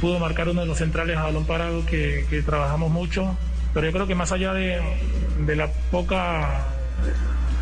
pudo 0.00 0.18
marcar 0.18 0.48
uno 0.48 0.60
de 0.60 0.66
los 0.66 0.78
centrales 0.78 1.16
a 1.16 1.24
balón 1.24 1.44
parado 1.44 1.84
que, 1.86 2.24
que 2.30 2.42
trabajamos 2.42 2.90
mucho, 2.90 3.36
pero 3.74 3.86
yo 3.86 3.92
creo 3.92 4.06
que 4.06 4.14
más 4.14 4.32
allá 4.32 4.52
de, 4.52 4.80
de 5.44 5.56
la 5.56 5.70
poca 5.90 6.66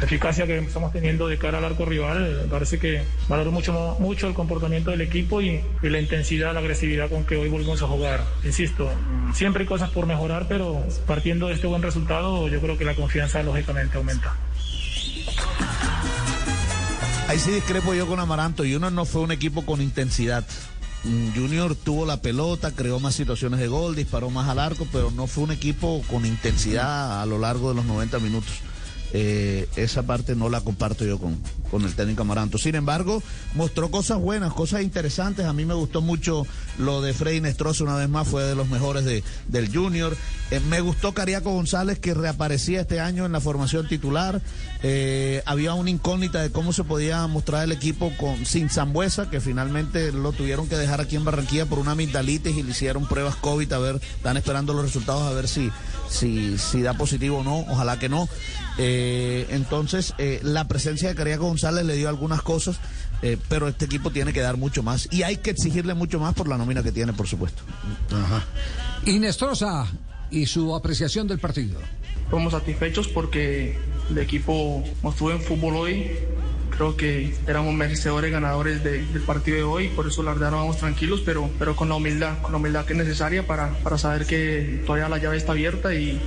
eficacia 0.03 0.47
que 0.47 0.59
estamos 0.59 0.93
teniendo 0.93 1.29
de 1.29 1.39
cara 1.39 1.59
al 1.59 1.65
arco 1.65 1.85
rival, 1.85 2.47
parece 2.51 2.79
que 2.79 3.03
valoró 3.29 3.53
mucho, 3.53 3.97
mucho 4.01 4.29
el 4.29 4.35
comportamiento 4.35 4.91
del 4.91 5.01
equipo 5.01 5.41
y, 5.41 5.61
y 5.83 5.89
la 5.89 6.01
intensidad, 6.01 6.53
la 6.53 6.61
agresividad 6.61 7.09
con 7.09 7.25
que 7.25 7.37
hoy 7.37 7.49
volvimos 7.49 7.83
a 7.83 7.87
jugar. 7.87 8.21
Insisto, 8.45 8.91
siempre 9.33 9.63
hay 9.63 9.67
cosas 9.67 9.91
por 9.91 10.07
mejorar, 10.07 10.47
pero 10.49 10.83
partiendo 11.07 11.49
de 11.49 11.55
este 11.55 11.67
buen 11.67 11.83
resultado, 11.83 12.49
yo 12.49 12.61
creo 12.61 12.77
que 12.77 12.85
la 12.85 12.95
confianza 12.95 13.43
lógicamente 13.43 13.97
aumenta. 13.97 14.35
Ahí 17.27 17.39
sí 17.39 17.51
discrepo 17.51 17.95
yo 17.95 18.07
con 18.07 18.21
Amaranto. 18.21 18.65
Junior 18.65 18.93
no 18.93 19.07
fue 19.07 19.23
un 19.23 19.33
equipo 19.33 19.65
con 19.65 19.81
intensidad. 19.81 20.45
Mm, 21.05 21.35
Junior 21.35 21.75
tuvo 21.75 22.05
la 22.05 22.19
pelota, 22.19 22.73
creó 22.73 23.01
más 23.01 23.15
situaciones 23.15 23.61
de 23.61 23.67
gol, 23.67 23.97
disparó 23.97 24.31
más 24.31 24.49
al 24.49 24.59
arco, 24.59 24.87
pero 24.93 25.11
no 25.11 25.27
fue 25.27 25.45
un 25.45 25.51
equipo 25.51 26.03
con 26.11 26.27
intensidad 26.27 27.23
a 27.23 27.27
lo 27.27 27.39
largo 27.39 27.71
de 27.71 27.77
los 27.77 27.87
90 27.87 28.19
minutos. 28.19 28.53
Eh, 29.17 29.69
esa 29.77 30.03
parte 30.03 30.35
no 30.35 30.49
la 30.49 30.61
comparto 30.61 31.05
yo 31.05 31.21
con, 31.21 31.39
con 31.71 31.85
el 31.85 31.95
técnico 31.95 32.23
Amaranto. 32.23 32.59
Sin 32.59 32.75
embargo, 32.75 33.23
mostró 33.55 33.89
cosas 33.89 34.19
buenas, 34.19 34.53
cosas 34.53 34.83
interesantes. 34.83 35.47
A 35.47 35.53
mí 35.53 35.65
me 35.65 35.75
gustó 35.75 36.01
mucho 36.01 36.45
lo 36.79 37.01
de 37.01 37.15
Freddy 37.15 37.41
Nestroza, 37.41 37.85
una 37.85 37.95
vez 37.95 38.09
más, 38.09 38.27
fue 38.27 38.43
de 38.43 38.57
los 38.57 38.69
mejores 38.69 39.05
de, 39.05 39.23
del 39.47 39.73
Junior. 39.73 40.17
Eh, 40.51 40.59
me 40.69 40.81
gustó 40.81 41.15
Cariaco 41.15 41.53
González, 41.53 42.01
que 42.01 42.13
reaparecía 42.13 42.81
este 42.81 42.99
año 42.99 43.25
en 43.25 43.31
la 43.31 43.41
formación 43.41 43.87
titular. 43.87 44.43
Eh, 44.83 45.43
había 45.47 45.75
una 45.75 45.91
incógnita 45.91 46.43
de 46.43 46.51
cómo 46.51 46.73
se 46.73 46.83
podía 46.83 47.25
mostrar 47.29 47.63
el 47.63 47.71
equipo 47.71 48.13
con 48.19 48.45
sin 48.45 48.69
Zambuesa, 48.69 49.31
que 49.31 49.41
finalmente 49.41 50.11
lo 50.11 50.33
tuvieron 50.33 50.69
que 50.69 50.77
dejar 50.77 51.01
aquí 51.01 51.15
en 51.15 51.25
Barranquilla 51.25 51.67
por 51.67 51.79
una 51.79 51.93
amigdalitis 51.93 52.57
y 52.57 52.65
le 52.65 52.73
hicieron 52.73 53.07
pruebas 53.07 53.37
COVID. 53.37 53.73
A 53.73 53.79
ver, 53.79 54.01
están 54.17 54.37
esperando 54.37 54.75
los 54.75 54.85
resultados 54.85 55.23
a 55.23 55.31
ver 55.31 55.47
si, 55.47 55.71
si, 56.11 56.59
si 56.59 56.83
da 56.83 56.95
positivo 56.95 57.39
o 57.39 57.45
no. 57.45 57.61
Ojalá 57.71 58.01
que 58.01 58.09
no. 58.09 58.29
Eh, 58.79 59.47
entonces, 59.51 60.15
eh, 60.19 60.41
la 60.43 60.67
presencia 60.67 61.09
de 61.09 61.15
Cariaco 61.15 61.45
González 61.45 61.85
le 61.85 61.95
dio 61.97 62.09
algunas 62.09 62.43
cosas, 62.43 62.77
eh, 63.23 63.37
pero 63.49 63.69
este 63.69 63.85
equipo 63.85 64.11
tiene 64.11 64.33
que 64.33 64.41
dar 64.41 64.57
mucho 64.57 64.83
más. 64.83 65.09
Y 65.13 65.23
hay 65.23 65.37
que 65.37 65.51
exigirle 65.51 65.95
mucho 65.95 66.19
más 66.19 66.35
por 66.35 66.49
la 66.49 66.59
nómina 66.59 66.83
que 66.83 66.93
tiene, 66.93 67.13
por 67.13 67.27
supuesto. 67.29 67.63
Inestrosa 69.07 69.87
y 70.31 70.47
su 70.47 70.75
apreciación 70.75 71.29
del 71.29 71.39
partido. 71.39 71.79
Fuimos 72.31 72.53
satisfechos 72.53 73.09
porque 73.09 73.77
el 74.11 74.19
equipo 74.19 74.83
mostró 75.03 75.31
en 75.31 75.41
fútbol 75.41 75.77
hoy. 75.77 76.11
Creo 76.71 76.97
que 76.97 77.33
éramos 77.47 77.73
merecedores 77.75 78.33
ganadores 78.33 78.83
de- 78.83 79.05
del 79.07 79.23
partido 79.23 79.57
de 79.59 79.63
hoy, 79.63 79.89
por 79.91 80.09
eso 80.09 80.25
la 80.25 80.33
verdad 80.33 80.51
no 80.51 80.57
vamos 80.57 80.79
tranquilos, 80.79 81.23
pero, 81.25 81.49
pero 81.57 81.77
con 81.77 81.89
la 81.89 81.95
humildad, 81.95 82.43
con 82.43 82.51
la 82.51 82.59
humildad 82.59 82.85
que 82.85 82.95
es 82.95 82.99
necesaria 82.99 83.47
para, 83.47 83.71
para 83.85 83.97
saber 83.97 84.27
que 84.27 84.83
todavía 84.85 85.09
la 85.09 85.19
llave 85.19 85.37
está 85.37 85.53
abierta 85.53 85.95
y 85.95 86.21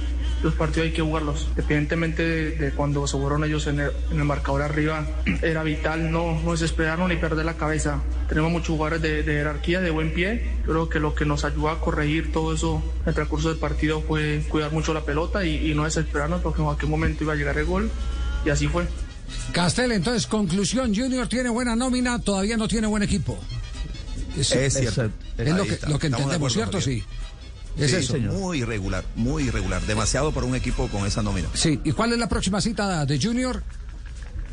los 0.47 0.55
partidos 0.55 0.87
hay 0.87 0.93
que 0.93 1.01
jugarlos. 1.01 1.45
Independientemente 1.49 2.23
de, 2.23 2.51
de 2.51 2.71
cuando 2.71 3.05
se 3.07 3.17
fueron 3.17 3.43
ellos 3.43 3.67
en 3.67 3.79
el, 3.79 3.91
en 4.11 4.17
el 4.17 4.25
marcador 4.25 4.61
arriba, 4.61 5.05
era 5.41 5.63
vital 5.63 6.11
no, 6.11 6.39
no 6.41 6.51
desesperarnos 6.51 7.09
ni 7.09 7.17
perder 7.17 7.45
la 7.45 7.55
cabeza. 7.55 8.01
Tenemos 8.27 8.51
muchos 8.51 8.69
jugadores 8.69 9.01
de, 9.01 9.23
de 9.23 9.33
jerarquía, 9.33 9.81
de 9.81 9.89
buen 9.91 10.13
pie. 10.13 10.49
Creo 10.65 10.89
que 10.89 10.99
lo 10.99 11.15
que 11.15 11.25
nos 11.25 11.45
ayudó 11.45 11.69
a 11.69 11.79
corregir 11.79 12.31
todo 12.31 12.53
eso 12.53 12.81
en 13.03 13.09
el 13.09 13.13
transcurso 13.13 13.49
del 13.49 13.57
partido 13.57 14.01
fue 14.01 14.43
cuidar 14.49 14.71
mucho 14.71 14.93
la 14.93 15.05
pelota 15.05 15.45
y, 15.45 15.71
y 15.71 15.75
no 15.75 15.83
desesperarnos 15.83 16.41
porque 16.41 16.59
en 16.59 16.65
cualquier 16.65 16.89
momento 16.89 17.23
iba 17.23 17.33
a 17.33 17.35
llegar 17.35 17.57
el 17.57 17.65
gol 17.65 17.89
y 18.45 18.49
así 18.49 18.67
fue. 18.67 18.85
Castel, 19.51 19.91
entonces, 19.91 20.25
conclusión, 20.27 20.95
Junior 20.95 21.27
tiene 21.27 21.49
buena 21.49 21.75
nómina, 21.75 22.19
todavía 22.19 22.55
no 22.57 22.67
tiene 22.67 22.87
buen 22.87 23.03
equipo. 23.03 23.37
Es 24.37 24.47
cierto. 24.47 25.09
Es 25.37 25.49
lo 25.49 25.63
Ahí 25.63 25.69
que, 25.69 25.79
lo 25.87 25.99
que 25.99 26.07
entendemos, 26.07 26.35
acuerdo, 26.35 26.49
¿cierto? 26.49 26.79
Javier. 26.79 27.01
Sí. 27.01 27.05
Es 27.78 27.91
Sí, 27.91 27.97
eso. 27.97 28.13
señor. 28.13 28.34
Muy 28.34 28.59
irregular, 28.61 29.05
muy 29.15 29.43
irregular. 29.43 29.82
Demasiado 29.86 30.32
para 30.32 30.45
un 30.47 30.55
equipo 30.55 30.88
con 30.88 31.05
esa 31.05 31.21
nómina. 31.21 31.47
Sí, 31.53 31.80
¿y 31.84 31.91
cuál 31.91 32.13
es 32.13 32.19
la 32.19 32.28
próxima 32.30 32.59
cita 32.61 33.05
de 33.05 33.19
Junior? 33.21 33.63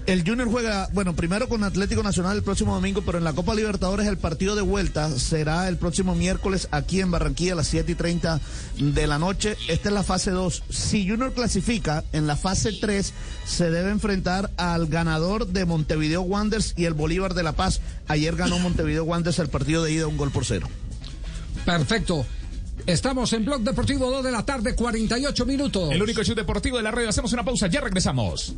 El 0.07 0.22
Junior 0.22 0.47
juega, 0.51 0.91
bueno, 0.93 1.16
primero 1.16 1.49
con 1.49 1.64
Atlético 1.64 2.03
Nacional 2.03 2.37
el 2.37 2.43
próximo 2.43 2.75
domingo, 2.75 3.01
pero 3.07 3.16
en 3.16 3.25
la 3.25 3.33
Copa 3.33 3.55
Libertadores 3.55 4.07
el 4.07 4.18
partido 4.18 4.55
de 4.55 4.61
vuelta 4.61 5.09
será 5.18 5.66
el 5.66 5.79
próximo 5.79 6.14
miércoles 6.14 6.68
aquí 6.72 7.01
en 7.01 7.11
Barranquilla 7.11 7.55
a 7.55 7.57
las 7.57 7.68
7 7.68 7.93
y 7.93 7.95
30 7.95 8.39
de 8.81 9.07
la 9.07 9.18
noche. 9.18 9.57
Esta 9.66 9.89
es 9.89 9.95
la 9.95 10.03
fase 10.03 10.31
2. 10.31 10.64
Si 10.68 11.09
Junior 11.09 11.33
clasifica 11.33 12.05
en 12.12 12.27
la 12.27 12.37
fase 12.37 12.72
3, 12.79 13.14
se 13.47 13.70
debe 13.70 13.91
enfrentar 13.93 14.51
al 14.59 14.89
ganador 14.89 15.47
de 15.47 15.64
Montevideo 15.64 16.20
Wanderers 16.20 16.75
y 16.77 16.85
el 16.85 16.93
Bolívar 16.93 17.33
de 17.33 17.43
La 17.43 17.53
Paz. 17.53 17.81
Ayer 18.07 18.37
ganó 18.37 18.59
Montevideo 18.59 19.05
Wanderers 19.05 19.39
el 19.39 19.49
partido 19.49 19.83
de 19.85 19.93
ida 19.93 20.07
un 20.07 20.18
gol 20.18 20.31
por 20.31 20.45
cero. 20.45 20.68
Perfecto. 21.64 22.27
Estamos 22.87 23.32
en 23.32 23.47
Blog 23.47 23.62
Deportivo 23.62 24.11
2 24.11 24.24
de 24.24 24.30
la 24.30 24.45
tarde, 24.45 24.74
48 24.74 25.47
minutos. 25.47 25.91
El 25.91 26.03
único 26.03 26.22
show 26.22 26.35
deportivo 26.35 26.76
de 26.76 26.82
la 26.82 26.91
radio. 26.91 27.09
Hacemos 27.09 27.32
una 27.32 27.43
pausa, 27.43 27.66
ya 27.66 27.80
regresamos. 27.80 28.55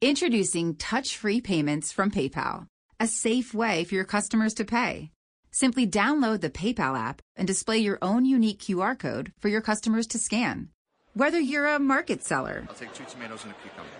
Introducing 0.00 0.76
touch 0.76 1.16
free 1.16 1.40
payments 1.40 1.92
from 1.92 2.10
PayPal, 2.10 2.66
a 3.00 3.06
safe 3.06 3.52
way 3.52 3.84
for 3.84 3.96
your 3.96 4.06
customers 4.06 4.54
to 4.54 4.64
pay. 4.64 5.10
Simply 5.50 5.86
download 5.86 6.40
the 6.40 6.50
PayPal 6.50 6.96
app 6.96 7.20
and 7.36 7.46
display 7.46 7.78
your 7.78 7.98
own 8.00 8.24
unique 8.24 8.60
QR 8.60 8.96
code 8.96 9.32
for 9.40 9.48
your 9.48 9.60
customers 9.60 10.06
to 10.08 10.18
scan. 10.18 10.68
Whether 11.14 11.40
you're 11.40 11.66
a 11.66 11.78
market 11.78 12.24
seller, 12.24 12.64
I'll 12.68 12.74
take 12.74 12.94
two 12.94 13.04
tomatoes 13.04 13.44
and 13.44 13.52
a 13.52 13.56
cucumber. 13.62 13.90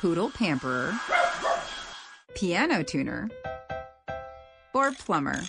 poodle 0.00 0.30
pamperer, 0.30 0.98
piano 2.34 2.82
tuner, 2.82 3.30
or 4.74 4.92
plumber. 4.92 5.40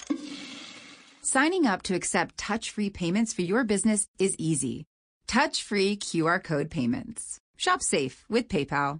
Signing 1.21 1.67
up 1.67 1.83
to 1.83 1.95
accept 1.95 2.37
touch 2.37 2.71
free 2.71 2.89
payments 2.89 3.33
for 3.33 3.43
your 3.43 3.63
business 3.63 4.07
is 4.17 4.35
easy. 4.37 4.85
Touch 5.27 5.63
free 5.63 5.95
QR 5.95 6.43
code 6.43 6.69
payments. 6.69 7.39
Shop 7.57 7.81
safe 7.81 8.25
with 8.29 8.47
PayPal. 8.47 8.99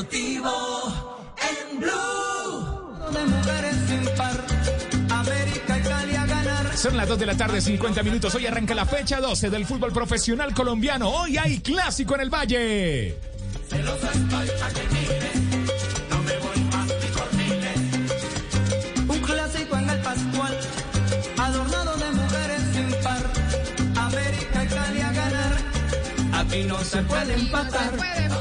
Deportivo 0.00 0.50
en 1.36 1.78
Blue. 1.78 3.12
De 3.12 3.26
mujeres 3.26 3.76
sin 3.86 4.04
par, 4.16 4.46
América 5.10 5.78
y 5.78 5.82
Cali 5.82 6.16
a 6.16 6.26
ganar. 6.26 6.76
Son 6.76 6.96
las 6.96 7.06
2 7.06 7.18
de 7.18 7.26
la 7.26 7.36
tarde, 7.36 7.60
50 7.60 8.02
minutos. 8.02 8.34
Hoy 8.34 8.46
arranca 8.46 8.74
la 8.74 8.86
fecha 8.86 9.20
12 9.20 9.50
del 9.50 9.66
fútbol 9.66 9.92
profesional 9.92 10.54
colombiano. 10.54 11.10
Hoy 11.10 11.36
hay 11.36 11.60
clásico 11.60 12.14
en 12.14 12.20
el 12.22 12.30
Valle. 12.30 13.14
Celoso 13.68 14.08
estoy 14.10 15.19
Aquí 26.50 26.64
no 26.64 26.82
se 26.84 27.00
puede 27.02 27.34
empatar. 27.34 27.92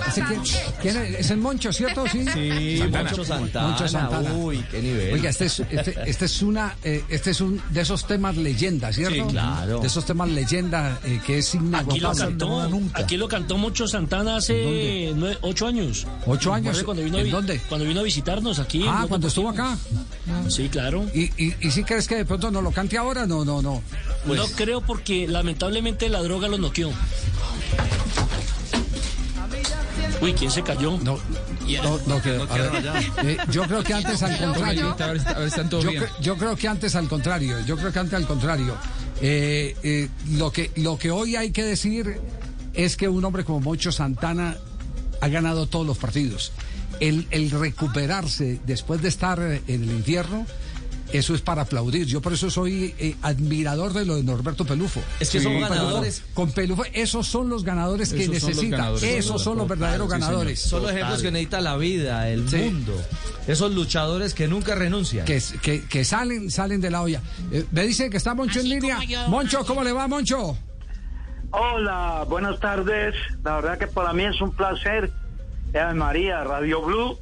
¿Ese 0.07 0.23
quién, 0.23 0.41
quién 0.81 0.97
es? 0.97 1.19
¿Es 1.19 1.29
el 1.31 1.37
Moncho, 1.37 1.71
cierto? 1.71 2.05
Sí, 2.11 2.25
Sí, 2.33 2.81
Moncho 2.89 3.23
Santana. 3.23 3.67
Moncho 3.67 3.87
Santana. 3.87 4.33
Uy, 4.33 4.65
qué 4.71 4.81
nivel. 4.81 5.13
Oiga, 5.13 5.29
este 5.29 5.45
es, 5.45 5.59
este, 5.59 5.95
este 6.07 6.25
es 6.25 6.41
una, 6.41 6.75
eh, 6.83 7.03
este 7.09 7.29
es 7.31 7.41
un 7.41 7.61
de 7.69 7.81
esos 7.81 8.07
temas 8.07 8.35
leyenda, 8.35 8.91
¿cierto? 8.91 9.13
Sí, 9.13 9.21
claro. 9.29 9.79
De 9.79 9.87
esos 9.87 10.05
temas 10.05 10.27
leyenda 10.29 10.99
eh, 11.03 11.19
que 11.25 11.37
es 11.37 11.49
Aquí 11.53 11.59
lo 11.59 11.67
inagotable. 11.67 12.17
cantó, 12.19 12.79
aquí 12.93 13.17
lo 13.17 13.27
cantó 13.27 13.57
mucho 13.59 13.87
Santana 13.87 14.37
hace 14.37 15.11
nueve- 15.15 15.37
ocho 15.41 15.67
años. 15.67 16.07
¿Ocho 16.25 16.51
años? 16.53 16.77
¿Recuerda 16.77 17.01
Cuando 17.01 17.03
vino, 17.03 17.17
a 17.17 17.21
¿En 17.21 17.29
dónde? 17.31 17.59
Cuando 17.69 17.85
vino 17.85 17.99
a 17.99 18.03
visitarnos 18.03 18.57
aquí. 18.57 18.85
Ah, 18.87 19.05
cuando 19.07 19.27
estuvo 19.27 19.49
acá. 19.49 19.77
Sí, 20.47 20.67
claro. 20.69 21.05
¿Y, 21.13 21.25
y, 21.43 21.53
y 21.61 21.69
si 21.71 21.83
crees 21.83 22.07
que 22.07 22.15
de 22.15 22.25
pronto 22.25 22.49
no 22.49 22.61
lo 22.61 22.71
cante 22.71 22.97
ahora? 22.97 23.27
No, 23.27 23.45
no, 23.45 23.61
no. 23.61 23.83
no 24.25 24.45
creo 24.55 24.81
porque 24.81 25.27
lamentablemente 25.27 26.09
la 26.09 26.21
droga 26.23 26.47
lo 26.47 26.57
noqueó. 26.57 26.91
Uy, 30.21 30.33
¿quién 30.33 30.51
se 30.51 30.61
cayó? 30.63 30.97
No, 30.97 31.17
no, 31.83 31.99
no 32.05 32.21
quedó. 32.21 32.43
A 32.51 32.57
ver, 32.57 32.71
eh, 33.23 33.37
yo 33.51 33.63
creo 33.63 33.83
que 33.83 33.93
antes 33.99 34.21
al 34.21 34.37
contrario. 34.37 34.95
Yo, 36.21 36.37
creo 36.37 36.55
que 36.55 36.67
antes 36.67 36.95
al 36.95 37.07
contrario. 37.07 37.59
Yo 37.65 37.77
creo 37.77 37.91
que 37.91 37.99
antes 37.99 38.13
al 38.15 38.27
contrario. 38.27 38.75
Eh, 39.21 39.75
eh, 39.83 40.09
lo 40.31 40.51
que 40.51 40.71
lo 40.75 40.97
que 40.97 41.11
hoy 41.11 41.35
hay 41.35 41.51
que 41.51 41.63
decir 41.63 42.19
es 42.73 42.95
que 42.95 43.07
un 43.07 43.23
hombre 43.23 43.43
como 43.43 43.59
Moncho 43.59 43.91
Santana 43.91 44.57
ha 45.21 45.27
ganado 45.27 45.67
todos 45.67 45.85
los 45.85 45.97
partidos. 45.97 46.51
El, 46.99 47.27
el 47.31 47.49
recuperarse 47.51 48.59
después 48.65 49.01
de 49.01 49.07
estar 49.09 49.39
en 49.39 49.83
el 49.83 49.91
infierno. 49.91 50.45
Eso 51.11 51.33
es 51.33 51.41
para 51.41 51.63
aplaudir. 51.63 52.05
Yo 52.05 52.21
por 52.21 52.33
eso 52.33 52.49
soy 52.51 52.93
eh, 52.99 53.15
admirador 53.23 53.93
de 53.93 54.05
lo 54.05 54.15
de 54.15 54.23
Norberto 54.23 54.63
Pelufo. 54.65 55.01
Es 55.19 55.29
que 55.31 55.39
son 55.39 55.59
ganadores. 55.59 56.23
Con 56.35 56.51
Pelufo, 56.51 56.83
esos 56.93 57.27
son 57.27 57.49
los 57.49 57.63
ganadores 57.63 58.13
que 58.13 58.21
Esos 58.23 58.27
son 58.39 58.41
los 58.43 58.49
necesita. 58.57 58.77
ganadores. 58.77 59.03
Esos 59.03 59.41
son 59.43 59.57
los 59.57 59.67
verdaderos 59.67 60.07
Total, 60.07 60.19
sí, 60.19 60.25
señor. 60.25 60.37
ganadores. 60.37 60.59
Son 60.61 60.81
los 60.83 60.91
ejemplos 60.91 61.21
que 61.21 61.31
necesita 61.31 61.61
la 61.61 61.77
vida, 61.77 62.29
el 62.29 62.47
Sí. 62.49 62.57
mundo. 62.57 62.93
Esos 63.47 63.73
luchadores 63.73 64.33
que 64.35 64.47
nunca 64.47 64.75
renuncian. 64.75 65.25
que, 65.25 65.41
que, 65.61 65.83
que 65.85 66.05
salen 66.05 66.51
salen 66.51 66.79
de 66.81 66.91
la 66.91 67.01
olla. 67.01 67.21
Eh, 67.51 67.65
me 67.71 67.83
dice 67.87 68.09
que 68.11 68.17
está 68.17 68.35
Moncho 68.35 68.59
en 68.59 68.69
línea. 68.69 68.99
Moncho, 69.27 69.65
¿cómo 69.65 69.83
le 69.83 69.91
va, 69.91 70.07
Moncho? 70.07 70.57
Hola, 71.51 72.25
buenas 72.29 72.59
tardes. 72.59 73.15
La 73.43 73.55
verdad 73.55 73.77
que 73.79 73.87
para 73.87 74.13
mí 74.13 74.23
es 74.25 74.39
un 74.39 74.51
placer. 74.51 75.11
Eh, 75.73 75.93
María, 75.95 76.43
Radio 76.43 76.81
Blue. 76.83 77.17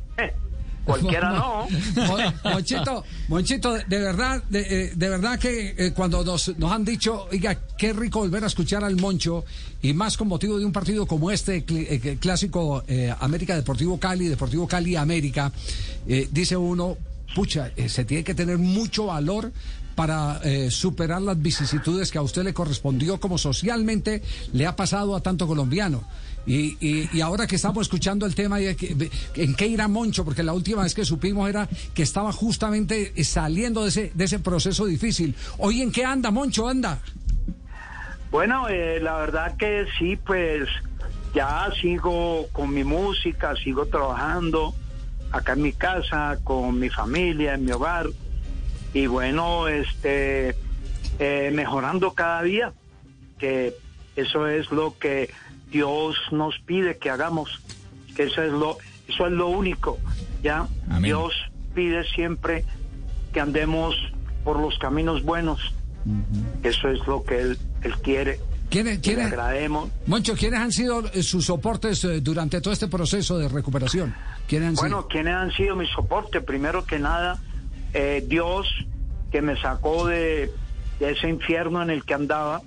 Cualquiera 0.88 1.32
no. 1.34 1.68
Mon- 2.08 2.34
Monchito, 2.54 3.04
Monchito, 3.28 3.74
de 3.74 4.00
verdad, 4.00 4.42
de, 4.50 4.62
eh, 4.62 4.92
de 4.96 5.10
verdad 5.10 5.38
que 5.38 5.76
eh, 5.78 5.92
cuando 5.94 6.24
nos, 6.24 6.58
nos 6.58 6.72
han 6.72 6.84
dicho, 6.84 7.28
oiga, 7.32 7.56
qué 7.78 7.94
rico 7.94 8.20
volver 8.20 8.44
a 8.44 8.48
escuchar 8.48 8.84
al 8.84 8.96
Moncho, 8.96 9.46
y 9.82 9.94
más 9.94 10.18
con 10.18 10.28
motivo 10.28 10.58
de 10.58 10.66
un 10.66 10.72
partido 10.72 11.06
como 11.06 11.30
este, 11.30 11.64
cl- 11.66 11.86
eh, 11.90 12.18
clásico 12.20 12.84
eh, 12.88 13.14
América 13.20 13.56
Deportivo 13.56 14.00
Cali, 14.00 14.28
Deportivo 14.28 14.68
Cali 14.68 14.96
América, 14.96 15.52
dice 16.32 16.56
uno, 16.58 16.98
pucha, 17.36 17.72
se 17.88 18.06
tiene 18.06 18.24
que 18.24 18.34
tener 18.34 18.58
mucho 18.58 19.08
valor 19.08 19.52
para 19.96 20.40
eh, 20.44 20.70
superar 20.72 21.22
las 21.24 21.42
vicisitudes 21.42 22.12
que 22.12 22.18
a 22.20 22.22
usted 22.22 22.44
le 22.44 22.54
correspondió 22.54 23.20
como 23.20 23.38
socialmente 23.40 24.22
le 24.54 24.66
ha 24.68 24.76
pasado 24.76 25.16
a 25.16 25.22
tanto 25.22 25.48
colombiano. 25.48 26.04
Y, 26.48 26.78
y- 26.80 27.22
ahora 27.22 27.46
que 27.46 27.58
estamos 27.58 27.82
escuchando 27.82 28.26
el 28.26 28.34
tema 28.34 28.60
en 28.62 29.54
qué 29.56 29.68
irá 29.68 29.88
Moncho, 29.90 30.24
porque 30.24 30.44
la 30.44 30.54
última 30.54 30.84
vez 30.84 30.96
que 30.96 31.04
supimos 31.04 31.50
era 31.50 31.68
que 31.94 32.04
estaba 32.04 32.32
justamente 32.32 33.12
eh, 33.16 33.24
saliendo 33.26 33.84
de 33.84 33.90
ese, 33.90 34.12
de 34.16 34.24
ese 34.24 34.40
proceso 34.40 34.86
difícil. 34.86 35.36
Hoy 35.58 35.82
en 35.82 35.92
qué 35.92 36.06
anda, 36.06 36.32
Moncho, 36.32 36.70
anda. 36.70 37.00
Bueno, 38.32 38.70
eh, 38.70 39.00
la 39.02 39.18
verdad 39.18 39.58
que 39.58 39.86
sí, 40.00 40.16
pues 40.16 40.70
ya 41.36 41.70
sigo 41.82 42.48
con 42.54 42.74
mi 42.74 42.86
música, 42.86 43.54
sigo 43.62 43.86
trabajando 43.86 44.74
acá 45.32 45.52
en 45.54 45.62
mi 45.64 45.74
casa, 45.74 46.38
con 46.46 46.80
mi 46.80 46.90
familia, 46.90 47.56
en 47.56 47.66
mi 47.66 47.72
hogar. 47.74 48.08
Y 48.94 49.08
bueno, 49.08 49.68
este, 49.68 50.56
eh, 51.20 51.52
mejorando 51.54 52.14
cada 52.14 52.42
día, 52.44 52.72
que 53.38 53.76
eso 54.16 54.48
es 54.48 54.72
lo 54.72 54.98
que 54.98 55.30
Dios 55.72 56.16
nos 56.32 56.58
pide 56.60 56.98
que 56.98 57.10
hagamos, 57.10 57.62
que 58.16 58.24
eso 58.24 58.42
es 58.44 58.52
lo, 58.52 58.78
eso 59.08 59.26
es 59.28 59.32
lo 59.32 59.48
único, 59.48 59.98
ya. 60.42 60.68
Amén. 60.90 61.04
Dios 61.04 61.34
pide 61.76 62.04
siempre 62.16 62.66
que 63.34 63.40
andemos 63.40 63.96
por 64.44 64.60
los 64.60 64.78
caminos 64.80 65.24
buenos. 65.24 65.60
Eso 66.64 66.88
es 66.90 67.06
lo 67.06 67.24
que 67.24 67.40
él, 67.42 67.58
él 67.82 67.94
quiere. 68.02 68.40
¿Quiénes, 68.70 69.00
quiénes. 69.00 69.34
Moncho, 70.06 70.36
¿quiénes 70.36 70.60
han 70.60 70.72
sido 70.72 71.04
sus 71.22 71.46
soportes 71.46 72.04
eh, 72.06 72.22
durante 72.22 72.60
todo 72.62 72.74
este 72.74 72.88
proceso 72.88 73.38
de 73.38 73.48
recuperación? 73.48 74.14
¿Quiénes 74.48 74.70
han 74.70 74.76
Bueno, 74.76 74.98
sido? 75.00 75.08
¿quiénes 75.08 75.34
han 75.34 75.52
sido 75.52 75.76
mi 75.76 75.88
soporte? 75.88 76.42
Primero 76.42 76.86
que 76.86 77.00
nada, 77.00 77.40
eh, 77.94 78.26
Dios 78.28 78.68
que 79.32 79.42
me 79.42 79.60
sacó 79.62 80.08
de, 80.08 80.52
de 81.00 81.12
ese 81.12 81.30
infierno 81.30 81.82
en 81.82 81.90
el 81.90 82.04
que 82.06 82.14
andaba 82.14 82.62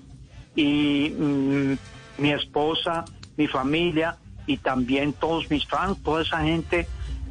y 0.56 1.10
mm, 1.18 1.72
mi 2.20 2.32
esposa, 2.32 3.04
mi 3.36 3.48
familia 3.48 4.16
y 4.46 4.58
también 4.58 5.12
todos 5.12 5.50
mis 5.50 5.66
fans, 5.66 6.02
toda 6.02 6.22
esa 6.22 6.42
gente 6.42 6.86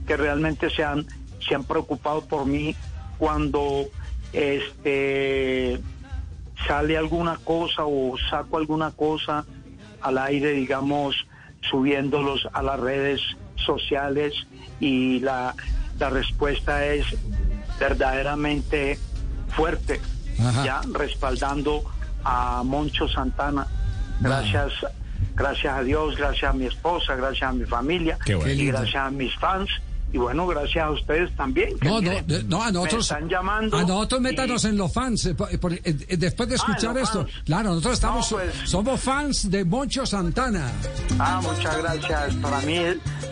que 0.08 0.18
realmente 0.18 0.70
se 0.70 0.84
han, 0.84 1.06
se 1.48 1.56
han 1.56 1.64
preocupado 1.64 2.26
por 2.26 2.46
mí 2.46 2.76
cuando 3.18 3.86
este 4.34 5.80
sale 6.68 6.98
alguna 6.98 7.38
cosa 7.38 7.86
o 7.86 8.16
saco 8.30 8.58
alguna 8.58 8.92
cosa 8.92 9.46
al 10.02 10.18
aire, 10.18 10.52
digamos, 10.52 11.16
subiéndolos 11.70 12.48
a 12.54 12.64
las 12.64 12.80
redes 12.80 13.22
sociales 13.56 14.34
y 14.80 15.20
la, 15.20 15.56
la 16.00 16.10
respuesta 16.10 16.86
es 16.86 17.06
verdaderamente 17.80 18.98
fuerte, 19.50 20.00
Ajá. 20.40 20.66
ya 20.66 20.82
respaldando 20.94 21.84
a 22.24 22.64
Moncho 22.64 23.08
Santana. 23.08 23.68
Gracias, 24.20 24.72
gracias 25.36 25.74
a 25.78 25.82
Dios, 25.84 26.16
gracias 26.18 26.50
a 26.52 26.54
mi 26.54 26.66
esposa, 26.66 27.16
gracias 27.16 27.50
a 27.50 27.54
mi 27.54 27.66
familia 27.66 28.18
bueno. 28.26 28.48
y 28.50 28.66
gracias 28.68 28.96
a 28.96 29.10
mis 29.10 29.34
fans 29.38 29.70
y 30.12 30.18
bueno, 30.18 30.48
gracias 30.48 30.84
a 30.84 30.90
ustedes 30.90 31.36
también. 31.36 31.78
que 31.80 31.88
No, 31.88 31.96
no, 31.96 32.02
miren, 32.02 32.26
de- 32.26 32.44
no, 32.46 32.64
a 32.64 32.72
nosotros. 32.72 33.12
Me 33.12 33.16
están 33.18 33.30
llamando. 33.30 33.78
A 33.78 33.82
nosotros 33.84 34.20
y- 34.22 34.24
métanos 34.24 34.66
en 34.66 34.76
los 34.76 34.92
fans. 34.92 35.24
eh, 35.28 35.36
eh, 35.52 35.80
eh, 36.08 36.18
después 36.18 36.50
de 36.50 36.56
escuchar 36.56 36.96
los 36.96 37.04
esto. 37.04 37.22
fans. 37.26 37.34
Claro, 37.46 37.70
nosotros 37.70 37.94
estamos. 37.94 38.32
No, 38.32 38.38
pues. 38.40 38.54
Somos 38.66 39.00
fans 39.00 39.52
de 39.52 39.64
Moncho 39.66 40.08
Santana. 40.08 40.72
Ah, 41.20 41.40
muchas 41.44 41.78
gracias. 41.78 42.34
Para 42.38 42.60
mí 42.62 42.80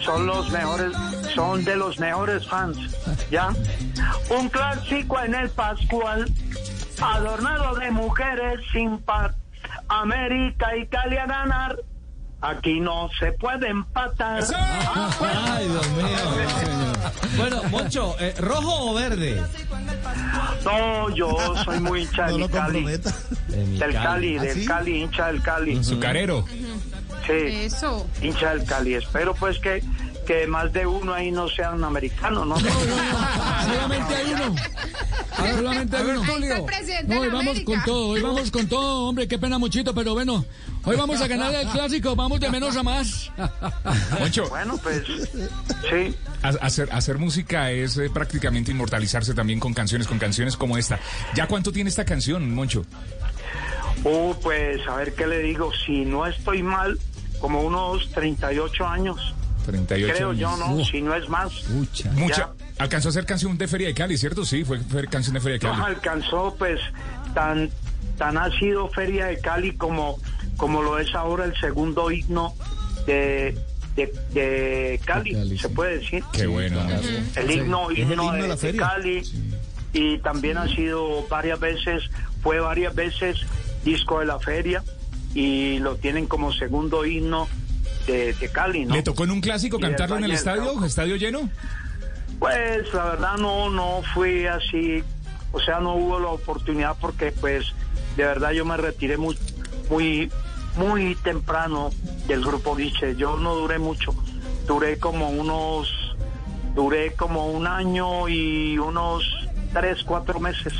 son 0.05 0.27
los 0.27 0.51
mejores, 0.51 0.91
son 1.33 1.65
de 1.65 1.75
los 1.77 1.97
mejores 1.99 2.47
fans. 2.47 2.77
¿Ya? 3.31 3.49
Un 4.39 4.47
clásico 4.49 5.19
en 5.19 5.33
el 5.33 5.49
Pascual, 5.49 6.31
adornado 7.01 7.73
de 7.75 7.89
mujeres 7.89 8.59
sin 8.71 8.99
par. 8.99 9.33
América 9.89 10.75
y 10.75 10.87
Cali 10.87 11.17
a 11.17 11.25
ganar. 11.25 11.77
Aquí 12.39 12.79
no 12.79 13.09
se 13.19 13.31
puede 13.33 13.67
empatar. 13.67 14.43
Ay, 14.53 15.67
Dios 15.67 15.89
mío. 15.89 16.93
Bueno, 17.35 17.63
Moncho, 17.71 18.15
eh, 18.19 18.35
¿rojo 18.39 18.91
o 18.91 18.93
verde? 18.93 19.41
No, 20.63 21.09
yo 21.15 21.35
soy 21.65 21.79
muy 21.79 22.01
hincha 22.03 22.27
No 22.27 22.33
del 22.33 22.41
lo 22.41 22.49
Cali. 22.49 22.85
Del 22.85 23.93
Cali, 23.93 24.37
¿Ah, 24.37 24.41
del 24.43 24.53
sí? 24.53 24.65
Cali, 24.65 25.01
hincha 25.01 25.27
del 25.27 25.41
Cali. 25.41 25.77
Azucarero. 25.79 26.45
Sí, 27.25 27.33
Eso. 27.33 28.07
hincha 28.21 28.51
del 28.51 28.65
Cali. 28.65 28.93
Espero 28.93 29.33
pues 29.33 29.57
que, 29.59 29.83
que 30.27 30.45
más 30.45 30.71
de 30.73 30.85
uno 30.85 31.13
ahí 31.13 31.31
no 31.31 31.47
sean 31.47 31.81
americanos, 31.83 32.45
¿no? 32.45 32.59
Solamente 32.59 34.15
hay 34.15 34.33
uno. 34.33 34.55
Solamente 35.55 35.97
hay 35.97 36.03
uno. 36.03 36.23
No, 37.07 37.19
hoy 37.21 37.29
vamos 37.29 37.59
con 37.61 37.83
todo, 37.85 38.07
hoy 38.09 38.21
vamos 38.21 38.51
con 38.51 38.67
todo, 38.67 39.07
hombre, 39.07 39.27
qué 39.27 39.39
pena 39.39 39.57
muchito, 39.57 39.95
pero 39.95 40.13
bueno, 40.13 40.43
hoy 40.83 40.97
vamos 40.97 41.21
a 41.21 41.27
ganar 41.27 41.53
el 41.55 41.67
clásico, 41.69 42.13
vamos 42.15 42.39
de 42.41 42.49
menos 42.49 42.75
a 42.75 42.83
más. 42.83 43.31
Moncho, 44.19 44.49
Bueno, 44.49 44.77
pues 44.83 45.03
sí. 45.89 46.13
ha- 46.43 46.49
hacer, 46.65 46.89
hacer 46.91 47.17
música 47.17 47.71
es 47.71 47.97
eh, 47.97 48.09
prácticamente 48.13 48.71
inmortalizarse 48.71 49.33
también 49.33 49.59
con 49.61 49.73
canciones, 49.73 50.07
con 50.07 50.19
canciones 50.19 50.57
como 50.57 50.77
esta. 50.77 50.99
¿Ya 51.35 51.47
cuánto 51.47 51.71
tiene 51.71 51.89
esta 51.89 52.03
canción, 52.03 52.53
Moncho? 52.53 52.85
Uh, 54.03 54.33
pues 54.43 54.85
a 54.87 54.95
ver 54.97 55.13
qué 55.15 55.25
le 55.25 55.39
digo. 55.39 55.71
Si 55.85 56.03
no 56.05 56.25
estoy 56.27 56.63
mal, 56.63 56.99
como 57.39 57.61
unos 57.61 58.09
38 58.11 58.85
años. 58.85 59.33
38 59.67 60.13
Creo 60.15 60.29
años. 60.31 60.39
yo, 60.39 60.57
¿no? 60.57 60.83
Si 60.85 61.01
no 61.01 61.13
es 61.13 61.29
más. 61.29 61.51
Mucha. 61.69 62.49
Alcanzó 62.79 63.09
a 63.09 63.11
ser 63.11 63.25
canción 63.25 63.57
de 63.57 63.67
Feria 63.67 63.87
de 63.87 63.93
Cali, 63.93 64.17
¿cierto? 64.17 64.45
Sí, 64.45 64.63
fue, 64.63 64.79
fue 64.79 65.05
canción 65.07 65.33
de 65.35 65.41
Feria 65.41 65.59
de 65.59 65.67
No 65.67 65.73
Cali. 65.73 65.95
alcanzó, 65.95 66.55
pues, 66.57 66.79
tan, 67.33 67.69
tan 68.17 68.37
ha 68.37 68.49
sido 68.57 68.87
Feria 68.89 69.25
de 69.27 69.39
Cali 69.39 69.73
como, 69.73 70.17
como 70.57 70.81
lo 70.81 70.97
es 70.99 71.13
ahora 71.15 71.45
el 71.45 71.55
segundo 71.59 72.11
himno 72.11 72.53
de, 73.05 73.57
de, 73.95 74.13
de 74.33 74.99
Cali, 75.05 75.57
se 75.57 75.69
puede 75.69 75.99
decir. 75.99 76.23
Qué 76.33 76.47
bueno. 76.47 76.79
El 77.35 77.51
himno, 77.51 77.89
el 77.89 77.97
himno 77.99 78.55
de. 78.55 78.75
Cali 78.75 79.23
y 79.93 80.17
también 80.19 80.57
ha 80.57 80.67
sido 80.67 81.25
varias 81.27 81.59
veces, 81.59 82.03
fue 82.43 82.59
varias 82.59 82.93
veces 82.93 83.37
disco 83.83 84.19
de 84.19 84.25
la 84.27 84.37
feria 84.37 84.83
y 85.33 85.79
lo 85.79 85.95
tienen 85.95 86.27
como 86.27 86.51
segundo 86.53 87.05
himno 87.05 87.47
de, 88.07 88.33
de 88.33 88.49
Cali, 88.49 88.85
¿no? 88.85 88.95
¿Le 88.95 89.03
tocó 89.03 89.25
en 89.25 89.31
un 89.31 89.41
clásico 89.41 89.79
cantarlo 89.79 90.17
en 90.17 90.23
el 90.23 90.31
estadio? 90.31 90.83
¿Estadio 90.83 91.15
lleno? 91.17 91.49
Pues 92.39 92.93
la 92.93 93.05
verdad 93.05 93.37
no, 93.37 93.69
no 93.69 94.01
fui 94.13 94.45
así, 94.45 95.03
o 95.51 95.59
sea, 95.59 95.79
no 95.79 95.95
hubo 95.95 96.19
la 96.19 96.29
oportunidad 96.29 96.95
porque 96.99 97.31
pues 97.31 97.73
de 98.15 98.23
verdad 98.23 98.51
yo 98.51 98.65
me 98.65 98.77
retiré 98.77 99.17
muy, 99.17 99.37
muy, 99.89 100.31
muy 100.75 101.15
temprano 101.15 101.91
del 102.27 102.43
grupo 102.43 102.77
Nietzsche. 102.77 103.15
Yo 103.15 103.37
no 103.37 103.55
duré 103.55 103.79
mucho, 103.79 104.13
duré 104.67 104.97
como 104.99 105.29
unos, 105.29 105.91
duré 106.75 107.13
como 107.13 107.47
un 107.47 107.67
año 107.67 108.27
y 108.27 108.77
unos 108.77 109.23
tres, 109.73 110.03
cuatro 110.03 110.39
meses. 110.39 110.73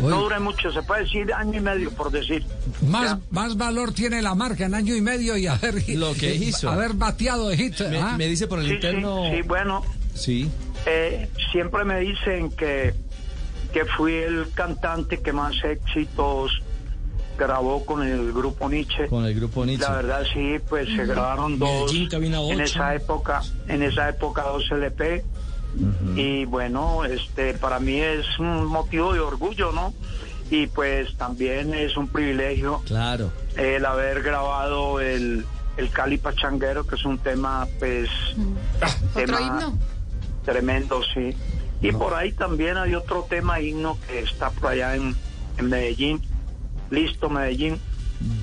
Uy. 0.00 0.10
No 0.10 0.20
duré 0.22 0.38
mucho, 0.38 0.70
se 0.72 0.82
puede 0.82 1.02
decir 1.02 1.32
año 1.34 1.58
y 1.58 1.60
medio 1.60 1.90
por 1.92 2.10
decir. 2.10 2.44
Más, 2.86 3.18
más 3.30 3.56
valor 3.56 3.92
tiene 3.92 4.22
la 4.22 4.34
marca 4.34 4.66
en 4.66 4.74
año 4.74 4.94
y 4.94 5.00
medio 5.00 5.36
y 5.36 5.46
haber, 5.46 5.88
Lo 5.90 6.12
que 6.14 6.34
hizo. 6.34 6.70
haber 6.70 6.94
bateado 6.94 7.48
de 7.48 7.56
hit. 7.56 7.80
Me, 7.90 7.98
¿ah? 8.00 8.14
me 8.16 8.26
dice 8.26 8.46
por 8.46 8.58
el 8.60 8.66
Sí, 8.66 8.74
interno. 8.74 9.24
sí, 9.34 9.42
bueno, 9.42 9.82
Sí. 10.14 10.50
Eh, 10.86 11.28
siempre 11.52 11.84
me 11.84 12.00
dicen 12.00 12.50
que, 12.50 12.94
que 13.72 13.84
fui 13.96 14.14
el 14.14 14.48
cantante 14.54 15.20
que 15.20 15.32
más 15.32 15.54
éxitos 15.64 16.50
grabó 17.38 17.84
con 17.86 18.02
el 18.02 18.32
grupo 18.32 18.68
Nietzsche. 18.68 19.06
Con 19.06 19.24
el 19.24 19.34
grupo 19.34 19.64
Nietzsche. 19.64 19.84
La 19.84 19.92
verdad 19.96 20.22
sí, 20.32 20.56
pues 20.68 20.88
se 20.88 21.06
grabaron 21.06 21.58
dos 21.58 21.92
Medellín, 21.92 22.34
en 22.34 22.60
esa 22.60 22.94
época, 22.96 23.42
en 23.68 23.82
esa 23.82 24.08
época 24.08 24.42
dos 24.42 24.64
LP. 24.70 25.24
Y 26.16 26.44
bueno, 26.46 27.04
este 27.04 27.54
para 27.54 27.78
mí 27.80 28.00
es 28.00 28.38
un 28.38 28.66
motivo 28.66 29.12
de 29.12 29.20
orgullo, 29.20 29.72
¿no? 29.72 29.94
Y 30.50 30.66
pues 30.66 31.14
también 31.16 31.74
es 31.74 31.96
un 31.96 32.08
privilegio 32.08 32.80
Claro. 32.86 33.30
el 33.56 33.84
haber 33.84 34.22
grabado 34.22 34.98
el, 35.00 35.44
el 35.76 35.90
Cali 35.90 36.16
Pachanguero, 36.18 36.86
que 36.86 36.94
es 36.96 37.04
un 37.04 37.18
tema, 37.18 37.66
pues, 37.78 38.08
Otro 38.76 38.90
tema 39.14 39.40
himno. 39.40 39.78
tremendo, 40.44 41.00
sí. 41.14 41.36
Y 41.80 41.92
por 41.92 42.14
ahí 42.14 42.32
también 42.32 42.76
hay 42.76 42.94
otro 42.94 43.26
tema 43.28 43.60
himno 43.60 43.98
que 44.08 44.20
está 44.20 44.50
por 44.50 44.72
allá 44.72 44.96
en, 44.96 45.14
en 45.58 45.68
Medellín, 45.68 46.20
listo 46.90 47.28
Medellín. 47.28 47.78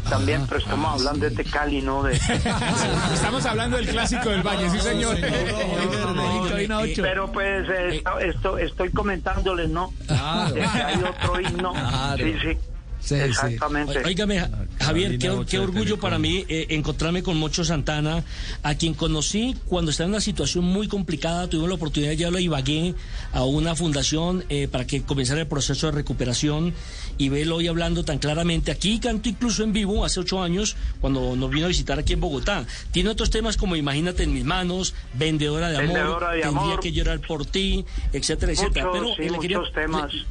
También, 0.09 0.45
pero 0.47 0.59
estamos 0.59 0.99
hablando 1.01 1.30
de 1.30 1.43
Cali, 1.45 1.82
¿no? 1.82 2.03
De, 2.03 2.13
Estamos 3.13 3.45
hablando 3.45 3.78
del 3.78 3.88
clásico 3.88 4.30
del 4.30 4.43
Valle, 4.43 4.69
sí, 4.69 4.80
señor. 4.80 5.17
pero 6.97 7.32
pues 7.32 7.67
eh, 7.69 7.95
esto, 7.97 8.19
esto- 8.19 8.57
estoy 8.57 8.89
comentándoles, 8.91 9.69
¿no? 9.69 9.91
Claro. 10.07 10.53
De 10.53 10.61
que 10.61 10.67
hay 10.67 11.03
otro 11.03 11.39
himno. 11.41 11.73
Claro. 11.73 12.23
Sí, 12.23 12.36
sí. 12.41 12.57
Sí, 13.05 13.15
sí. 13.15 13.21
Exactamente. 13.21 13.99
Óigame, 14.03 14.39
Ja- 14.39 14.49
Javier, 14.79 15.17
qué, 15.19 15.59
orgullo 15.59 15.99
para 15.99 16.17
mí 16.17 16.43
eh, 16.49 16.65
encontrarme 16.69 17.21
con 17.21 17.37
Mocho 17.37 17.63
Santana, 17.63 18.23
a 18.63 18.75
quien 18.75 18.95
conocí 18.95 19.55
cuando 19.67 19.91
estaba 19.91 20.05
en 20.07 20.13
una 20.13 20.21
situación 20.21 20.65
muy 20.65 20.87
complicada. 20.87 21.47
Tuvimos 21.47 21.69
la 21.69 21.75
oportunidad 21.75 22.09
de 22.11 22.17
llevarlo 22.17 22.39
a 22.39 22.41
Ibagué, 22.41 22.95
a 23.31 23.43
una 23.43 23.75
fundación, 23.75 24.43
eh, 24.49 24.67
para 24.67 24.87
que 24.87 25.03
comenzara 25.03 25.39
el 25.41 25.47
proceso 25.47 25.85
de 25.85 25.91
recuperación 25.91 26.73
y 27.19 27.29
verlo 27.29 27.57
hoy 27.57 27.67
hablando 27.67 28.03
tan 28.03 28.17
claramente. 28.17 28.71
Aquí 28.71 28.99
canto 28.99 29.29
incluso 29.29 29.63
en 29.63 29.71
vivo 29.71 30.03
hace 30.03 30.19
ocho 30.19 30.41
años, 30.41 30.75
cuando 30.99 31.35
nos 31.35 31.51
vino 31.51 31.65
a 31.65 31.69
visitar 31.69 31.99
aquí 31.99 32.13
en 32.13 32.21
Bogotá. 32.21 32.65
Tiene 32.91 33.09
otros 33.11 33.29
temas 33.29 33.55
como 33.55 33.75
Imagínate 33.75 34.23
en 34.23 34.33
mis 34.33 34.45
manos, 34.45 34.95
Vendedora 35.13 35.69
de 35.69 35.77
Amor, 35.77 35.87
de 35.89 35.93
Tendría 36.41 36.47
Amor. 36.47 36.79
que 36.79 36.91
llorar 36.91 37.19
por 37.21 37.45
ti, 37.45 37.85
etcétera, 38.13 38.51
etcétera. 38.53 38.89
Pero 38.91 39.07
sí, 39.15 39.21
eh, 39.21 39.29
le 39.29 39.37
quería- 39.39 39.59
temas. 39.73 40.11
le 40.13 40.25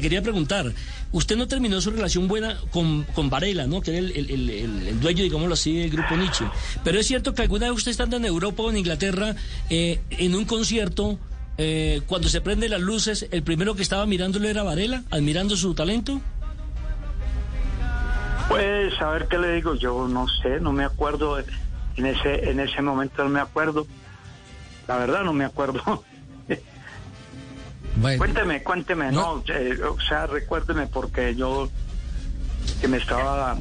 quería 0.00 0.22
preguntar, 0.22 0.72
usted 1.10 1.36
no 1.36 1.48
terminó 1.48 1.80
su 1.80 1.90
relación 1.90 2.28
buena 2.28 2.56
con, 2.70 3.02
con 3.14 3.28
Varela, 3.30 3.66
¿no? 3.66 3.80
Que 3.80 3.90
era 3.90 3.98
el- 3.98 4.12
el- 4.16 4.30
el- 4.50 4.86
el 4.88 5.00
dueño, 5.00 5.22
digámoslo 5.24 5.54
así, 5.54 5.76
del 5.78 5.90
grupo 5.90 6.16
Nietzsche. 6.16 6.44
Pero 6.84 7.00
es 7.00 7.06
cierto 7.06 7.34
que 7.34 7.42
alguna 7.42 7.66
vez 7.68 7.76
usted 7.78 7.90
estando 7.90 8.16
en 8.16 8.24
Europa 8.24 8.62
o 8.62 8.70
en 8.70 8.76
Inglaterra, 8.78 9.34
eh, 9.70 10.00
en 10.10 10.34
un 10.34 10.44
concierto, 10.44 11.18
eh, 11.58 12.00
cuando 12.06 12.28
se 12.28 12.40
prenden 12.40 12.70
las 12.70 12.80
luces, 12.80 13.26
el 13.30 13.42
primero 13.42 13.74
que 13.74 13.82
estaba 13.82 14.06
mirándolo 14.06 14.48
era 14.48 14.62
Varela, 14.62 15.02
admirando 15.10 15.56
su 15.56 15.74
talento. 15.74 16.20
Pues 18.48 18.92
a 19.00 19.10
ver 19.10 19.28
qué 19.28 19.38
le 19.38 19.52
digo, 19.54 19.74
yo 19.74 20.08
no 20.08 20.26
sé, 20.42 20.60
no 20.60 20.72
me 20.72 20.84
acuerdo 20.84 21.38
en 21.38 22.06
ese 22.06 22.50
en 22.50 22.60
ese 22.60 22.82
momento 22.82 23.22
no 23.24 23.30
me 23.30 23.40
acuerdo. 23.40 23.86
La 24.88 24.96
verdad 24.98 25.22
no 25.24 25.32
me 25.32 25.44
acuerdo. 25.44 26.04
Bueno, 27.96 28.18
cuénteme, 28.18 28.62
cuénteme, 28.62 29.12
no, 29.12 29.44
eh, 29.48 29.78
o 29.84 30.00
sea, 30.00 30.26
recuérdeme 30.26 30.86
porque 30.86 31.34
yo 31.34 31.68
que 32.80 32.88
me 32.88 32.96
estaba 32.98 33.56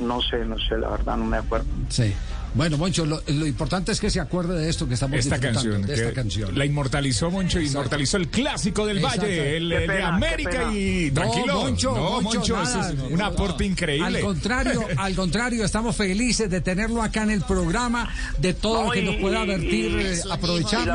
no 0.00 0.22
sé, 0.22 0.44
no 0.44 0.56
sé, 0.58 0.78
la 0.78 0.88
verdad 0.90 1.16
no 1.16 1.24
me 1.24 1.36
acuerdo. 1.38 1.66
sí. 1.88 2.12
Bueno, 2.54 2.78
Moncho, 2.78 3.04
lo, 3.04 3.20
lo 3.26 3.46
importante 3.46 3.92
es 3.92 4.00
que 4.00 4.08
se 4.08 4.20
acuerde 4.20 4.58
de 4.58 4.70
esto 4.70 4.88
que 4.88 4.94
estamos 4.94 5.18
Esta 5.18 5.36
disfrutando, 5.36 5.70
canción, 5.70 5.86
de 5.86 5.94
esta 5.94 6.12
canción. 6.14 6.58
la 6.58 6.64
inmortalizó 6.64 7.30
Moncho, 7.30 7.60
inmortalizó 7.60 8.16
el 8.16 8.28
clásico 8.28 8.86
del 8.86 8.98
Exacto. 8.98 9.20
Valle, 9.20 9.56
el 9.58 9.68
de 9.68 10.02
América 10.02 10.72
y 10.72 11.10
No, 11.12 11.20
tranquilo. 11.20 11.60
Moncho, 11.60 11.94
no, 11.94 12.22
Moncho, 12.22 12.38
Moncho, 12.38 12.56
nada, 12.56 12.88
es 12.88 12.94
no, 12.96 13.04
un 13.08 13.18
no, 13.18 13.26
aporte 13.26 13.64
Al 13.64 13.70
increíble. 13.70 14.20
contrario, 14.22 14.82
al 14.96 15.14
contrario, 15.14 15.62
estamos 15.62 15.94
felices 15.94 16.48
de 16.48 16.62
tenerlo 16.62 17.02
acá 17.02 17.22
en 17.24 17.30
el 17.32 17.42
programa, 17.42 18.08
de 18.38 18.54
todo 18.54 18.80
lo 18.80 18.84
No, 18.86 18.90
que 18.92 19.00
y- 19.02 19.04
nos 19.04 19.16
pueda 19.16 19.44
y- 19.44 19.46
vertir, 19.46 19.90
y- 19.92 20.00
eh, 20.06 20.20
aprovecharlo. 20.30 20.94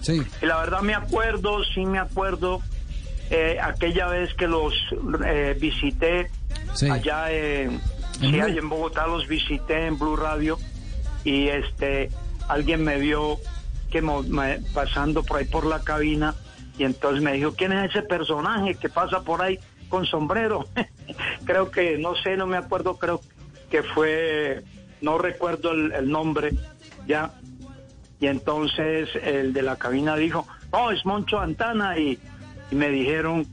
Sí. 0.00 0.22
y 0.42 0.46
la 0.46 0.58
verdad 0.58 0.80
me 0.82 0.94
acuerdo, 0.94 1.62
sí 1.74 1.84
me 1.84 1.98
acuerdo 1.98 2.60
eh, 3.30 3.58
aquella 3.62 4.06
vez 4.08 4.32
que 4.34 4.46
los 4.48 4.72
eh, 5.26 5.56
visité 5.60 6.30
Sí. 6.74 6.88
allá 6.90 7.30
en, 7.32 7.80
En 8.20 8.30
sí, 8.32 8.40
allá 8.40 8.58
en 8.60 8.68
Bogotá 8.68 9.06
los 9.06 9.26
visité 9.28 9.86
en 9.86 9.98
Blue 9.98 10.16
Radio 10.16 10.58
y 11.24 11.48
este 11.48 12.10
alguien 12.48 12.82
me 12.84 12.98
vio 12.98 13.38
que 13.90 14.00
me- 14.02 14.60
pasando 14.74 15.22
por 15.24 15.38
ahí 15.38 15.44
por 15.46 15.66
la 15.66 15.80
cabina 15.80 16.34
y 16.78 16.84
entonces 16.84 17.22
me 17.22 17.32
dijo 17.32 17.54
quién 17.54 17.72
es 17.72 17.90
ese 17.90 18.02
personaje 18.02 18.74
que 18.76 18.88
pasa 18.88 19.22
por 19.22 19.42
ahí 19.42 19.58
con 19.88 20.04
sombrero 20.06 20.66
creo 21.44 21.70
que 21.70 21.98
no 21.98 22.14
sé 22.16 22.36
no 22.36 22.46
me 22.46 22.56
acuerdo 22.56 22.96
creo 22.98 23.20
que 23.70 23.82
fue 23.82 24.62
no 25.00 25.18
recuerdo 25.18 25.72
el, 25.72 25.92
el 25.92 26.10
nombre 26.10 26.52
ya 27.06 27.32
y 28.20 28.26
entonces 28.26 29.08
el 29.22 29.52
de 29.52 29.62
la 29.62 29.76
cabina 29.76 30.16
dijo, 30.16 30.46
no, 30.72 30.90
es 30.90 31.04
Moncho 31.06 31.38
Antana 31.40 31.98
y, 31.98 32.18
y 32.70 32.74
me 32.74 32.88
dijeron 32.90 33.46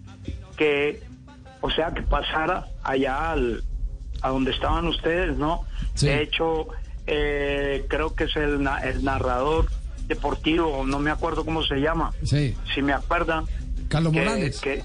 que, 0.57 1.01
o 1.61 1.70
sea, 1.70 1.91
que 1.93 2.01
pasara 2.01 2.66
allá 2.84 3.32
al, 3.32 3.63
a 4.22 4.30
donde 4.30 4.51
estaban 4.51 4.88
ustedes, 4.88 5.38
¿no? 5.38 5.61
De 6.01 6.22
hecho, 6.22 6.68
eh, 7.07 7.86
creo 7.88 8.16
que 8.16 8.26
es 8.26 8.36
el, 8.36 8.68
el 8.84 9.03
narrador 9.03 9.68
deportivo, 10.07 10.84
no 10.86 10.99
me 10.99 11.11
acuerdo 11.11 11.45
cómo 11.45 11.63
se 11.63 11.76
llama, 11.78 12.11
Sí. 12.24 12.55
si 12.74 12.82
me 12.82 12.93
acuerdan. 12.93 13.45
Carlos 13.88 14.13
que- 14.13 14.20
Morales. 14.20 14.59
que- 14.61 14.84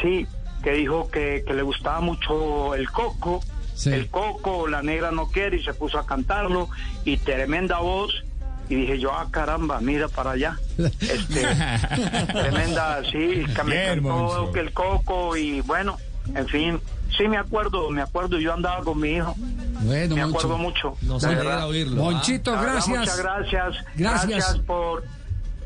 sí, 0.00 0.26
que 0.62 0.72
dijo 0.72 1.10
que, 1.10 1.42
que 1.46 1.54
le 1.54 1.62
gustaba 1.62 2.00
mucho 2.00 2.74
el 2.74 2.90
coco, 2.90 3.40
el 3.86 4.08
coco, 4.10 4.68
la 4.68 4.82
negra 4.82 5.10
no 5.10 5.26
quiere 5.28 5.56
y 5.56 5.64
se 5.64 5.74
puso 5.74 5.98
a 5.98 6.06
cantarlo 6.06 6.68
y 7.04 7.16
tremenda 7.16 7.78
voz. 7.80 8.24
Y 8.72 8.74
dije 8.74 8.98
yo, 8.98 9.12
ah, 9.12 9.28
caramba, 9.30 9.80
mira 9.82 10.08
para 10.08 10.30
allá. 10.30 10.56
Este, 10.78 11.46
tremenda, 12.32 13.02
sí, 13.04 13.44
que 13.54 13.64
me 13.64 13.84
cantó 13.84 14.50
el 14.54 14.72
coco 14.72 15.36
y 15.36 15.60
bueno, 15.60 15.98
en 16.34 16.48
fin, 16.48 16.80
sí 17.14 17.28
me 17.28 17.36
acuerdo, 17.36 17.90
me 17.90 18.00
acuerdo, 18.00 18.38
yo 18.38 18.54
andaba 18.54 18.82
con 18.82 18.98
mi 18.98 19.10
hijo. 19.10 19.34
Bueno, 19.82 20.16
me 20.16 20.22
Moncho. 20.24 20.38
acuerdo 20.38 20.56
mucho. 20.56 20.96
Nos 21.02 21.22
alegra 21.22 21.66
oírlo, 21.66 22.00
¿ah? 22.00 22.12
Monchito, 22.12 22.52
verdad, 22.52 22.72
gracias. 22.72 22.98
Muchas 22.98 23.18
gracias. 23.18 23.76
Gracias. 23.94 24.26
Gracias 24.28 24.58
por, 24.60 25.04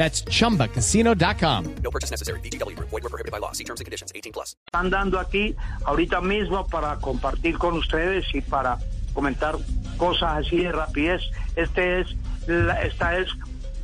That's 0.00 0.24
chumbacasino.com. 0.24 1.64
No 1.84 1.90
purchase 1.90 2.10
necessary. 2.10 2.40
VGW 2.40 2.74
Group. 2.74 2.88
Void 2.88 3.02
were 3.02 3.10
prohibited 3.10 3.32
by 3.32 3.38
law. 3.38 3.52
See 3.52 3.64
terms 3.64 3.80
and 3.80 3.84
conditions. 3.86 4.10
18 4.14 4.32
plus. 4.32 4.56
están 4.72 4.88
dando 4.88 5.18
aquí 5.20 5.54
ahorita 5.84 6.22
mismo 6.22 6.66
para 6.68 6.96
compartir 6.96 7.58
con 7.58 7.74
ustedes 7.74 8.24
y 8.32 8.40
para 8.40 8.78
comentar 9.12 9.56
cosas 9.98 10.46
así 10.46 10.56
de 10.56 10.72
rapidez. 10.72 11.20
Este 11.54 12.00
es 12.00 12.06
la- 12.46 12.80
esta 12.80 13.18
es 13.18 13.28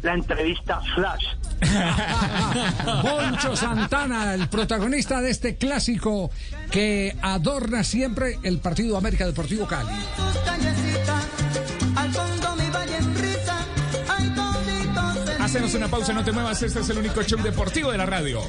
la 0.03 0.15
entrevista 0.15 0.81
flash. 0.95 1.25
Moncho 3.03 3.55
Santana, 3.55 4.33
el 4.35 4.49
protagonista 4.49 5.21
de 5.21 5.29
este 5.31 5.57
clásico 5.57 6.31
que 6.71 7.15
adorna 7.21 7.85
siempre 7.85 8.39
el 8.43 8.59
partido 8.61 8.97
América 8.97 9.27
Deportivo 9.27 9.67
Cali. 9.67 9.91
Hacemos 15.57 15.75
una 15.75 15.89
pausa, 15.89 16.13
no 16.13 16.23
te 16.23 16.33
muevas. 16.33 16.63
Este 16.63 16.81
es 16.81 16.91
el 16.91 16.99
único 16.99 17.23
show 17.23 17.43
deportivo 17.43 17.91
de 17.91 17.97
la 17.97 18.05
radio. 18.05 18.43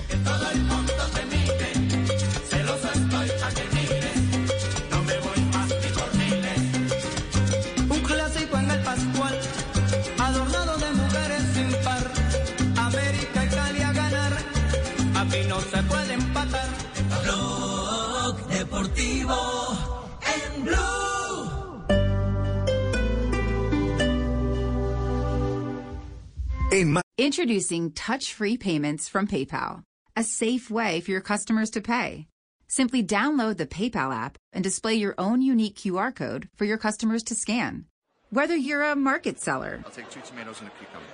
Introducing 26.70 27.93
touch 27.93 28.34
free 28.34 28.57
payments 28.57 29.07
from 29.07 29.26
PayPal, 29.26 29.84
a 30.18 30.24
safe 30.24 30.70
way 30.70 30.99
for 30.99 31.11
your 31.11 31.22
customers 31.22 31.70
to 31.70 31.82
pay. 31.82 32.28
Simply 32.68 33.01
download 33.01 33.55
the 33.55 33.65
PayPal 33.65 34.13
app 34.13 34.38
and 34.51 34.65
display 34.65 34.95
your 34.95 35.15
own 35.18 35.41
unique 35.41 35.78
QR 35.78 36.13
code 36.13 36.49
for 36.57 36.65
your 36.65 36.78
customers 36.78 37.24
to 37.24 37.36
scan. 37.36 37.86
Whether 38.32 38.57
you're 38.57 38.84
a 38.84 38.97
market 38.97 39.39
seller, 39.39 39.82
I'll 39.86 39.91
take 39.91 40.09
two 40.09 40.20
tomatoes 40.20 40.59
and 40.59 40.68
a 40.68 40.72
cucumber. 40.72 41.05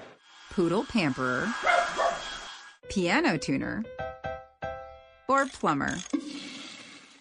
poodle 0.50 0.86
pamperer, 0.86 1.48
piano 2.90 3.38
tuner, 3.38 3.86
or 5.30 5.46
plumber. 5.46 5.98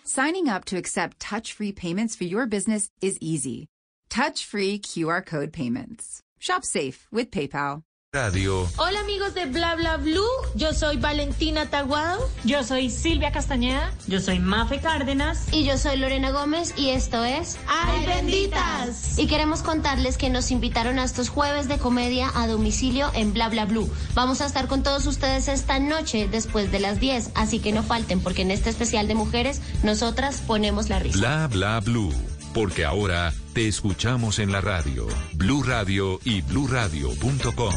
Signing 0.05 0.49
up 0.49 0.65
to 0.65 0.79
accept 0.79 1.21
touch 1.21 1.53
free 1.53 1.73
payments 1.73 2.17
for 2.17 2.25
your 2.25 2.47
business 2.47 2.89
is 3.03 3.19
easy. 3.21 3.69
Touch 4.09 4.47
free 4.47 4.79
QR 4.79 5.25
code 5.25 5.53
payments. 5.53 6.23
Shop 6.39 6.65
safe 6.65 7.07
with 7.13 7.31
PayPal. 7.31 7.83
Radio. 8.23 8.69
Hola 8.77 9.01
amigos 9.01 9.33
de 9.33 9.47
Bla 9.47 9.75
Bla 9.75 9.97
Blue, 9.97 10.29
yo 10.55 10.75
soy 10.75 10.99
Valentina 10.99 11.71
Taguado. 11.71 12.29
Yo 12.45 12.63
soy 12.63 12.91
Silvia 12.91 13.33
Castañeda. 13.33 13.91
Yo 14.07 14.21
soy 14.21 14.39
Mafe 14.39 14.81
Cárdenas. 14.81 15.47
Y 15.51 15.65
yo 15.65 15.79
soy 15.79 15.97
Lorena 15.97 16.31
Gómez 16.31 16.75
y 16.77 16.91
esto 16.91 17.25
es 17.25 17.57
¡Ay, 17.67 18.05
benditas! 18.05 19.19
Y 19.19 19.29
queremos 19.29 19.63
contarles 19.63 20.19
que 20.19 20.29
nos 20.29 20.51
invitaron 20.51 20.99
a 20.99 21.05
estos 21.05 21.31
jueves 21.31 21.69
de 21.69 21.79
comedia 21.79 22.31
a 22.35 22.47
domicilio 22.47 23.11
en 23.15 23.33
Bla 23.33 23.49
Bla 23.49 23.65
Blue. 23.65 23.91
Vamos 24.13 24.43
a 24.43 24.45
estar 24.45 24.69
con 24.69 24.83
todos 24.83 25.07
ustedes 25.07 25.49
esta 25.49 25.79
noche 25.79 26.29
después 26.31 26.71
de 26.71 26.81
las 26.81 27.01
10, 27.01 27.31
así 27.35 27.61
que 27.61 27.73
no 27.73 27.83
falten 27.83 28.21
porque 28.21 28.43
en 28.43 28.51
este 28.51 28.69
especial 28.69 29.09
de 29.09 29.15
mujeres 29.15 29.63
nosotras 29.83 30.43
ponemos 30.47 30.91
la 30.91 30.99
risa. 30.99 31.19
Bla 31.19 31.49
bla 31.49 31.81
blue. 31.81 32.13
Porque 32.55 32.85
ahora 32.85 33.33
te 33.55 33.67
escuchamos 33.67 34.39
en 34.39 34.53
la 34.53 34.61
radio. 34.61 35.07
Blue 35.35 35.63
Radio 35.63 36.21
y 36.25 36.43
bluradio.com. 36.43 37.75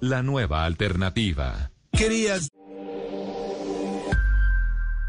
La 0.00 0.22
nueva 0.22 0.64
alternativa. 0.64 1.70
Querías. 1.90 2.48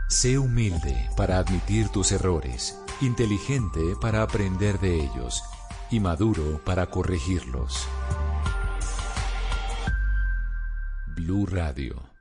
Sé 0.09 0.37
humilde 0.39 1.09
para 1.17 1.37
admitir 1.37 1.89
tus 1.89 2.11
errores, 2.11 2.79
inteligente 3.01 3.95
para 4.01 4.21
aprender 4.23 4.79
de 4.79 4.95
ellos 4.95 5.43
y 5.91 5.99
maduro 5.99 6.61
para 6.63 6.87
corregirlos. 6.87 7.87
Blue 11.15 11.45
Radio. 11.45 12.14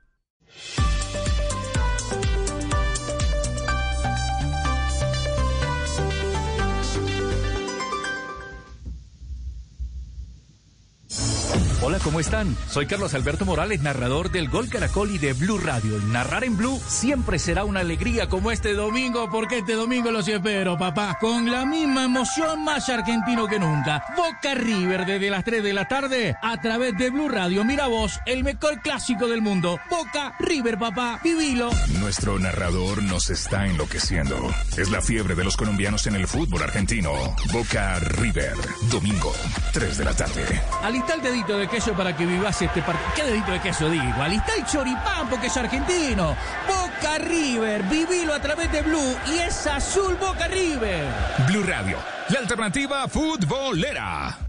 Hola, 11.87 11.99
¿cómo 12.03 12.19
están? 12.19 12.57
Soy 12.67 12.87
Carlos 12.87 13.13
Alberto 13.13 13.45
Morales, 13.45 13.79
narrador 13.79 14.31
del 14.31 14.49
Gol 14.49 14.69
Caracol 14.69 15.11
y 15.11 15.19
de 15.19 15.33
Blue 15.33 15.59
Radio. 15.59 15.99
Narrar 15.99 16.43
en 16.43 16.57
Blue 16.57 16.81
siempre 16.87 17.37
será 17.37 17.63
una 17.63 17.81
alegría 17.81 18.27
como 18.27 18.49
este 18.49 18.73
domingo, 18.73 19.29
porque 19.29 19.59
este 19.59 19.73
domingo 19.73 20.09
los 20.09 20.27
espero, 20.27 20.79
papá, 20.79 21.19
con 21.21 21.51
la 21.51 21.63
misma 21.63 22.05
emoción 22.05 22.63
más 22.63 22.89
argentino 22.89 23.45
que 23.45 23.59
nunca. 23.59 24.03
Boca 24.17 24.55
River 24.55 25.05
desde 25.05 25.29
las 25.29 25.43
3 25.43 25.61
de 25.61 25.73
la 25.73 25.87
tarde 25.87 26.35
a 26.41 26.59
través 26.59 26.97
de 26.97 27.11
Blue 27.11 27.29
Radio. 27.29 27.63
Mira 27.63 27.85
vos, 27.85 28.19
el 28.25 28.43
mejor 28.43 28.81
clásico 28.81 29.27
del 29.27 29.43
mundo. 29.43 29.79
Boca 29.87 30.35
River, 30.39 30.79
papá, 30.79 31.19
vivilo. 31.23 31.69
Nuestro 31.99 32.39
narrador 32.39 33.03
nos 33.03 33.29
está 33.29 33.67
enloqueciendo. 33.67 34.51
Es 34.75 34.89
la 34.89 35.03
fiebre 35.03 35.35
de 35.35 35.43
los 35.43 35.55
colombianos 35.55 36.07
en 36.07 36.15
el 36.15 36.25
fútbol 36.27 36.63
argentino. 36.63 37.11
Boca 37.53 37.99
River, 37.99 38.55
domingo, 38.89 39.31
3 39.71 39.99
de 39.99 40.03
la 40.03 40.15
tarde. 40.15 40.63
Alista 40.81 41.13
el 41.13 41.21
dedito 41.21 41.59
de 41.59 41.74
queso 41.75 41.93
para 41.93 42.15
que 42.15 42.25
vivas 42.25 42.61
este 42.61 42.81
partido. 42.81 43.11
¿Qué 43.13 43.23
dedito 43.23 43.51
de 43.51 43.59
queso 43.59 43.89
digo? 43.89 44.21
Alista 44.21 44.53
el 44.57 44.65
choripán 44.65 45.29
porque 45.29 45.47
es 45.47 45.57
argentino. 45.57 46.33
Boca 46.65 47.17
River, 47.17 47.83
vivilo 47.83 48.33
a 48.33 48.41
través 48.41 48.71
de 48.71 48.81
Blue 48.81 49.17
y 49.27 49.39
es 49.39 49.67
azul 49.67 50.15
Boca 50.15 50.47
River. 50.47 51.05
Blue 51.49 51.63
Radio, 51.63 51.97
la 52.29 52.39
alternativa 52.39 53.09
futbolera. 53.09 54.39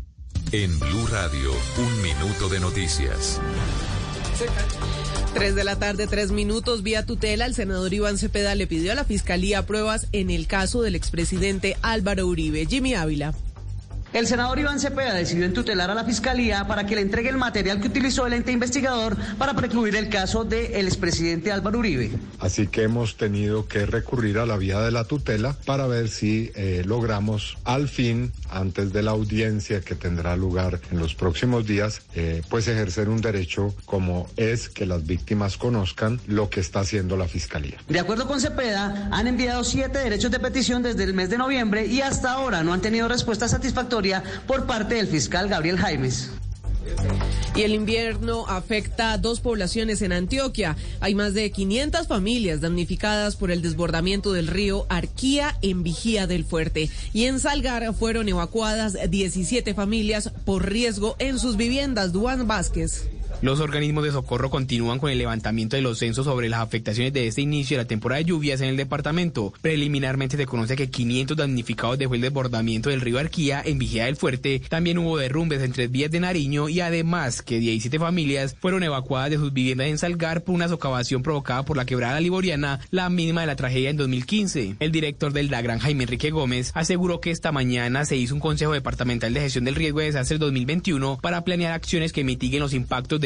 En 0.52 0.78
Blue 0.78 1.08
Radio, 1.08 1.50
un 1.78 2.02
minuto 2.02 2.48
de 2.48 2.60
noticias. 2.60 3.40
3 5.34 5.54
de 5.56 5.64
la 5.64 5.76
tarde, 5.76 6.06
tres 6.06 6.30
minutos, 6.30 6.84
vía 6.84 7.04
tutela, 7.04 7.46
el 7.46 7.56
senador 7.56 7.92
Iván 7.92 8.18
Cepeda 8.18 8.54
le 8.54 8.68
pidió 8.68 8.92
a 8.92 8.94
la 8.94 9.04
Fiscalía 9.04 9.66
pruebas 9.66 10.06
en 10.12 10.30
el 10.30 10.46
caso 10.46 10.80
del 10.80 10.94
expresidente 10.94 11.76
Álvaro 11.82 12.28
Uribe. 12.28 12.66
Jimmy 12.66 12.94
Ávila. 12.94 13.34
El 14.16 14.26
senador 14.26 14.58
Iván 14.58 14.80
Cepeda 14.80 15.12
decidió 15.12 15.44
entutelar 15.44 15.90
a 15.90 15.94
la 15.94 16.02
Fiscalía 16.02 16.66
para 16.66 16.86
que 16.86 16.94
le 16.94 17.02
entregue 17.02 17.28
el 17.28 17.36
material 17.36 17.82
que 17.82 17.88
utilizó 17.88 18.26
el 18.26 18.32
ente 18.32 18.50
investigador 18.50 19.14
para 19.36 19.52
precluir 19.52 19.94
el 19.94 20.08
caso 20.08 20.42
del 20.42 20.86
expresidente 20.86 21.52
Álvaro 21.52 21.80
Uribe. 21.80 22.12
Así 22.40 22.66
que 22.66 22.84
hemos 22.84 23.18
tenido 23.18 23.68
que 23.68 23.84
recurrir 23.84 24.38
a 24.38 24.46
la 24.46 24.56
vía 24.56 24.80
de 24.80 24.90
la 24.90 25.04
tutela 25.04 25.54
para 25.66 25.86
ver 25.86 26.08
si 26.08 26.50
eh, 26.54 26.82
logramos 26.86 27.58
al 27.64 27.88
fin, 27.88 28.32
antes 28.48 28.90
de 28.94 29.02
la 29.02 29.10
audiencia 29.10 29.82
que 29.82 29.94
tendrá 29.94 30.34
lugar 30.34 30.80
en 30.90 30.98
los 30.98 31.14
próximos 31.14 31.66
días, 31.66 32.00
eh, 32.14 32.40
pues 32.48 32.68
ejercer 32.68 33.10
un 33.10 33.20
derecho 33.20 33.74
como 33.84 34.30
es 34.38 34.70
que 34.70 34.86
las 34.86 35.04
víctimas 35.04 35.58
conozcan 35.58 36.22
lo 36.26 36.48
que 36.48 36.60
está 36.60 36.80
haciendo 36.80 37.18
la 37.18 37.28
Fiscalía. 37.28 37.76
De 37.86 38.00
acuerdo 38.00 38.26
con 38.26 38.40
Cepeda, 38.40 39.10
han 39.12 39.26
enviado 39.26 39.62
siete 39.62 39.98
derechos 39.98 40.30
de 40.30 40.40
petición 40.40 40.82
desde 40.82 41.04
el 41.04 41.12
mes 41.12 41.28
de 41.28 41.36
noviembre 41.36 41.84
y 41.84 42.00
hasta 42.00 42.32
ahora 42.32 42.62
no 42.62 42.72
han 42.72 42.80
tenido 42.80 43.08
respuesta 43.08 43.46
satisfactoria 43.46 44.05
por 44.46 44.66
parte 44.66 44.96
del 44.96 45.06
fiscal 45.06 45.48
Gabriel 45.48 45.78
Jaimes. 45.78 46.30
Y 47.54 47.62
el 47.62 47.72
invierno 47.72 48.46
afecta 48.48 49.12
a 49.12 49.18
dos 49.18 49.40
poblaciones 49.40 50.02
en 50.02 50.12
Antioquia. 50.12 50.76
Hay 51.00 51.14
más 51.14 51.32
de 51.32 51.50
500 51.50 52.06
familias 52.06 52.60
damnificadas 52.60 53.36
por 53.36 53.50
el 53.50 53.62
desbordamiento 53.62 54.32
del 54.32 54.46
río 54.46 54.86
Arquía 54.90 55.56
en 55.62 55.82
Vigía 55.82 56.26
del 56.26 56.44
Fuerte. 56.44 56.90
Y 57.14 57.24
en 57.24 57.40
Salgar 57.40 57.94
fueron 57.94 58.28
evacuadas 58.28 58.96
17 59.08 59.72
familias 59.72 60.30
por 60.44 60.70
riesgo 60.70 61.16
en 61.18 61.38
sus 61.38 61.56
viviendas. 61.56 62.12
Duan 62.12 62.46
Vázquez. 62.46 63.08
Los 63.42 63.60
organismos 63.60 64.02
de 64.02 64.12
socorro 64.12 64.48
continúan 64.48 64.98
con 64.98 65.10
el 65.10 65.18
levantamiento 65.18 65.76
de 65.76 65.82
los 65.82 65.98
censos 65.98 66.24
sobre 66.24 66.48
las 66.48 66.60
afectaciones 66.60 67.12
de 67.12 67.26
este 67.26 67.42
inicio 67.42 67.76
de 67.76 67.84
la 67.84 67.88
temporada 67.88 68.18
de 68.18 68.24
lluvias 68.24 68.62
en 68.62 68.68
el 68.68 68.78
departamento. 68.78 69.52
Preliminarmente 69.60 70.38
se 70.38 70.46
conoce 70.46 70.74
que 70.74 70.88
500 70.88 71.36
damnificados 71.36 71.98
dejó 71.98 72.14
el 72.14 72.22
desbordamiento 72.22 72.88
del 72.88 73.02
río 73.02 73.18
Arquía 73.18 73.60
en 73.62 73.78
Vigía 73.78 74.06
del 74.06 74.16
Fuerte. 74.16 74.62
También 74.70 74.96
hubo 74.96 75.18
derrumbes 75.18 75.62
en 75.62 75.72
tres 75.72 75.90
vías 75.90 76.10
de 76.10 76.20
Nariño 76.20 76.70
y 76.70 76.80
además 76.80 77.42
que 77.42 77.58
17 77.58 77.98
familias 77.98 78.56
fueron 78.58 78.82
evacuadas 78.82 79.28
de 79.28 79.36
sus 79.36 79.52
viviendas 79.52 79.88
en 79.88 79.98
Salgar 79.98 80.42
por 80.42 80.54
una 80.54 80.68
socavación 80.68 81.22
provocada 81.22 81.62
por 81.62 81.76
la 81.76 81.84
quebrada 81.84 82.20
liboriana, 82.20 82.80
la 82.90 83.10
mínima 83.10 83.42
de 83.42 83.48
la 83.48 83.56
tragedia 83.56 83.90
en 83.90 83.98
2015. 83.98 84.76
El 84.80 84.92
director 84.92 85.34
del 85.34 85.50
DAGRAN, 85.50 85.80
Jaime 85.80 86.04
Enrique 86.04 86.30
Gómez, 86.30 86.72
aseguró 86.74 87.20
que 87.20 87.32
esta 87.32 87.52
mañana 87.52 88.06
se 88.06 88.16
hizo 88.16 88.32
un 88.32 88.40
Consejo 88.40 88.72
Departamental 88.72 89.34
de 89.34 89.40
Gestión 89.40 89.66
del 89.66 89.74
Riesgo 89.74 90.00
de 90.00 90.06
Desastres 90.06 90.40
2021 90.40 91.18
para 91.20 91.44
planear 91.44 91.72
acciones 91.72 92.14
que 92.14 92.24
mitiguen 92.24 92.60
los 92.60 92.72
impactos 92.72 93.20
de 93.20 93.25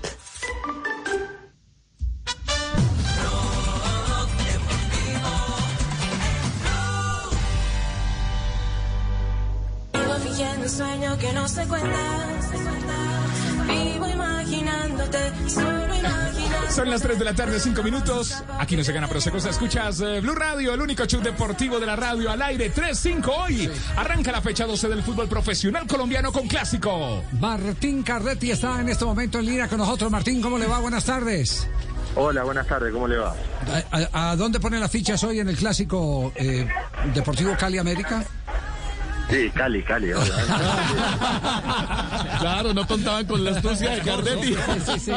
Que 11.17 11.33
no 11.33 11.47
se 11.47 11.65
cuenta. 11.67 11.97
Vivo 13.67 14.07
imaginándote, 14.07 15.17
solo 15.49 15.83
imaginando. 15.95 16.71
Son 16.71 16.89
las 16.89 17.01
3 17.01 17.19
de 17.19 17.25
la 17.25 17.33
tarde, 17.33 17.59
5 17.59 17.83
minutos. 17.83 18.43
Aquí 18.59 18.75
no 18.77 18.83
se 18.83 18.93
gana, 18.93 19.07
pero 19.07 19.19
se 19.21 19.31
cosa. 19.31 19.49
Escuchas 19.49 19.99
eh, 20.01 20.19
Blue 20.21 20.35
Radio, 20.35 20.73
el 20.73 20.81
único 20.81 21.05
show 21.05 21.21
deportivo 21.21 21.79
de 21.79 21.85
la 21.85 21.95
radio 21.95 22.31
al 22.31 22.41
aire. 22.41 22.73
3-5 22.73 23.27
hoy. 23.37 23.69
Arranca 23.97 24.31
la 24.31 24.41
fecha 24.41 24.65
12 24.65 24.87
del 24.89 25.03
fútbol 25.03 25.27
profesional 25.27 25.85
colombiano 25.87 26.31
con 26.31 26.47
clásico. 26.47 27.23
Martín 27.39 28.03
Carretti 28.03 28.51
está 28.51 28.79
en 28.79 28.89
este 28.89 29.05
momento 29.05 29.39
en 29.39 29.45
línea 29.45 29.67
con 29.67 29.77
nosotros. 29.79 30.09
Martín, 30.11 30.41
¿cómo 30.41 30.57
le 30.57 30.65
va? 30.67 30.79
Buenas 30.79 31.05
tardes. 31.05 31.67
Hola, 32.15 32.43
buenas 32.43 32.67
tardes, 32.67 32.91
¿cómo 32.93 33.07
le 33.07 33.15
va? 33.17 33.33
¿A, 33.91 34.07
a- 34.27 34.31
a 34.31 34.35
dónde 34.35 34.59
ponen 34.59 34.81
las 34.81 34.91
fichas 34.91 35.23
hoy 35.23 35.39
en 35.39 35.47
el 35.47 35.55
clásico 35.55 36.33
eh, 36.35 36.67
Deportivo 37.13 37.55
Cali 37.57 37.77
América? 37.77 38.25
Sí, 39.31 39.49
Cali, 39.51 39.81
Cali, 39.81 40.11
hola. 40.11 40.35
Claro, 42.41 42.73
no 42.73 42.85
contaban 42.85 43.25
con 43.25 43.43
la 43.43 43.51
astucia 43.51 43.91
de 43.91 44.01
Cardetti. 44.01 44.55
Sí, 44.55 44.79
sí, 44.85 44.99
sí. 44.99 45.13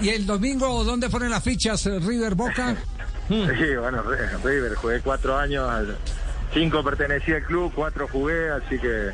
¿Y, 0.00 0.08
el 0.10 0.26
domingo 0.26 0.84
dónde 0.84 1.10
ponen 1.10 1.30
las 1.30 1.42
fichas? 1.42 1.84
¿River 1.84 2.34
Boca? 2.34 2.76
Sí, 3.28 3.76
bueno, 3.78 4.02
River, 4.42 4.74
jugué 4.76 5.00
cuatro 5.00 5.36
años, 5.36 5.68
cinco 6.54 6.82
pertenecía 6.82 7.36
al 7.36 7.42
club, 7.42 7.72
cuatro 7.74 8.08
jugué, 8.08 8.50
así 8.50 8.78
que... 8.78 9.10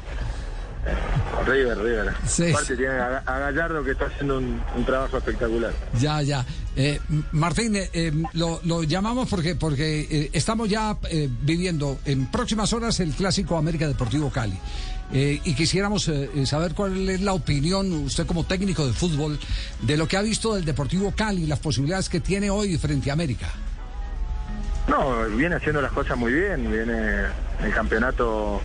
River, 1.46 1.78
River. 1.78 2.14
Sí. 2.26 2.50
Aparte 2.50 2.76
tiene 2.76 2.94
a, 2.94 3.20
Gallardo 3.26 3.84
que 3.84 3.92
está 3.92 4.06
haciendo 4.06 4.38
un, 4.38 4.60
un 4.76 4.84
trabajo 4.84 5.18
espectacular. 5.18 5.72
Ya, 5.98 6.22
ya. 6.22 6.44
Eh, 6.76 7.00
Martín, 7.32 7.76
eh, 7.76 7.88
eh, 7.92 8.12
lo, 8.32 8.60
lo 8.64 8.82
llamamos 8.82 9.28
porque, 9.28 9.54
porque 9.54 10.00
eh, 10.10 10.30
estamos 10.32 10.68
ya 10.68 10.96
viviendo 11.42 11.98
en 12.04 12.26
próximas 12.26 12.72
horas 12.72 12.98
el 13.00 13.12
clásico 13.12 13.56
América 13.56 13.86
Deportivo 13.86 14.30
Cali. 14.30 14.58
Y 15.12 15.54
quisiéramos 15.54 16.10
saber 16.44 16.74
cuál 16.74 17.08
es 17.08 17.20
la 17.20 17.34
opinión, 17.34 17.92
usted 17.92 18.26
como 18.26 18.44
técnico 18.44 18.84
de 18.84 18.92
fútbol, 18.92 19.38
de 19.82 19.96
lo 19.96 20.08
que 20.08 20.16
ha 20.16 20.22
visto 20.22 20.54
del 20.54 20.64
Deportivo 20.64 21.12
Cali, 21.14 21.46
las 21.46 21.60
posibilidades 21.60 22.08
que 22.08 22.18
tiene 22.18 22.50
hoy 22.50 22.76
frente 22.78 23.10
a 23.10 23.12
América. 23.12 23.46
No, 24.88 25.24
viene 25.36 25.54
haciendo 25.54 25.80
las 25.80 25.92
cosas 25.92 26.16
muy 26.18 26.32
bien, 26.32 26.68
viene 26.68 27.26
el 27.62 27.72
campeonato 27.72 28.60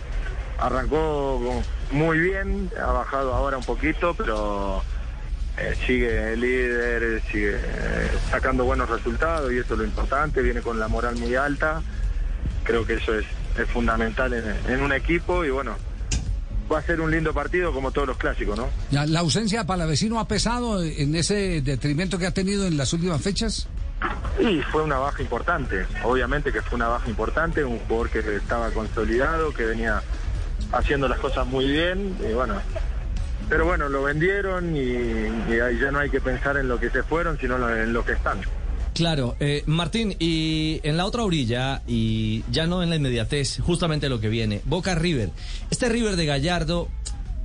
arrancó 0.60 1.62
muy 1.90 2.18
bien, 2.18 2.70
ha 2.80 2.92
bajado 2.92 3.34
ahora 3.34 3.56
un 3.56 3.64
poquito, 3.64 4.14
pero 4.14 4.82
eh, 5.58 5.74
sigue 5.86 6.36
líder, 6.36 7.22
sigue 7.30 7.56
eh, 7.56 8.10
sacando 8.30 8.64
buenos 8.64 8.88
resultados 8.88 9.52
y 9.52 9.58
eso 9.58 9.74
es 9.74 9.80
lo 9.80 9.84
importante, 9.84 10.42
viene 10.42 10.60
con 10.60 10.78
la 10.78 10.88
moral 10.88 11.16
muy 11.16 11.34
alta, 11.34 11.82
creo 12.64 12.86
que 12.86 12.94
eso 12.94 13.18
es, 13.18 13.26
es 13.58 13.68
fundamental 13.68 14.32
en, 14.32 14.44
en 14.68 14.82
un 14.82 14.92
equipo 14.92 15.44
y 15.44 15.50
bueno, 15.50 15.76
va 16.70 16.78
a 16.78 16.82
ser 16.82 17.00
un 17.00 17.10
lindo 17.10 17.34
partido 17.34 17.72
como 17.72 17.90
todos 17.90 18.08
los 18.08 18.16
clásicos, 18.16 18.56
¿no? 18.56 18.68
Ya, 18.90 19.06
¿La 19.06 19.20
ausencia 19.20 19.60
de 19.60 19.64
Palavecino 19.64 20.20
ha 20.20 20.28
pesado 20.28 20.82
en 20.82 21.14
ese 21.14 21.62
detrimento 21.62 22.18
que 22.18 22.26
ha 22.26 22.34
tenido 22.34 22.66
en 22.66 22.76
las 22.76 22.92
últimas 22.92 23.20
fechas? 23.20 23.66
Y 24.38 24.62
fue 24.70 24.82
una 24.82 24.98
baja 24.98 25.22
importante, 25.22 25.86
obviamente 26.04 26.52
que 26.52 26.62
fue 26.62 26.76
una 26.76 26.88
baja 26.88 27.08
importante, 27.10 27.64
un 27.64 27.78
jugador 27.80 28.08
que 28.08 28.36
estaba 28.36 28.70
consolidado, 28.70 29.52
que 29.52 29.64
venía 29.64 30.02
haciendo 30.72 31.08
las 31.08 31.18
cosas 31.18 31.46
muy 31.46 31.66
bien, 31.66 32.16
y 32.28 32.32
bueno, 32.32 32.54
pero 33.48 33.64
bueno, 33.64 33.88
lo 33.88 34.04
vendieron 34.04 34.76
y, 34.76 34.80
ahí 35.60 35.78
ya 35.80 35.90
no 35.90 35.98
hay 35.98 36.08
que 36.08 36.20
pensar 36.20 36.56
en 36.56 36.68
lo 36.68 36.78
que 36.78 36.88
se 36.90 37.02
fueron, 37.02 37.38
sino 37.38 37.68
en 37.68 37.92
lo 37.92 38.04
que 38.04 38.12
están. 38.12 38.40
Claro, 38.94 39.36
eh, 39.40 39.62
Martín, 39.66 40.14
y 40.18 40.80
en 40.84 40.96
la 40.96 41.06
otra 41.06 41.24
orilla, 41.24 41.82
y 41.86 42.44
ya 42.50 42.66
no 42.66 42.82
en 42.82 42.90
la 42.90 42.96
inmediatez, 42.96 43.58
justamente 43.60 44.08
lo 44.08 44.20
que 44.20 44.28
viene, 44.28 44.60
Boca 44.64 44.94
River. 44.94 45.30
Este 45.70 45.88
River 45.88 46.16
de 46.16 46.26
Gallardo, 46.26 46.88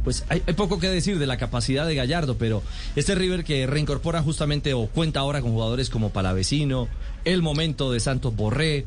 pues 0.03 0.26
hay, 0.30 0.43
hay 0.45 0.53
poco 0.53 0.80
que 0.80 0.89
decir 0.89 1.18
de 1.18 1.26
la 1.26 1.38
capacidad 1.38 1.88
de 1.88 1.95
Gallardo, 1.95 2.38
pero 2.38 2.61
este 2.95 3.16
River 3.16 3.43
que 3.43 3.66
reincorpora 3.66 4.22
justamente 4.22 4.74
o 4.74 4.88
cuenta 4.88 5.22
ahora 5.22 5.41
con 5.41 5.51
jugadores 5.51 5.89
como 5.89 6.11
Palavecino, 6.11 6.88
el 7.26 7.41
momento 7.41 7.91
de 7.91 7.99
Santos 7.99 8.36
Borré. 8.36 8.86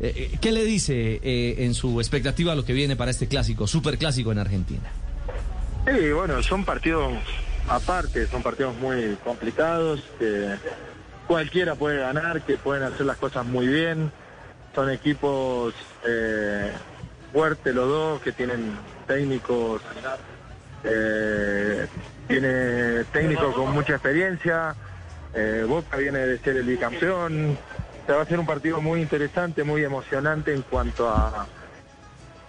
Eh, 0.00 0.30
eh, 0.32 0.38
¿Qué 0.40 0.52
le 0.52 0.64
dice 0.64 1.20
eh, 1.22 1.56
en 1.64 1.74
su 1.74 2.00
expectativa 2.00 2.52
a 2.52 2.54
lo 2.54 2.64
que 2.64 2.72
viene 2.72 2.96
para 2.96 3.10
este 3.10 3.28
clásico, 3.28 3.66
super 3.66 3.98
clásico 3.98 4.32
en 4.32 4.38
Argentina? 4.38 4.90
Sí, 5.86 6.12
bueno, 6.12 6.42
son 6.42 6.64
partidos 6.64 7.12
aparte, 7.68 8.26
son 8.26 8.42
partidos 8.42 8.76
muy 8.76 9.16
complicados, 9.24 10.02
que 10.18 10.56
cualquiera 11.26 11.74
puede 11.74 12.00
ganar, 12.00 12.42
que 12.42 12.56
pueden 12.56 12.82
hacer 12.84 13.06
las 13.06 13.16
cosas 13.16 13.46
muy 13.46 13.66
bien, 13.66 14.10
son 14.74 14.90
equipos 14.90 15.74
fuertes 17.32 17.74
los 17.74 17.88
dos, 17.88 18.20
que 18.22 18.32
tienen 18.32 18.76
técnicos, 19.06 19.82
eh, 20.84 21.86
tiene 22.28 23.04
técnicos 23.12 23.54
con 23.54 23.72
mucha 23.72 23.94
experiencia, 23.94 24.74
eh, 25.34 25.64
Boca 25.68 25.96
viene 25.96 26.18
de 26.20 26.38
ser 26.38 26.56
el 26.56 26.64
bicampeón, 26.64 27.58
sea, 28.10 28.16
va 28.16 28.22
a 28.24 28.26
ser 28.26 28.40
un 28.40 28.46
partido 28.46 28.80
muy 28.80 29.00
interesante, 29.00 29.62
muy 29.62 29.84
emocionante 29.84 30.52
en 30.52 30.62
cuanto 30.62 31.08
a, 31.08 31.46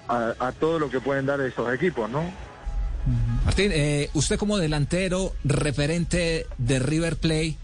a, 0.08 0.34
a 0.40 0.52
todo 0.54 0.80
lo 0.80 0.90
que 0.90 1.00
pueden 1.00 1.28
dar 1.28 1.40
esos 1.42 1.72
equipos, 1.72 2.10
¿no? 2.10 2.24
Martín, 3.46 3.72
eh, 3.74 4.10
usted 4.14 4.38
como 4.38 4.58
delantero, 4.58 5.34
referente 5.44 6.48
de 6.58 6.80
River 6.80 7.16
Play, 7.18 7.58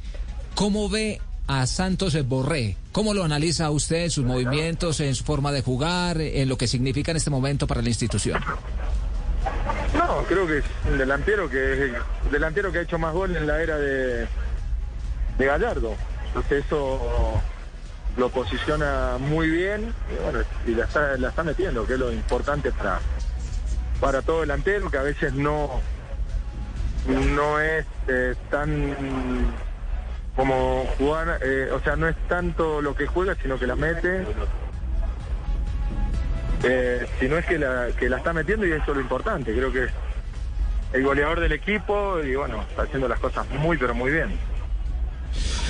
¿cómo 0.54 0.90
ve 0.90 1.22
a 1.48 1.66
Santos 1.66 2.16
Borré? 2.28 2.78
¿Cómo 2.92 3.16
lo 3.16 3.24
analiza 3.24 3.72
usted 3.72 4.04
en 4.04 4.12
sus 4.12 4.26
movimientos, 4.26 5.00
en 5.00 5.16
su 5.16 5.24
forma 5.24 5.52
de 5.52 5.62
jugar, 5.62 6.22
en 6.22 6.50
lo 6.50 6.58
que 6.58 6.68
significa 6.68 7.12
en 7.12 7.18
este 7.18 7.32
momento 7.32 7.66
para 7.66 7.82
la 7.82 7.90
institución? 7.90 8.40
No, 9.96 10.24
creo 10.28 10.46
que 10.46 10.60
es 10.60 10.66
un 10.92 10.98
delantero 11.00 11.50
que 11.50 11.74
el 11.74 11.96
delantero 12.32 12.72
que 12.72 12.80
ha 12.80 12.82
hecho 12.82 13.00
más 13.00 13.14
goles 13.14 13.38
en 13.38 13.48
la 13.48 13.62
era 13.62 13.78
de, 13.78 14.28
de 15.38 15.46
Gallardo. 15.46 15.96
Entonces 16.28 16.66
eso 16.66 17.42
lo 18.18 18.30
posiciona 18.30 19.18
muy 19.20 19.50
bien 19.50 19.94
y 20.12 20.24
bueno, 20.24 20.40
y 20.66 20.72
la 20.72 20.86
está, 20.86 21.18
la 21.18 21.30
está 21.30 21.44
metiendo, 21.44 21.86
que 21.86 21.94
es 21.94 22.00
lo 22.00 22.12
importante 22.12 22.72
para, 22.72 23.00
para 24.02 24.22
todo 24.22 24.42
delantero, 24.42 24.90
que 24.90 24.98
a 24.98 25.04
veces 25.04 25.34
no, 25.34 25.80
no 27.08 27.60
es 27.60 27.86
eh, 28.08 28.36
tan 28.50 28.96
como 30.36 30.86
jugar, 30.98 31.40
eh, 31.44 31.72
o 31.72 31.80
sea, 31.82 31.96
no 31.96 32.08
es 32.08 32.16
tanto 32.28 32.82
lo 32.82 32.96
que 32.96 33.08
juega, 33.08 33.36
sino 33.42 33.58
que 33.58 33.66
la 33.66 33.76
mete. 33.76 34.24
Eh, 36.64 37.08
sino 37.20 37.38
es 37.38 37.46
que 37.46 37.58
la, 37.58 37.88
que 38.00 38.10
la 38.10 38.18
está 38.18 38.34
metiendo 38.34 38.66
y 38.66 38.72
eso 38.72 38.92
es 38.92 38.96
lo 38.96 39.02
importante. 39.02 39.54
Creo 39.54 39.72
que 39.72 39.86
es 39.86 39.92
el 40.94 41.04
goleador 41.04 41.40
del 41.40 41.54
equipo 41.54 42.20
y 42.22 42.36
bueno, 42.36 42.64
está 42.70 42.84
haciendo 42.84 43.08
las 43.08 43.20
cosas 43.20 43.50
muy, 43.50 43.78
pero 43.78 43.96
muy 43.96 44.12
bien. 44.12 44.38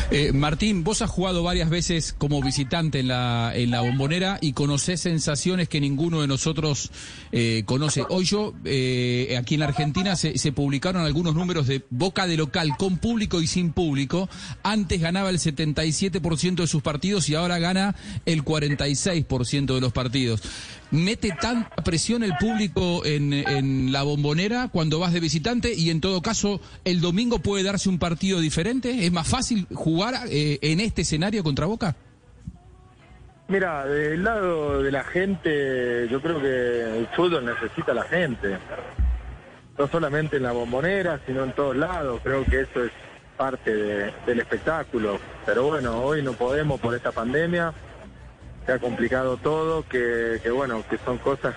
Eh, 0.09 0.31
Martín, 0.31 0.83
vos 0.83 1.01
has 1.01 1.09
jugado 1.09 1.43
varias 1.43 1.69
veces 1.69 2.13
como 2.17 2.41
visitante 2.41 2.99
en 2.99 3.09
la, 3.09 3.51
en 3.53 3.71
la 3.71 3.81
bombonera 3.81 4.37
y 4.41 4.53
conocés 4.53 5.01
sensaciones 5.01 5.67
que 5.67 5.81
ninguno 5.81 6.21
de 6.21 6.27
nosotros 6.27 6.91
eh, 7.31 7.63
conoce. 7.65 8.03
Hoy 8.09 8.25
yo, 8.25 8.53
eh, 8.63 9.35
aquí 9.39 9.55
en 9.55 9.61
la 9.61 9.67
Argentina, 9.67 10.15
se, 10.15 10.37
se 10.37 10.51
publicaron 10.51 11.03
algunos 11.03 11.35
números 11.35 11.67
de 11.67 11.83
boca 11.89 12.25
de 12.25 12.37
local 12.37 12.77
con 12.77 12.97
público 12.97 13.41
y 13.41 13.47
sin 13.47 13.73
público. 13.73 14.29
Antes 14.63 15.01
ganaba 15.01 15.29
el 15.29 15.39
77% 15.39 16.55
de 16.55 16.67
sus 16.67 16.81
partidos 16.81 17.27
y 17.29 17.35
ahora 17.35 17.59
gana 17.59 17.95
el 18.25 18.45
46% 18.45 19.75
de 19.75 19.81
los 19.81 19.91
partidos. 19.91 20.41
¿Mete 20.89 21.33
tanta 21.41 21.75
presión 21.83 22.23
el 22.23 22.37
público 22.37 23.05
en, 23.05 23.33
en 23.33 23.91
la 23.91 24.03
bombonera 24.03 24.69
cuando 24.69 24.99
vas 24.99 25.11
de 25.11 25.19
visitante 25.19 25.73
y 25.73 25.89
en 25.89 25.99
todo 25.99 26.21
caso 26.21 26.61
el 26.85 27.01
domingo 27.01 27.39
puede 27.39 27.63
darse 27.63 27.89
un 27.89 27.99
partido 27.99 28.39
diferente? 28.39 29.05
¿Es 29.05 29.11
más 29.11 29.27
fácil 29.27 29.56
jugar 29.73 30.13
eh, 30.29 30.59
en 30.61 30.79
este 30.79 31.01
escenario 31.03 31.43
contra 31.43 31.65
Boca? 31.65 31.95
Mira, 33.47 33.85
del 33.85 34.23
lado 34.23 34.83
de 34.83 34.91
la 34.91 35.03
gente, 35.05 36.07
yo 36.09 36.21
creo 36.21 36.41
que 36.41 36.99
el 36.99 37.07
fútbol 37.15 37.45
necesita 37.45 37.93
la 37.93 38.03
gente. 38.03 38.57
No 39.77 39.87
solamente 39.87 40.37
en 40.37 40.43
la 40.43 40.51
bombonera, 40.51 41.21
sino 41.25 41.43
en 41.43 41.53
todos 41.53 41.75
lados. 41.77 42.19
Creo 42.23 42.43
que 42.43 42.61
eso 42.61 42.83
es 42.83 42.91
parte 43.37 43.73
de- 43.73 44.13
del 44.25 44.39
espectáculo. 44.39 45.19
Pero 45.45 45.63
bueno, 45.67 46.01
hoy 46.03 46.21
no 46.23 46.33
podemos 46.33 46.79
por 46.81 46.93
esta 46.95 47.11
pandemia. 47.11 47.73
Se 48.65 48.73
ha 48.73 48.79
complicado 48.79 49.37
todo, 49.37 49.87
que, 49.87 50.39
que 50.43 50.49
bueno, 50.49 50.83
que 50.89 50.97
son 50.97 51.17
cosas 51.19 51.55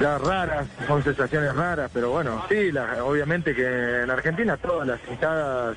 ya 0.00 0.18
raras, 0.18 0.66
son 0.86 1.02
sensaciones 1.02 1.54
raras, 1.56 1.90
pero 1.92 2.10
bueno, 2.10 2.44
sí, 2.48 2.70
la- 2.70 3.02
obviamente 3.04 3.54
que 3.54 4.02
en 4.02 4.10
Argentina 4.10 4.56
todas 4.56 4.86
las 4.86 5.00
hinchadas 5.10 5.76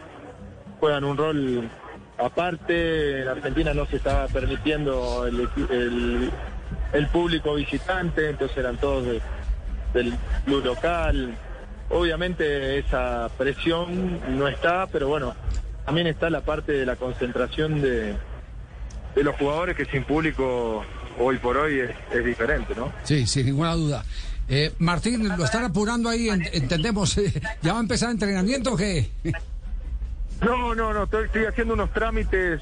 juegan 0.81 1.05
un 1.05 1.15
rol 1.15 1.69
aparte. 2.17 3.21
En 3.21 3.27
Argentina 3.29 3.73
no 3.73 3.85
se 3.85 3.95
estaba 3.95 4.27
permitiendo 4.27 5.25
el, 5.25 5.47
el, 5.69 6.29
el 6.91 7.07
público 7.07 7.53
visitante, 7.55 8.29
entonces 8.29 8.57
eran 8.57 8.75
todos 8.77 9.05
de- 9.05 9.21
del 9.93 10.13
club 10.45 10.65
local. 10.65 11.37
Obviamente 11.89 12.79
esa 12.79 13.29
presión 13.37 14.19
no 14.37 14.47
está, 14.47 14.87
pero 14.87 15.07
bueno, 15.07 15.35
también 15.85 16.07
está 16.07 16.29
la 16.29 16.41
parte 16.41 16.71
de 16.71 16.85
la 16.85 16.95
concentración 16.95 17.81
de, 17.81 18.15
de 19.15 19.23
los 19.23 19.35
jugadores 19.35 19.75
que 19.75 19.85
sin 19.85 20.03
público 20.05 20.83
hoy 21.19 21.37
por 21.37 21.57
hoy 21.57 21.79
es, 21.81 22.25
diferente, 22.25 22.73
¿no? 22.75 22.91
Sí, 23.03 23.27
sin 23.27 23.45
ninguna 23.47 23.73
duda. 23.75 24.03
Eh, 24.47 24.71
Martín, 24.79 25.27
lo 25.37 25.43
están 25.45 25.65
apurando 25.65 26.09
ahí, 26.09 26.29
en- 26.29 26.47
entendemos. 26.53 27.19
¿Ya 27.61 27.73
va 27.73 27.79
a 27.79 27.81
empezar 27.81 28.09
entrenamiento 28.09 28.73
o 28.73 28.77
qué? 28.77 29.09
No, 30.41 30.73
no, 30.75 30.93
no, 30.93 31.03
estoy, 31.03 31.25
estoy 31.25 31.45
haciendo 31.45 31.73
unos 31.75 31.91
trámites. 31.91 32.61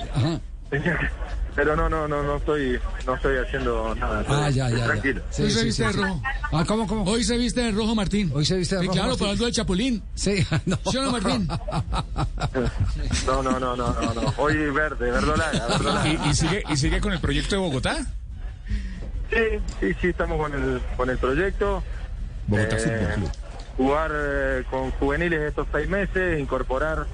Pero 1.55 1.75
no, 1.75 1.89
no, 1.89 2.07
no, 2.07 2.21
no 2.23 2.37
estoy, 2.37 2.79
no 3.05 3.15
estoy 3.15 3.37
haciendo 3.37 3.93
nada. 3.95 4.23
Ah, 4.27 4.49
ya, 4.49 4.69
ya, 4.69 4.77
ya. 4.77 4.85
Tranquilo. 4.85 5.21
Sí, 5.31 5.49
sí, 5.49 5.71
sí, 5.71 5.83
sí. 5.91 6.01
Ah, 6.51 6.63
¿cómo, 6.67 6.87
cómo? 6.87 7.03
Hoy 7.09 7.23
se 7.23 7.37
viste 7.37 7.61
de 7.61 7.71
rojo 7.71 7.95
Martín. 7.95 8.31
Hoy 8.33 8.45
se 8.45 8.55
viste 8.55 8.75
de 8.75 8.81
rojo, 8.81 8.93
claro, 8.93 9.07
Martín. 9.09 9.19
para 9.19 9.31
algo 9.31 9.45
del 9.45 9.53
Chapulín. 9.53 10.03
Sí, 10.13 10.45
no. 10.65 10.77
¿Sí 10.91 10.97
o 10.97 11.03
no, 11.03 11.11
Martín? 11.11 11.47
No, 13.25 13.43
no, 13.43 13.59
no, 13.59 13.75
no, 13.75 13.93
no, 13.93 14.13
no. 14.13 14.33
Hoy 14.37 14.55
verde, 14.71 15.11
verdolaga, 15.11 15.67
verdolaga. 15.67 16.07
¿Y, 16.07 16.29
y 16.29 16.33
sigue, 16.33 16.63
¿Y 16.69 16.77
sigue 16.77 17.01
con 17.01 17.13
el 17.13 17.19
proyecto 17.19 17.55
de 17.55 17.61
Bogotá? 17.61 17.97
Sí, 19.31 19.59
sí, 19.79 19.93
sí, 20.01 20.07
estamos 20.09 20.37
con 20.39 20.53
el, 20.53 20.81
con 20.95 21.09
el 21.09 21.17
proyecto. 21.17 21.83
Bogotá 22.47 22.75
Eh, 22.77 22.79
Fútbol 22.79 23.13
Club. 23.15 23.31
Jugar 23.77 24.11
eh, 24.13 24.63
con 24.69 24.91
juveniles 24.91 25.41
estos 25.41 25.67
seis 25.71 25.87
meses, 25.89 26.39
incorporar 26.39 27.05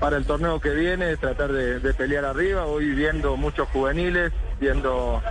para 0.00 0.16
el 0.16 0.24
torneo 0.24 0.58
que 0.60 0.70
viene, 0.70 1.16
tratar 1.18 1.52
de, 1.52 1.94
pelear 1.94 2.24
arriba. 2.24 2.64
Hoy 2.64 2.86
viendo 2.94 3.36
muchos 3.36 3.68
juveniles, 3.68 4.32
viendo, 4.58 5.22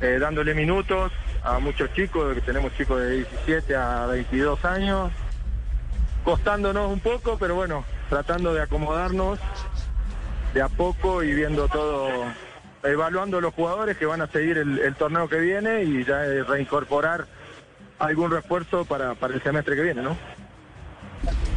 eh, 0.00 0.16
dándole 0.18 0.54
minutos 0.54 1.12
a 1.44 1.58
muchos 1.58 1.92
chicos, 1.92 2.34
que 2.34 2.40
tenemos 2.40 2.74
chicos 2.74 3.00
de 3.00 3.10
17 3.18 3.76
a 3.76 4.06
22 4.06 4.64
años, 4.64 5.12
costándonos 6.24 6.90
un 6.90 7.00
poco, 7.00 7.36
pero 7.38 7.54
bueno, 7.54 7.84
tratando 8.08 8.54
de 8.54 8.62
acomodarnos 8.62 9.38
de 10.54 10.62
a 10.62 10.68
poco 10.68 11.22
y 11.22 11.34
viendo 11.34 11.68
todo, 11.68 12.08
evaluando 12.82 13.40
los 13.42 13.52
jugadores 13.52 13.98
que 13.98 14.06
van 14.06 14.22
a 14.22 14.26
seguir 14.26 14.56
el, 14.56 14.78
el 14.78 14.94
torneo 14.94 15.28
que 15.28 15.38
viene 15.38 15.82
y 15.82 16.04
ya 16.04 16.22
reincorporar 16.48 17.26
algún 17.98 18.30
refuerzo 18.30 18.84
para, 18.86 19.14
para 19.14 19.34
el 19.34 19.42
semestre 19.42 19.76
que 19.76 19.82
viene, 19.82 20.02
¿no? 20.02 20.16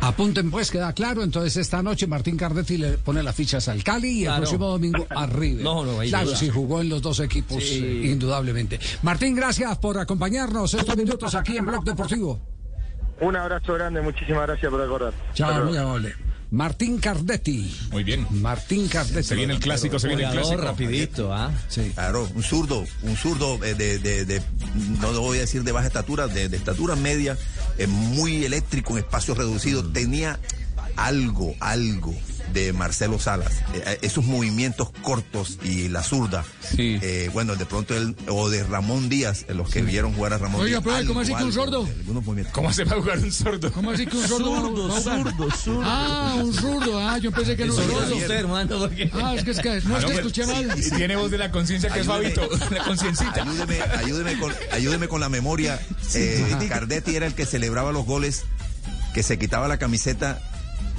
Apunten 0.08 0.52
pues, 0.52 0.70
queda 0.72 0.94
claro. 0.94 1.24
Entonces 1.24 1.58
esta 1.58 1.82
noche 1.82 2.06
Martín 2.08 2.38
Cardetti 2.38 2.78
le 2.78 2.98
pone 2.98 3.24
las 3.24 3.36
fichas 3.36 3.68
al 3.68 3.84
Cali 3.84 4.10
y 4.10 4.20
el 4.20 4.26
Claro. 4.26 4.42
próximo 4.42 4.68
domingo 4.70 5.08
a 5.16 5.26
River. 5.26 5.64
No, 5.64 5.84
no, 5.86 5.98
Claro, 6.00 6.28
duda. 6.28 6.38
sí, 6.38 6.50
jugó 6.50 6.82
en 6.82 6.90
los 6.90 7.02
dos 7.02 7.20
equipos, 7.20 7.64
Sí. 7.64 7.84
eh, 7.84 8.12
indudablemente. 8.12 8.80
Martín, 9.02 9.36
gracias 9.36 9.78
por 9.80 9.98
acompañarnos 10.00 10.74
estos 10.74 10.96
minutos 10.96 11.34
aquí 11.36 11.58
en 11.58 11.66
Blog 11.66 11.84
Deportivo. 11.84 12.40
Un 13.22 13.36
abrazo 13.36 13.74
grande, 13.74 14.02
muchísimas 14.02 14.44
gracias 14.48 14.70
por 14.70 14.82
acordar. 14.82 15.14
Chao, 15.34 15.66
muy 15.66 15.78
amable. 15.78 16.14
Martín 16.56 17.00
Cardetti. 17.00 17.70
Muy 17.92 18.06
bien. 18.06 18.26
Martín 18.32 18.88
Cardetti. 18.88 19.28
Se 19.28 19.36
viene 19.36 19.54
el 19.54 19.60
clásico, 19.60 20.00
se 20.00 20.08
viene 20.08 20.24
el 20.24 20.32
clásico. 20.32 20.62
rapidito, 20.62 21.34
¿ah? 21.34 21.52
Sí. 21.68 21.92
Claro, 21.94 22.30
un 22.34 22.44
zurdo, 22.44 22.86
un 23.04 23.18
zurdo 23.18 23.62
eh, 23.66 23.76
de, 23.76 24.00
de- 24.00 24.24
de- 24.24 24.42
no 25.02 25.12
lo 25.12 25.20
voy 25.20 25.40
a 25.40 25.42
decir 25.42 25.64
de 25.64 25.74
baja 25.74 25.88
estatura, 25.88 26.28
de, 26.28 26.48
de 26.48 26.56
estatura 26.56 26.96
media, 26.96 27.38
eh, 27.78 27.88
muy 27.88 28.46
eléctrico 28.46 28.94
en 28.94 29.00
espacios 29.00 29.38
reducidos. 29.38 29.92
Tenía 29.92 30.40
algo, 30.96 31.54
algo 31.60 32.16
de 32.56 32.72
Marcelo 32.74 33.20
Salas. 33.20 33.52
Eh, 33.74 33.84
eh, 33.86 34.00
esos 34.02 34.24
movimientos 34.26 34.90
cortos 35.04 35.60
y 35.64 35.90
la 35.90 36.02
zurda. 36.02 36.44
Eh, 36.78 37.30
bueno, 37.34 37.56
de 37.56 37.66
pronto 37.66 37.96
él, 37.96 38.16
o 38.30 38.50
de 38.50 38.64
Ramón 38.64 39.10
Díaz, 39.10 39.46
los 39.50 39.70
que 39.70 39.82
vieron 39.82 40.14
jugar 40.14 40.34
a 40.34 40.38
Ramón 40.38 40.62
Oiga, 40.62 40.80
Díaz. 40.80 40.84
profe, 40.84 41.06
¿cómo 41.06 41.20
así 41.20 41.36
que 41.36 41.44
un 41.44 41.54
sordo? 41.54 41.86
algunos 41.86 42.24
movimientos. 42.24 42.54
¿Cómo 42.54 42.72
se 42.74 42.86
va 42.86 42.94
a 42.94 43.02
jugar 43.02 43.20
un 43.20 43.32
sordo? 43.32 43.72
¿Cómo 43.74 43.92
así 43.92 44.06
que 44.08 44.16
un 44.18 44.28
sordo? 44.28 44.56
Zurdo, 44.56 45.02
zurdo, 45.02 45.52
zurdo. 45.52 45.82
Ah, 45.84 46.36
un 46.42 46.54
zurdo. 46.54 46.98
Ah, 47.00 47.18
yo 47.18 47.32
pensé 47.32 47.58
que 47.58 47.64
era 47.64 47.74
un 47.74 47.78
sordo. 47.78 48.04
es 48.06 48.12
usted, 48.14 48.32
hermano, 48.36 48.80
porque- 48.80 49.12
Ah, 49.14 49.36
es 49.36 49.44
que 49.44 49.52
es 49.52 49.60
que 49.60 49.82
no, 49.82 49.96
Ah, 49.96 50.00
es 50.00 50.06
que 50.06 50.12
pues, 50.14 50.18
escuché 50.20 50.46
mal. 50.48 50.74
y 50.80 50.90
Tiene 50.92 51.16
voz 51.18 51.30
de 51.32 51.38
la 51.38 51.52
conciencia 51.52 51.90
que 51.92 52.00
es 52.00 52.08
Ayúdeme. 52.08 52.36
Fabito, 52.36 52.70
la 52.76 52.84
conciencita. 52.86 53.44
Ayúdeme, 53.44 53.82
ayúdeme 53.82 54.40
con, 54.40 54.54
ayúdeme 54.72 55.08
con 55.10 55.20
la 55.20 55.28
memoria. 55.28 55.78
Eh, 56.14 56.56
Cardetti 56.70 57.18
era 57.18 57.28
el 57.28 57.34
que 57.36 57.46
celebraba 57.46 57.92
los 57.92 58.06
goles, 58.06 58.44
que 59.14 59.24
se 59.24 59.38
quitaba 59.38 59.68
la 59.68 59.78
camiseta, 59.78 60.42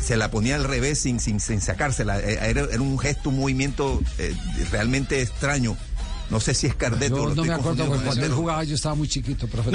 se 0.00 0.16
la 0.16 0.30
ponía 0.30 0.56
al 0.56 0.64
revés 0.64 0.98
sin, 1.00 1.20
sin, 1.20 1.40
sin 1.40 1.60
sacársela. 1.60 2.20
Eh, 2.20 2.38
Era, 2.50 2.62
era 2.70 2.80
un 2.80 2.98
gesto, 2.98 3.30
un 3.30 3.38
movimiento 3.38 4.02
eh, 4.18 4.34
realmente 4.70 5.22
extraño. 5.22 5.76
No 6.30 6.40
sé 6.40 6.54
si 6.54 6.66
es 6.66 6.74
Cardetti 6.74 7.12
o 7.12 7.16
Yo 7.16 7.26
lo 7.26 7.34
no 7.36 7.44
me 7.44 7.52
acuerdo 7.54 7.84
porque 7.86 7.98
con 7.98 8.04
cuando 8.06 8.26
él 8.26 8.32
jugaba 8.32 8.64
yo 8.64 8.74
estaba 8.74 8.94
muy 8.94 9.08
chiquito, 9.08 9.46
profe. 9.46 9.70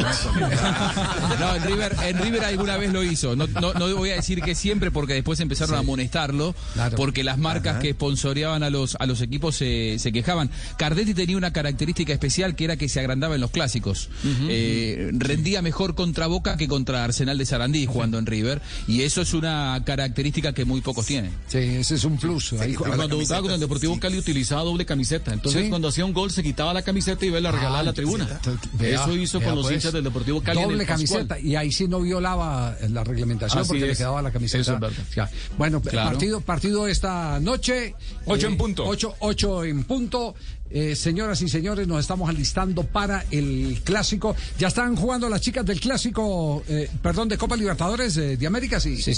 no 1.39 1.55
en 1.55 1.63
River, 1.63 1.95
en 2.05 2.17
River 2.19 2.43
alguna 2.45 2.77
vez 2.77 2.91
lo 2.91 3.03
hizo. 3.03 3.35
No, 3.35 3.47
no, 3.47 3.73
no 3.73 3.95
voy 3.95 4.09
a 4.11 4.15
decir 4.15 4.41
que 4.41 4.55
siempre, 4.55 4.91
porque 4.91 5.13
después 5.13 5.39
empezaron 5.39 5.75
a 5.75 5.79
amonestarlo, 5.79 6.53
Claro. 6.73 6.97
porque 6.97 7.23
las 7.23 7.37
marcas 7.37 7.73
Ajá. 7.73 7.79
que 7.81 7.91
sponsoreaban 7.93 8.63
a 8.63 8.69
los, 8.69 8.95
a 8.99 9.05
los 9.05 9.21
equipos 9.21 9.55
se, 9.55 9.97
se 9.99 10.11
quejaban. 10.11 10.49
Cardetti 10.77 11.13
tenía 11.13 11.37
una 11.37 11.53
característica 11.53 12.13
especial 12.13 12.55
que 12.55 12.65
era 12.65 12.75
que 12.77 12.89
se 12.89 12.99
agrandaba 12.99 13.35
en 13.35 13.41
los 13.41 13.51
clásicos. 13.51 14.09
Eh, 14.49 15.09
rendía 15.13 15.61
mejor 15.61 15.95
contra 15.95 16.27
Boca 16.27 16.57
que 16.57 16.67
contra 16.67 17.03
Arsenal 17.03 17.37
de 17.37 17.45
Sarandí 17.45 17.85
jugando 17.85 18.17
en 18.19 18.25
River, 18.25 18.61
y 18.87 19.01
eso 19.03 19.21
es 19.21 19.33
una 19.33 19.81
característica 19.85 20.53
que 20.53 20.65
muy 20.65 20.81
pocos 20.81 21.05
tienen. 21.05 21.31
Sí, 21.47 21.57
ese 21.59 21.95
es 21.95 22.03
un 22.03 22.17
plus. 22.17 22.53
Ahí 22.53 22.73
Cuando 22.73 23.19
jugaba 23.19 23.41
con 23.41 23.51
el 23.51 23.59
Deportivo 23.59 23.93
sí. 23.95 23.99
Cali 23.99 24.17
utilizaba 24.17 24.63
doble 24.63 24.85
camiseta. 24.85 25.33
Entonces 25.33 25.63
Sí. 25.63 25.69
cuando 25.69 25.87
hacía 25.87 26.05
un 26.05 26.13
gol 26.13 26.31
se 26.31 26.40
quitaba 26.43 26.73
la 26.73 26.81
camiseta 26.81 27.25
y 27.25 27.29
iba 27.29 27.39
la 27.39 27.51
regalaba 27.51 27.77
Ah, 27.77 27.81
a 27.81 27.83
la 27.83 27.93
tribuna. 27.93 28.27
entonces, 28.29 28.69
vea, 28.73 29.01
Eso 29.03 29.15
hizo 29.15 29.39
vea, 29.39 29.47
con 29.49 29.57
los 29.57 29.65
pues. 29.65 29.75
hinchas 29.75 29.93
del 29.93 30.03
Deportivo 30.03 30.41
Cali 30.41 30.61
Doble 30.61 30.85
camiseta 30.85 31.39
y 31.39 31.55
ahí 31.55 31.71
sí 31.71 31.87
no 31.87 32.01
violaba 32.01 32.75
la 32.89 33.03
reglamentación 33.03 33.61
Así 33.61 33.69
porque 33.69 33.85
le 33.85 33.91
es. 33.91 33.97
quedaba 33.97 34.21
la 34.21 34.31
camiseta. 34.31 34.61
Eso 34.61 34.73
es 34.73 34.79
verdad. 34.79 35.03
Ya. 35.15 35.29
Bueno, 35.57 35.81
Claro. 35.81 36.09
partido 36.11 36.41
partido 36.41 36.87
esta 36.87 37.39
noche. 37.39 37.95
Ocho 38.25 38.47
en 38.47 38.57
punto. 38.57 38.85
Ocho, 38.85 39.15
ocho 39.19 39.63
en 39.63 39.83
punto. 39.83 40.35
Eh, 40.73 40.95
señoras 40.95 41.41
y 41.41 41.49
señores, 41.49 41.87
nos 41.87 41.99
estamos 41.99 42.29
alistando 42.29 42.83
para 42.83 43.25
el 43.31 43.81
clásico. 43.83 44.35
Ya 44.57 44.69
están 44.69 44.95
jugando 44.95 45.27
las 45.27 45.41
chicas 45.41 45.65
del 45.65 45.79
clásico, 45.79 46.63
eh, 46.67 46.89
perdón, 47.01 47.27
de 47.27 47.37
Copa 47.37 47.57
Libertadores 47.57 48.15
eh, 48.17 48.37
de 48.37 48.47
América, 48.47 48.79
sí. 48.79 48.97
Sí, 48.97 49.13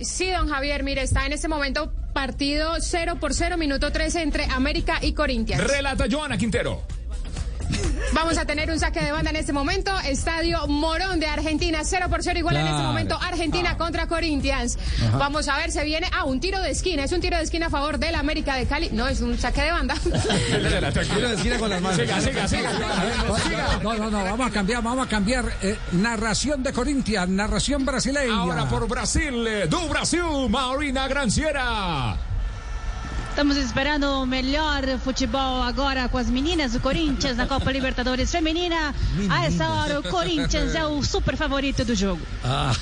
sí, 0.00 0.30
don 0.30 0.48
Javier, 0.48 0.82
mire, 0.82 1.02
está 1.02 1.24
en 1.26 1.32
este 1.32 1.48
momento 1.48 1.92
partido 2.12 2.74
0 2.80 3.16
por 3.18 3.32
0, 3.32 3.56
minuto 3.56 3.90
13 3.90 4.22
entre 4.22 4.44
América 4.44 4.98
y 5.00 5.12
Corinthians. 5.12 5.62
Relata 5.62 6.06
Joana 6.10 6.36
Quintero. 6.36 6.99
Vamos 8.12 8.38
a 8.38 8.44
tener 8.44 8.70
un 8.70 8.78
saque 8.78 9.00
de 9.00 9.12
banda 9.12 9.30
en 9.30 9.36
este 9.36 9.52
momento. 9.52 9.92
Estadio 10.00 10.66
Morón 10.66 11.20
de 11.20 11.26
Argentina, 11.26 11.80
0 11.84 12.06
por 12.10 12.22
0 12.22 12.38
igual 12.38 12.56
en 12.56 12.66
este 12.66 12.82
momento. 12.82 13.18
Argentina 13.20 13.76
contra 13.76 14.06
Corinthians. 14.06 14.78
Ajá. 15.06 15.16
Vamos 15.18 15.48
a 15.48 15.56
ver, 15.56 15.70
se 15.70 15.84
viene. 15.84 16.08
Ah, 16.12 16.24
un 16.24 16.40
tiro 16.40 16.60
de 16.60 16.70
esquina. 16.70 17.04
Es 17.04 17.12
un 17.12 17.20
tiro 17.20 17.36
de 17.36 17.44
esquina 17.44 17.66
a 17.66 17.70
favor 17.70 17.98
del 17.98 18.14
América 18.14 18.56
de 18.56 18.66
Cali. 18.66 18.90
No, 18.92 19.06
es 19.08 19.20
un 19.20 19.38
saque 19.38 19.62
de 19.62 19.70
banda. 19.72 19.94
Tiro 21.14 21.28
de 21.28 21.34
esquina 21.34 21.58
con 21.58 21.70
las 21.70 21.80
manos. 21.80 21.98
Siga, 21.98 22.20
siga, 22.20 22.48
siga. 22.48 22.72
No, 23.82 23.94
no, 23.94 24.10
no, 24.10 24.24
vamos 24.24 24.46
a 24.46 24.50
cambiar, 24.50 24.82
vamos 24.82 25.06
a 25.06 25.08
cambiar. 25.08 25.44
eh, 25.62 25.78
narración 25.92 26.62
de 26.62 26.72
Corinthians, 26.72 27.28
narración 27.28 27.84
brasileña. 27.84 28.34
Ahora 28.34 28.68
por 28.68 28.86
Brasil, 28.88 29.46
eh, 29.46 29.66
do 29.68 29.88
Brasil, 29.88 30.48
Marina 30.48 31.06
Granciera. 31.08 32.16
Estamos 33.30 33.56
esperando 33.56 34.20
o 34.20 34.26
melhor 34.26 34.82
futebol 35.02 35.62
agora 35.62 36.08
com 36.08 36.18
as 36.18 36.28
meninas 36.28 36.72
do 36.72 36.80
Corinthians 36.80 37.36
na 37.38 37.46
Copa 37.46 37.70
Libertadores 37.72 38.30
Feminina. 38.30 38.92
A 39.30 39.46
essa 39.46 39.66
hora, 39.68 40.00
o 40.00 40.02
Corinthians 40.02 40.74
é 40.74 40.84
o 40.84 41.02
super 41.02 41.36
favorito 41.36 41.84
do 41.84 41.94
jogo. 41.94 42.20
Ah. 42.44 42.72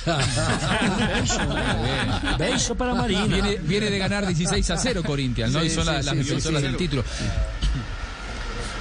Beso 2.38 2.74
para 2.74 2.94
Marina. 2.94 3.26
Viene, 3.26 3.56
viene 3.58 3.90
de 3.90 3.98
ganar 3.98 4.26
16 4.26 4.70
a 4.70 4.76
0 4.76 5.02
Corinthians, 5.04 5.52
¿no? 5.52 5.60
Sí, 5.60 5.66
y 5.66 5.70
son 5.70 5.84
sí, 5.84 5.90
la- 5.90 5.96
las 6.02 6.04
sí, 6.06 6.10
sí, 6.10 6.16
defensoras 6.24 6.60
sí. 6.62 6.66
del 6.66 6.76
título. 6.76 7.04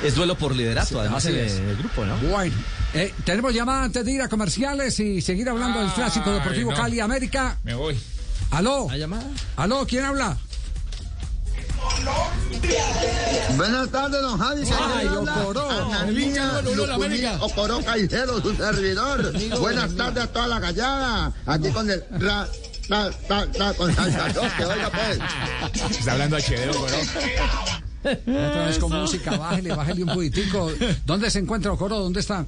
Es 0.04 0.16
duelo 0.16 0.36
por 0.36 0.56
liderato, 0.56 1.00
además, 1.00 1.26
en 1.26 1.36
es. 1.38 1.54
el 1.54 1.76
grupo, 1.78 2.06
¿no? 2.06 2.18
Bueno, 2.18 2.56
eh, 2.94 3.14
tenemos 3.26 3.54
llamada 3.54 3.84
antes 3.84 4.04
de 4.06 4.12
ir 4.14 4.22
a 4.22 4.30
comerciales 4.30 5.00
y 5.00 5.22
seguir 5.22 5.48
hablando 5.50 5.80
del 5.80 5.92
clásico 5.92 6.32
deportivo 6.32 6.72
no. 6.72 6.78
Cali 6.78 7.00
América. 7.00 7.58
Me 7.64 7.76
voy. 7.76 7.98
¿Aló? 8.52 8.88
¿Aló? 9.58 9.86
¿Quién 9.86 10.06
habla? 10.06 10.38
Buenas 13.56 13.90
tardes, 13.90 14.22
don 14.22 14.38
Javi. 14.38 14.64
Ay. 14.72 15.08
Ocoró. 15.08 15.70
Ananía 15.70 16.62
Lulo, 16.62 16.86
Lucuní. 16.86 17.26
Ocoró 17.40 17.84
Caicedo, 17.84 18.42
su 18.42 18.56
servidor. 18.56 19.34
Buenas 19.60 19.96
tardes 19.96 20.24
a 20.26 20.28
toda 20.28 20.48
la 20.48 20.60
gallada. 20.60 21.34
Aquí 21.46 21.70
con 21.70 21.90
el 21.90 22.04
ra, 22.12 22.48
ra, 22.90 23.10
ra, 23.30 23.48
ra, 23.58 23.74
con 23.74 23.94
sacerdote, 23.96 24.66
oiga 24.66 24.92
pues. 24.92 25.92
Está 25.98 26.12
hablando 26.12 26.38
HD, 26.38 26.70
Ocoró. 26.70 26.98
Otra 28.04 28.66
vez 28.66 28.78
con 28.78 28.92
música, 28.92 29.38
bájele, 29.38 29.74
bájele 29.74 30.04
un 30.04 30.10
poquitico. 30.10 30.72
¿Dónde 31.06 31.30
se 31.32 31.40
encuentra 31.40 31.72
Ocoro? 31.72 32.00
¿Dónde 32.00 32.20
está? 32.20 32.46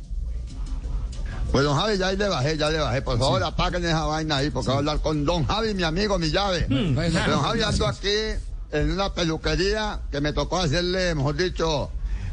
Pues 1.52 1.64
don 1.64 1.76
Javi, 1.76 1.98
ya 1.98 2.08
ahí 2.08 2.18
le 2.18 2.28
bajé, 2.28 2.56
ya 2.58 2.70
le 2.70 2.78
bajé. 2.80 3.02
Por 3.02 3.18
favor, 3.18 3.44
apaguen 3.44 3.84
esa 3.84 4.06
vaina 4.06 4.38
ahí, 4.38 4.52
porque 4.52 4.68
voy 4.68 4.76
a 4.76 4.80
hablar 4.80 5.00
con 5.02 5.26
don 5.26 5.46
Javi, 5.46 5.74
mi 5.74 5.84
amigo, 5.84 6.20
mi 6.20 6.30
llave. 6.30 6.68
Mm, 6.70 6.94
don 6.94 7.42
Javi, 7.42 7.64
ando 7.64 7.86
gracias. 7.86 7.98
aquí 7.98 8.49
en 8.72 8.92
una 8.92 9.14
peluquería 9.14 10.02
que 10.12 10.22
me 10.22 10.34
tocó 10.34 10.60
hacerle, 10.60 11.16
mejor 11.16 11.36
dicho, 11.36 11.90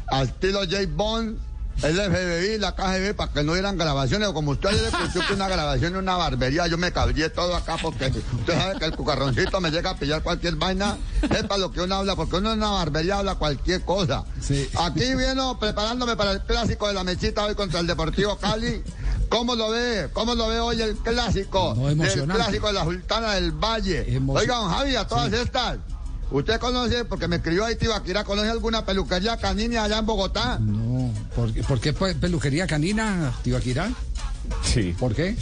al 0.07 0.27
estilo 0.27 0.59
J. 0.59 0.77
Bond, 0.89 1.39
el 1.83 1.95
FBI, 1.95 2.57
la 2.57 2.73
KGB, 2.73 3.15
para 3.15 3.31
que 3.31 3.43
no 3.43 3.51
hubieran 3.51 3.77
grabaciones. 3.77 4.29
Como 4.29 4.51
ustedes 4.51 4.81
le 4.81 5.21
que 5.21 5.33
una 5.33 5.47
grabación 5.47 5.93
en 5.93 5.99
una 5.99 6.15
barbería, 6.15 6.65
yo 6.67 6.77
me 6.77 6.91
cabré 6.91 7.29
todo 7.29 7.55
acá 7.55 7.77
porque 7.79 8.07
usted 8.07 8.53
sabe 8.53 8.79
que 8.79 8.85
el 8.85 8.95
cucarroncito 8.95 9.61
me 9.61 9.69
llega 9.69 9.91
a 9.91 9.95
pillar 9.95 10.23
cualquier 10.23 10.55
vaina. 10.55 10.97
Sepa 11.21 11.57
lo 11.57 11.71
que 11.71 11.81
uno 11.81 11.95
habla, 11.95 12.15
porque 12.15 12.37
uno 12.37 12.53
en 12.53 12.59
una 12.59 12.71
barbería 12.71 13.19
habla 13.19 13.35
cualquier 13.35 13.83
cosa. 13.83 14.23
Aquí 14.79 15.15
viene 15.15 15.41
preparándome 15.59 16.15
para 16.15 16.31
el 16.31 16.41
clásico 16.41 16.87
de 16.87 16.95
la 16.95 17.03
mechita 17.03 17.45
hoy 17.45 17.53
contra 17.53 17.79
el 17.79 17.87
Deportivo 17.87 18.37
Cali. 18.37 18.81
¿Cómo 19.29 19.55
lo 19.55 19.69
ve? 19.69 20.09
¿Cómo 20.13 20.35
lo 20.35 20.47
ve 20.47 20.59
hoy 20.59 20.81
el 20.81 20.95
clásico? 20.97 21.73
el 21.85 21.91
emocionante. 21.91 22.43
clásico 22.43 22.67
de 22.67 22.73
la 22.73 22.83
Sultana 22.85 23.33
del 23.33 23.51
Valle. 23.51 24.19
Oiga, 24.27 24.55
don 24.55 24.69
Javi, 24.71 24.95
a 24.95 25.05
todas 25.05 25.33
estas. 25.33 25.77
¿Usted 26.29 26.59
conoce, 26.59 27.05
porque 27.05 27.27
me 27.27 27.37
escribió 27.37 27.65
ahí 27.65 27.75
Tibaquira, 27.75 28.23
conoce 28.25 28.49
alguna 28.49 28.85
peluquería 28.85 29.37
canina 29.37 29.83
allá 29.83 29.99
en 29.99 30.05
Bogotá? 30.05 30.59
No, 30.59 31.11
¿por, 31.35 31.53
qué- 31.53 31.63
por 31.63 31.79
qué 31.79 31.93
pe- 31.93 32.15
peluquería 32.15 32.67
canina, 32.67 33.33
Tibaquirá? 33.43 33.89
Sí. 34.63 34.93
¿Por 34.99 35.15
qué? 35.15 35.35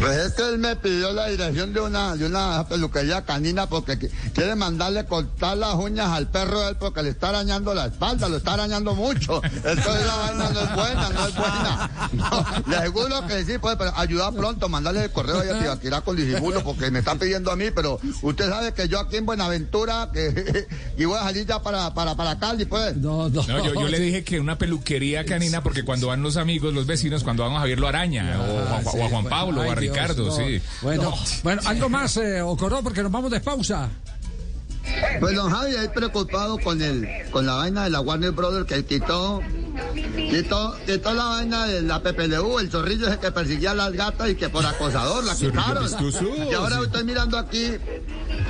Pues 0.00 0.16
es 0.18 0.32
que 0.34 0.48
él 0.48 0.58
me 0.58 0.76
pidió 0.76 1.12
la 1.12 1.26
dirección 1.26 1.72
de 1.72 1.80
una, 1.80 2.14
de 2.16 2.26
una 2.26 2.66
peluquería 2.68 3.24
canina 3.24 3.66
porque 3.68 3.98
qui- 3.98 4.10
quiere 4.32 4.54
mandarle 4.54 5.04
cortar 5.06 5.56
las 5.56 5.74
uñas 5.74 6.08
al 6.10 6.28
perro 6.28 6.60
de 6.60 6.68
él 6.70 6.76
porque 6.78 7.02
le 7.02 7.10
está 7.10 7.30
arañando 7.30 7.74
la 7.74 7.86
espalda, 7.86 8.28
lo 8.28 8.36
está 8.36 8.54
arañando 8.54 8.94
mucho. 8.94 9.42
Entonces 9.44 10.06
la 10.06 10.14
vaina 10.16 10.50
no 10.50 10.60
es 10.60 10.74
buena, 10.74 11.08
no 11.10 11.26
es 11.26 11.34
buena. 11.34 11.90
No, 12.12 12.44
le 12.66 12.76
aseguro 12.76 13.26
que 13.26 13.44
sí, 13.44 13.58
pues, 13.58 13.76
pero 13.76 13.92
ayuda 13.96 14.32
pronto, 14.32 14.68
mandarle 14.68 15.04
el 15.04 15.10
correo 15.10 15.40
ahí 15.40 15.48
a 15.50 15.58
Tibaquirá 15.58 16.00
con 16.00 16.16
disimulo 16.16 16.62
porque 16.64 16.90
me 16.90 17.00
están 17.00 17.18
pidiendo 17.18 17.50
a 17.50 17.56
mí, 17.56 17.66
pero 17.74 18.00
usted 18.22 18.48
sabe 18.48 18.72
que 18.72 18.88
yo 18.88 18.98
aquí 18.98 19.16
en 19.16 19.26
Buenaventura, 19.26 20.08
que, 20.12 20.66
y 20.96 21.04
voy 21.04 21.18
a 21.18 21.22
salir 21.24 21.46
ya 21.46 21.60
para, 21.62 21.92
para, 21.92 22.14
para 22.14 22.38
Cali, 22.38 22.64
pues. 22.64 22.96
No, 22.96 23.28
no. 23.28 23.42
No, 23.46 23.64
yo, 23.64 23.74
yo 23.74 23.88
le 23.88 23.98
dije 24.00 24.24
que 24.24 24.40
una 24.40 24.56
peluquería 24.56 25.24
canina, 25.26 25.62
porque 25.62 25.84
cuando 25.84 26.06
van 26.06 26.22
los 26.22 26.36
amigos, 26.38 26.72
los 26.72 26.86
vecinos, 26.86 27.24
cuando 27.24 27.42
van 27.44 27.52
a 27.54 27.58
Javier 27.60 27.78
lo 27.78 27.88
araña, 27.88 28.38
o, 28.40 28.58
a- 28.58 28.80
o 28.90 29.04
a 29.04 29.08
Juan 29.10 29.24
Pablo, 29.26 29.60
o 29.60 29.70
a 29.70 29.74
Ricardo, 29.90 30.26
no. 30.26 30.36
sí. 30.36 30.60
Bueno, 30.82 31.14
bueno, 31.42 31.62
algo 31.64 31.88
más, 31.88 32.16
eh, 32.16 32.42
Ocoró, 32.42 32.82
porque 32.82 33.02
nos 33.02 33.12
vamos 33.12 33.30
de 33.30 33.40
pausa. 33.40 33.88
Pues 35.20 35.34
don 35.34 35.50
Javi, 35.50 35.76
ahí 35.76 35.88
preocupado 35.88 36.58
con 36.58 36.80
el, 36.80 37.06
con 37.30 37.46
la 37.46 37.54
vaina 37.54 37.84
de 37.84 37.90
la 37.90 38.00
Warner 38.00 38.32
Brothers 38.32 38.66
que 38.66 38.84
quitó, 38.84 39.40
quitó, 40.30 40.76
quitó 40.86 41.14
la 41.14 41.24
vaina 41.24 41.66
de 41.66 41.82
la 41.82 42.02
PPLU, 42.02 42.58
el 42.58 42.70
zorrillo 42.70 43.08
ese 43.08 43.18
que 43.18 43.30
perseguía 43.30 43.72
a 43.72 43.74
las 43.74 43.92
gatas 43.92 44.30
y 44.30 44.34
que 44.34 44.48
por 44.48 44.64
acosador 44.64 45.24
la 45.24 45.34
quitaron. 45.34 45.88
Y 46.50 46.54
ahora 46.54 46.80
estoy 46.82 47.04
mirando 47.04 47.38
aquí 47.38 47.76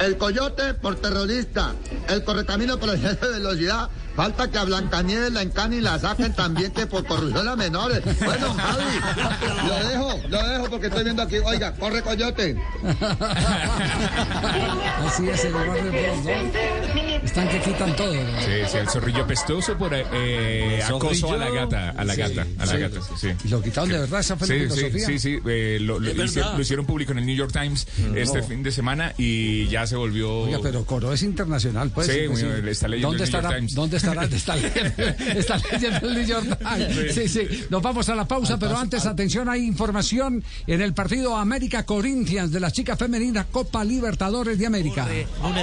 el 0.01 0.17
coyote 0.17 0.75
por 0.75 0.97
terrorista, 0.97 1.75
el 2.09 2.23
correcamino 2.25 2.79
por 2.79 2.91
exceso 2.91 3.27
de 3.27 3.39
velocidad. 3.39 3.89
Falta 4.19 4.51
que 4.51 4.59
a 4.59 4.65
Blancanieves 4.65 5.31
la 5.33 5.43
encanen 5.43 5.79
y 5.79 5.81
la 5.81 5.97
saquen 5.97 6.35
también 6.35 6.73
que 6.73 6.89
por 6.89 7.07
corrupción 7.07 7.47
a 7.47 7.55
menores. 7.55 8.03
Bueno, 8.19 8.53
Javi, 8.53 8.83
lo 9.69 9.89
dejo, 9.89 10.21
lo 10.29 10.49
dejo 10.49 10.71
porque 10.71 10.89
estoy 10.89 11.05
viendo 11.05 11.23
aquí. 11.23 11.37
Oiga, 11.37 11.73
corre 11.77 12.03
coyote. 12.03 12.57
Así 15.07 15.29
es, 15.29 15.45
el 15.45 15.55
Warner 15.55 15.85
Bros. 15.91 16.25
¿no? 16.25 16.31
Están 17.25 17.49
que 17.49 17.61
quitan 17.61 17.95
todo. 17.95 18.13
¿no? 18.15 18.41
Sí, 18.41 18.51
sí, 18.69 18.77
el 18.79 18.89
zorrillo 18.89 19.25
pestoso 19.25 19.77
por 19.79 19.93
eh, 19.95 20.83
acoso 20.85 21.33
a 21.35 21.37
la 21.37 21.51
gata, 21.51 21.91
a 21.91 22.05
la 22.05 22.15
Sí, 22.15 22.21
gata, 22.21 22.47
a 22.59 22.67
la 22.67 22.73
sí. 22.73 22.79
gata, 22.79 23.01
sí. 23.17 23.29
Y 23.45 23.49
lo 23.49 23.63
quitaron 23.63 23.89
de 23.91 23.99
verdad, 24.01 24.19
esa 24.21 24.37
fue 24.37 24.49
la 24.49 24.55
Sí, 24.55 24.61
sí, 24.61 24.77
filosofía. 24.91 25.07
sí, 25.07 25.19
sí, 25.19 25.39
eh, 25.47 25.79
lo, 25.81 25.99
hicieron, 26.03 26.35
verdad. 26.35 26.55
lo 26.57 26.61
hicieron 26.63 26.87
público 26.87 27.13
en 27.13 27.19
el 27.19 27.27
New 27.27 27.37
York 27.37 27.53
Times 27.53 27.87
este 28.17 28.41
No. 28.41 28.45
fin 28.47 28.63
de 28.65 28.73
semana 28.73 29.13
y 29.17 29.69
ya 29.69 29.87
se 29.87 29.95
volvió... 29.95 30.41
Oiga, 30.41 30.59
pero 30.63 30.85
Coro 30.85 31.13
es 31.13 31.23
internacional, 31.23 31.91
pues. 31.91 32.09
Sí, 32.09 32.13
está 32.69 32.89
leyendo 32.89 33.09
¿Dónde 33.11 33.25
el 33.25 33.31
New 33.31 33.33
York 33.33 33.45
estará, 33.45 33.57
Times. 33.57 33.75
¿Dónde 33.75 33.97
estará? 33.97 34.08
Está 34.08 34.08
leyendo, 34.15 35.37
está 35.37 35.57
leyendo 35.73 36.09
el 36.09 36.15
New 36.15 36.27
York 36.27 36.59
Times. 36.59 37.15
Sí, 37.15 37.29
sí. 37.29 37.65
Nos 37.71 37.83
vamos 37.83 38.09
a 38.09 38.15
la 38.15 38.27
pausa, 38.27 38.59
pero 38.59 38.77
antes, 38.77 39.07
atención, 39.07 39.49
hay 39.49 39.67
información 39.67 40.43
en 40.67 40.81
el 40.81 40.95
partido 40.95 41.37
América 41.37 41.85
Corinthians 41.85 42.53
de 42.53 42.61
las 42.61 42.73
chicas 42.73 42.99
femeninas 42.99 43.47
Copa 43.51 43.85
Libertadores 43.85 44.59
de 44.59 44.67
América. 44.67 45.07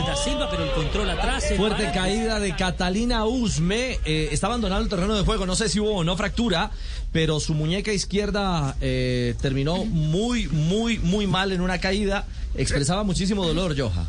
Da 0.05 0.15
Silva, 0.15 0.49
pero 0.51 0.65
el 0.65 0.71
control 0.71 1.09
atrás. 1.09 1.45
Fuerte 1.57 1.91
caída 1.93 2.39
de 2.39 2.55
Catalina 2.55 3.25
Usme. 3.25 3.99
eh, 4.05 4.29
está 4.31 4.47
abandonando 4.47 4.83
el 4.83 4.89
terreno 4.89 5.15
de 5.15 5.23
juego. 5.23 5.45
No 5.45 5.55
sé 5.55 5.69
si 5.69 5.79
hubo 5.79 5.95
o 5.95 6.03
no 6.03 6.15
fractura, 6.17 6.71
pero 7.11 7.39
su 7.39 7.53
muñeca 7.53 7.91
izquierda 7.93 8.75
eh, 8.81 9.35
terminó 9.41 9.85
muy, 9.85 10.47
muy, 10.47 10.99
muy 10.99 11.27
mal 11.27 11.51
en 11.51 11.61
una 11.61 11.79
caída. 11.79 12.25
Expresaba 12.55 13.03
muchísimo 13.03 13.45
dolor, 13.45 13.77
Joja. 13.77 14.05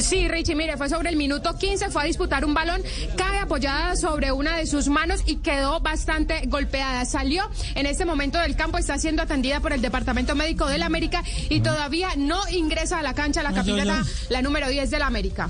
Sí, 0.00 0.28
Richie, 0.28 0.54
mire, 0.54 0.76
fue 0.76 0.88
sobre 0.88 1.10
el 1.10 1.16
minuto 1.16 1.56
15, 1.56 1.90
fue 1.90 2.02
a 2.02 2.04
disputar 2.04 2.44
un 2.44 2.54
balón, 2.54 2.82
cae 3.16 3.38
apoyada 3.38 3.96
sobre 3.96 4.30
una 4.32 4.56
de 4.56 4.66
sus 4.66 4.88
manos 4.88 5.22
y 5.26 5.36
quedó 5.36 5.80
bastante 5.80 6.42
golpeada. 6.46 7.04
Salió 7.04 7.50
en 7.74 7.86
este 7.86 8.04
momento 8.04 8.38
del 8.38 8.54
campo, 8.54 8.78
está 8.78 8.98
siendo 8.98 9.22
atendida 9.22 9.60
por 9.60 9.72
el 9.72 9.80
Departamento 9.80 10.34
Médico 10.34 10.66
del 10.66 10.82
América 10.82 11.24
y 11.48 11.60
todavía 11.60 12.10
no 12.16 12.38
ingresa 12.50 12.98
a 12.98 13.02
la 13.02 13.14
cancha 13.14 13.42
la 13.42 13.52
capitana, 13.52 14.04
la 14.28 14.42
número 14.42 14.68
10 14.68 14.90
del 14.90 15.02
América. 15.02 15.48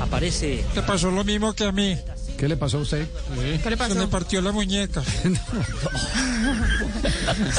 Aparece. 0.00 0.64
Le 0.74 0.82
pasó 0.82 1.10
lo 1.10 1.24
mismo 1.24 1.52
que 1.54 1.64
a 1.64 1.72
mí. 1.72 1.96
¿Qué 2.36 2.48
le 2.48 2.56
pasó 2.56 2.78
a 2.78 2.80
usted? 2.80 3.06
¿Qué 3.62 3.70
le 3.70 3.76
pasó? 3.76 3.94
Se 3.94 4.00
le 4.00 4.06
partió 4.08 4.40
la 4.40 4.52
muñeca. 4.52 5.02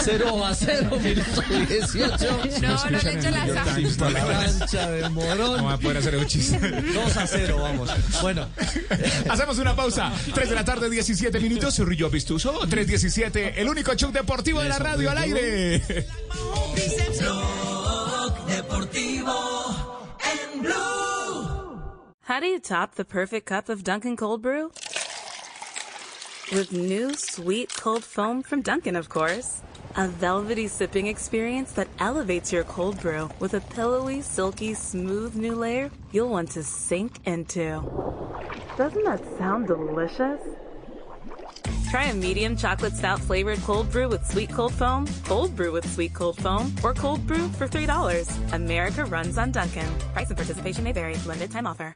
0 0.03 0.45
a 0.45 0.53
0, 0.53 0.99
minuto 1.03 1.41
18. 1.68 2.41
No, 2.61 2.85
no 2.85 2.89
le 2.89 3.14
echo 3.14 3.30
la 3.31 3.47
sal. 3.47 4.57
Cancha 4.57 4.91
de 4.91 5.10
Morón. 5.10 5.57
No 5.57 5.65
va 5.65 5.73
a 5.73 5.77
poder 5.77 5.97
hacer 5.97 6.18
un 6.18 6.26
chiste. 6.26 6.60
2 6.60 7.18
a 7.18 7.27
0, 7.27 7.57
vamos. 7.61 7.89
Bueno. 8.22 8.47
Hacemos 9.30 9.57
una 9.60 9.76
pausa. 9.76 10.11
3 10.34 10.49
de 10.49 10.56
la 10.56 10.65
tarde, 10.65 10.89
17 10.89 11.39
minutos. 11.39 11.76
Zorrillo 11.76 12.10
Vistuso. 12.10 12.61
3.17. 12.61 13.53
El 13.56 13.69
único 13.69 13.93
show 13.95 14.11
deportivo 14.11 14.61
de 14.61 14.69
la 14.69 14.80
radio 14.80 15.11
al 15.11 15.18
aire. 15.19 15.81
Deportivo 18.47 20.11
en 20.53 20.61
Blue. 20.61 21.55
How 22.26 22.39
do 22.39 22.47
you 22.47 22.60
top 22.60 22.95
the 22.95 23.06
perfect 23.06 23.45
cup 23.45 23.69
of 23.69 23.84
Dunkin' 23.84 24.18
Cold 24.18 24.41
Brew? 24.41 24.72
With 26.52 26.72
new 26.72 27.14
sweet 27.14 27.72
cold 27.72 28.03
foam 28.03 28.41
from 28.41 28.64
Dunkin', 28.64 28.95
of 28.95 29.10
course. 29.10 29.61
A 29.95 30.07
velvety 30.07 30.68
sipping 30.68 31.06
experience 31.06 31.73
that 31.73 31.88
elevates 31.99 32.52
your 32.52 32.64
cold 32.64 32.99
brew 32.99 33.30
with 33.39 33.53
a 33.53 33.61
pillowy, 33.61 34.22
silky, 34.22 34.73
smooth 34.73 35.35
new 35.35 35.53
layer 35.53 35.91
you'll 36.11 36.30
want 36.30 36.49
to 36.53 36.64
sink 36.64 37.19
into. 37.27 37.84
Doesn't 38.76 39.03
that 39.03 39.23
sound 39.38 39.68
delicious? 39.68 40.41
Try 41.91 42.06
a 42.06 42.15
medium 42.15 42.57
chocolate 42.57 42.93
stout 42.93 43.19
flavored 43.19 43.60
cold 43.60 43.91
brew 43.91 44.10
with 44.10 44.26
sweet 44.26 44.49
cold 44.49 44.73
foam, 44.73 45.06
cold 45.26 45.56
brew 45.56 45.72
with 45.72 45.88
sweet 45.93 46.15
cold 46.15 46.38
foam, 46.38 46.73
or 46.84 46.95
cold 46.95 47.27
brew 47.27 47.49
for 47.49 47.68
$3. 47.68 48.53
America 48.53 49.06
runs 49.06 49.38
on 49.38 49.52
Dunkin'. 49.52 49.99
Price 50.14 50.30
and 50.30 50.38
participation 50.38 50.84
may 50.84 50.91
vary. 50.91 51.14
Limited 51.27 51.52
time 51.52 51.68
offer. 51.68 51.95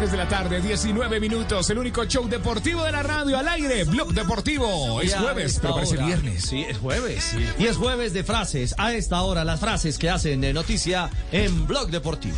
3 0.00 0.12
de 0.12 0.16
la 0.16 0.28
tarde, 0.28 0.62
19 0.62 1.20
minutos, 1.20 1.68
el 1.68 1.76
único 1.76 2.06
show 2.06 2.26
deportivo 2.26 2.82
de 2.84 2.90
la 2.90 3.02
radio 3.02 3.36
al 3.36 3.46
aire, 3.48 3.84
Blog 3.84 4.14
Deportivo. 4.14 4.98
Es 5.02 5.14
jueves, 5.14 5.58
pero 5.60 5.74
parece 5.74 5.96
hora- 5.98 6.06
viernes. 6.06 6.42
Sí, 6.42 6.64
es 6.66 6.78
jueves. 6.78 7.36
Y 7.58 7.66
es 7.66 7.76
jueves 7.76 8.14
de 8.14 8.24
frases. 8.24 8.74
A 8.78 8.94
esta 8.94 9.20
hora, 9.20 9.44
las 9.44 9.60
frases 9.60 9.98
que 9.98 10.08
hacen 10.08 10.40
de 10.40 10.54
noticia 10.54 11.10
en 11.32 11.66
Blog 11.66 11.90
Deportivo. 11.90 12.34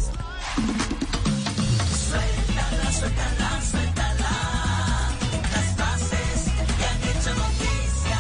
Suéltala, 2.10 2.92
suéltala, 2.92 3.60
suéltala. 3.70 5.10
Las 5.52 5.76
frases 5.76 6.52
que 6.76 6.84
han 6.84 7.16
hecho 7.16 7.34
noticia. 7.36 8.18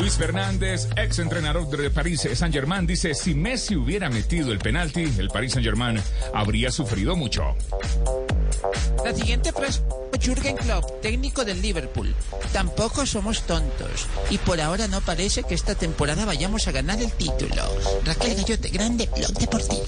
Luis 0.00 0.14
Fernández, 0.14 0.88
ex 0.96 1.20
entrenador 1.20 1.68
de 1.68 1.90
París 1.90 2.28
Saint-Germain, 2.34 2.88
dice, 2.88 3.14
si 3.14 3.34
Messi 3.34 3.76
hubiera 3.76 4.10
metido 4.10 4.50
el 4.50 4.58
penalti, 4.58 5.04
el 5.16 5.28
Paris 5.28 5.52
Saint-Germain 5.52 6.02
habría 6.34 6.72
sufrido 6.72 7.14
mucho. 7.14 7.54
La 9.04 9.14
siguiente 9.14 9.52
frase 9.52 9.80
Jürgen 10.20 10.56
Klopp, 10.56 11.00
técnico 11.00 11.44
del 11.44 11.62
Liverpool. 11.62 12.14
Tampoco 12.52 13.06
somos 13.06 13.42
tontos. 13.42 14.06
Y 14.30 14.38
por 14.38 14.60
ahora 14.60 14.88
no 14.88 15.00
parece 15.00 15.42
que 15.44 15.54
esta 15.54 15.74
temporada 15.74 16.24
vayamos 16.24 16.66
a 16.68 16.72
ganar 16.72 17.00
el 17.00 17.12
título. 17.12 17.62
Raquel 18.04 18.34
Gallote, 18.36 18.68
grande 18.68 19.08
blog 19.16 19.32
deportivo. 19.32 19.84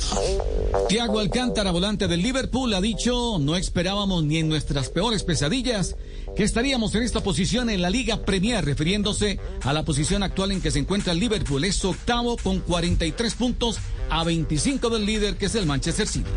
Tiago 0.89 1.19
Alcántara, 1.19 1.71
volante 1.71 2.09
del 2.09 2.23
Liverpool, 2.23 2.75
ha 2.75 2.81
dicho, 2.81 3.39
no 3.39 3.57
esperábamos 3.57 4.25
ni 4.25 4.39
en 4.39 4.49
nuestras 4.49 4.89
peores 4.89 5.23
pesadillas 5.23 5.97
que 6.37 6.45
estaríamos 6.45 6.95
en 6.95 7.03
esta 7.03 7.23
posición 7.23 7.71
en 7.71 7.83
la 7.83 7.91
Liga 7.91 8.25
Premier, 8.25 8.65
refiriéndose 8.65 9.39
a 9.63 9.73
la 9.73 9.85
posición 9.85 10.23
actual 10.23 10.53
en 10.53 10.61
que 10.61 10.71
se 10.71 10.79
encuentra 10.79 11.13
el 11.13 11.21
Liverpool. 11.21 11.65
Es 11.65 11.85
octavo 11.85 12.37
con 12.37 12.61
43 12.61 13.35
puntos 13.35 13.79
a 14.11 14.25
25 14.25 14.91
del 14.91 15.07
líder, 15.07 15.37
que 15.37 15.47
es 15.47 15.55
el 15.55 15.67
Manchester 15.67 16.07
City. 16.07 16.31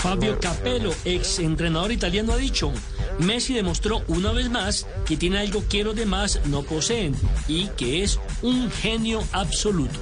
Fabio 0.00 0.38
Capello, 0.40 0.92
ex 1.04 1.38
entrenador 1.38 1.92
italiano, 1.92 2.32
ha 2.32 2.36
dicho, 2.36 2.72
Messi 3.18 3.54
demostró 3.54 4.02
una 4.08 4.32
vez 4.32 4.50
más 4.50 4.86
que 5.06 5.16
tiene 5.16 5.38
algo 5.38 5.66
que 5.68 5.84
los 5.84 5.94
demás 5.94 6.40
no 6.46 6.62
poseen 6.62 7.14
y 7.48 7.66
que 7.76 8.02
es 8.02 8.18
un 8.42 8.70
genio 8.70 9.22
absoluto. 9.32 10.00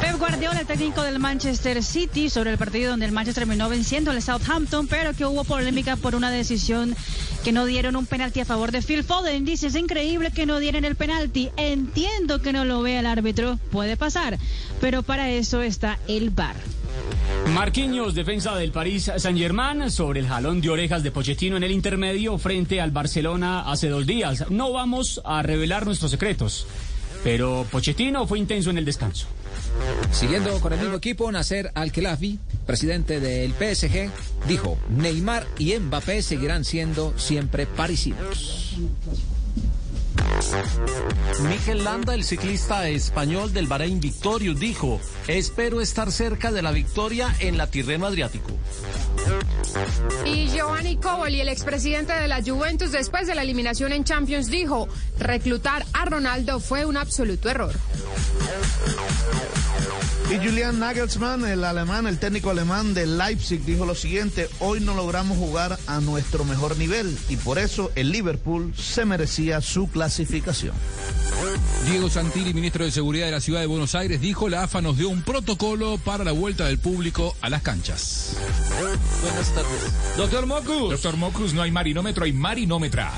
Pep 0.00 0.18
Guardiola, 0.18 0.60
el 0.60 0.66
técnico 0.66 1.02
del 1.02 1.18
Manchester 1.18 1.82
City, 1.82 2.28
sobre 2.28 2.50
el 2.50 2.58
partido 2.58 2.90
donde 2.90 3.06
el 3.06 3.12
Manchester 3.12 3.42
terminó 3.42 3.68
venciendo 3.68 4.10
al 4.10 4.22
Southampton, 4.22 4.86
pero 4.86 5.14
que 5.14 5.24
hubo 5.24 5.44
polémica 5.44 5.96
por 5.96 6.14
una 6.14 6.30
decisión 6.30 6.94
que 7.44 7.52
no 7.52 7.66
dieron 7.66 7.96
un 7.96 8.06
penalti 8.06 8.40
a 8.40 8.44
favor 8.44 8.72
de 8.72 8.82
Phil 8.82 9.04
Foden. 9.04 9.44
Dice, 9.44 9.66
es 9.66 9.74
increíble 9.74 10.30
que 10.30 10.46
no 10.46 10.58
dieran 10.58 10.84
el 10.84 10.96
penalti. 10.96 11.50
Entiendo 11.56 12.40
que 12.40 12.52
no 12.52 12.64
lo 12.64 12.82
vea 12.82 13.00
el 13.00 13.06
árbitro, 13.06 13.58
puede 13.70 13.96
pasar, 13.96 14.38
pero 14.80 15.02
para 15.02 15.30
eso 15.30 15.62
está 15.62 15.98
el 16.08 16.30
VAR. 16.30 16.56
Marquinhos, 17.52 18.14
defensa 18.14 18.56
del 18.56 18.72
París 18.72 19.10
Saint-Germain, 19.16 19.90
sobre 19.90 20.20
el 20.20 20.28
jalón 20.28 20.60
de 20.60 20.70
orejas 20.70 21.02
de 21.02 21.10
Pochettino 21.10 21.56
en 21.56 21.62
el 21.62 21.72
intermedio 21.72 22.38
frente 22.38 22.80
al 22.80 22.90
Barcelona 22.90 23.70
hace 23.70 23.88
dos 23.88 24.06
días. 24.06 24.50
No 24.50 24.72
vamos 24.72 25.20
a 25.24 25.42
revelar 25.42 25.86
nuestros 25.86 26.10
secretos, 26.10 26.66
pero 27.22 27.66
Pochettino 27.70 28.26
fue 28.26 28.38
intenso 28.38 28.70
en 28.70 28.78
el 28.78 28.84
descanso. 28.84 29.26
Siguiendo 30.12 30.60
con 30.60 30.72
el 30.72 30.80
mismo 30.80 30.96
equipo, 30.96 31.30
Nasser 31.30 31.70
Al-Khelaifi, 31.74 32.38
presidente 32.66 33.20
del 33.20 33.52
PSG, 33.52 34.10
dijo, 34.46 34.78
Neymar 34.88 35.46
y 35.58 35.76
Mbappé 35.76 36.22
seguirán 36.22 36.64
siendo 36.64 37.12
siempre 37.18 37.66
parisinos. 37.66 38.76
Mikel 41.48 41.84
Landa, 41.84 42.14
el 42.14 42.24
ciclista 42.24 42.88
español 42.88 43.52
del 43.52 43.66
Bahrein 43.66 44.00
Victorious, 44.00 44.58
dijo, 44.58 45.00
espero 45.28 45.80
estar 45.80 46.10
cerca 46.12 46.52
de 46.52 46.62
la 46.62 46.72
victoria 46.72 47.34
en 47.40 47.56
la 47.56 47.66
Tirreno 47.66 48.06
Adriático. 48.06 48.50
Y 50.24 50.48
Giovanni 50.48 50.96
Coboli, 50.96 51.40
el 51.40 51.48
expresidente 51.48 52.12
de 52.12 52.28
la 52.28 52.42
Juventus, 52.42 52.92
después 52.92 53.26
de 53.26 53.34
la 53.34 53.42
eliminación 53.42 53.92
en 53.92 54.04
Champions, 54.04 54.48
dijo, 54.48 54.88
reclutar 55.18 55.84
a 55.92 56.04
Ronaldo 56.04 56.60
fue 56.60 56.84
un 56.84 56.96
absoluto 56.96 57.48
error. 57.48 57.74
Y 60.30 60.38
Julian 60.38 60.78
Nagelsmann, 60.78 61.44
el 61.44 61.64
alemán, 61.64 62.06
el 62.06 62.18
técnico 62.18 62.48
alemán 62.48 62.94
de 62.94 63.06
Leipzig, 63.06 63.62
dijo 63.64 63.84
lo 63.84 63.94
siguiente, 63.94 64.48
hoy 64.58 64.80
no 64.80 64.94
logramos 64.94 65.36
jugar 65.36 65.78
a 65.86 66.00
nuestro 66.00 66.44
mejor 66.44 66.78
nivel 66.78 67.16
y 67.28 67.36
por 67.36 67.58
eso 67.58 67.92
el 67.94 68.10
Liverpool 68.10 68.72
se 68.74 69.04
merecía 69.04 69.60
su 69.60 69.86
clasificación. 70.14 70.74
Diego 71.86 72.08
Santilli, 72.08 72.54
ministro 72.54 72.84
de 72.84 72.92
Seguridad 72.92 73.26
de 73.26 73.32
la 73.32 73.40
Ciudad 73.40 73.60
de 73.60 73.66
Buenos 73.66 73.96
Aires, 73.96 74.20
dijo 74.20 74.48
la 74.48 74.62
AFA 74.62 74.80
nos 74.80 74.96
dio 74.96 75.08
un 75.08 75.22
protocolo 75.22 75.98
para 75.98 76.22
la 76.22 76.30
vuelta 76.30 76.66
del 76.66 76.78
público 76.78 77.34
a 77.40 77.50
las 77.50 77.62
canchas. 77.62 78.36
Buenas 79.22 79.52
tardes. 79.54 80.16
Doctor 80.16 80.46
Mocus. 80.46 80.90
Doctor 80.90 81.16
Mocus, 81.16 81.52
no 81.52 81.62
hay 81.62 81.72
marinómetro, 81.72 82.24
hay 82.24 82.32
marinómetra. 82.32 83.12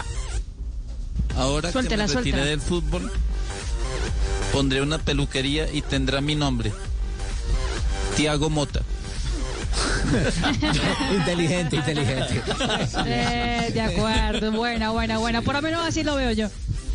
Ahora 1.36 1.70
Suéltela, 1.70 2.06
que 2.06 2.14
me 2.14 2.16
retiré 2.16 2.38
suéltela. 2.38 2.44
del 2.46 2.60
fútbol, 2.62 3.12
pondré 4.52 4.80
una 4.80 4.96
peluquería 4.96 5.70
y 5.70 5.82
tendrá 5.82 6.22
mi 6.22 6.34
nombre. 6.34 6.72
Tiago 8.16 8.48
Mota. 8.48 8.80
inteligente, 11.14 11.76
inteligente. 11.76 12.42
Eh, 13.04 13.70
de 13.74 13.80
acuerdo, 13.82 14.50
buena, 14.52 14.92
buena, 14.92 15.18
buena. 15.18 15.42
Por 15.42 15.54
lo 15.54 15.60
menos 15.60 15.86
así 15.86 16.02
lo 16.02 16.16
veo 16.16 16.32
yo. 16.32 16.48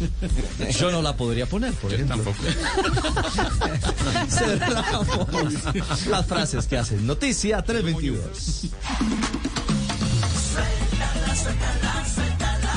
Yo 0.79 0.91
no 0.91 1.01
la 1.01 1.15
podría 1.15 1.45
poner, 1.45 1.73
por 1.73 1.93
ejemplo. 1.93 2.15
Tampoco. 2.17 2.37
Cerramos 4.29 6.07
las 6.07 6.25
frases 6.25 6.65
que 6.67 6.77
hacen. 6.77 7.05
Noticia 7.05 7.61
322. 7.61 8.21
Suéltala, 10.51 11.35
suéltala, 11.35 12.05
suéltala. 12.15 12.73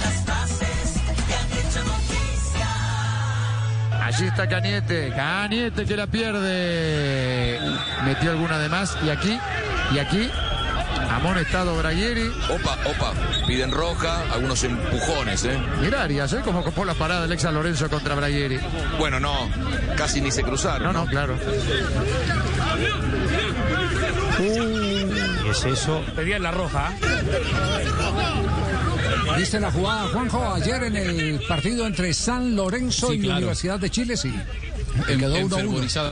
Las 0.00 0.24
frases 0.24 1.00
que 1.26 1.34
han 1.34 1.52
hecho 1.52 1.80
noticia. 1.84 2.68
Allí 4.06 4.26
está 4.26 4.48
Cañete, 4.48 5.12
Cañete 5.14 5.84
que 5.84 5.96
la 5.96 6.06
pierde. 6.06 7.60
Metió 8.04 8.30
alguna 8.30 8.58
de 8.58 8.68
más 8.68 8.96
y 9.04 9.10
aquí, 9.10 9.38
y 9.94 9.98
aquí, 9.98 10.30
amonestado 11.16 11.76
Braguieri. 11.76 12.28
Opa, 12.50 12.78
opa, 12.86 13.12
piden 13.46 13.70
roja, 13.72 14.22
algunos 14.32 14.62
empujones, 14.64 15.44
¿eh? 15.44 15.58
Mirá, 15.80 16.02
Arias, 16.02 16.32
¿eh? 16.32 16.40
Como 16.44 16.62
copó 16.62 16.84
la 16.84 16.94
parada 16.94 17.22
del 17.22 17.32
ex 17.32 17.42
San 17.42 17.54
Lorenzo 17.54 17.88
contra 17.88 18.14
Braguieri. 18.14 18.58
Bueno, 18.98 19.18
no, 19.20 19.48
casi 19.96 20.20
ni 20.20 20.30
se 20.30 20.42
cruzaron. 20.42 20.92
No, 20.92 21.04
no, 21.04 21.06
claro. 21.06 21.36
Y 24.38 25.48
es 25.50 25.64
eso? 25.64 26.02
Pedía 26.14 26.38
la 26.38 26.50
roja. 26.50 26.92
¿Viste 29.36 29.60
la 29.60 29.70
jugada, 29.70 30.08
Juanjo, 30.08 30.54
ayer 30.54 30.82
en 30.84 30.96
el 30.96 31.40
partido 31.46 31.86
entre 31.86 32.12
San 32.14 32.54
Lorenzo 32.56 33.08
Sí, 33.08 33.14
y 33.14 33.20
claro. 33.20 33.38
Universidad 33.38 33.78
de 33.78 33.90
Chile? 33.90 34.16
Sí. 34.16 34.34
En- 35.08 35.18
quedó 35.18 35.36
1-1. 35.36 36.10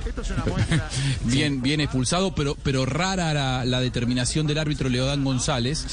enfervorizado. 0.16 0.80
Sí. 0.90 1.28
bien, 1.30 1.62
bien 1.62 1.80
expulsado, 1.80 2.34
pero, 2.34 2.56
pero 2.62 2.86
rara 2.86 3.32
la, 3.34 3.64
la 3.64 3.80
determinación 3.80 4.46
del 4.46 4.58
árbitro 4.58 4.88
Leodán 4.88 5.24
González, 5.24 5.86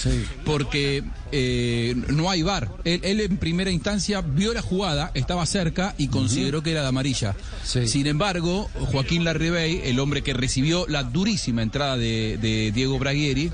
porque 0.45 1.03
eh, 1.31 1.95
no 2.09 2.29
hay 2.29 2.43
VAR. 2.43 2.69
Él, 2.83 3.01
él 3.03 3.21
en 3.21 3.37
primera 3.37 3.71
instancia 3.71 4.21
vio 4.21 4.53
la 4.53 4.61
jugada, 4.61 5.11
estaba 5.13 5.45
cerca 5.45 5.95
y 5.97 6.07
consideró 6.07 6.63
que 6.63 6.71
era 6.71 6.81
de 6.81 6.87
amarilla. 6.87 7.35
Sin 7.63 8.07
embargo, 8.07 8.69
Joaquín 8.91 9.23
Larribey, 9.23 9.81
el 9.83 9.99
hombre 9.99 10.21
que 10.21 10.33
recibió 10.33 10.85
la 10.87 11.03
durísima 11.03 11.61
entrada 11.61 11.97
de, 11.97 12.37
de 12.41 12.71
Diego 12.71 12.97
Braguieri, 12.99 13.51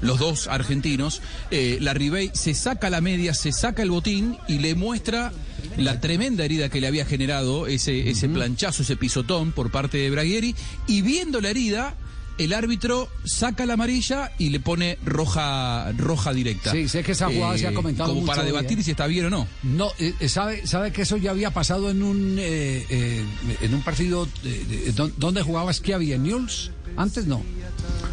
los 0.00 0.18
dos 0.18 0.48
argentinos, 0.48 1.22
eh, 1.50 1.78
Larribey 1.80 2.30
se 2.34 2.54
saca 2.54 2.90
la 2.90 3.00
media, 3.00 3.34
se 3.34 3.52
saca 3.52 3.82
el 3.82 3.90
botín 3.90 4.36
y 4.48 4.58
le 4.58 4.74
muestra 4.74 5.32
la 5.76 6.00
tremenda 6.00 6.44
herida 6.44 6.68
que 6.68 6.80
le 6.80 6.86
había 6.86 7.04
generado 7.06 7.66
ese, 7.66 8.10
ese 8.10 8.28
planchazo, 8.28 8.82
ese 8.82 8.96
pisotón 8.96 9.52
por 9.52 9.70
parte 9.70 9.98
de 9.98 10.10
Braguieri, 10.10 10.54
y 10.86 11.02
viendo 11.02 11.40
la 11.40 11.50
herida, 11.50 11.94
el 12.36 12.52
árbitro 12.52 13.08
saca 13.24 13.64
la 13.64 13.74
amarilla 13.74 14.32
y 14.38 14.50
le 14.50 14.58
pone 14.60 14.98
roja, 15.04 15.92
roja 15.96 16.32
directa. 16.32 16.72
Sí, 16.72 16.88
sé 16.88 17.02
que 17.04 17.12
esa 17.12 17.28
jugada 17.28 17.56
se 17.56 17.66
ha 17.68 17.72
comentado 17.74 18.08
Como 18.10 18.22
mucho 18.22 18.32
para 18.32 18.42
hoy, 18.42 18.48
debatir 18.48 18.78
¿eh? 18.78 18.82
si 18.82 18.90
está 18.90 19.06
bien 19.06 19.26
o 19.26 19.30
no. 19.30 19.46
No, 19.62 19.90
eh, 20.00 20.12
eh, 20.18 20.28
sabe, 20.28 20.66
sabe 20.66 20.90
que 20.92 21.02
eso 21.02 21.16
ya 21.16 21.30
había 21.30 21.52
pasado 21.52 21.90
en 21.90 22.02
un 22.02 22.36
eh, 22.38 22.84
eh, 22.90 23.24
en 23.62 23.74
un 23.74 23.82
partido 23.82 24.28
eh, 24.44 24.66
eh, 24.88 24.92
don- 24.94 25.14
donde 25.16 25.42
jugaba 25.42 25.72
Schiavi 25.72 26.12
en 26.12 26.24
Newell's. 26.24 26.72
Antes 26.96 27.26
no. 27.26 27.42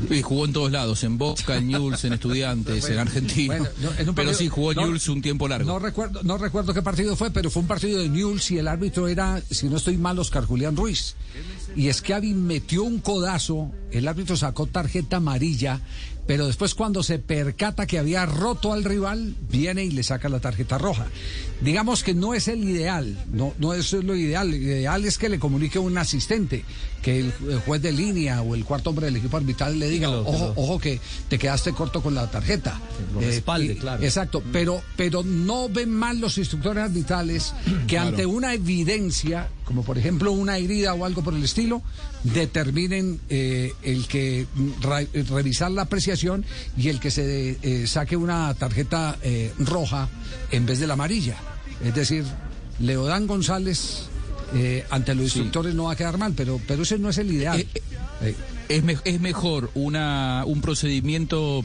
Y 0.10 0.22
jugó 0.24 0.46
en 0.46 0.54
todos 0.54 0.72
lados, 0.72 1.04
en 1.04 1.18
Boca, 1.20 1.58
en 1.58 1.68
Newell's, 1.68 2.04
en 2.06 2.14
Estudiantes, 2.14 2.90
en 2.90 2.98
Argentina. 2.98 3.56
Bueno, 3.58 3.70
no, 3.82 3.90
en 4.00 4.10
un 4.10 4.16
pero 4.16 4.34
sí, 4.34 4.48
jugó 4.50 4.74
no- 4.74 4.82
Newell's 4.82 5.08
un 5.10 5.22
tiempo 5.22 5.48
largo. 5.48 5.72
No 5.72 5.80
recuerdo, 5.80 6.24
no 6.24 6.38
recuerdo 6.40 6.74
qué 6.74 6.82
partido 6.82 7.16
fue, 7.16 7.30
pero 7.32 7.52
fue 7.52 7.62
un 7.62 7.68
partido 7.68 8.00
de 8.00 8.10
Newell's 8.10 8.50
y 8.52 8.58
el 8.58 8.68
árbitro 8.68 9.08
era, 9.08 9.42
si 9.52 9.70
no 9.70 9.78
estoy 9.78 9.98
mal, 9.98 10.18
Oscar 10.18 10.46
Julián 10.46 10.76
Ruiz. 10.76 11.16
Y 11.76 11.92
Schiavi 11.94 12.34
metió 12.34 12.84
un 12.84 13.00
codazo, 13.00 13.72
el 13.92 14.08
árbitro 14.08 14.36
sacó 14.36 14.66
tarjeta 14.66 15.18
amarilla, 15.18 15.80
pero 16.28 16.48
después 16.48 16.76
cuando 16.76 17.04
se 17.04 17.20
percata 17.20 17.86
que 17.86 18.00
había 18.00 18.26
roto 18.26 18.74
al 18.74 18.84
rival, 18.84 19.36
viene 19.50 19.84
y 19.86 19.92
le 19.92 20.04
saca 20.04 20.30
la 20.30 20.40
tarjeta 20.40 20.78
roja. 20.78 21.06
Digamos 21.62 22.04
que 22.04 22.14
no 22.14 22.34
es 22.34 22.48
el 22.48 22.64
ideal, 22.64 23.24
no, 23.32 23.54
no 23.60 23.74
es 23.74 23.94
lo 23.94 24.16
ideal. 24.16 24.50
Lo 24.50 24.56
ideal 24.56 25.06
es 25.06 25.18
que 25.18 25.30
le 25.30 25.40
comunique 25.40 25.78
un 25.80 25.98
asistente, 25.98 26.64
que 27.02 27.20
el, 27.20 27.34
el 27.50 27.60
juez 27.62 27.82
de 27.82 27.92
línea 27.92 28.42
o 28.42 28.54
el 28.56 28.64
cuarto 28.64 28.92
hombre 28.92 29.08
del 29.08 29.16
equipo 29.16 29.38
arbitral 29.38 29.80
le 29.80 29.90
diga, 29.90 30.10
ojo, 30.10 30.54
ojo 30.56 30.80
que 30.80 31.00
te 31.30 31.40
quedaste 31.40 31.72
corto 31.74 32.02
con 32.02 32.14
la 32.14 32.30
tarjeta. 32.30 32.80
lo 33.14 33.22
Eh, 33.22 33.26
respalde, 33.28 33.74
y- 33.74 33.76
claro. 33.78 34.04
Exacto, 34.04 34.44
pero, 34.54 34.82
pero 34.96 35.24
no 35.24 35.68
ven 35.70 35.90
mal 35.92 36.20
los 36.20 36.38
instructores 36.38 36.84
arbitrales 36.84 37.54
que 37.88 37.96
Claro. 37.96 38.10
ante 38.10 38.26
una 38.26 38.54
evidencia, 38.54 39.50
como 39.66 39.84
por 39.84 39.98
ejemplo 39.98 40.32
una 40.32 40.58
herida 40.58 40.94
o 40.94 41.04
algo 41.06 41.24
por 41.24 41.34
el 41.34 41.44
estilo, 41.44 41.82
determinen 42.24 43.20
eh, 43.30 43.74
el 43.84 44.08
que 44.08 44.46
mm, 44.54 44.70
eh, 45.14 45.24
revisar 45.30 45.72
la 45.72 45.84
apreciación 45.84 46.46
y 46.78 46.90
el 46.90 47.00
que 47.00 47.12
se 47.12 47.58
eh, 47.62 47.88
saque 47.88 48.16
una 48.16 48.54
tarjeta 48.54 49.18
roja 49.60 50.08
en 50.52 50.66
vez 50.66 50.80
de 50.80 50.88
la 50.88 50.94
amarilla. 50.94 51.36
Es 51.84 51.96
decir, 51.96 52.24
Leodán 52.80 53.26
González 53.28 54.04
eh, 54.54 54.86
ante 54.90 55.14
los 55.16 55.24
instructores 55.26 55.74
no 55.76 55.86
va 55.86 55.94
a 55.94 55.96
quedar 55.96 56.18
mal, 56.18 56.34
pero, 56.36 56.60
pero 56.68 56.84
ese 56.84 56.98
no 57.00 57.10
es 57.10 57.18
el 57.18 57.32
ideal. 57.32 57.66
Eh, 58.22 58.36
es, 58.70 58.84
me- 58.84 58.98
es 59.04 59.20
mejor 59.22 59.72
una, 59.74 60.44
un 60.46 60.62
procedimiento 60.62 61.64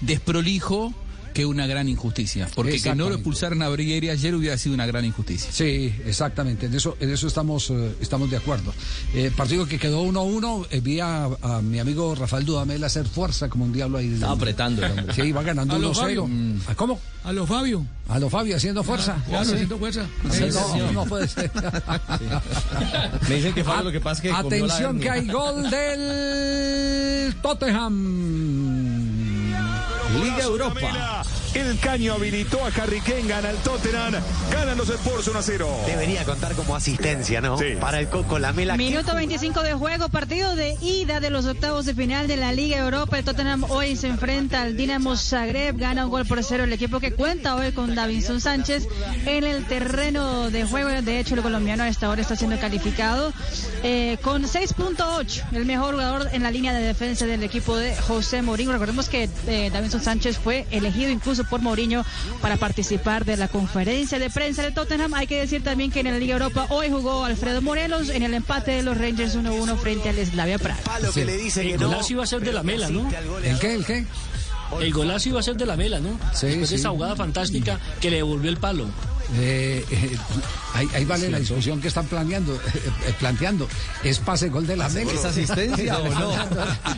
desprolijo 0.00 0.94
que 1.32 1.46
una 1.46 1.66
gran 1.66 1.88
injusticia. 1.88 2.48
Porque 2.54 2.80
que 2.80 2.94
no 2.94 3.08
lo 3.08 3.14
expulsaran 3.16 3.62
a 3.62 3.68
Brigueri 3.68 4.10
ayer 4.10 4.34
hubiera 4.34 4.56
sido 4.58 4.74
una 4.74 4.86
gran 4.86 5.04
injusticia. 5.04 5.50
Sí, 5.52 5.92
exactamente, 6.06 6.66
en 6.66 6.74
eso, 6.74 6.96
en 7.00 7.10
eso 7.10 7.26
estamos, 7.26 7.70
eh, 7.70 7.94
estamos 8.00 8.30
de 8.30 8.36
acuerdo. 8.36 8.72
Eh, 9.14 9.30
partido 9.36 9.66
que 9.66 9.78
quedó 9.78 10.02
1-1, 10.04 10.66
eh, 10.70 10.80
vi 10.80 11.00
a, 11.00 11.24
a 11.24 11.60
mi 11.62 11.78
amigo 11.78 12.14
Rafael 12.14 12.44
Dudamel 12.44 12.82
hacer 12.84 13.06
fuerza 13.06 13.48
como 13.48 13.64
un 13.64 13.72
diablo 13.72 13.98
ahí. 13.98 14.12
Estaba 14.14 14.32
apretando 14.32 14.84
el 14.84 14.92
hombre. 14.98 15.14
Sí, 15.14 15.32
va 15.32 15.42
ganando 15.42 15.74
A 15.74 15.78
lo 15.78 15.92
1-0. 15.92 15.94
Fabio. 15.96 16.28
¿Ah, 16.68 16.74
¿Cómo? 16.74 17.00
A 17.24 17.32
los 17.32 17.48
Fabio. 17.48 17.86
A 18.08 18.18
lo 18.18 18.28
Fabio 18.28 18.56
haciendo 18.56 18.82
fuerza. 18.82 19.16
Claro, 19.28 19.42
Ah, 19.42 19.44
sí. 19.44 19.52
haciendo 19.52 19.78
fuerza. 19.78 20.06
Sí, 20.30 20.44
no, 20.52 20.92
no 20.92 21.04
puede 21.06 21.28
ser. 21.28 21.50
Me 23.28 23.36
dicen 23.36 23.54
que 23.54 23.62
Fabio 23.62 23.84
lo 23.84 23.92
que 23.92 24.00
pasa 24.00 24.20
es 24.22 24.22
que 24.22 24.28
comió 24.42 24.66
la 24.66 24.74
Atención 24.74 24.98
que 25.00 25.10
hay 25.10 25.26
gol 25.28 25.70
del 25.70 27.34
Tottenham. 27.42 29.01
Liga 30.20 30.42
Europa. 30.42 31.41
El 31.54 31.78
caño 31.80 32.14
habilitó 32.14 32.64
a 32.64 32.68
Harry 32.68 33.00
Kane, 33.00 33.26
gana 33.26 33.50
el 33.50 33.56
Tottenham, 33.58 34.14
ganan 34.50 34.78
los 34.78 34.88
Spurs 34.88 35.28
1 35.28 35.38
a 35.38 35.42
0. 35.42 35.68
Debería 35.86 36.24
contar 36.24 36.54
como 36.54 36.74
asistencia, 36.74 37.42
¿no? 37.42 37.58
Para 37.78 38.00
el 38.00 38.08
Coco 38.08 38.38
Lamela. 38.38 38.78
Minuto 38.78 39.14
25 39.14 39.62
de 39.62 39.74
juego, 39.74 40.08
partido 40.08 40.56
de 40.56 40.78
ida 40.80 41.20
de 41.20 41.28
los 41.28 41.44
octavos 41.44 41.84
de 41.84 41.94
final 41.94 42.26
de 42.26 42.38
la 42.38 42.52
Liga 42.52 42.78
Europa. 42.78 43.18
El 43.18 43.24
Tottenham 43.24 43.64
hoy 43.68 43.96
se 43.96 44.08
enfrenta 44.08 44.62
al 44.62 44.78
Dinamo 44.78 45.14
Zagreb, 45.14 45.76
gana 45.76 46.06
un 46.06 46.10
gol 46.10 46.24
por 46.24 46.42
cero 46.42 46.64
el 46.64 46.72
equipo 46.72 47.00
que 47.00 47.12
cuenta 47.12 47.54
hoy 47.54 47.72
con 47.72 47.94
Davinson 47.94 48.40
Sánchez 48.40 48.88
en 49.26 49.44
el 49.44 49.66
terreno 49.66 50.50
de 50.50 50.64
juego. 50.64 50.88
De 51.02 51.20
hecho, 51.20 51.34
el 51.34 51.42
colombiano 51.42 51.82
a 51.82 51.88
esta 51.88 52.08
hora 52.08 52.22
está 52.22 52.34
siendo 52.34 52.58
calificado 52.58 53.30
eh, 53.82 54.16
con 54.22 54.44
6.8, 54.44 55.42
el 55.52 55.66
mejor 55.66 55.92
jugador 55.94 56.30
en 56.32 56.42
la 56.42 56.50
línea 56.50 56.72
de 56.72 56.80
defensa 56.80 57.26
del 57.26 57.42
equipo 57.42 57.76
de 57.76 57.94
José 57.94 58.40
Mourinho. 58.40 58.72
Recordemos 58.72 59.10
que 59.10 59.28
eh, 59.46 59.68
Davinson 59.70 60.00
Sánchez 60.00 60.38
fue 60.38 60.66
elegido 60.70 61.10
incluso 61.10 61.41
por 61.44 61.60
Mourinho 61.60 62.04
para 62.40 62.56
participar 62.56 63.24
de 63.24 63.36
la 63.36 63.48
conferencia 63.48 64.18
de 64.18 64.30
prensa 64.30 64.62
de 64.62 64.72
Tottenham. 64.72 65.14
Hay 65.14 65.26
que 65.26 65.38
decir 65.40 65.62
también 65.62 65.90
que 65.90 66.00
en 66.00 66.06
la 66.06 66.18
Liga 66.18 66.34
Europa 66.34 66.66
hoy 66.70 66.88
jugó 66.90 67.24
Alfredo 67.24 67.62
Morelos 67.62 68.08
en 68.10 68.22
el 68.22 68.34
empate 68.34 68.72
de 68.72 68.82
los 68.82 68.96
Rangers 68.98 69.36
1-1 69.36 69.76
frente 69.78 70.08
al 70.08 70.16
Slavia 70.26 70.58
Praga. 70.58 70.80
que 71.14 71.24
le 71.24 71.36
dice 71.36 71.70
el 71.72 71.78
golazo 71.78 72.12
iba 72.12 72.22
a 72.24 72.26
ser 72.26 72.40
de 72.42 72.52
la 72.52 72.62
mela, 72.62 72.88
¿no? 72.90 73.08
¿El 73.42 73.58
qué? 73.58 73.74
¿El 73.74 73.84
qué? 73.84 74.04
El 74.80 74.92
golazo 74.92 75.28
iba 75.28 75.40
a 75.40 75.42
ser 75.42 75.56
de 75.56 75.66
la 75.66 75.76
mela, 75.76 76.00
¿no? 76.00 76.18
Sí, 76.32 76.46
Después 76.46 76.68
sí. 76.70 76.74
de 76.76 76.80
esa 76.80 76.90
jugada 76.90 77.14
fantástica 77.14 77.78
que 78.00 78.10
le 78.10 78.16
devolvió 78.16 78.50
el 78.50 78.56
palo. 78.56 78.86
Eh, 79.34 79.84
eh, 79.90 80.16
ahí, 80.74 80.88
ahí 80.94 81.04
vale 81.06 81.30
la 81.30 81.38
discusión 81.38 81.80
que 81.80 81.88
están 81.88 82.06
planeando, 82.06 82.54
eh, 82.54 82.58
eh, 83.06 83.14
planteando. 83.18 83.66
¿Es 84.04 84.18
pase 84.18 84.48
gol 84.50 84.66
de 84.66 84.76
la 84.76 84.88
Mela? 84.90 85.10
¿Es 85.12 85.24
asistencia 85.24 85.98
o 86.00 86.08
no? 86.10 86.32